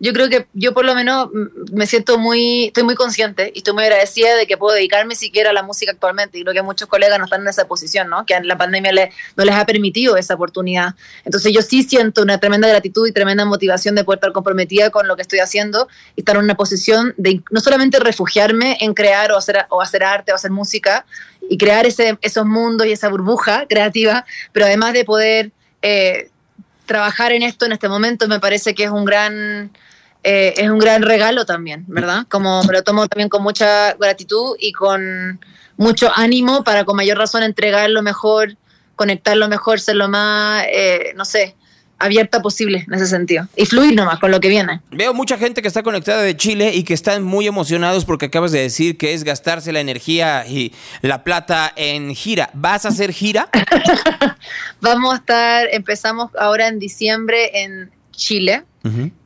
yo 0.00 0.12
creo 0.12 0.28
que 0.28 0.46
yo 0.52 0.72
por 0.74 0.84
lo 0.84 0.94
menos 0.94 1.28
me 1.72 1.86
siento 1.86 2.18
muy, 2.18 2.66
estoy 2.66 2.84
muy 2.84 2.94
consciente 2.94 3.50
y 3.52 3.58
estoy 3.58 3.74
muy 3.74 3.84
agradecida 3.84 4.36
de 4.36 4.46
que 4.46 4.56
puedo 4.56 4.74
dedicarme 4.74 5.16
siquiera 5.16 5.50
a 5.50 5.52
la 5.52 5.64
música 5.64 5.90
actualmente. 5.90 6.38
Y 6.38 6.42
creo 6.42 6.54
que 6.54 6.62
muchos 6.62 6.88
colegas 6.88 7.18
no 7.18 7.24
están 7.24 7.42
en 7.42 7.48
esa 7.48 7.66
posición, 7.66 8.08
¿no? 8.08 8.24
Que 8.24 8.38
la 8.40 8.56
pandemia 8.56 8.92
no 9.36 9.44
les 9.44 9.54
ha 9.54 9.66
permitido 9.66 10.16
esa 10.16 10.34
oportunidad. 10.34 10.94
Entonces 11.24 11.52
yo 11.52 11.62
sí 11.62 11.82
siento 11.82 12.22
una 12.22 12.38
tremenda 12.38 12.68
gratitud 12.68 13.08
y 13.08 13.12
tremenda 13.12 13.44
motivación 13.44 13.96
de 13.96 14.04
poder 14.04 14.18
estar 14.18 14.32
comprometida 14.32 14.90
con 14.90 15.08
lo 15.08 15.16
que 15.16 15.22
estoy 15.22 15.40
haciendo 15.40 15.88
y 16.14 16.20
estar 16.20 16.36
en 16.36 16.44
una 16.44 16.54
posición 16.54 17.14
de 17.16 17.42
no 17.50 17.60
solamente 17.60 17.98
refugiarme 17.98 18.78
en 18.80 18.94
crear 18.94 19.32
o 19.32 19.36
hacer, 19.36 19.66
o 19.68 19.82
hacer 19.82 20.04
arte 20.04 20.30
o 20.30 20.36
hacer 20.36 20.52
música 20.52 21.06
y 21.50 21.58
crear 21.58 21.86
ese, 21.86 22.18
esos 22.20 22.46
mundos 22.46 22.86
y 22.86 22.92
esa 22.92 23.08
burbuja 23.08 23.66
creativa, 23.68 24.24
pero 24.52 24.66
además 24.66 24.92
de 24.92 25.04
poder... 25.04 25.50
Eh, 25.82 26.30
trabajar 26.86 27.32
en 27.32 27.42
esto 27.42 27.66
en 27.66 27.72
este 27.72 27.88
momento 27.88 28.26
me 28.26 28.40
parece 28.40 28.74
que 28.74 28.84
es 28.84 28.90
un 28.90 29.04
gran 29.04 29.70
eh, 30.22 30.54
es 30.56 30.68
un 30.68 30.78
gran 30.78 31.02
regalo 31.02 31.46
también, 31.46 31.84
¿verdad? 31.88 32.26
Como 32.28 32.62
me 32.64 32.72
lo 32.72 32.82
tomo 32.82 33.06
también 33.06 33.28
con 33.28 33.42
mucha 33.42 33.94
gratitud 33.94 34.56
y 34.58 34.72
con 34.72 35.40
mucho 35.76 36.10
ánimo 36.14 36.64
para 36.64 36.84
con 36.84 36.96
mayor 36.96 37.18
razón 37.18 37.42
entregar 37.42 37.88
lo 37.90 38.02
mejor, 38.02 38.56
conectar 38.96 39.36
lo 39.36 39.48
mejor, 39.48 39.80
ser 39.80 39.96
lo 39.96 40.08
más, 40.08 40.64
eh, 40.70 41.12
no 41.16 41.24
sé, 41.24 41.54
abierta 41.98 42.42
posible 42.42 42.84
en 42.86 42.94
ese 42.94 43.06
sentido 43.06 43.48
y 43.56 43.66
fluir 43.66 43.94
nomás 43.94 44.18
con 44.18 44.30
lo 44.30 44.40
que 44.40 44.48
viene. 44.48 44.80
Veo 44.90 45.14
mucha 45.14 45.36
gente 45.36 45.62
que 45.62 45.68
está 45.68 45.82
conectada 45.82 46.22
de 46.22 46.36
Chile 46.36 46.72
y 46.74 46.84
que 46.84 46.94
están 46.94 47.22
muy 47.22 47.46
emocionados 47.46 48.04
porque 48.04 48.26
acabas 48.26 48.52
de 48.52 48.60
decir 48.60 48.96
que 48.96 49.14
es 49.14 49.24
gastarse 49.24 49.72
la 49.72 49.80
energía 49.80 50.46
y 50.46 50.72
la 51.02 51.24
plata 51.24 51.72
en 51.76 52.14
gira. 52.14 52.50
¿Vas 52.54 52.84
a 52.84 52.88
hacer 52.88 53.12
gira? 53.12 53.48
Vamos 54.80 55.14
a 55.14 55.16
estar, 55.16 55.68
empezamos 55.72 56.30
ahora 56.38 56.68
en 56.68 56.78
diciembre 56.78 57.62
en 57.62 57.90
Chile 58.18 58.64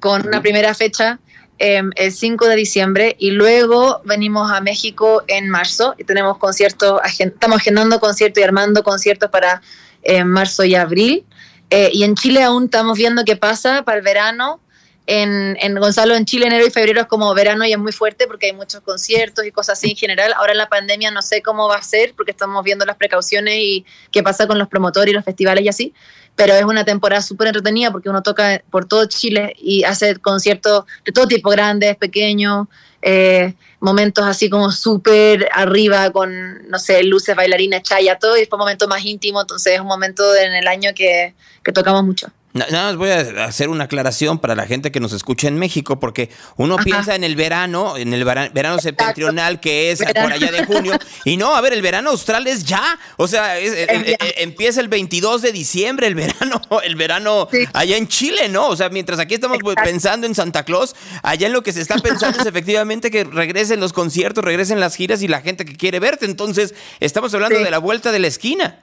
con 0.01 0.27
una 0.27 0.41
primera 0.41 0.75
fecha 0.75 1.21
em, 1.59 1.91
el 1.97 2.13
5 2.13 2.47
de 2.47 2.57
diciembre 2.57 3.17
y 3.19 3.31
luego 3.31 4.01
venimos 4.05 4.51
a 4.51 4.61
México 4.61 5.23
en 5.29 5.49
marzo 5.49 5.95
y 5.99 6.05
tenemos 6.05 6.39
conciertos, 6.39 7.01
estamos 7.19 7.59
agendando 7.59 8.01
conciertos 8.01 8.41
y 8.41 8.45
armando 8.45 8.83
conciertos 8.83 9.31
para 9.31 9.63
eh, 10.03 10.25
marzo 10.25 10.65
y 10.65 10.75
abril. 10.75 11.25
Eh, 11.71 11.91
y 11.93 12.03
en 12.03 12.17
Chile 12.17 12.43
aún 12.43 12.65
estamos 12.65 12.99
viendo 12.99 13.25
qué 13.25 13.37
pasa 13.37 13.83
para 13.83 13.99
el 13.99 14.05
verano. 14.05 14.61
En, 15.07 15.57
en, 15.61 15.75
Gonzalo, 15.75 16.15
en 16.15 16.25
Chile, 16.25 16.47
enero 16.47 16.65
y 16.67 16.71
febrero 16.71 17.01
es 17.01 17.07
como 17.07 17.33
verano 17.35 17.65
y 17.65 17.73
es 17.73 17.79
muy 17.79 17.93
fuerte 17.93 18.27
porque 18.29 18.47
hay 18.47 18.53
muchos 18.53 18.83
conciertos 18.83 19.45
y 19.45 19.51
cosas 19.51 19.79
así 19.79 19.91
en 19.91 19.97
general. 19.97 20.33
Ahora 20.37 20.53
en 20.53 20.59
la 20.59 20.69
pandemia 20.69 21.11
no 21.11 21.23
sé 21.23 21.43
cómo 21.43 21.69
va 21.69 21.77
a 21.77 21.83
ser 21.83 22.15
porque 22.15 22.31
estamos 22.31 22.63
viendo 22.65 22.85
las 22.85 22.97
precauciones 22.97 23.57
y 23.59 23.85
qué 24.11 24.23
pasa 24.23 24.47
con 24.47 24.59
los 24.59 24.69
promotores 24.69 25.11
y 25.11 25.15
los 25.15 25.25
festivales 25.25 25.65
y 25.65 25.69
así 25.69 25.95
pero 26.35 26.55
es 26.55 26.65
una 26.65 26.85
temporada 26.85 27.23
súper 27.23 27.49
entretenida 27.49 27.91
porque 27.91 28.09
uno 28.09 28.23
toca 28.23 28.63
por 28.71 28.87
todo 28.87 29.07
Chile 29.07 29.55
y 29.59 29.85
hace 29.85 30.17
conciertos 30.17 30.85
de 31.05 31.13
todo 31.13 31.27
tipo, 31.27 31.51
grandes, 31.51 31.97
pequeños, 31.97 32.69
eh, 33.03 33.55
momentos 33.81 34.25
así 34.25 34.49
como 34.49 34.71
súper 34.71 35.49
arriba 35.53 36.11
con, 36.11 36.69
no 36.69 36.79
sé, 36.79 37.03
luces, 37.03 37.35
bailarinas, 37.35 37.83
chaya, 37.83 38.19
todo, 38.19 38.37
y 38.37 38.41
después 38.41 38.59
momentos 38.59 38.89
más 38.89 39.05
íntimos, 39.05 39.43
entonces 39.43 39.75
es 39.75 39.81
un 39.81 39.89
momento 39.89 40.23
en 40.37 40.55
el 40.55 40.69
año 40.69 40.91
que, 40.95 41.35
que 41.63 41.73
tocamos 41.73 42.05
mucho. 42.05 42.29
Nada 42.55 42.89
más 42.89 42.97
voy 42.97 43.09
a 43.09 43.45
hacer 43.45 43.71
una 43.71 43.85
aclaración 43.85 44.39
para 44.39 44.55
la 44.55 44.67
gente 44.67 44.93
que 44.93 45.01
nos 45.01 45.15
escucha 45.15 45.49
en 45.49 45.59
México, 45.59 45.99
porque 45.99 46.29
uno 46.57 46.77
piensa 46.77 47.15
en 47.15 47.25
el 47.25 47.35
verano, 47.35 47.97
en 47.97 48.13
el 48.13 48.25
verano, 48.25 48.79
septentrional 48.79 49.59
que 49.59 49.91
es 49.91 50.01
por 50.01 50.33
allá 50.33 50.53
de 50.53 50.67
junio, 50.67 50.93
y 51.25 51.39
no, 51.39 51.55
a 51.55 51.61
ver, 51.63 51.73
el 51.73 51.81
verano 51.81 52.11
austral 52.11 52.47
es 52.47 52.65
ya, 52.65 52.99
o 53.17 53.27
sea, 53.27 53.59
eh, 53.59 53.87
eh, 53.87 54.17
empieza 54.39 54.81
el 54.81 54.89
22 54.89 55.41
de 55.41 55.53
diciembre 55.53 56.07
el 56.07 56.15
verano, 56.15 56.61
el 56.85 56.95
verano 56.95 57.49
allá 57.73 57.97
en 57.97 58.07
Chile, 58.07 58.51
¿no? 58.51 58.69
O 58.69 58.77
sea, 58.77 58.91
mientras 58.91 59.19
aquí 59.19 59.35
estamos 59.35 59.59
pensando 59.83 60.27
en 60.27 60.35
Santa 60.35 60.65
Claus, 60.65 60.95
allá 61.23 61.47
en 61.47 61.55
lo 61.55 61.63
que 61.63 61.73
se 61.73 61.81
está 61.81 61.97
pensando 61.97 62.39
es 62.39 62.47
efectivamente 62.53 63.11
que 63.11 63.25
regresen 63.25 63.81
los 63.81 63.95
conciertos, 63.95 64.45
regresen 64.45 64.79
las 64.79 64.95
giras 64.95 65.23
y 65.23 65.29
la 65.29 65.41
gente 65.41 65.65
que 65.65 65.77
quiere 65.77 66.01
verte, 66.01 66.27
entonces 66.27 66.75
estamos 67.01 67.33
hablando 67.33 67.59
de 67.59 67.71
la 67.71 67.79
vuelta 67.79 68.13
de 68.13 68.19
la 68.19 68.27
esquina. 68.27 68.82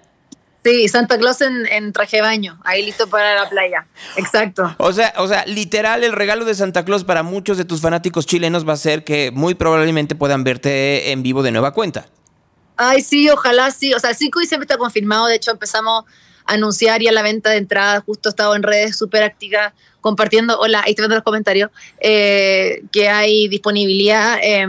Sí, 0.64 0.90
Santa 0.90 1.18
Claus 1.18 1.40
en, 1.42 1.94
traje 1.94 2.18
de 2.18 2.22
baño, 2.22 2.60
ahí 2.66 2.86
listo 2.86 3.08
para 3.08 3.36
la 3.36 3.50
playa. 3.50 3.88
Exacto. 4.18 4.76
O 4.78 4.92
sea, 4.92 5.14
o 5.18 5.28
sea, 5.28 5.46
literal, 5.46 6.04
el 6.04 6.12
regalo 6.12 6.44
de 6.44 6.54
Santa 6.54 6.84
Claus 6.84 7.06
para 7.06 7.24
muchos 7.24 7.58
de 7.58 7.64
tus 7.64 7.80
fanáticos 7.80 8.26
chilenos 8.26 8.68
va 8.68 8.74
a 8.74 8.78
ser 8.78 9.06
que 9.06 9.32
muy 9.32 9.56
probablemente 9.56 10.16
puedan 10.16 10.44
verte 10.44 11.12
en 11.12 11.24
vivo 11.24 11.44
de 11.44 11.52
nueva 11.52 11.74
cuenta. 11.74 12.08
Ay, 12.76 13.02
sí, 13.02 13.30
ojalá 13.30 13.72
sí. 13.72 13.94
O 13.94 14.00
sea, 14.00 14.10
el 14.10 14.16
5 14.18 14.40
siempre 14.42 14.66
está 14.66 14.78
confirmado. 14.78 15.28
De 15.28 15.36
hecho, 15.36 15.52
empezamos 15.52 16.04
a 16.46 16.54
anunciar 16.54 17.02
ya 17.02 17.12
la 17.12 17.22
venta 17.22 17.50
de 17.50 17.58
entradas. 17.58 18.04
Justo 18.06 18.30
he 18.30 18.32
estado 18.32 18.56
en 18.56 18.64
redes 18.64 18.98
súper 18.98 19.24
activa 19.24 19.74
compartiendo. 20.02 20.60
Hola, 20.60 20.82
ahí 20.86 20.92
estoy 20.92 21.04
viendo 21.04 21.16
los 21.16 21.24
comentarios. 21.24 21.72
Eh, 22.00 22.84
que 22.92 23.10
hay 23.10 23.48
disponibilidad. 23.48 24.40
Eh, 24.42 24.66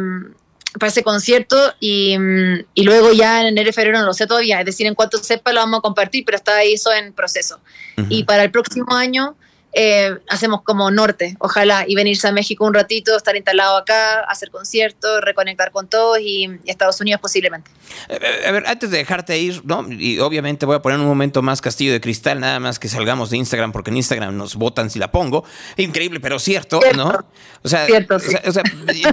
para 0.79 0.89
ese 0.89 1.03
concierto 1.03 1.57
y, 1.81 2.17
mm, 2.19 2.65
y, 2.75 2.85
luego 2.85 3.13
ya 3.13 3.41
en 3.41 3.49
enero 3.49 3.71
y 3.71 3.73
febrero 3.73 3.99
no 3.99 4.07
lo 4.07 4.15
sé 4.15 4.27
todavía, 4.27 4.61
es 4.61 4.67
decir, 4.67 4.87
en 4.87 4.95
cuanto 4.95 5.19
sepa 5.19 5.53
lo 5.53 5.61
vamos 5.61 5.79
a 5.79 5.83
compartir, 5.83 6.25
pero 6.25 6.37
está 6.37 6.57
ahí 6.57 6.75
eso 6.75 6.93
en 6.93 7.13
proceso. 7.13 7.61
Y 8.09 8.25
para 8.25 8.45
el 8.45 8.51
próximo 8.51 8.95
año 8.95 9.37
eh, 9.73 10.19
hacemos 10.29 10.63
como 10.63 10.91
norte, 10.91 11.37
ojalá, 11.39 11.85
y 11.87 11.95
venirse 11.95 12.27
a 12.27 12.33
México 12.33 12.65
un 12.65 12.75
ratito, 12.75 13.17
estar 13.17 13.37
instalado 13.37 13.77
acá, 13.77 14.21
hacer 14.23 14.51
conciertos, 14.51 15.21
reconectar 15.21 15.71
con 15.71 15.89
todos 15.89 16.19
y, 16.21 16.49
Estados 16.65 17.01
Unidos 17.01 17.21
posiblemente. 17.21 17.71
Eh, 18.09 18.47
a 18.47 18.51
ver, 18.51 18.67
antes 18.67 18.91
de 18.91 18.99
dejarte 18.99 19.39
ir, 19.39 19.63
¿no? 19.65 19.87
Y 19.91 20.19
obviamente 20.19 20.67
voy 20.67 20.77
a 20.77 20.83
poner 20.83 20.99
un 20.99 21.07
momento 21.07 21.43
más 21.43 21.61
castillo 21.61 21.93
de 21.93 22.01
cristal, 22.01 22.41
nada 22.41 22.61
más 22.61 22.79
que 22.79 22.89
salgamos 22.89 23.31
de 23.31 23.37
Instagram, 23.37 23.73
porque 23.73 23.91
en 23.91 23.97
Instagram 23.99 24.37
nos 24.37 24.57
votan 24.57 24.91
si 24.91 24.99
la 24.99 25.11
pongo. 25.11 25.45
Increíble, 25.77 26.21
pero 26.21 26.39
cierto, 26.39 26.81
¿no? 26.97 27.25
O 27.63 27.69
sea, 27.69 27.87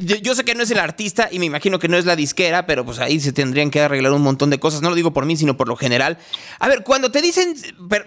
yo, 0.02 0.36
sé 0.36 0.45
que 0.45 0.56
no 0.56 0.64
es 0.64 0.72
el 0.72 0.80
artista 0.80 1.30
y 1.32 1.40
me 1.40 1.45
imagino 1.45 1.80
que 1.80 1.88
no 1.88 1.98
es 1.98 2.06
la 2.06 2.16
disquera, 2.16 2.66
pero 2.66 2.86
pues 2.86 2.99
ahí 2.99 3.20
se 3.20 3.34
tendrían 3.34 3.72
que 3.72 3.82
arreglar 3.82 4.14
un 4.14 4.22
montón 4.22 4.49
de 4.49 4.60
cosas. 4.60 4.82
No 4.82 4.90
lo 4.90 4.95
digo 4.95 5.12
por 5.12 5.26
mí, 5.26 5.36
sino 5.36 5.58
por 5.58 5.68
lo 5.68 5.76
general. 5.76 6.18
A 6.60 6.68
ver, 6.68 6.84
cuando 6.84 7.12
te 7.12 7.22
dicen, 7.22 7.56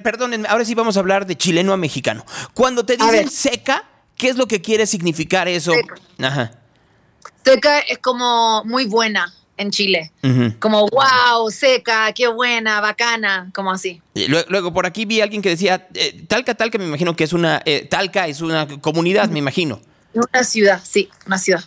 perdónenme, 0.02 0.48
ahora 0.48 0.64
sí 0.64 0.74
vamos 0.74 0.96
a 0.96 1.00
hablar 1.00 1.26
de 1.26 1.36
chileno 1.36 1.72
a 1.72 1.76
mexicano. 1.76 2.24
Cuando 2.54 2.84
te 2.84 2.96
dicen 2.96 3.30
seca, 3.30 3.84
¿qué 4.16 4.28
es 4.28 4.36
lo 4.36 4.46
que 4.46 4.60
quiere 4.60 4.86
significar 4.86 5.48
eso? 5.48 5.72
Seca. 5.72 5.94
Ajá. 6.20 6.52
Seca 7.44 7.80
es 7.80 7.98
como 7.98 8.64
muy 8.64 8.84
buena 8.86 9.32
en 9.60 9.70
Chile. 9.70 10.10
Como, 10.58 10.86
wow, 10.88 11.50
seca, 11.50 12.12
qué 12.12 12.28
buena, 12.28 12.80
bacana, 12.80 13.50
como 13.54 13.70
así. 13.70 14.00
luego, 14.48 14.72
por 14.72 14.86
aquí 14.86 15.04
vi 15.04 15.20
a 15.20 15.24
alguien 15.24 15.42
que 15.42 15.50
decía, 15.50 15.88
eh, 15.94 16.24
Talca, 16.26 16.54
Talca, 16.54 16.78
me 16.78 16.86
imagino 16.86 17.14
que 17.14 17.24
es 17.24 17.32
una, 17.32 17.62
eh, 17.64 17.86
Talca 17.88 18.26
es 18.26 18.40
una 18.40 18.66
comunidad, 18.80 19.28
me 19.28 19.38
imagino. 19.38 19.80
Una 20.12 20.42
ciudad, 20.42 20.80
sí, 20.82 21.08
una 21.26 21.38
ciudad. 21.38 21.62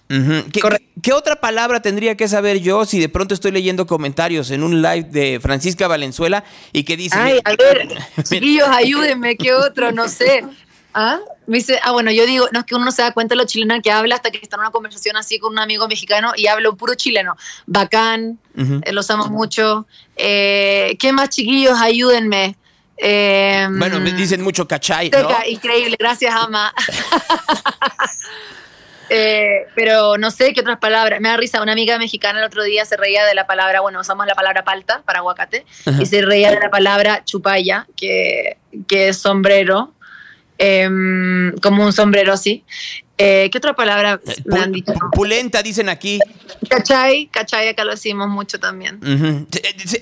¿Qué, 1.02 1.14
otra 1.14 1.40
palabra 1.40 1.82
tendría 1.82 2.18
que 2.18 2.28
saber 2.28 2.60
yo 2.60 2.84
si 2.86 3.00
de 3.00 3.08
pronto 3.08 3.34
estoy 3.34 3.52
leyendo 3.52 3.88
comentarios 3.88 4.52
en 4.52 4.64
un 4.64 4.82
live 4.82 5.04
de 5.04 5.40
Francisca 5.42 5.88
Valenzuela 5.88 6.44
y 6.74 6.84
que 6.84 6.98
dice... 6.98 7.18
Ay, 7.18 7.40
a 7.46 7.56
ver, 7.56 7.88
chiquillos, 8.24 8.68
ayúdenme, 8.68 9.38
¿qué 9.38 9.54
otro? 9.54 9.94
No 9.94 10.10
sé. 10.10 10.44
¿Ah? 10.94 11.20
Me 11.48 11.58
dice, 11.58 11.80
ah, 11.84 11.92
bueno, 11.92 12.12
yo 12.12 12.26
digo, 12.26 12.48
no 12.52 12.60
es 12.60 12.66
que 12.66 12.76
uno 12.76 12.86
no 12.86 12.92
se 12.92 13.02
da 13.02 13.12
cuenta 13.12 13.34
de 13.34 13.38
lo 13.38 13.46
chileno 13.46 13.76
que 13.82 13.92
habla 13.92 14.16
hasta 14.16 14.32
que 14.32 14.40
está 14.42 14.56
en 14.56 14.62
una 14.62 14.72
conversación 14.72 15.18
así 15.18 15.40
con 15.40 15.52
un 15.52 15.60
amigo 15.60 15.88
mexicano 15.88 16.34
y 16.36 16.48
hablo 16.48 16.76
puro 16.76 16.96
chileno. 16.96 17.36
Bacán, 17.66 18.40
eh, 18.56 18.92
los 18.92 19.10
amo 19.10 19.28
mucho. 19.28 19.88
Eh, 20.16 20.96
¿Qué 21.00 21.12
más, 21.12 21.30
chiquillos? 21.30 21.80
Ayúdenme. 21.80 22.56
Em, 22.98 23.80
bueno, 23.80 24.00
me 24.00 24.12
dicen 24.14 24.42
mucho 24.42 24.68
cachay, 24.68 25.10
¿no? 25.10 25.28
Increíble, 25.48 25.98
gracias, 26.00 26.34
Ama. 26.34 26.74
Eh, 29.10 29.68
pero 29.76 30.18
no 30.18 30.32
sé 30.32 30.54
qué 30.54 30.62
otras 30.62 30.80
palabras. 30.80 31.22
Me 31.22 31.30
da 31.30 31.38
risa. 31.38 31.62
Una 31.62 31.74
amiga 31.74 32.00
mexicana 32.00 32.40
el 32.40 32.46
otro 32.46 32.64
día 32.64 32.84
se 32.86 32.98
reía 32.98 33.24
de 33.26 33.36
la 33.36 33.46
palabra, 33.46 33.82
bueno, 33.82 34.00
usamos 34.00 34.26
la 34.26 34.34
palabra 34.34 34.64
palta 34.64 35.04
para 35.04 35.20
aguacate, 35.20 35.66
y 36.00 36.06
se 36.08 36.22
reía 36.24 36.50
de 36.50 36.60
la 36.60 36.72
palabra 36.72 37.24
chupaya, 37.24 37.86
que, 37.96 38.58
que 38.88 39.10
es 39.10 39.18
sombrero, 39.18 39.94
em, 40.64 41.52
como 41.62 41.84
un 41.86 41.92
sombrero 41.92 42.32
así. 42.32 42.64
Eh, 43.18 43.50
¿Qué 43.52 43.58
otra 43.60 43.74
palabra 43.76 44.20
me 44.46 44.60
han 44.60 44.72
dicho? 44.72 44.92
Pulenta, 45.12 45.62
dicen 45.62 45.88
aquí. 45.88 46.20
Cachai, 46.68 47.28
cachai, 47.32 47.70
acá 47.70 47.84
lo 47.84 47.92
decimos 47.92 48.28
mucho 48.28 48.60
también. 48.60 49.00
Eh, 49.04 49.46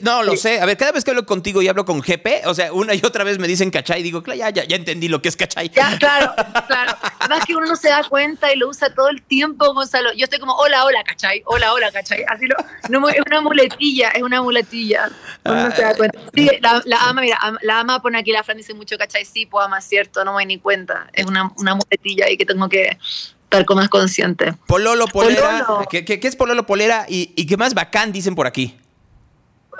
No, 0.01 0.23
lo 0.23 0.37
sé. 0.37 0.61
A 0.61 0.65
ver, 0.65 0.77
cada 0.77 0.93
vez 0.93 1.03
que 1.03 1.11
hablo 1.11 1.25
contigo 1.25 1.61
y 1.61 1.67
hablo 1.67 1.83
con 1.85 1.99
GP, 2.01 2.43
o 2.45 2.53
sea, 2.53 2.71
una 2.71 2.93
y 2.93 3.01
otra 3.03 3.23
vez 3.25 3.37
me 3.37 3.47
dicen 3.47 3.69
cachay 3.69 3.99
y 3.99 4.03
digo, 4.03 4.23
"Cla- 4.23 4.35
ya, 4.37 4.49
ya, 4.49 4.63
ya 4.63 4.75
entendí 4.77 5.09
lo 5.09 5.21
que 5.21 5.27
es 5.29 5.35
cachay. 5.35 5.69
Ya, 5.69 5.97
claro, 5.97 6.33
claro. 6.67 6.97
Además 7.19 7.45
que 7.45 7.55
uno 7.55 7.65
no 7.67 7.75
se 7.75 7.89
da 7.89 8.03
cuenta 8.07 8.53
y 8.53 8.57
lo 8.57 8.69
usa 8.69 8.93
todo 8.93 9.09
el 9.09 9.21
tiempo, 9.21 9.73
Gonzalo. 9.73 10.13
Yo 10.13 10.23
estoy 10.23 10.39
como, 10.39 10.53
hola, 10.55 10.85
hola, 10.85 11.03
cachai, 11.03 11.41
hola, 11.45 11.73
hola, 11.73 11.91
cachai. 11.91 12.23
Así 12.29 12.47
lo, 12.47 12.55
no, 12.89 13.09
es 13.09 13.17
una 13.25 13.41
muletilla, 13.41 14.09
es 14.11 14.23
una 14.23 14.41
muletilla. 14.41 15.09
Uno 15.43 15.67
no 15.69 15.75
se 15.75 15.81
da 15.81 15.95
cuenta. 15.95 16.17
Sí, 16.33 16.49
la, 16.61 16.81
la 16.85 16.97
ama, 17.09 17.21
mira, 17.21 17.37
la 17.61 17.79
ama 17.81 18.01
pone 18.01 18.17
aquí, 18.19 18.31
la 18.31 18.43
Fran 18.43 18.57
dice 18.57 18.73
mucho 18.73 18.97
cachai, 18.97 19.25
sí, 19.25 19.45
pues 19.45 19.65
ama, 19.65 19.81
cierto, 19.81 20.23
no 20.23 20.31
me 20.31 20.35
doy 20.37 20.45
ni 20.45 20.59
cuenta. 20.59 21.07
Es 21.13 21.25
una, 21.25 21.51
una 21.57 21.75
muletilla 21.75 22.29
y 22.29 22.37
que 22.37 22.45
tengo 22.45 22.69
que 22.69 22.97
estar 23.43 23.65
más 23.75 23.89
consciente. 23.89 24.53
Pololo, 24.67 25.07
polera. 25.07 25.65
Pololo. 25.65 25.87
¿Qué, 25.89 26.05
qué- 26.05 26.19
qué 26.19 26.27
es 26.27 26.35
pololo, 26.35 26.65
polera? 26.65 27.05
Y, 27.09 27.33
y 27.35 27.45
qué 27.45 27.57
más 27.57 27.73
bacán 27.73 28.11
dicen 28.11 28.35
por 28.35 28.47
aquí. 28.47 28.77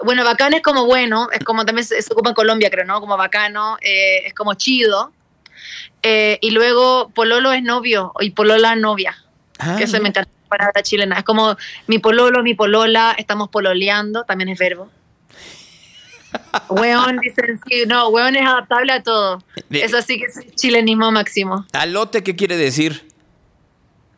Bueno, 0.04 0.24
bacán 0.24 0.54
es 0.54 0.62
como 0.62 0.86
bueno, 0.86 1.28
es 1.32 1.44
como 1.44 1.64
también 1.66 1.86
se, 1.86 2.02
se 2.02 2.12
ocupa 2.14 2.30
en 2.30 2.36
Colombia, 2.36 2.70
creo, 2.72 2.86
¿no? 2.86 3.00
Como 3.00 3.16
bacano, 3.18 3.78
eh, 3.82 4.24
es 4.26 4.34
como 4.34 4.56
chido. 4.56 5.12
Eh, 6.04 6.40
y 6.42 6.50
luego 6.52 7.10
pololo 7.14 7.52
es 7.54 7.62
novio 7.62 8.12
y 8.20 8.32
polola 8.32 8.76
novia. 8.76 9.16
Ah, 9.60 9.76
que 9.78 9.84
eso 9.84 10.02
me 10.02 10.10
encanta 10.10 10.32
la 10.44 10.50
palabra 10.50 10.82
chilena. 10.82 11.18
Es 11.20 11.24
como 11.24 11.56
mi 11.88 12.00
pololo, 12.00 12.42
mi 12.42 12.56
polola, 12.56 13.14
estamos 13.18 13.50
pololeando, 13.50 14.24
también 14.24 14.50
es 14.50 14.58
verbo. 14.58 14.90
Weón, 16.70 17.18
dicen, 17.20 17.60
sí, 17.70 17.84
no, 17.88 18.08
weón 18.10 18.36
es 18.36 18.46
adaptable 18.48 18.94
a 18.94 19.04
todo. 19.04 19.44
De- 19.70 19.84
Es 19.84 19.94
así 19.94 20.18
que 20.20 20.26
es 20.26 20.56
chilenismo 20.56 21.12
máximo. 21.12 21.66
Alote, 21.74 22.24
¿qué 22.24 22.36
quiere 22.36 22.58
decir? 22.58 23.06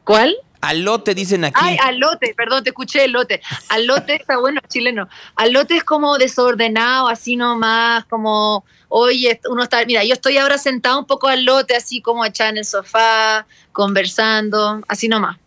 ¿Cuál? 0.04 0.36
Alote 0.64 1.14
dicen 1.14 1.44
aquí. 1.44 1.60
Ay, 1.62 1.78
alote, 1.84 2.34
perdón, 2.38 2.64
te 2.64 2.70
escuché 2.70 3.04
elote. 3.04 3.42
Alote 3.68 4.16
está 4.16 4.38
bueno, 4.38 4.62
chileno. 4.70 5.10
Alote 5.36 5.76
es 5.76 5.84
como 5.84 6.18
desordenado, 6.18 7.10
así 7.10 7.36
nomás, 7.36 8.06
como, 8.06 8.64
oye, 8.88 9.42
uno 9.50 9.64
está, 9.64 9.84
mira, 9.86 10.06
yo 10.06 10.14
estoy 10.14 10.38
ahora 10.38 10.58
sentado 10.58 11.00
un 11.00 11.06
poco 11.06 11.28
al 11.28 11.44
lote, 11.44 11.76
así 11.76 12.02
como 12.02 12.24
echada 12.24 12.52
en 12.52 12.60
el 12.60 12.66
sofá, 12.66 13.46
conversando, 13.74 14.82
así 14.88 15.10
nomás. 15.10 15.38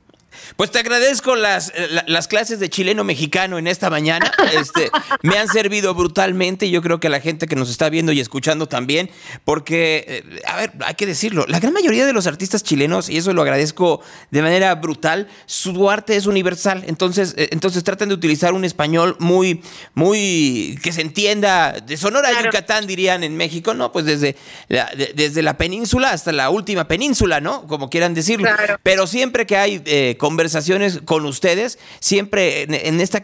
Pues 0.57 0.71
te 0.71 0.79
agradezco 0.79 1.37
las, 1.37 1.71
eh, 1.75 1.89
la- 1.91 2.05
las 2.07 2.29
clases 2.29 2.59
de 2.61 2.69
chileno 2.71 3.05
mexicano 3.05 3.59
en 3.59 3.67
esta 3.67 3.91
mañana. 3.91 4.31
Este, 4.59 4.91
me 5.23 5.39
han 5.39 5.49
servido 5.49 5.95
brutalmente 5.95 6.67
y 6.67 6.71
yo 6.71 6.83
creo 6.83 7.01
que 7.01 7.07
a 7.09 7.11
la 7.11 7.21
gente 7.21 7.47
que 7.47 7.57
nos 7.57 7.71
está 7.71 7.89
viendo 7.89 8.13
y 8.13 8.21
escuchando 8.21 8.67
también, 8.69 9.11
porque, 9.45 10.05
eh, 10.09 10.43
a 10.47 10.57
ver, 10.57 10.73
hay 10.85 10.95
que 10.95 11.07
decirlo, 11.07 11.45
la 11.49 11.61
gran 11.61 11.73
mayoría 11.73 12.07
de 12.07 12.13
los 12.13 12.27
artistas 12.27 12.63
chilenos, 12.63 13.09
y 13.09 13.17
eso 13.19 13.33
lo 13.33 13.43
agradezco 13.43 14.01
de 14.31 14.43
manera 14.43 14.75
brutal, 14.75 15.29
su 15.47 15.91
arte 15.91 16.17
es 16.17 16.27
universal. 16.27 16.85
Entonces, 16.87 17.35
eh, 17.37 17.49
entonces 17.53 17.85
tratan 17.85 18.09
de 18.09 18.15
utilizar 18.15 18.53
un 18.55 18.65
español 18.65 19.17
muy, 19.19 19.63
muy, 19.95 20.79
que 20.83 20.93
se 20.93 21.01
entienda, 21.01 21.73
de 21.73 21.97
Sonora 21.97 22.29
a 22.29 22.33
Yucatán 22.45 22.87
dirían 22.87 23.25
en 23.25 23.37
México, 23.37 23.75
¿no? 23.75 23.93
Pues 23.93 24.05
desde 24.05 24.37
la, 24.69 24.87
de- 24.97 25.13
desde 25.15 25.43
la 25.43 25.57
península 25.57 26.11
hasta 26.11 26.33
la 26.33 26.51
última 26.51 26.87
península, 26.87 27.41
¿no? 27.41 27.67
Como 27.67 27.89
quieran 27.91 28.15
decirlo. 28.15 28.47
Claro. 28.55 28.79
Pero 28.83 29.07
siempre 29.07 29.47
que 29.47 29.57
hay 29.57 29.83
eh, 29.87 30.17
conversaciones 30.27 31.01
con 31.05 31.25
ustedes, 31.25 31.79
siempre 32.01 32.63
en, 32.63 32.75
en 32.75 33.01
esta 33.01 33.21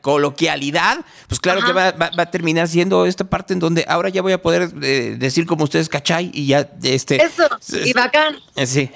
coloquialidad, 0.00 1.04
pues 1.28 1.38
claro 1.38 1.60
Ajá. 1.60 1.66
que 1.68 1.72
va, 1.72 1.90
va- 1.92 2.10
va 2.18 2.22
a 2.24 2.30
terminar 2.32 2.66
siendo 2.66 3.06
esta 3.06 3.22
parte 3.24 3.52
en 3.52 3.60
donde 3.60 3.84
ahora 3.88 4.08
ya 4.08 4.20
voy 4.20 4.32
a 4.32 4.42
poder 4.42 4.70
eh, 4.82 5.14
decir 5.16 5.46
como 5.46 5.62
ustedes 5.62 5.88
cachai 5.88 6.32
y 6.34 6.46
ya 6.48 6.68
este 6.82 7.22
Eso, 7.22 7.48
y 7.84 7.92
bacán. 7.92 8.36
eh, 8.56 8.66
sí. 8.66 8.90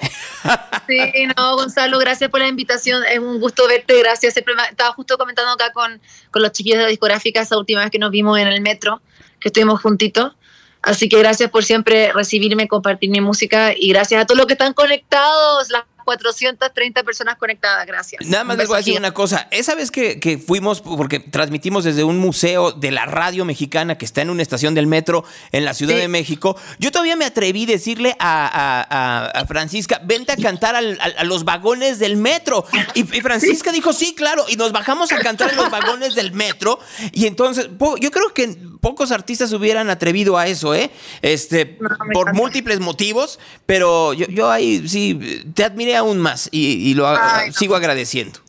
Sí, 0.87 0.99
no, 1.37 1.55
Gonzalo, 1.55 1.97
gracias 1.99 2.29
por 2.29 2.39
la 2.41 2.47
invitación. 2.49 3.03
Es 3.09 3.19
un 3.19 3.39
gusto 3.39 3.67
verte, 3.67 3.97
gracias. 3.99 4.35
Estaba 4.35 4.91
justo 4.93 5.17
comentando 5.17 5.51
acá 5.53 5.71
con, 5.71 6.01
con 6.31 6.41
los 6.41 6.51
chiquillos 6.51 6.79
de 6.79 6.83
la 6.83 6.89
discográfica 6.89 7.41
esa 7.41 7.57
última 7.57 7.81
vez 7.81 7.91
que 7.91 7.99
nos 7.99 8.11
vimos 8.11 8.37
en 8.37 8.47
el 8.47 8.59
metro, 8.61 9.01
que 9.39 9.47
estuvimos 9.49 9.81
juntitos. 9.81 10.33
Así 10.81 11.09
que 11.09 11.17
gracias 11.19 11.49
por 11.51 11.63
siempre 11.65 12.11
recibirme, 12.13 12.67
compartir 12.67 13.09
mi 13.09 13.21
música 13.21 13.73
y 13.75 13.89
gracias 13.89 14.21
a 14.21 14.25
todos 14.25 14.37
los 14.37 14.47
que 14.47 14.53
están 14.53 14.73
conectados, 14.73 15.69
las 15.69 15.83
430 16.05 17.03
personas 17.03 17.35
conectadas, 17.37 17.85
gracias. 17.85 18.25
Nada 18.25 18.43
más 18.43 18.57
les 18.57 18.67
voy 18.67 18.75
a 18.75 18.77
decir 18.79 18.97
una 18.97 19.11
cosa. 19.11 19.47
Esa 19.51 19.75
vez 19.75 19.91
que, 19.91 20.19
que 20.19 20.39
fuimos, 20.39 20.81
porque 20.81 21.19
transmitimos 21.19 21.83
desde 21.83 22.03
un 22.03 22.17
museo 22.17 22.71
de 22.71 22.89
la 22.91 23.05
radio 23.05 23.45
mexicana 23.45 23.95
que 23.97 24.05
está 24.05 24.21
en 24.23 24.31
una 24.31 24.41
estación 24.41 24.73
del 24.73 24.87
metro 24.87 25.23
en 25.51 25.65
la 25.65 25.73
Ciudad 25.75 25.95
de 25.97 26.07
México, 26.07 26.57
yo 26.79 26.91
todavía 26.91 27.15
me 27.15 27.25
atreví 27.25 27.63
a 27.65 27.67
decirle 27.67 28.15
a, 28.17 28.47
a- 28.47 28.87
a- 28.89 29.25
a 29.41 29.45
Francisca, 29.45 30.01
vente 30.03 30.31
a 30.31 30.37
cantar 30.37 30.75
al- 30.75 30.97
a 30.99 31.23
los 31.25 31.43
vagones 31.45 31.99
del 31.99 32.17
metro. 32.17 32.65
Y, 32.95 33.01
y 33.01 33.21
Francisca 33.21 33.71
dijo, 33.71 33.93
sí, 33.93 34.15
claro. 34.15 34.45
Y 34.49 34.55
nos 34.55 34.71
bajamos 34.71 35.11
a 35.11 35.19
cantar 35.19 35.51
en 35.51 35.57
los 35.57 35.69
vagones 35.69 36.15
del 36.15 36.31
metro. 36.31 36.79
Y 37.11 37.27
entonces, 37.27 37.69
yo 37.99 38.09
creo 38.11 38.33
que 38.33 38.57
pocos 38.81 39.11
artistas 39.11 39.51
hubieran 39.53 39.89
atrevido 39.89 40.37
a 40.37 40.47
eso, 40.47 40.73
¿eh? 40.73 40.91
Este, 41.21 41.65
por 42.13 42.33
múltiples 42.33 42.79
motivos, 42.79 43.39
pero 43.65 44.13
yo, 44.13 44.27
yo 44.27 44.49
ahí 44.49 44.87
sí 44.87 45.43
te 45.53 45.63
admiré 45.63 45.95
aún 45.95 46.19
más 46.19 46.49
y, 46.51 46.89
y 46.89 46.93
lo 46.93 47.11
no. 47.11 47.19
sigo 47.51 47.75
agradeciendo. 47.75 48.39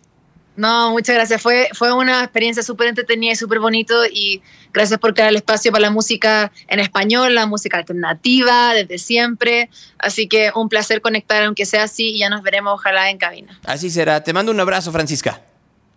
No, 0.56 0.90
muchas 0.90 1.14
gracias. 1.14 1.40
Fue, 1.40 1.70
fue 1.72 1.92
una 1.94 2.22
experiencia 2.22 2.62
súper 2.62 2.88
entretenida 2.88 3.32
y 3.32 3.36
súper 3.36 3.60
bonito 3.60 4.04
y 4.04 4.42
gracias 4.74 5.00
por 5.00 5.14
crear 5.14 5.30
el 5.30 5.36
espacio 5.36 5.72
para 5.72 5.80
la 5.82 5.90
música 5.90 6.52
en 6.68 6.80
español, 6.80 7.34
la 7.34 7.46
música 7.46 7.78
alternativa 7.78 8.74
desde 8.74 8.98
siempre. 8.98 9.70
Así 9.98 10.28
que 10.28 10.52
un 10.54 10.68
placer 10.68 11.00
conectar, 11.00 11.42
aunque 11.44 11.64
sea 11.64 11.84
así, 11.84 12.10
y 12.10 12.18
ya 12.18 12.28
nos 12.28 12.42
veremos 12.42 12.74
ojalá 12.74 13.08
en 13.08 13.16
cabina. 13.16 13.58
Así 13.64 13.88
será. 13.88 14.22
Te 14.22 14.34
mando 14.34 14.52
un 14.52 14.60
abrazo, 14.60 14.92
Francisca. 14.92 15.40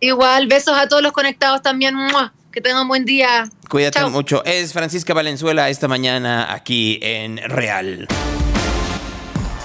Igual, 0.00 0.46
besos 0.46 0.76
a 0.78 0.88
todos 0.88 1.02
los 1.02 1.12
conectados 1.12 1.60
también. 1.60 1.94
¡Mua! 1.94 2.32
Que 2.54 2.60
tengan 2.60 2.82
un 2.82 2.88
buen 2.88 3.04
día. 3.04 3.48
Cuídate 3.68 3.98
Chao. 3.98 4.10
mucho. 4.10 4.44
Es 4.44 4.72
Francisca 4.72 5.12
Valenzuela 5.12 5.68
esta 5.70 5.88
mañana 5.88 6.52
aquí 6.54 7.00
en 7.02 7.38
Real. 7.38 8.06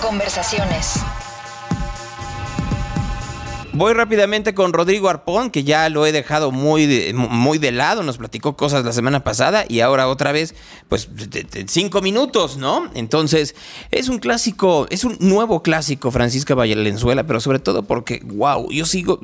Conversaciones. 0.01 0.95
Voy 3.71 3.93
rápidamente 3.93 4.55
con 4.55 4.73
Rodrigo 4.73 5.09
Arpón, 5.09 5.51
que 5.51 5.63
ya 5.63 5.87
lo 5.89 6.05
he 6.05 6.11
dejado 6.11 6.51
muy 6.51 6.87
de, 6.87 7.13
muy 7.13 7.59
de 7.59 7.71
lado, 7.71 8.01
nos 8.01 8.17
platicó 8.17 8.57
cosas 8.57 8.83
la 8.83 8.91
semana 8.91 9.23
pasada 9.23 9.63
y 9.69 9.81
ahora 9.81 10.07
otra 10.09 10.31
vez, 10.31 10.55
pues 10.87 11.07
cinco 11.67 12.01
minutos, 12.01 12.57
¿no? 12.57 12.89
Entonces, 12.95 13.55
es 13.91 14.09
un 14.09 14.17
clásico, 14.17 14.87
es 14.89 15.03
un 15.03 15.17
nuevo 15.19 15.61
clásico, 15.61 16.09
Francisca 16.09 16.55
Valenzuela, 16.55 17.25
pero 17.27 17.39
sobre 17.39 17.59
todo 17.59 17.83
porque, 17.83 18.21
wow, 18.25 18.71
yo 18.71 18.85
sigo, 18.87 19.19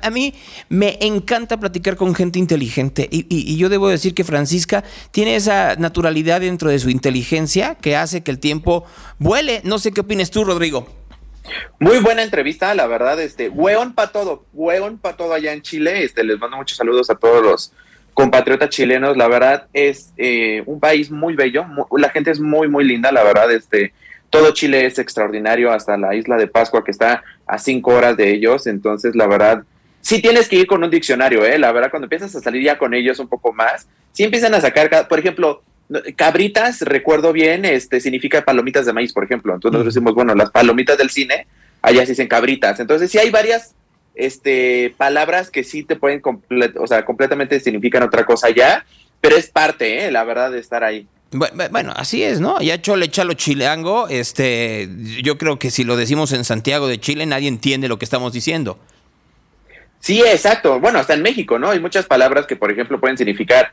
a 0.00 0.10
mí 0.10 0.32
me 0.68 0.96
encanta 1.00 1.58
platicar 1.58 1.96
con 1.96 2.14
gente 2.14 2.38
inteligente 2.38 3.08
y, 3.10 3.26
y- 3.28 3.52
y 3.52 3.56
yo 3.56 3.68
debo 3.68 3.88
decir 3.88 4.14
que 4.14 4.22
Francisca 4.24 4.84
tiene 5.10 5.34
esa 5.34 5.74
naturalidad 5.74 6.40
dentro 6.40 6.70
de 6.70 6.78
su 6.78 6.88
inteligencia 6.88 7.74
que 7.74 7.96
hace 7.96 8.22
que 8.22 8.30
el 8.30 8.38
tiempo 8.38 8.84
vuele. 9.18 9.60
No 9.64 9.80
sé 9.80 9.90
qué 9.92 10.02
opinas 10.02 10.30
tú, 10.30 10.44
Rodrigo. 10.44 10.97
Muy 11.80 11.98
buena 11.98 12.22
entrevista, 12.22 12.74
la 12.74 12.86
verdad, 12.86 13.20
este, 13.20 13.48
hueón 13.48 13.94
para 13.94 14.10
todo, 14.12 14.44
hueón 14.52 14.98
para 14.98 15.16
todo 15.16 15.32
allá 15.34 15.52
en 15.52 15.62
Chile, 15.62 16.02
este, 16.04 16.24
les 16.24 16.38
mando 16.38 16.56
muchos 16.56 16.76
saludos 16.76 17.08
a 17.10 17.14
todos 17.14 17.42
los 17.42 17.72
compatriotas 18.14 18.70
chilenos, 18.70 19.16
la 19.16 19.28
verdad 19.28 19.66
es 19.72 20.12
eh, 20.16 20.62
un 20.66 20.80
país 20.80 21.10
muy 21.10 21.34
bello, 21.36 21.64
la 21.96 22.08
gente 22.10 22.30
es 22.32 22.40
muy, 22.40 22.68
muy 22.68 22.84
linda, 22.84 23.12
la 23.12 23.22
verdad, 23.22 23.50
este, 23.52 23.92
todo 24.28 24.50
Chile 24.52 24.86
es 24.86 24.98
extraordinario, 24.98 25.70
hasta 25.72 25.96
la 25.96 26.14
isla 26.16 26.36
de 26.36 26.48
Pascua 26.48 26.84
que 26.84 26.90
está 26.90 27.22
a 27.46 27.58
cinco 27.58 27.92
horas 27.92 28.16
de 28.16 28.30
ellos, 28.32 28.66
entonces 28.66 29.14
la 29.14 29.26
verdad, 29.28 29.62
sí 30.00 30.20
tienes 30.20 30.48
que 30.48 30.56
ir 30.56 30.66
con 30.66 30.82
un 30.82 30.90
diccionario, 30.90 31.44
eh, 31.44 31.58
la 31.58 31.70
verdad, 31.70 31.90
cuando 31.90 32.06
empiezas 32.06 32.34
a 32.34 32.40
salir 32.40 32.62
ya 32.64 32.76
con 32.76 32.92
ellos 32.92 33.20
un 33.20 33.28
poco 33.28 33.52
más, 33.52 33.86
sí 34.12 34.24
empiezan 34.24 34.52
a 34.54 34.60
sacar, 34.60 34.90
ca- 34.90 35.06
por 35.06 35.18
ejemplo, 35.20 35.62
Cabritas, 36.16 36.82
recuerdo 36.82 37.32
bien, 37.32 37.64
este 37.64 38.00
significa 38.00 38.44
palomitas 38.44 38.84
de 38.86 38.92
maíz, 38.92 39.12
por 39.12 39.24
ejemplo. 39.24 39.54
Entonces 39.54 39.72
nosotros 39.72 39.94
decimos, 39.94 40.14
bueno, 40.14 40.34
las 40.34 40.50
palomitas 40.50 40.98
del 40.98 41.10
cine, 41.10 41.46
allá 41.80 42.02
se 42.04 42.12
dicen 42.12 42.28
cabritas. 42.28 42.78
Entonces 42.80 43.10
sí 43.10 43.18
hay 43.18 43.30
varias 43.30 43.74
este, 44.14 44.94
palabras 44.98 45.50
que 45.50 45.64
sí 45.64 45.84
te 45.84 45.96
pueden, 45.96 46.20
o 46.78 46.86
sea, 46.86 47.04
completamente 47.04 47.58
significan 47.60 48.02
otra 48.02 48.26
cosa 48.26 48.50
ya, 48.50 48.84
pero 49.20 49.36
es 49.36 49.48
parte, 49.48 50.04
¿eh? 50.06 50.10
la 50.10 50.24
verdad, 50.24 50.50
de 50.50 50.58
estar 50.58 50.84
ahí. 50.84 51.06
Bu- 51.32 51.50
bu- 51.52 51.70
Bueno, 51.70 51.92
así 51.96 52.22
es, 52.22 52.40
¿no? 52.40 52.60
Ya 52.60 52.80
chole 52.82 53.08
chalo 53.10 53.32
chilango, 53.34 54.08
este, 54.08 54.88
yo 55.22 55.38
creo 55.38 55.58
que 55.58 55.70
si 55.70 55.84
lo 55.84 55.96
decimos 55.96 56.32
en 56.32 56.44
Santiago 56.44 56.86
de 56.88 56.98
Chile 57.00 57.26
nadie 57.26 57.48
entiende 57.48 57.88
lo 57.88 57.98
que 57.98 58.04
estamos 58.04 58.32
diciendo. 58.32 58.78
Sí, 60.00 60.20
exacto. 60.20 60.78
Bueno, 60.80 60.98
hasta 60.98 61.14
en 61.14 61.22
México, 61.22 61.58
¿no? 61.58 61.70
Hay 61.70 61.80
muchas 61.80 62.06
palabras 62.06 62.46
que, 62.46 62.56
por 62.56 62.70
ejemplo, 62.70 63.00
pueden 63.00 63.18
significar 63.18 63.72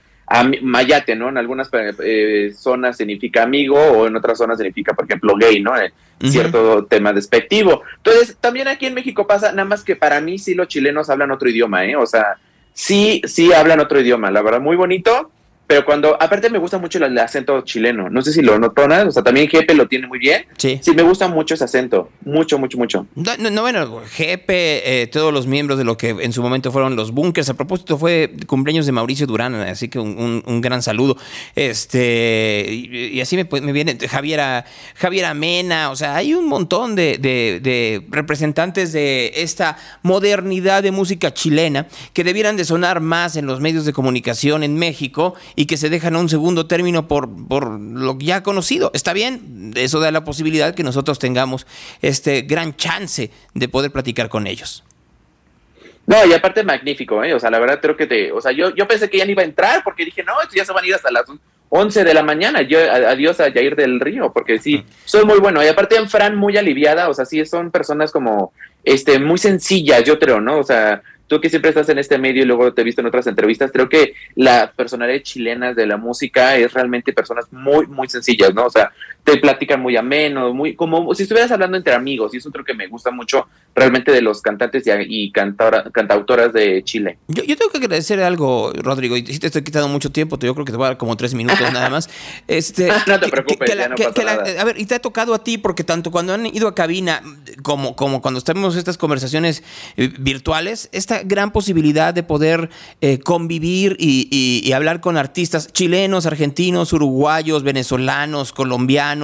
mayate, 0.61 1.15
¿no? 1.15 1.29
En 1.29 1.37
algunas 1.37 1.69
eh, 2.03 2.51
zonas 2.55 2.97
significa 2.97 3.43
amigo 3.43 3.77
o 3.77 4.07
en 4.07 4.15
otras 4.15 4.37
zonas 4.37 4.57
significa, 4.57 4.93
por 4.93 5.05
ejemplo, 5.05 5.35
gay, 5.35 5.61
¿no? 5.61 5.79
Eh, 5.79 5.93
cierto 6.21 6.85
tema 6.85 7.13
despectivo. 7.13 7.83
Entonces, 7.97 8.37
también 8.39 8.67
aquí 8.67 8.85
en 8.85 8.93
México 8.93 9.27
pasa, 9.27 9.51
nada 9.51 9.67
más 9.67 9.83
que 9.83 9.95
para 9.95 10.21
mí 10.21 10.39
sí 10.39 10.53
los 10.55 10.67
chilenos 10.67 11.09
hablan 11.09 11.31
otro 11.31 11.49
idioma, 11.49 11.85
¿eh? 11.85 11.95
O 11.95 12.05
sea, 12.05 12.37
sí, 12.73 13.21
sí 13.25 13.53
hablan 13.53 13.79
otro 13.79 13.99
idioma, 13.99 14.31
la 14.31 14.41
verdad, 14.41 14.61
muy 14.61 14.75
bonito 14.75 15.31
pero 15.67 15.83
cuando, 15.83 16.15
aparte 16.21 16.49
me 16.49 16.59
gusta 16.59 16.77
mucho 16.77 17.03
el, 17.03 17.17
acento 17.17 17.61
chileno, 17.61 18.09
no 18.09 18.21
sé 18.21 18.31
si 18.33 18.41
lo 18.41 18.59
notonas, 18.59 19.05
o 19.07 19.11
sea, 19.11 19.23
también 19.23 19.47
Jepe 19.47 19.73
lo 19.73 19.87
tiene 19.87 20.07
muy 20.07 20.19
bien. 20.19 20.45
Sí. 20.57 20.79
Sí, 20.81 20.91
me 20.91 21.01
gusta 21.01 21.27
mucho 21.27 21.55
ese 21.55 21.63
acento, 21.63 22.09
mucho, 22.23 22.59
mucho, 22.59 22.77
mucho. 22.77 23.07
No, 23.15 23.35
no, 23.37 23.61
bueno, 23.61 24.01
Jepe, 24.11 25.01
eh, 25.01 25.07
todos 25.07 25.33
los 25.33 25.47
miembros 25.47 25.79
de 25.79 25.83
lo 25.83 25.97
que 25.97 26.09
en 26.09 26.33
su 26.33 26.43
momento 26.43 26.71
fueron 26.71 26.95
los 26.95 27.11
bunkers, 27.11 27.49
a 27.49 27.55
propósito 27.55 27.97
fue 27.97 28.31
cumpleaños 28.45 28.85
de 28.85 28.91
Mauricio 28.91 29.25
Durán, 29.25 29.55
así 29.55 29.87
que 29.87 29.97
un, 29.97 30.43
un, 30.45 30.61
gran 30.61 30.83
saludo. 30.83 31.17
Este, 31.55 32.67
y, 32.69 33.19
así 33.19 33.35
me, 33.35 33.47
me 33.61 33.71
viene 33.71 33.97
Javiera, 34.07 34.65
Javiera 34.95 35.33
Mena, 35.33 35.89
o 35.89 35.95
sea, 35.95 36.15
hay 36.15 36.35
un 36.35 36.47
montón 36.47 36.95
de, 36.95 37.17
de, 37.17 37.59
de 37.59 38.05
representantes 38.09 38.93
de 38.93 39.31
esta 39.35 39.77
modernidad 40.03 40.83
de 40.83 40.91
música 40.91 41.33
chilena 41.33 41.87
que 42.13 42.23
debieran 42.23 42.55
de 42.55 42.65
sonar 42.65 42.99
más 42.99 43.35
en 43.35 43.47
los 43.47 43.59
medios 43.61 43.85
de 43.85 43.93
comunicación 43.93 44.63
en 44.63 44.75
México 44.75 45.33
y 45.55 45.65
que 45.65 45.77
se 45.77 45.89
dejan 45.89 46.15
a 46.15 46.19
un 46.19 46.29
segundo 46.29 46.67
término 46.67 47.07
por, 47.07 47.29
por 47.47 47.79
lo 47.79 48.17
ya 48.19 48.43
conocido. 48.43 48.91
Está 48.93 49.13
bien, 49.13 49.71
eso 49.75 49.99
da 49.99 50.11
la 50.11 50.23
posibilidad 50.23 50.75
que 50.75 50.83
nosotros 50.83 51.19
tengamos 51.19 51.65
este 52.01 52.41
gran 52.41 52.75
chance 52.75 53.31
de 53.53 53.67
poder 53.69 53.91
platicar 53.91 54.29
con 54.29 54.47
ellos. 54.47 54.83
No, 56.07 56.23
y 56.25 56.33
aparte 56.33 56.63
magnífico, 56.63 57.23
¿eh? 57.23 57.33
O 57.33 57.39
sea, 57.39 57.49
la 57.49 57.59
verdad 57.59 57.79
creo 57.81 57.97
que 57.97 58.05
te... 58.05 58.31
O 58.31 58.39
sea, 58.39 58.51
yo, 58.51 58.75
yo 58.75 58.87
pensé 58.87 59.09
que 59.09 59.17
ya 59.17 59.25
no 59.25 59.31
iba 59.31 59.41
a 59.41 59.45
entrar 59.45 59.83
porque 59.83 60.05
dije, 60.05 60.23
no, 60.23 60.33
ya 60.53 60.63
se 60.63 60.71
van 60.71 60.83
a 60.83 60.87
ir 60.87 60.93
hasta 60.93 61.11
las 61.11 61.25
11 61.69 62.03
de 62.03 62.13
la 62.13 62.21
mañana. 62.21 62.61
Yo, 62.61 62.79
adiós 62.79 63.39
a 63.39 63.51
Jair 63.51 63.75
del 63.75 63.99
Río, 63.99 64.31
porque 64.31 64.59
sí, 64.59 64.85
soy 65.05 65.25
muy 65.25 65.39
bueno. 65.39 65.63
Y 65.63 65.67
aparte 65.67 65.95
en 65.95 66.09
Fran 66.09 66.35
muy 66.35 66.57
aliviada, 66.57 67.09
o 67.09 67.13
sea, 67.13 67.25
sí, 67.25 67.43
son 67.45 67.71
personas 67.71 68.11
como, 68.11 68.53
este, 68.83 69.17
muy 69.17 69.39
sencillas, 69.39 70.03
yo 70.03 70.19
creo, 70.19 70.39
¿no? 70.39 70.59
O 70.59 70.63
sea, 70.63 71.01
tú 71.27 71.41
que 71.41 71.49
siempre 71.49 71.69
estás 71.69 71.89
en 71.89 71.97
este 71.97 72.17
medio 72.17 72.43
y 72.43 72.45
luego 72.45 72.73
te 72.73 72.81
he 72.81 72.85
visto 72.85 73.01
en 73.01 73.07
otras 73.07 73.27
entrevistas, 73.27 73.71
creo 73.71 73.89
que 73.89 74.13
la 74.35 74.71
personalidad 74.75 75.21
chilena 75.21 75.73
de 75.73 75.87
la 75.87 75.97
música 75.97 76.55
es 76.55 76.73
realmente 76.73 77.13
personas 77.13 77.51
muy, 77.51 77.87
muy 77.87 78.07
sencillas, 78.07 78.53
¿no? 78.53 78.65
O 78.65 78.69
sea, 78.69 78.91
te 79.25 79.37
platican 79.37 79.81
muy 79.81 79.97
ameno, 79.97 80.53
muy 80.53 80.75
como 80.75 81.13
si 81.15 81.23
estuvieras 81.23 81.51
hablando 81.51 81.75
entre 81.75 81.93
amigos, 81.95 82.33
y 82.33 82.37
eso 82.37 82.51
creo 82.51 82.63
que 82.63 82.75
me 82.75 82.87
gusta 82.87 83.09
mucho 83.09 83.47
realmente 83.73 84.11
de 84.11 84.21
los 84.21 84.39
cantantes 84.39 84.83
y, 84.85 85.31
cantautoras 85.31 86.53
de 86.53 86.83
Chile. 86.83 87.17
Yo, 87.27 87.43
tengo 87.57 87.71
que 87.71 87.79
agradecer 87.79 88.21
algo, 88.21 88.71
Rodrigo, 88.73 89.17
y 89.17 89.25
si 89.25 89.39
te 89.39 89.47
estoy 89.47 89.63
quitando 89.63 89.87
mucho 89.87 90.11
tiempo, 90.11 90.37
yo 90.37 90.53
creo 90.53 90.63
que 90.63 90.71
te 90.71 90.77
voy 90.77 90.85
a 90.85 90.89
dar 90.89 90.97
como 90.97 91.17
tres 91.17 91.33
minutos 91.33 91.59
nada 91.73 91.89
más. 91.89 92.09
Este, 92.47 92.89
no 93.07 93.19
te 93.19 93.27
preocupes, 93.29 93.75
ya 93.75 93.89
no 93.89 93.95
pasa 93.95 94.23
nada. 94.23 94.61
a 94.61 94.63
ver, 94.63 94.79
y 94.79 94.85
te 94.85 94.95
ha 94.95 94.99
tocado 94.99 95.33
a 95.33 95.43
ti, 95.43 95.57
porque 95.57 95.83
tanto 95.83 96.11
cuando 96.11 96.33
han 96.33 96.45
ido 96.45 96.67
a 96.67 96.75
cabina 96.75 97.21
como, 97.63 97.95
como 97.95 98.21
cuando 98.21 98.37
estamos 98.37 98.75
estas 98.75 98.97
conversaciones 98.97 99.63
eh, 99.97 100.11
virtuales, 100.19 100.89
esta 100.91 101.23
gran 101.23 101.51
posibilidad 101.51 102.13
de 102.13 102.23
poder 102.23 102.69
eh, 103.01 103.19
convivir 103.19 103.97
y 103.99 104.71
hablar 104.73 105.01
con 105.01 105.17
artistas 105.17 105.71
chilenos, 105.73 106.25
argentinos, 106.25 106.93
uruguayos, 106.93 107.63
venezolanos, 107.63 108.53
colombianos, 108.53 109.14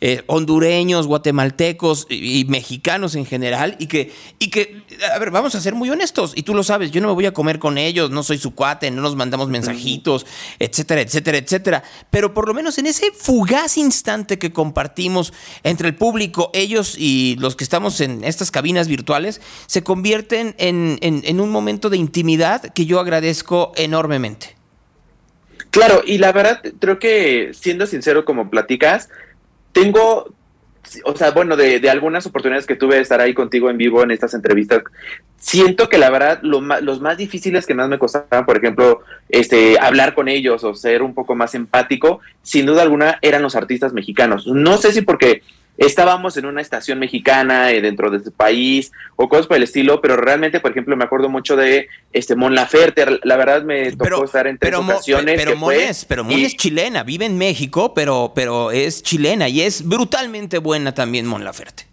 eh, 0.00 0.22
hondureños, 0.26 1.06
guatemaltecos 1.06 2.06
y, 2.08 2.44
mexicanos 2.48 3.14
en 3.14 3.26
general, 3.26 3.76
y 3.78 3.86
que, 3.86 4.12
y 4.38 4.50
que, 4.50 4.82
a 5.14 5.18
ver, 5.18 5.30
vamos 5.30 5.54
a 5.54 5.60
ser 5.60 5.74
muy 5.74 5.90
honestos, 5.90 6.32
y 6.34 6.42
tú 6.42 6.54
lo 6.54 6.62
sabes, 6.62 6.90
yo 6.90 7.00
no 7.00 7.08
me 7.08 7.14
voy 7.14 7.26
a 7.26 7.32
comer 7.32 7.58
con 7.58 7.78
ellos, 7.78 8.10
no 8.10 8.22
soy 8.22 8.38
su 8.38 8.54
cuate, 8.54 8.90
no 8.90 9.02
nos 9.02 9.16
mandamos 9.16 9.48
mensajitos, 9.48 10.26
etcétera, 10.58 11.00
etcétera, 11.00 11.38
etcétera, 11.38 11.82
pero 12.10 12.34
por 12.34 12.48
lo 12.48 12.54
menos 12.54 12.78
en 12.78 12.86
ese 12.86 13.10
fugaz 13.12 13.76
instante 13.76 14.38
que 14.38 14.52
compartimos 14.52 15.32
entre 15.62 15.88
el 15.88 15.94
público, 15.94 16.50
ellos 16.54 16.96
y 16.98 17.36
los 17.38 17.56
que 17.56 17.64
estamos 17.64 18.00
en 18.00 18.24
estas 18.24 18.50
cabinas 18.50 18.88
virtuales, 18.88 19.40
se 19.66 19.82
convierten 19.82 20.54
en, 20.58 20.98
en 21.00 21.40
un 21.40 21.50
momento 21.50 21.90
de 21.90 21.96
intimidad 21.96 22.72
que 22.72 22.86
yo 22.86 23.00
agradezco 23.00 23.72
enormemente. 23.76 24.56
Claro, 25.72 26.02
y 26.04 26.18
la 26.18 26.32
verdad, 26.32 26.60
creo 26.80 26.98
que 26.98 27.52
siendo 27.54 27.86
sincero 27.86 28.26
como 28.26 28.50
platicas, 28.50 29.08
tengo, 29.72 30.34
o 31.04 31.16
sea, 31.16 31.30
bueno, 31.30 31.56
de, 31.56 31.80
de, 31.80 31.90
algunas 31.90 32.26
oportunidades 32.26 32.66
que 32.66 32.76
tuve 32.76 32.96
de 32.96 33.02
estar 33.02 33.20
ahí 33.20 33.34
contigo 33.34 33.70
en 33.70 33.78
vivo 33.78 34.02
en 34.02 34.10
estas 34.10 34.34
entrevistas, 34.34 34.82
siento 35.36 35.88
que 35.88 35.98
la 35.98 36.10
verdad 36.10 36.38
lo 36.42 36.60
los 36.80 37.00
más 37.00 37.18
difíciles 37.18 37.66
que 37.66 37.74
más 37.74 37.88
me 37.88 37.98
costaban, 37.98 38.46
por 38.46 38.56
ejemplo, 38.56 39.00
este, 39.28 39.78
hablar 39.80 40.14
con 40.14 40.28
ellos 40.28 40.62
o 40.64 40.74
ser 40.74 41.02
un 41.02 41.14
poco 41.14 41.34
más 41.34 41.54
empático, 41.54 42.20
sin 42.42 42.66
duda 42.66 42.82
alguna 42.82 43.18
eran 43.22 43.42
los 43.42 43.56
artistas 43.56 43.92
mexicanos. 43.92 44.46
No 44.46 44.78
sé 44.78 44.92
si 44.92 45.02
porque 45.02 45.42
estábamos 45.76 46.36
en 46.36 46.46
una 46.46 46.60
estación 46.60 46.98
mexicana 46.98 47.70
eh, 47.70 47.80
dentro 47.80 48.10
de 48.10 48.18
este 48.18 48.30
país 48.30 48.92
o 49.16 49.28
cosas 49.28 49.46
por 49.46 49.56
el 49.56 49.62
estilo, 49.62 50.00
pero 50.00 50.16
realmente, 50.16 50.60
por 50.60 50.70
ejemplo, 50.70 50.96
me 50.96 51.04
acuerdo 51.04 51.28
mucho 51.28 51.56
de 51.56 51.88
este 52.12 52.36
Mon 52.36 52.54
Laferte, 52.54 53.06
la 53.22 53.36
verdad 53.36 53.62
me 53.62 53.90
tocó 53.92 54.24
estar 54.24 54.46
en 54.46 54.58
tres 54.58 54.74
ocasiones. 54.74 55.40
Pero, 55.42 55.56
Mon, 55.56 55.72
es, 55.72 56.04
pero 56.04 56.24
Mon 56.24 56.38
es 56.38 56.56
chilena, 56.56 57.02
vive 57.02 57.26
en 57.26 57.38
México, 57.38 57.94
pero, 57.94 58.32
pero 58.34 58.70
es 58.70 59.02
chilena 59.02 59.48
y 59.48 59.62
es 59.62 59.86
brutalmente 59.86 60.58
buena 60.58 60.94
también 60.94 61.26
Mon 61.26 61.44
Laferte. 61.44 61.92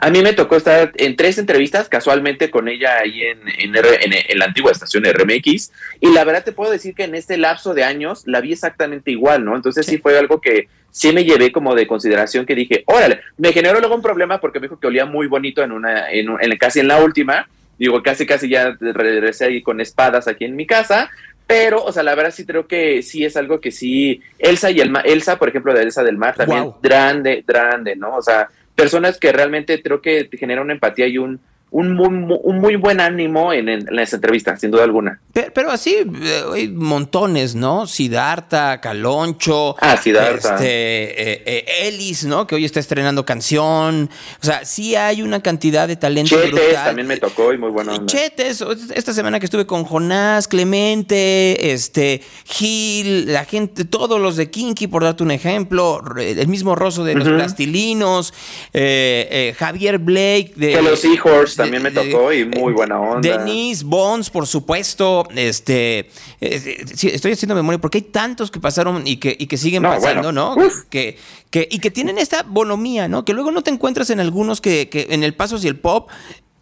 A 0.00 0.10
mí 0.10 0.22
me 0.22 0.32
tocó 0.32 0.56
estar 0.56 0.92
en 0.94 1.16
tres 1.16 1.38
entrevistas 1.38 1.88
casualmente 1.88 2.50
con 2.50 2.68
ella 2.68 2.98
ahí 2.98 3.20
en, 3.22 3.40
en, 3.48 4.38
la 4.38 4.44
antigua 4.44 4.70
estación 4.70 5.04
RMX 5.04 5.72
y 6.00 6.12
la 6.12 6.22
verdad 6.22 6.44
te 6.44 6.52
puedo 6.52 6.70
decir 6.70 6.94
que 6.94 7.02
en 7.02 7.16
este 7.16 7.36
lapso 7.36 7.74
de 7.74 7.82
años 7.82 8.22
la 8.24 8.40
vi 8.40 8.52
exactamente 8.52 9.10
igual, 9.10 9.44
¿no? 9.44 9.56
Entonces 9.56 9.86
sí, 9.86 9.98
fue 9.98 10.16
algo 10.16 10.40
que 10.40 10.68
sí 10.90 11.12
me 11.12 11.24
llevé 11.24 11.52
como 11.52 11.74
de 11.74 11.86
consideración 11.86 12.46
que 12.46 12.54
dije, 12.54 12.82
órale, 12.86 13.20
me 13.36 13.52
generó 13.52 13.78
luego 13.80 13.94
un 13.94 14.02
problema 14.02 14.40
porque 14.40 14.60
me 14.60 14.66
dijo 14.66 14.80
que 14.80 14.86
olía 14.86 15.06
muy 15.06 15.26
bonito 15.26 15.62
en 15.62 15.72
una, 15.72 16.10
en, 16.10 16.36
casi 16.58 16.80
en 16.80 16.88
la 16.88 17.02
última, 17.02 17.48
digo, 17.78 18.02
casi 18.02 18.26
casi 18.26 18.48
ya 18.48 18.76
regresé 18.80 19.46
ahí 19.46 19.62
con 19.62 19.80
espadas 19.80 20.28
aquí 20.28 20.44
en 20.44 20.56
mi 20.56 20.66
casa, 20.66 21.10
pero, 21.46 21.82
o 21.82 21.92
sea, 21.92 22.02
la 22.02 22.14
verdad 22.14 22.32
sí 22.32 22.44
creo 22.44 22.66
que 22.66 23.02
sí 23.02 23.24
es 23.24 23.36
algo 23.36 23.60
que 23.60 23.70
sí, 23.70 24.20
Elsa 24.38 24.70
y 24.70 24.80
el 24.80 24.92
Elsa, 25.04 25.38
por 25.38 25.48
ejemplo, 25.48 25.72
de 25.72 25.82
Elsa 25.82 26.02
del 26.02 26.18
Mar, 26.18 26.34
también 26.36 26.72
grande, 26.82 27.44
grande, 27.46 27.96
¿no? 27.96 28.16
O 28.16 28.22
sea, 28.22 28.48
personas 28.74 29.18
que 29.18 29.32
realmente 29.32 29.82
creo 29.82 30.02
que 30.02 30.28
generan 30.38 30.64
una 30.64 30.74
empatía 30.74 31.06
y 31.06 31.18
un, 31.18 31.40
un 31.70 31.94
muy, 31.94 32.08
un 32.42 32.58
muy 32.58 32.76
buen 32.76 33.00
ánimo 33.00 33.52
en, 33.52 33.68
en, 33.68 33.86
las 33.90 34.12
entrevistas, 34.12 34.60
sin 34.60 34.70
duda 34.70 34.84
alguna. 34.84 35.20
Pero, 35.54 35.70
así, 35.70 35.94
eh, 35.94 36.42
hay 36.52 36.68
montones, 36.68 37.54
¿no? 37.54 37.86
Sidarta, 37.86 38.80
Caloncho. 38.80 39.76
Ah, 39.80 39.96
Sidarta. 39.96 40.54
Este, 40.54 40.64
eh, 40.64 41.42
eh, 41.46 41.88
Ellis, 41.88 42.24
¿no? 42.24 42.46
Que 42.46 42.54
hoy 42.54 42.64
está 42.64 42.80
estrenando 42.80 43.24
canción. 43.24 44.10
O 44.42 44.44
sea, 44.44 44.64
sí 44.64 44.96
hay 44.96 45.22
una 45.22 45.40
cantidad 45.40 45.86
de 45.86 45.96
talento 45.96 46.40
Chetes 46.40 46.74
también 46.74 47.06
me 47.06 47.18
tocó 47.18 47.52
y 47.52 47.58
muy 47.58 47.70
bueno. 47.70 48.06
Chetes, 48.06 48.64
esta 48.94 49.12
semana 49.12 49.38
que 49.38 49.44
estuve 49.44 49.66
con 49.66 49.84
Jonás, 49.84 50.48
Clemente, 50.48 51.72
este, 51.72 52.22
Gil, 52.44 53.32
la 53.32 53.44
gente, 53.44 53.84
todos 53.84 54.20
los 54.20 54.36
de 54.36 54.50
Kinky, 54.50 54.86
por 54.86 55.04
darte 55.04 55.22
un 55.22 55.30
ejemplo, 55.30 56.02
el 56.18 56.48
mismo 56.48 56.74
Rosso 56.74 57.04
de 57.04 57.14
los 57.14 57.28
Plastilinos, 57.28 58.32
Javier 58.72 59.98
Blake 59.98 60.52
de... 60.56 60.82
los 60.82 61.04
hijos 61.04 61.57
también 61.58 61.82
me 61.82 61.90
tocó 61.90 62.32
y 62.32 62.44
muy 62.44 62.72
buena 62.72 62.98
onda. 62.98 63.20
Denise 63.20 63.84
Bones, 63.84 64.30
por 64.30 64.46
supuesto. 64.46 65.28
Este, 65.34 66.08
estoy 66.40 67.32
haciendo 67.32 67.54
memoria 67.54 67.78
porque 67.78 67.98
hay 67.98 68.02
tantos 68.02 68.50
que 68.50 68.60
pasaron 68.60 69.06
y 69.06 69.18
que, 69.18 69.36
y 69.38 69.46
que 69.46 69.56
siguen 69.56 69.82
pasando, 69.82 70.32
¿no? 70.32 70.56
Que, 70.88 71.18
que, 71.50 71.68
y 71.70 71.78
que 71.78 71.90
tienen 71.90 72.18
esta 72.18 72.42
bonomía, 72.42 73.08
¿no? 73.08 73.24
Que 73.24 73.34
luego 73.34 73.50
no 73.50 73.62
te 73.62 73.70
encuentras 73.70 74.10
en 74.10 74.20
algunos 74.20 74.60
que, 74.60 74.88
que 74.88 75.08
en 75.10 75.22
el 75.22 75.34
paso 75.34 75.56
hacia 75.56 75.68
el 75.68 75.78
pop 75.78 76.08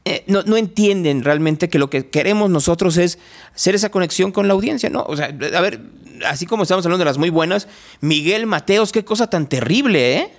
eh, 0.05 0.24
no, 0.28 0.43
no, 0.43 0.56
entienden 0.56 1.24
realmente 1.24 1.68
que 1.68 1.81
lo 1.81 1.90
que 1.90 2.09
queremos 2.09 2.48
nosotros 2.48 2.97
es 2.97 3.18
hacer 3.55 3.74
esa 3.74 3.90
conexión 3.90 4.31
con 4.31 4.47
la 4.47 4.55
audiencia, 4.55 4.89
¿no? 4.89 5.05
O 5.09 5.16
sea, 5.16 5.27
a 5.27 5.60
ver, 5.60 5.81
así 6.24 6.47
como 6.47 6.62
estamos 6.62 6.86
hablando 6.86 7.05
de 7.05 7.10
las 7.10 7.18
muy 7.18 7.31
buenas, 7.31 7.68
Miguel 8.01 8.47
Mateos, 8.47 8.93
qué 8.93 9.05
cosa 9.05 9.28
tan 9.28 9.48
terrible, 9.48 10.16
¿eh? 10.16 10.32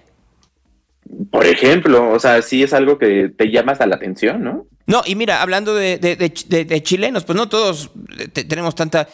Por 1.31 1.45
ejemplo, 1.45 2.11
o 2.11 2.19
sea, 2.19 2.41
sí 2.41 2.63
es 2.63 2.73
algo 2.73 2.97
que 2.97 3.29
te 3.29 3.51
llama 3.51 3.73
hasta 3.73 3.85
la 3.85 3.95
atención, 3.95 4.43
¿no? 4.43 4.65
No, 4.85 5.03
y 5.05 5.15
mira, 5.15 5.41
hablando 5.41 5.75
de, 5.75 6.81
chilenos, 6.83 7.25
pues 7.25 7.35
no 7.35 7.49
todos 7.49 7.91
tenemos 8.33 8.73
tanta... 8.75 9.07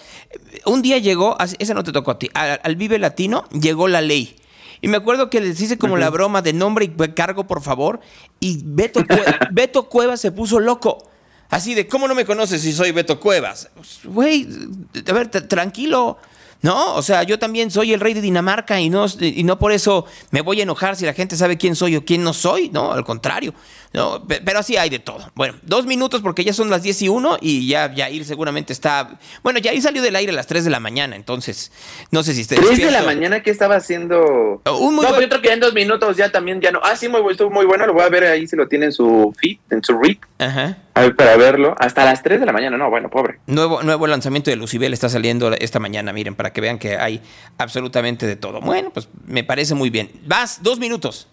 Un 0.66 0.82
día 0.82 1.00
llegó, 1.00 1.36
esa 1.40 1.74
no 1.74 1.84
te 1.84 1.92
tocó 1.92 2.12
a 2.12 2.20
ti, 2.20 2.30
al, 2.34 2.76
Vive 2.76 3.00
Latino 3.00 3.46
llegó 3.50 3.88
la 3.88 4.02
ley. 4.02 4.36
Y 4.82 4.88
me 4.88 4.98
acuerdo 4.98 5.30
que 5.30 5.42
les 5.42 5.60
hice 5.60 5.78
como 5.78 5.98
la 5.98 6.10
broma 6.10 6.42
de 6.42 6.54
nombre 6.54 6.86
y 6.86 6.90
cargo, 7.14 7.48
por 7.48 7.62
favor, 7.62 8.02
y 8.40 8.62
Beto, 8.64 9.02
Beto 9.52 9.90
Cuevas 9.90 10.22
se 10.22 10.32
puso 10.32 10.60
loco. 10.60 11.10
Así 11.50 11.74
de, 11.74 11.88
¿cómo 11.88 12.08
no 12.08 12.16
me 12.16 12.26
conoces 12.26 12.62
si 12.62 12.72
soy 12.72 12.92
Beto 12.92 13.20
Cuevas? 13.20 13.70
Güey, 14.04 14.48
a 15.08 15.14
ver, 15.14 15.28
tranquilo 15.30 16.18
No, 16.64 16.96
o 16.96 17.02
sea, 17.02 17.24
yo 17.24 17.38
también 17.38 17.70
soy 17.70 17.92
el 17.92 18.00
rey 18.00 18.14
de 18.14 18.22
Dinamarca 18.22 18.80
y 18.80 18.90
no, 18.90 19.06
y 19.20 19.44
no 19.44 19.60
por 19.60 19.74
eso 19.74 20.06
me 20.32 20.40
voy 20.40 20.62
a 20.62 20.64
enojar 20.64 20.96
si 20.96 21.06
la 21.06 21.14
gente 21.14 21.36
sabe 21.36 21.58
quién 21.58 21.76
soy 21.76 21.98
o 21.98 22.06
quién 22.06 22.24
no 22.24 22.34
soy, 22.34 22.70
no, 22.70 22.94
al 22.94 23.04
contrario. 23.04 23.54
No, 23.94 24.26
pero 24.28 24.58
así 24.60 24.76
hay 24.76 24.90
de 24.90 24.98
todo. 25.00 25.32
Bueno, 25.36 25.56
dos 25.62 25.86
minutos 25.86 26.22
porque 26.22 26.44
ya 26.44 26.52
son 26.52 26.70
las 26.72 26.82
10 26.82 27.02
y 27.04 27.10
1 27.10 27.38
y 27.42 27.68
ya 27.68 27.94
Yair 27.94 28.26
seguramente 28.26 28.74
está... 28.74 29.20
Bueno, 29.44 29.60
Yair 29.60 29.82
salió 29.84 30.02
del 30.02 30.16
aire 30.16 30.32
a 30.32 30.36
las 30.36 30.48
3 30.48 30.64
de 30.66 30.72
la 30.72 30.80
mañana, 30.80 31.16
entonces 31.16 31.72
no 32.10 32.24
sé 32.24 32.34
si 32.34 32.42
esté... 32.42 32.58
¿3 32.58 32.76
de 32.78 32.92
la 32.92 33.04
mañana 33.04 33.44
qué 33.44 33.52
estaba 33.52 33.76
haciendo? 33.76 34.62
Oh, 34.66 34.78
un 34.78 34.96
muy 34.96 35.04
no, 35.06 35.12
buen- 35.12 35.14
pero 35.14 35.22
yo 35.22 35.30
creo 35.30 35.42
que 35.42 35.48
ya 35.50 35.54
en 35.54 35.60
dos 35.60 35.74
minutos 35.76 36.18
ya 36.18 36.32
también 36.32 36.60
ya 36.60 36.72
no. 36.72 36.80
Ah, 36.84 36.96
sí, 36.96 37.08
muy, 37.08 37.22
estuvo 37.32 37.52
muy 37.52 37.66
bueno. 37.66 37.86
Lo 37.86 37.94
voy 37.94 38.02
a 38.04 38.10
ver 38.10 38.24
ahí 38.26 38.48
si 38.48 38.56
lo 38.56 38.68
tiene 38.68 38.86
en 38.86 38.92
su 38.94 39.32
feed, 39.40 39.58
en 39.70 39.84
su 39.84 39.98
read. 40.00 40.18
Ajá. 40.40 40.78
A 40.96 41.02
ver, 41.02 41.16
para 41.16 41.38
verlo. 41.38 41.76
Hasta 41.80 42.04
las 42.06 42.24
3 42.24 42.40
de 42.40 42.46
la 42.48 42.52
mañana, 42.52 42.78
no, 42.78 42.90
bueno, 42.90 43.10
pobre. 43.10 43.40
Nuevo, 43.48 43.84
nuevo 43.84 44.08
lanzamiento 44.08 44.50
de 44.50 44.56
Lucibel 44.58 44.94
está 44.94 45.08
saliendo 45.10 45.52
esta 45.54 45.80
mañana, 45.80 46.14
miren, 46.14 46.34
para 46.36 46.52
que 46.52 46.62
vean 46.62 46.80
que 46.80 46.98
hay 46.98 47.22
absolutamente 47.58 48.26
de 48.26 48.36
todo. 48.36 48.60
Bueno, 48.62 48.92
pues 48.92 49.08
me 49.26 49.44
parece 49.44 49.76
muy 49.76 49.90
bien. 49.90 50.12
Vas, 50.26 50.62
dos 50.64 50.80
minutos. 50.80 51.28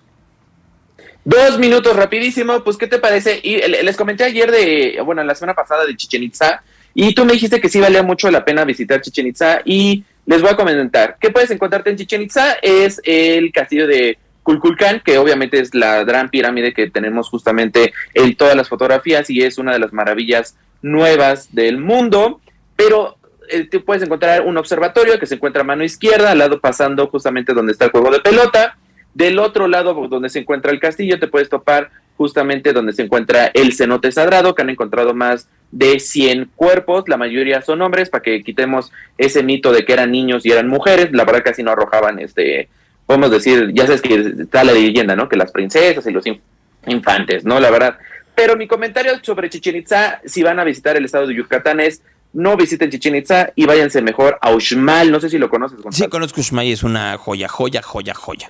Dos 1.25 1.59
minutos, 1.59 1.95
rapidísimo. 1.97 2.65
Pues, 2.65 2.77
¿qué 2.77 2.87
te 2.87 2.99
parece? 2.99 3.41
Y 3.43 3.57
eh, 3.57 3.83
les 3.83 3.97
comenté 3.97 4.25
ayer 4.25 4.51
de, 4.51 5.01
bueno, 5.05 5.23
la 5.23 5.35
semana 5.35 5.55
pasada 5.55 5.85
de 5.85 5.97
Chichen 5.97 6.23
Itza, 6.23 6.63
y 6.95 7.15
tú 7.15 7.25
me 7.25 7.35
dijiste 7.35 7.61
que 7.61 7.69
sí 7.69 7.81
valía 7.81 8.03
mucho 8.03 8.31
la 8.31 8.45
pena 8.45 8.65
visitar 8.65 9.01
Chichen 9.01 9.27
Itza, 9.27 9.61
y 9.65 10.05
les 10.27 10.41
voy 10.41 10.51
a 10.51 10.57
comentar. 10.57 11.17
¿Qué 11.21 11.31
puedes 11.31 11.51
encontrarte 11.51 11.91
en 11.91 11.97
Chichen 11.97 12.23
Itza? 12.23 12.55
Es 12.63 13.01
el 13.05 13.53
castillo 13.53 13.87
de 13.87 14.19
Kulkulkan, 14.43 15.01
que 15.01 15.19
obviamente 15.19 15.61
es 15.61 15.75
la 15.75 16.05
gran 16.05 16.31
pirámide 16.31 16.73
que 16.73 16.91
tenemos 16.91 17.29
justamente 17.29 17.93
en 18.15 18.35
todas 18.35 18.57
las 18.57 18.69
fotografías, 18.69 19.29
y 19.29 19.43
es 19.43 19.59
una 19.59 19.73
de 19.73 19.79
las 19.79 19.93
maravillas 19.93 20.57
nuevas 20.83 21.55
del 21.55 21.77
mundo, 21.77 22.41
pero 22.77 23.19
eh, 23.51 23.65
te 23.65 23.81
puedes 23.81 24.03
encontrar 24.03 24.41
un 24.43 24.57
observatorio 24.57 25.19
que 25.19 25.27
se 25.27 25.35
encuentra 25.35 25.61
a 25.63 25.67
mano 25.67 25.85
izquierda, 25.85 26.31
al 26.31 26.39
lado 26.39 26.61
pasando 26.61 27.09
justamente 27.09 27.53
donde 27.53 27.73
está 27.73 27.85
el 27.85 27.91
juego 27.91 28.11
de 28.11 28.21
pelota. 28.21 28.79
Del 29.15 29.39
otro 29.39 29.67
lado, 29.69 29.95
donde 30.09 30.29
se 30.29 30.39
encuentra 30.41 30.71
el 30.73 30.81
castillo, 30.81 31.19
te 31.19 31.27
puedes 31.29 31.49
topar 31.49 31.91
justamente 32.17 32.73
donde 32.73 32.93
se 32.93 33.03
encuentra 33.03 33.51
el 33.55 33.73
cenote 33.73 34.13
sagrado, 34.13 34.55
que 34.55 34.63
han 34.63 34.71
encontrado 34.71 35.15
más 35.15 35.49
de 35.73 35.99
100 36.01 36.51
cuerpos, 36.55 37.05
la 37.09 37.17
mayoría 37.17 37.63
son 37.63 37.81
hombres, 37.81 38.11
para 38.11 38.23
que 38.23 38.43
quitemos 38.43 38.93
ese 39.17 39.43
mito 39.43 39.73
de 39.73 39.85
que 39.85 39.93
eran 39.95 40.11
niños 40.13 40.45
y 40.45 40.51
eran 40.53 40.69
mujeres, 40.69 41.11
la 41.13 41.25
verdad 41.25 41.43
casi 41.45 41.63
no 41.63 41.71
arrojaban, 41.71 42.19
este, 42.19 42.69
podemos 43.07 43.31
decir, 43.31 43.71
ya 43.73 43.87
sabes 43.87 44.03
que 44.03 44.15
está 44.43 44.65
la 44.65 44.73
leyenda, 44.73 45.17
¿no? 45.17 45.29
Que 45.29 45.37
las 45.37 45.51
princesas 45.51 46.07
y 46.07 46.11
los 46.13 46.27
inf- 46.27 46.41
infantes, 46.87 47.45
¿no? 47.45 47.59
La 47.59 47.71
verdad. 47.71 47.99
Pero 48.35 48.57
mi 48.57 48.67
comentario 48.69 49.13
sobre 49.23 49.49
Chichen 49.51 49.77
Itza, 49.77 50.21
si 50.25 50.43
van 50.43 50.59
a 50.61 50.65
visitar 50.65 50.97
el 50.97 51.05
estado 51.05 51.27
de 51.27 51.35
Yucatán, 51.35 51.81
es 51.81 52.03
no 52.33 52.57
visiten 52.57 52.91
Chichen 52.91 53.17
Itza 53.17 53.51
y 53.57 53.65
váyanse 53.67 54.03
mejor 54.03 54.39
a 54.41 54.53
Uxmal, 54.53 55.11
no 55.11 55.21
sé 55.21 55.29
si 55.31 55.39
lo 55.39 55.49
conoces, 55.51 55.81
Gonzalo. 55.81 56.05
Sí, 56.05 56.11
conozco 56.11 56.41
Uxmal, 56.41 56.67
es 56.67 56.83
una 56.83 57.17
joya, 57.17 57.49
joya, 57.49 57.81
joya, 57.83 58.15
joya. 58.15 58.49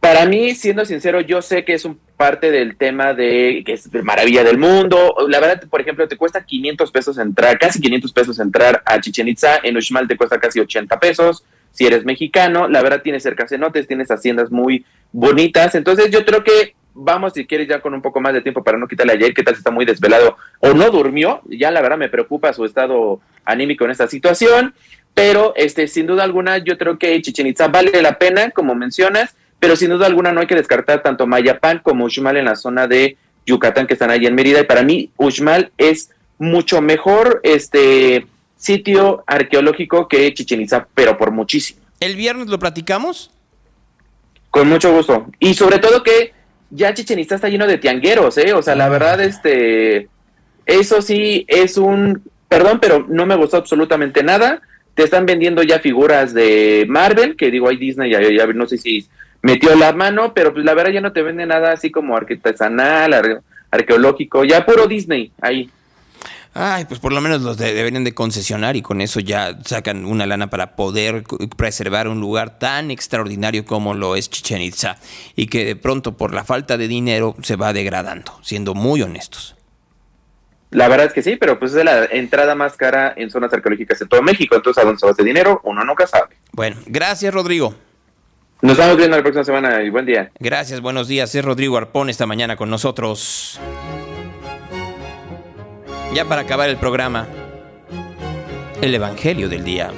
Para 0.00 0.26
mí, 0.26 0.54
siendo 0.54 0.84
sincero, 0.84 1.20
yo 1.20 1.42
sé 1.42 1.64
que 1.64 1.74
es 1.74 1.84
un 1.84 1.98
parte 2.18 2.50
del 2.50 2.76
tema 2.76 3.14
de 3.14 3.62
que 3.64 3.72
es 3.72 3.90
maravilla 4.02 4.44
del 4.44 4.58
mundo. 4.58 5.14
La 5.28 5.40
verdad, 5.40 5.62
por 5.70 5.80
ejemplo, 5.80 6.06
te 6.08 6.16
cuesta 6.16 6.44
500 6.44 6.90
pesos 6.90 7.16
entrar, 7.18 7.58
casi 7.58 7.80
500 7.80 8.12
pesos 8.12 8.38
entrar 8.40 8.82
a 8.84 9.00
Chichen 9.00 9.28
Itza. 9.28 9.60
En 9.62 9.76
Uxmal 9.76 10.08
te 10.08 10.16
cuesta 10.16 10.38
casi 10.38 10.60
80 10.60 10.98
pesos. 10.98 11.44
Si 11.70 11.86
eres 11.86 12.04
mexicano, 12.04 12.68
la 12.68 12.82
verdad 12.82 13.02
tienes 13.02 13.22
cerca 13.22 13.46
cenotes, 13.46 13.86
tienes 13.86 14.10
haciendas 14.10 14.50
muy 14.50 14.84
bonitas. 15.12 15.74
Entonces, 15.74 16.10
yo 16.10 16.24
creo 16.24 16.42
que 16.42 16.74
vamos, 16.92 17.32
si 17.34 17.46
quieres, 17.46 17.68
ya 17.68 17.80
con 17.80 17.94
un 17.94 18.02
poco 18.02 18.20
más 18.20 18.34
de 18.34 18.40
tiempo 18.40 18.64
para 18.64 18.78
no 18.78 18.88
quitarle 18.88 19.12
ayer, 19.12 19.32
qué 19.32 19.44
tal 19.44 19.54
si 19.54 19.58
está 19.58 19.70
muy 19.70 19.84
desvelado 19.84 20.36
o 20.58 20.74
no 20.74 20.90
durmió. 20.90 21.40
Ya 21.46 21.70
la 21.70 21.80
verdad 21.80 21.98
me 21.98 22.08
preocupa 22.08 22.52
su 22.52 22.64
estado 22.64 23.20
anímico 23.44 23.84
en 23.84 23.92
esta 23.92 24.08
situación. 24.08 24.74
Pero, 25.14 25.52
este, 25.56 25.86
sin 25.86 26.06
duda 26.06 26.24
alguna, 26.24 26.58
yo 26.58 26.76
creo 26.78 26.98
que 26.98 27.20
Chichen 27.22 27.46
Itza 27.46 27.68
vale 27.68 28.02
la 28.02 28.18
pena, 28.18 28.50
como 28.50 28.74
mencionas 28.74 29.36
pero 29.60 29.76
sin 29.76 29.90
duda 29.90 30.06
alguna 30.06 30.32
no 30.32 30.40
hay 30.40 30.46
que 30.46 30.54
descartar 30.54 31.02
tanto 31.02 31.26
Mayapán 31.26 31.80
como 31.82 32.04
Uxmal 32.04 32.36
en 32.36 32.44
la 32.44 32.56
zona 32.56 32.86
de 32.86 33.16
Yucatán 33.46 33.86
que 33.86 33.94
están 33.94 34.10
ahí 34.10 34.26
en 34.26 34.34
Mérida 34.34 34.60
y 34.60 34.64
para 34.64 34.82
mí 34.82 35.10
Uxmal 35.16 35.72
es 35.78 36.10
mucho 36.38 36.80
mejor 36.80 37.40
este 37.42 38.26
sitio 38.56 39.24
arqueológico 39.26 40.08
que 40.08 40.32
Chichen 40.34 40.60
Itza, 40.60 40.86
pero 40.94 41.16
por 41.16 41.30
muchísimo. 41.30 41.80
¿El 42.00 42.16
viernes 42.16 42.48
lo 42.48 42.58
platicamos? 42.58 43.30
Con 44.50 44.68
mucho 44.68 44.92
gusto. 44.92 45.26
Y 45.38 45.54
sobre 45.54 45.78
todo 45.78 46.02
que 46.02 46.32
ya 46.70 46.94
Chichen 46.94 47.18
Itza 47.18 47.36
está 47.36 47.48
lleno 47.48 47.66
de 47.66 47.78
tiangueros, 47.78 48.36
¿eh? 48.38 48.52
O 48.52 48.62
sea, 48.62 48.74
la 48.74 48.88
verdad, 48.88 49.20
este, 49.20 50.08
eso 50.66 51.02
sí 51.02 51.44
es 51.48 51.78
un, 51.78 52.22
perdón, 52.48 52.78
pero 52.80 53.06
no 53.08 53.26
me 53.26 53.36
gustó 53.36 53.56
absolutamente 53.56 54.22
nada. 54.22 54.60
Te 54.94 55.04
están 55.04 55.26
vendiendo 55.26 55.62
ya 55.62 55.78
figuras 55.78 56.34
de 56.34 56.84
Marvel, 56.88 57.36
que 57.36 57.50
digo, 57.50 57.68
hay 57.68 57.76
Disney, 57.76 58.10
ya, 58.10 58.20
ya 58.20 58.46
no 58.48 58.66
sé 58.66 58.78
si 58.78 59.08
metió 59.42 59.74
la 59.76 59.92
mano, 59.92 60.32
pero 60.34 60.52
pues 60.52 60.64
la 60.64 60.74
verdad 60.74 60.92
ya 60.92 61.00
no 61.00 61.12
te 61.12 61.22
vende 61.22 61.46
nada 61.46 61.72
así 61.72 61.90
como 61.90 62.16
artesanal, 62.16 63.12
ar- 63.12 63.42
arqueológico, 63.70 64.44
ya 64.44 64.64
puro 64.66 64.86
Disney 64.86 65.32
ahí. 65.40 65.70
Ay, 66.54 66.86
pues 66.86 66.98
por 66.98 67.12
lo 67.12 67.20
menos 67.20 67.42
los 67.42 67.56
de- 67.56 67.72
deberían 67.74 68.02
de 68.02 68.14
concesionar 68.14 68.74
y 68.74 68.82
con 68.82 69.00
eso 69.00 69.20
ya 69.20 69.56
sacan 69.64 70.04
una 70.04 70.26
lana 70.26 70.48
para 70.50 70.74
poder 70.74 71.22
preservar 71.56 72.08
un 72.08 72.20
lugar 72.20 72.58
tan 72.58 72.90
extraordinario 72.90 73.64
como 73.64 73.94
lo 73.94 74.16
es 74.16 74.28
Chichen 74.28 74.62
Itza 74.62 74.96
y 75.36 75.46
que 75.46 75.64
de 75.64 75.76
pronto 75.76 76.16
por 76.16 76.34
la 76.34 76.42
falta 76.44 76.76
de 76.76 76.88
dinero 76.88 77.36
se 77.42 77.54
va 77.56 77.72
degradando, 77.72 78.32
siendo 78.42 78.74
muy 78.74 79.02
honestos. 79.02 79.54
La 80.70 80.88
verdad 80.88 81.06
es 81.06 81.12
que 81.12 81.22
sí, 81.22 81.36
pero 81.36 81.58
pues 81.58 81.74
es 81.74 81.84
la 81.84 82.06
entrada 82.06 82.54
más 82.54 82.76
cara 82.76 83.14
en 83.16 83.30
zonas 83.30 83.52
arqueológicas 83.52 83.98
de 84.00 84.06
todo 84.06 84.20
México, 84.22 84.56
entonces 84.56 84.82
a 84.82 84.86
dónde 84.86 84.98
se 84.98 85.06
va 85.06 85.12
ese 85.12 85.22
dinero, 85.24 85.60
uno 85.64 85.84
nunca 85.84 86.06
sabe. 86.06 86.36
Bueno, 86.52 86.76
gracias 86.86 87.32
Rodrigo. 87.32 87.74
Nos 88.60 88.72
estamos 88.72 88.96
viendo 88.96 89.16
la 89.16 89.22
próxima 89.22 89.44
semana 89.44 89.82
y 89.84 89.90
buen 89.90 90.04
día. 90.04 90.32
Gracias, 90.40 90.80
buenos 90.80 91.06
días. 91.06 91.32
Es 91.32 91.44
Rodrigo 91.44 91.76
Arpón 91.76 92.10
esta 92.10 92.26
mañana 92.26 92.56
con 92.56 92.68
nosotros. 92.68 93.60
Ya 96.12 96.24
para 96.24 96.42
acabar 96.42 96.68
el 96.68 96.76
programa, 96.76 97.28
el 98.82 98.94
Evangelio 98.94 99.48
del 99.48 99.62
Día. 99.62 99.92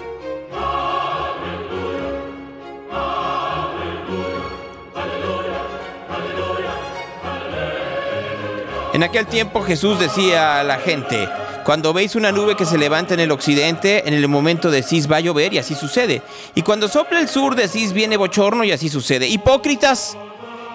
En 8.93 9.03
aquel 9.03 9.27
tiempo 9.27 9.63
Jesús 9.63 9.99
decía 9.99 10.61
a 10.61 10.65
la 10.65 10.77
gente, 10.77 11.27
cuando 11.71 11.93
veis 11.93 12.17
una 12.17 12.33
nube 12.33 12.57
que 12.57 12.67
se 12.67 12.79
levanta 12.79 13.15
en 13.15 13.21
el 13.21 13.31
occidente, 13.31 14.09
en 14.09 14.13
el 14.13 14.27
momento 14.27 14.73
decís 14.73 15.09
va 15.09 15.19
a 15.19 15.21
llover 15.21 15.55
y 15.55 15.59
así 15.59 15.77
sucede. 15.77 16.21
Y 16.57 16.63
cuando 16.63 16.89
sopla 16.89 17.21
el 17.21 17.29
sur 17.29 17.55
decís 17.55 17.93
viene 17.93 18.17
bochorno 18.17 18.65
y 18.65 18.73
así 18.73 18.89
sucede. 18.89 19.29
Hipócritas, 19.29 20.17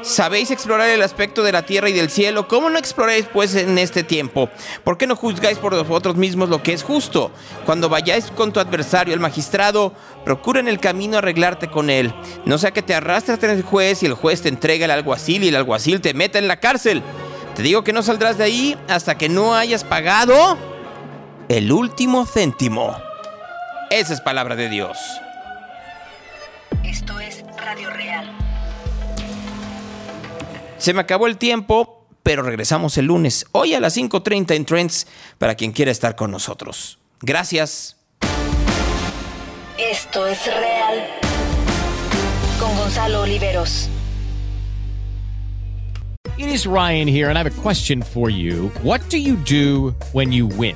¿sabéis 0.03 0.51
explorar 0.51 0.87
el 0.87 1.01
aspecto 1.01 1.43
de 1.43 1.51
la 1.51 1.65
tierra 1.65 1.89
y 1.89 1.91
del 1.91 2.09
cielo? 2.09 2.47
¿Cómo 2.47 2.69
no 2.69 2.79
exploráis 2.79 3.25
pues 3.25 3.55
en 3.55 3.77
este 3.77 4.03
tiempo? 4.03 4.49
¿Por 4.85 4.97
qué 4.97 5.05
no 5.05 5.17
juzgáis 5.17 5.57
por 5.57 5.75
vosotros 5.75 6.15
mismos 6.15 6.47
lo 6.47 6.63
que 6.63 6.71
es 6.71 6.81
justo? 6.81 7.29
Cuando 7.65 7.89
vayáis 7.89 8.31
con 8.31 8.53
tu 8.53 8.61
adversario, 8.61 9.13
el 9.13 9.19
magistrado, 9.19 9.91
procura 10.23 10.61
en 10.61 10.69
el 10.69 10.79
camino 10.79 11.17
arreglarte 11.17 11.69
con 11.69 11.89
él. 11.89 12.13
No 12.45 12.57
sea 12.57 12.71
que 12.71 12.81
te 12.81 12.95
arrastres 12.95 13.33
ante 13.33 13.51
el 13.51 13.63
juez 13.63 14.01
y 14.01 14.05
el 14.05 14.13
juez 14.13 14.43
te 14.43 14.47
entrega 14.47 14.85
al 14.85 14.91
alguacil 14.91 15.43
y 15.43 15.49
el 15.49 15.57
alguacil 15.57 15.99
te 15.99 16.13
meta 16.13 16.39
en 16.39 16.47
la 16.47 16.61
cárcel. 16.61 17.03
Te 17.53 17.63
digo 17.63 17.83
que 17.83 17.91
no 17.91 18.01
saldrás 18.01 18.37
de 18.37 18.45
ahí 18.45 18.77
hasta 18.87 19.17
que 19.17 19.27
no 19.27 19.55
hayas 19.55 19.83
pagado 19.83 20.57
el 21.49 21.71
último 21.71 22.25
céntimo. 22.25 22.97
Esa 23.89 24.13
es 24.13 24.21
palabra 24.21 24.55
de 24.55 24.69
Dios. 24.69 24.97
Esto 26.83 27.19
es 27.19 27.43
Radio 27.57 27.89
Real. 27.91 28.31
Se 30.77 30.93
me 30.93 31.01
acabó 31.01 31.27
el 31.27 31.37
tiempo, 31.37 32.07
pero 32.23 32.41
regresamos 32.41 32.97
el 32.97 33.05
lunes, 33.05 33.45
hoy 33.51 33.75
a 33.75 33.79
las 33.79 33.95
5.30 33.97 34.55
en 34.55 34.65
Trends, 34.65 35.07
para 35.37 35.55
quien 35.55 35.71
quiera 35.71 35.91
estar 35.91 36.15
con 36.15 36.31
nosotros. 36.31 36.97
Gracias. 37.21 37.97
Esto 39.77 40.25
es 40.25 40.45
Real. 40.45 41.07
Con 42.59 42.75
Gonzalo 42.77 43.21
Oliveros. 43.21 43.89
It 46.37 46.47
is 46.47 46.65
Ryan 46.65 47.07
here, 47.07 47.29
and 47.29 47.37
I 47.37 47.43
have 47.43 47.47
a 47.47 47.61
question 47.61 48.01
for 48.01 48.29
you. 48.29 48.69
What 48.83 49.01
do 49.09 49.17
you 49.17 49.37
do 49.37 49.95
when 50.11 50.33
you 50.33 50.47
win? 50.47 50.75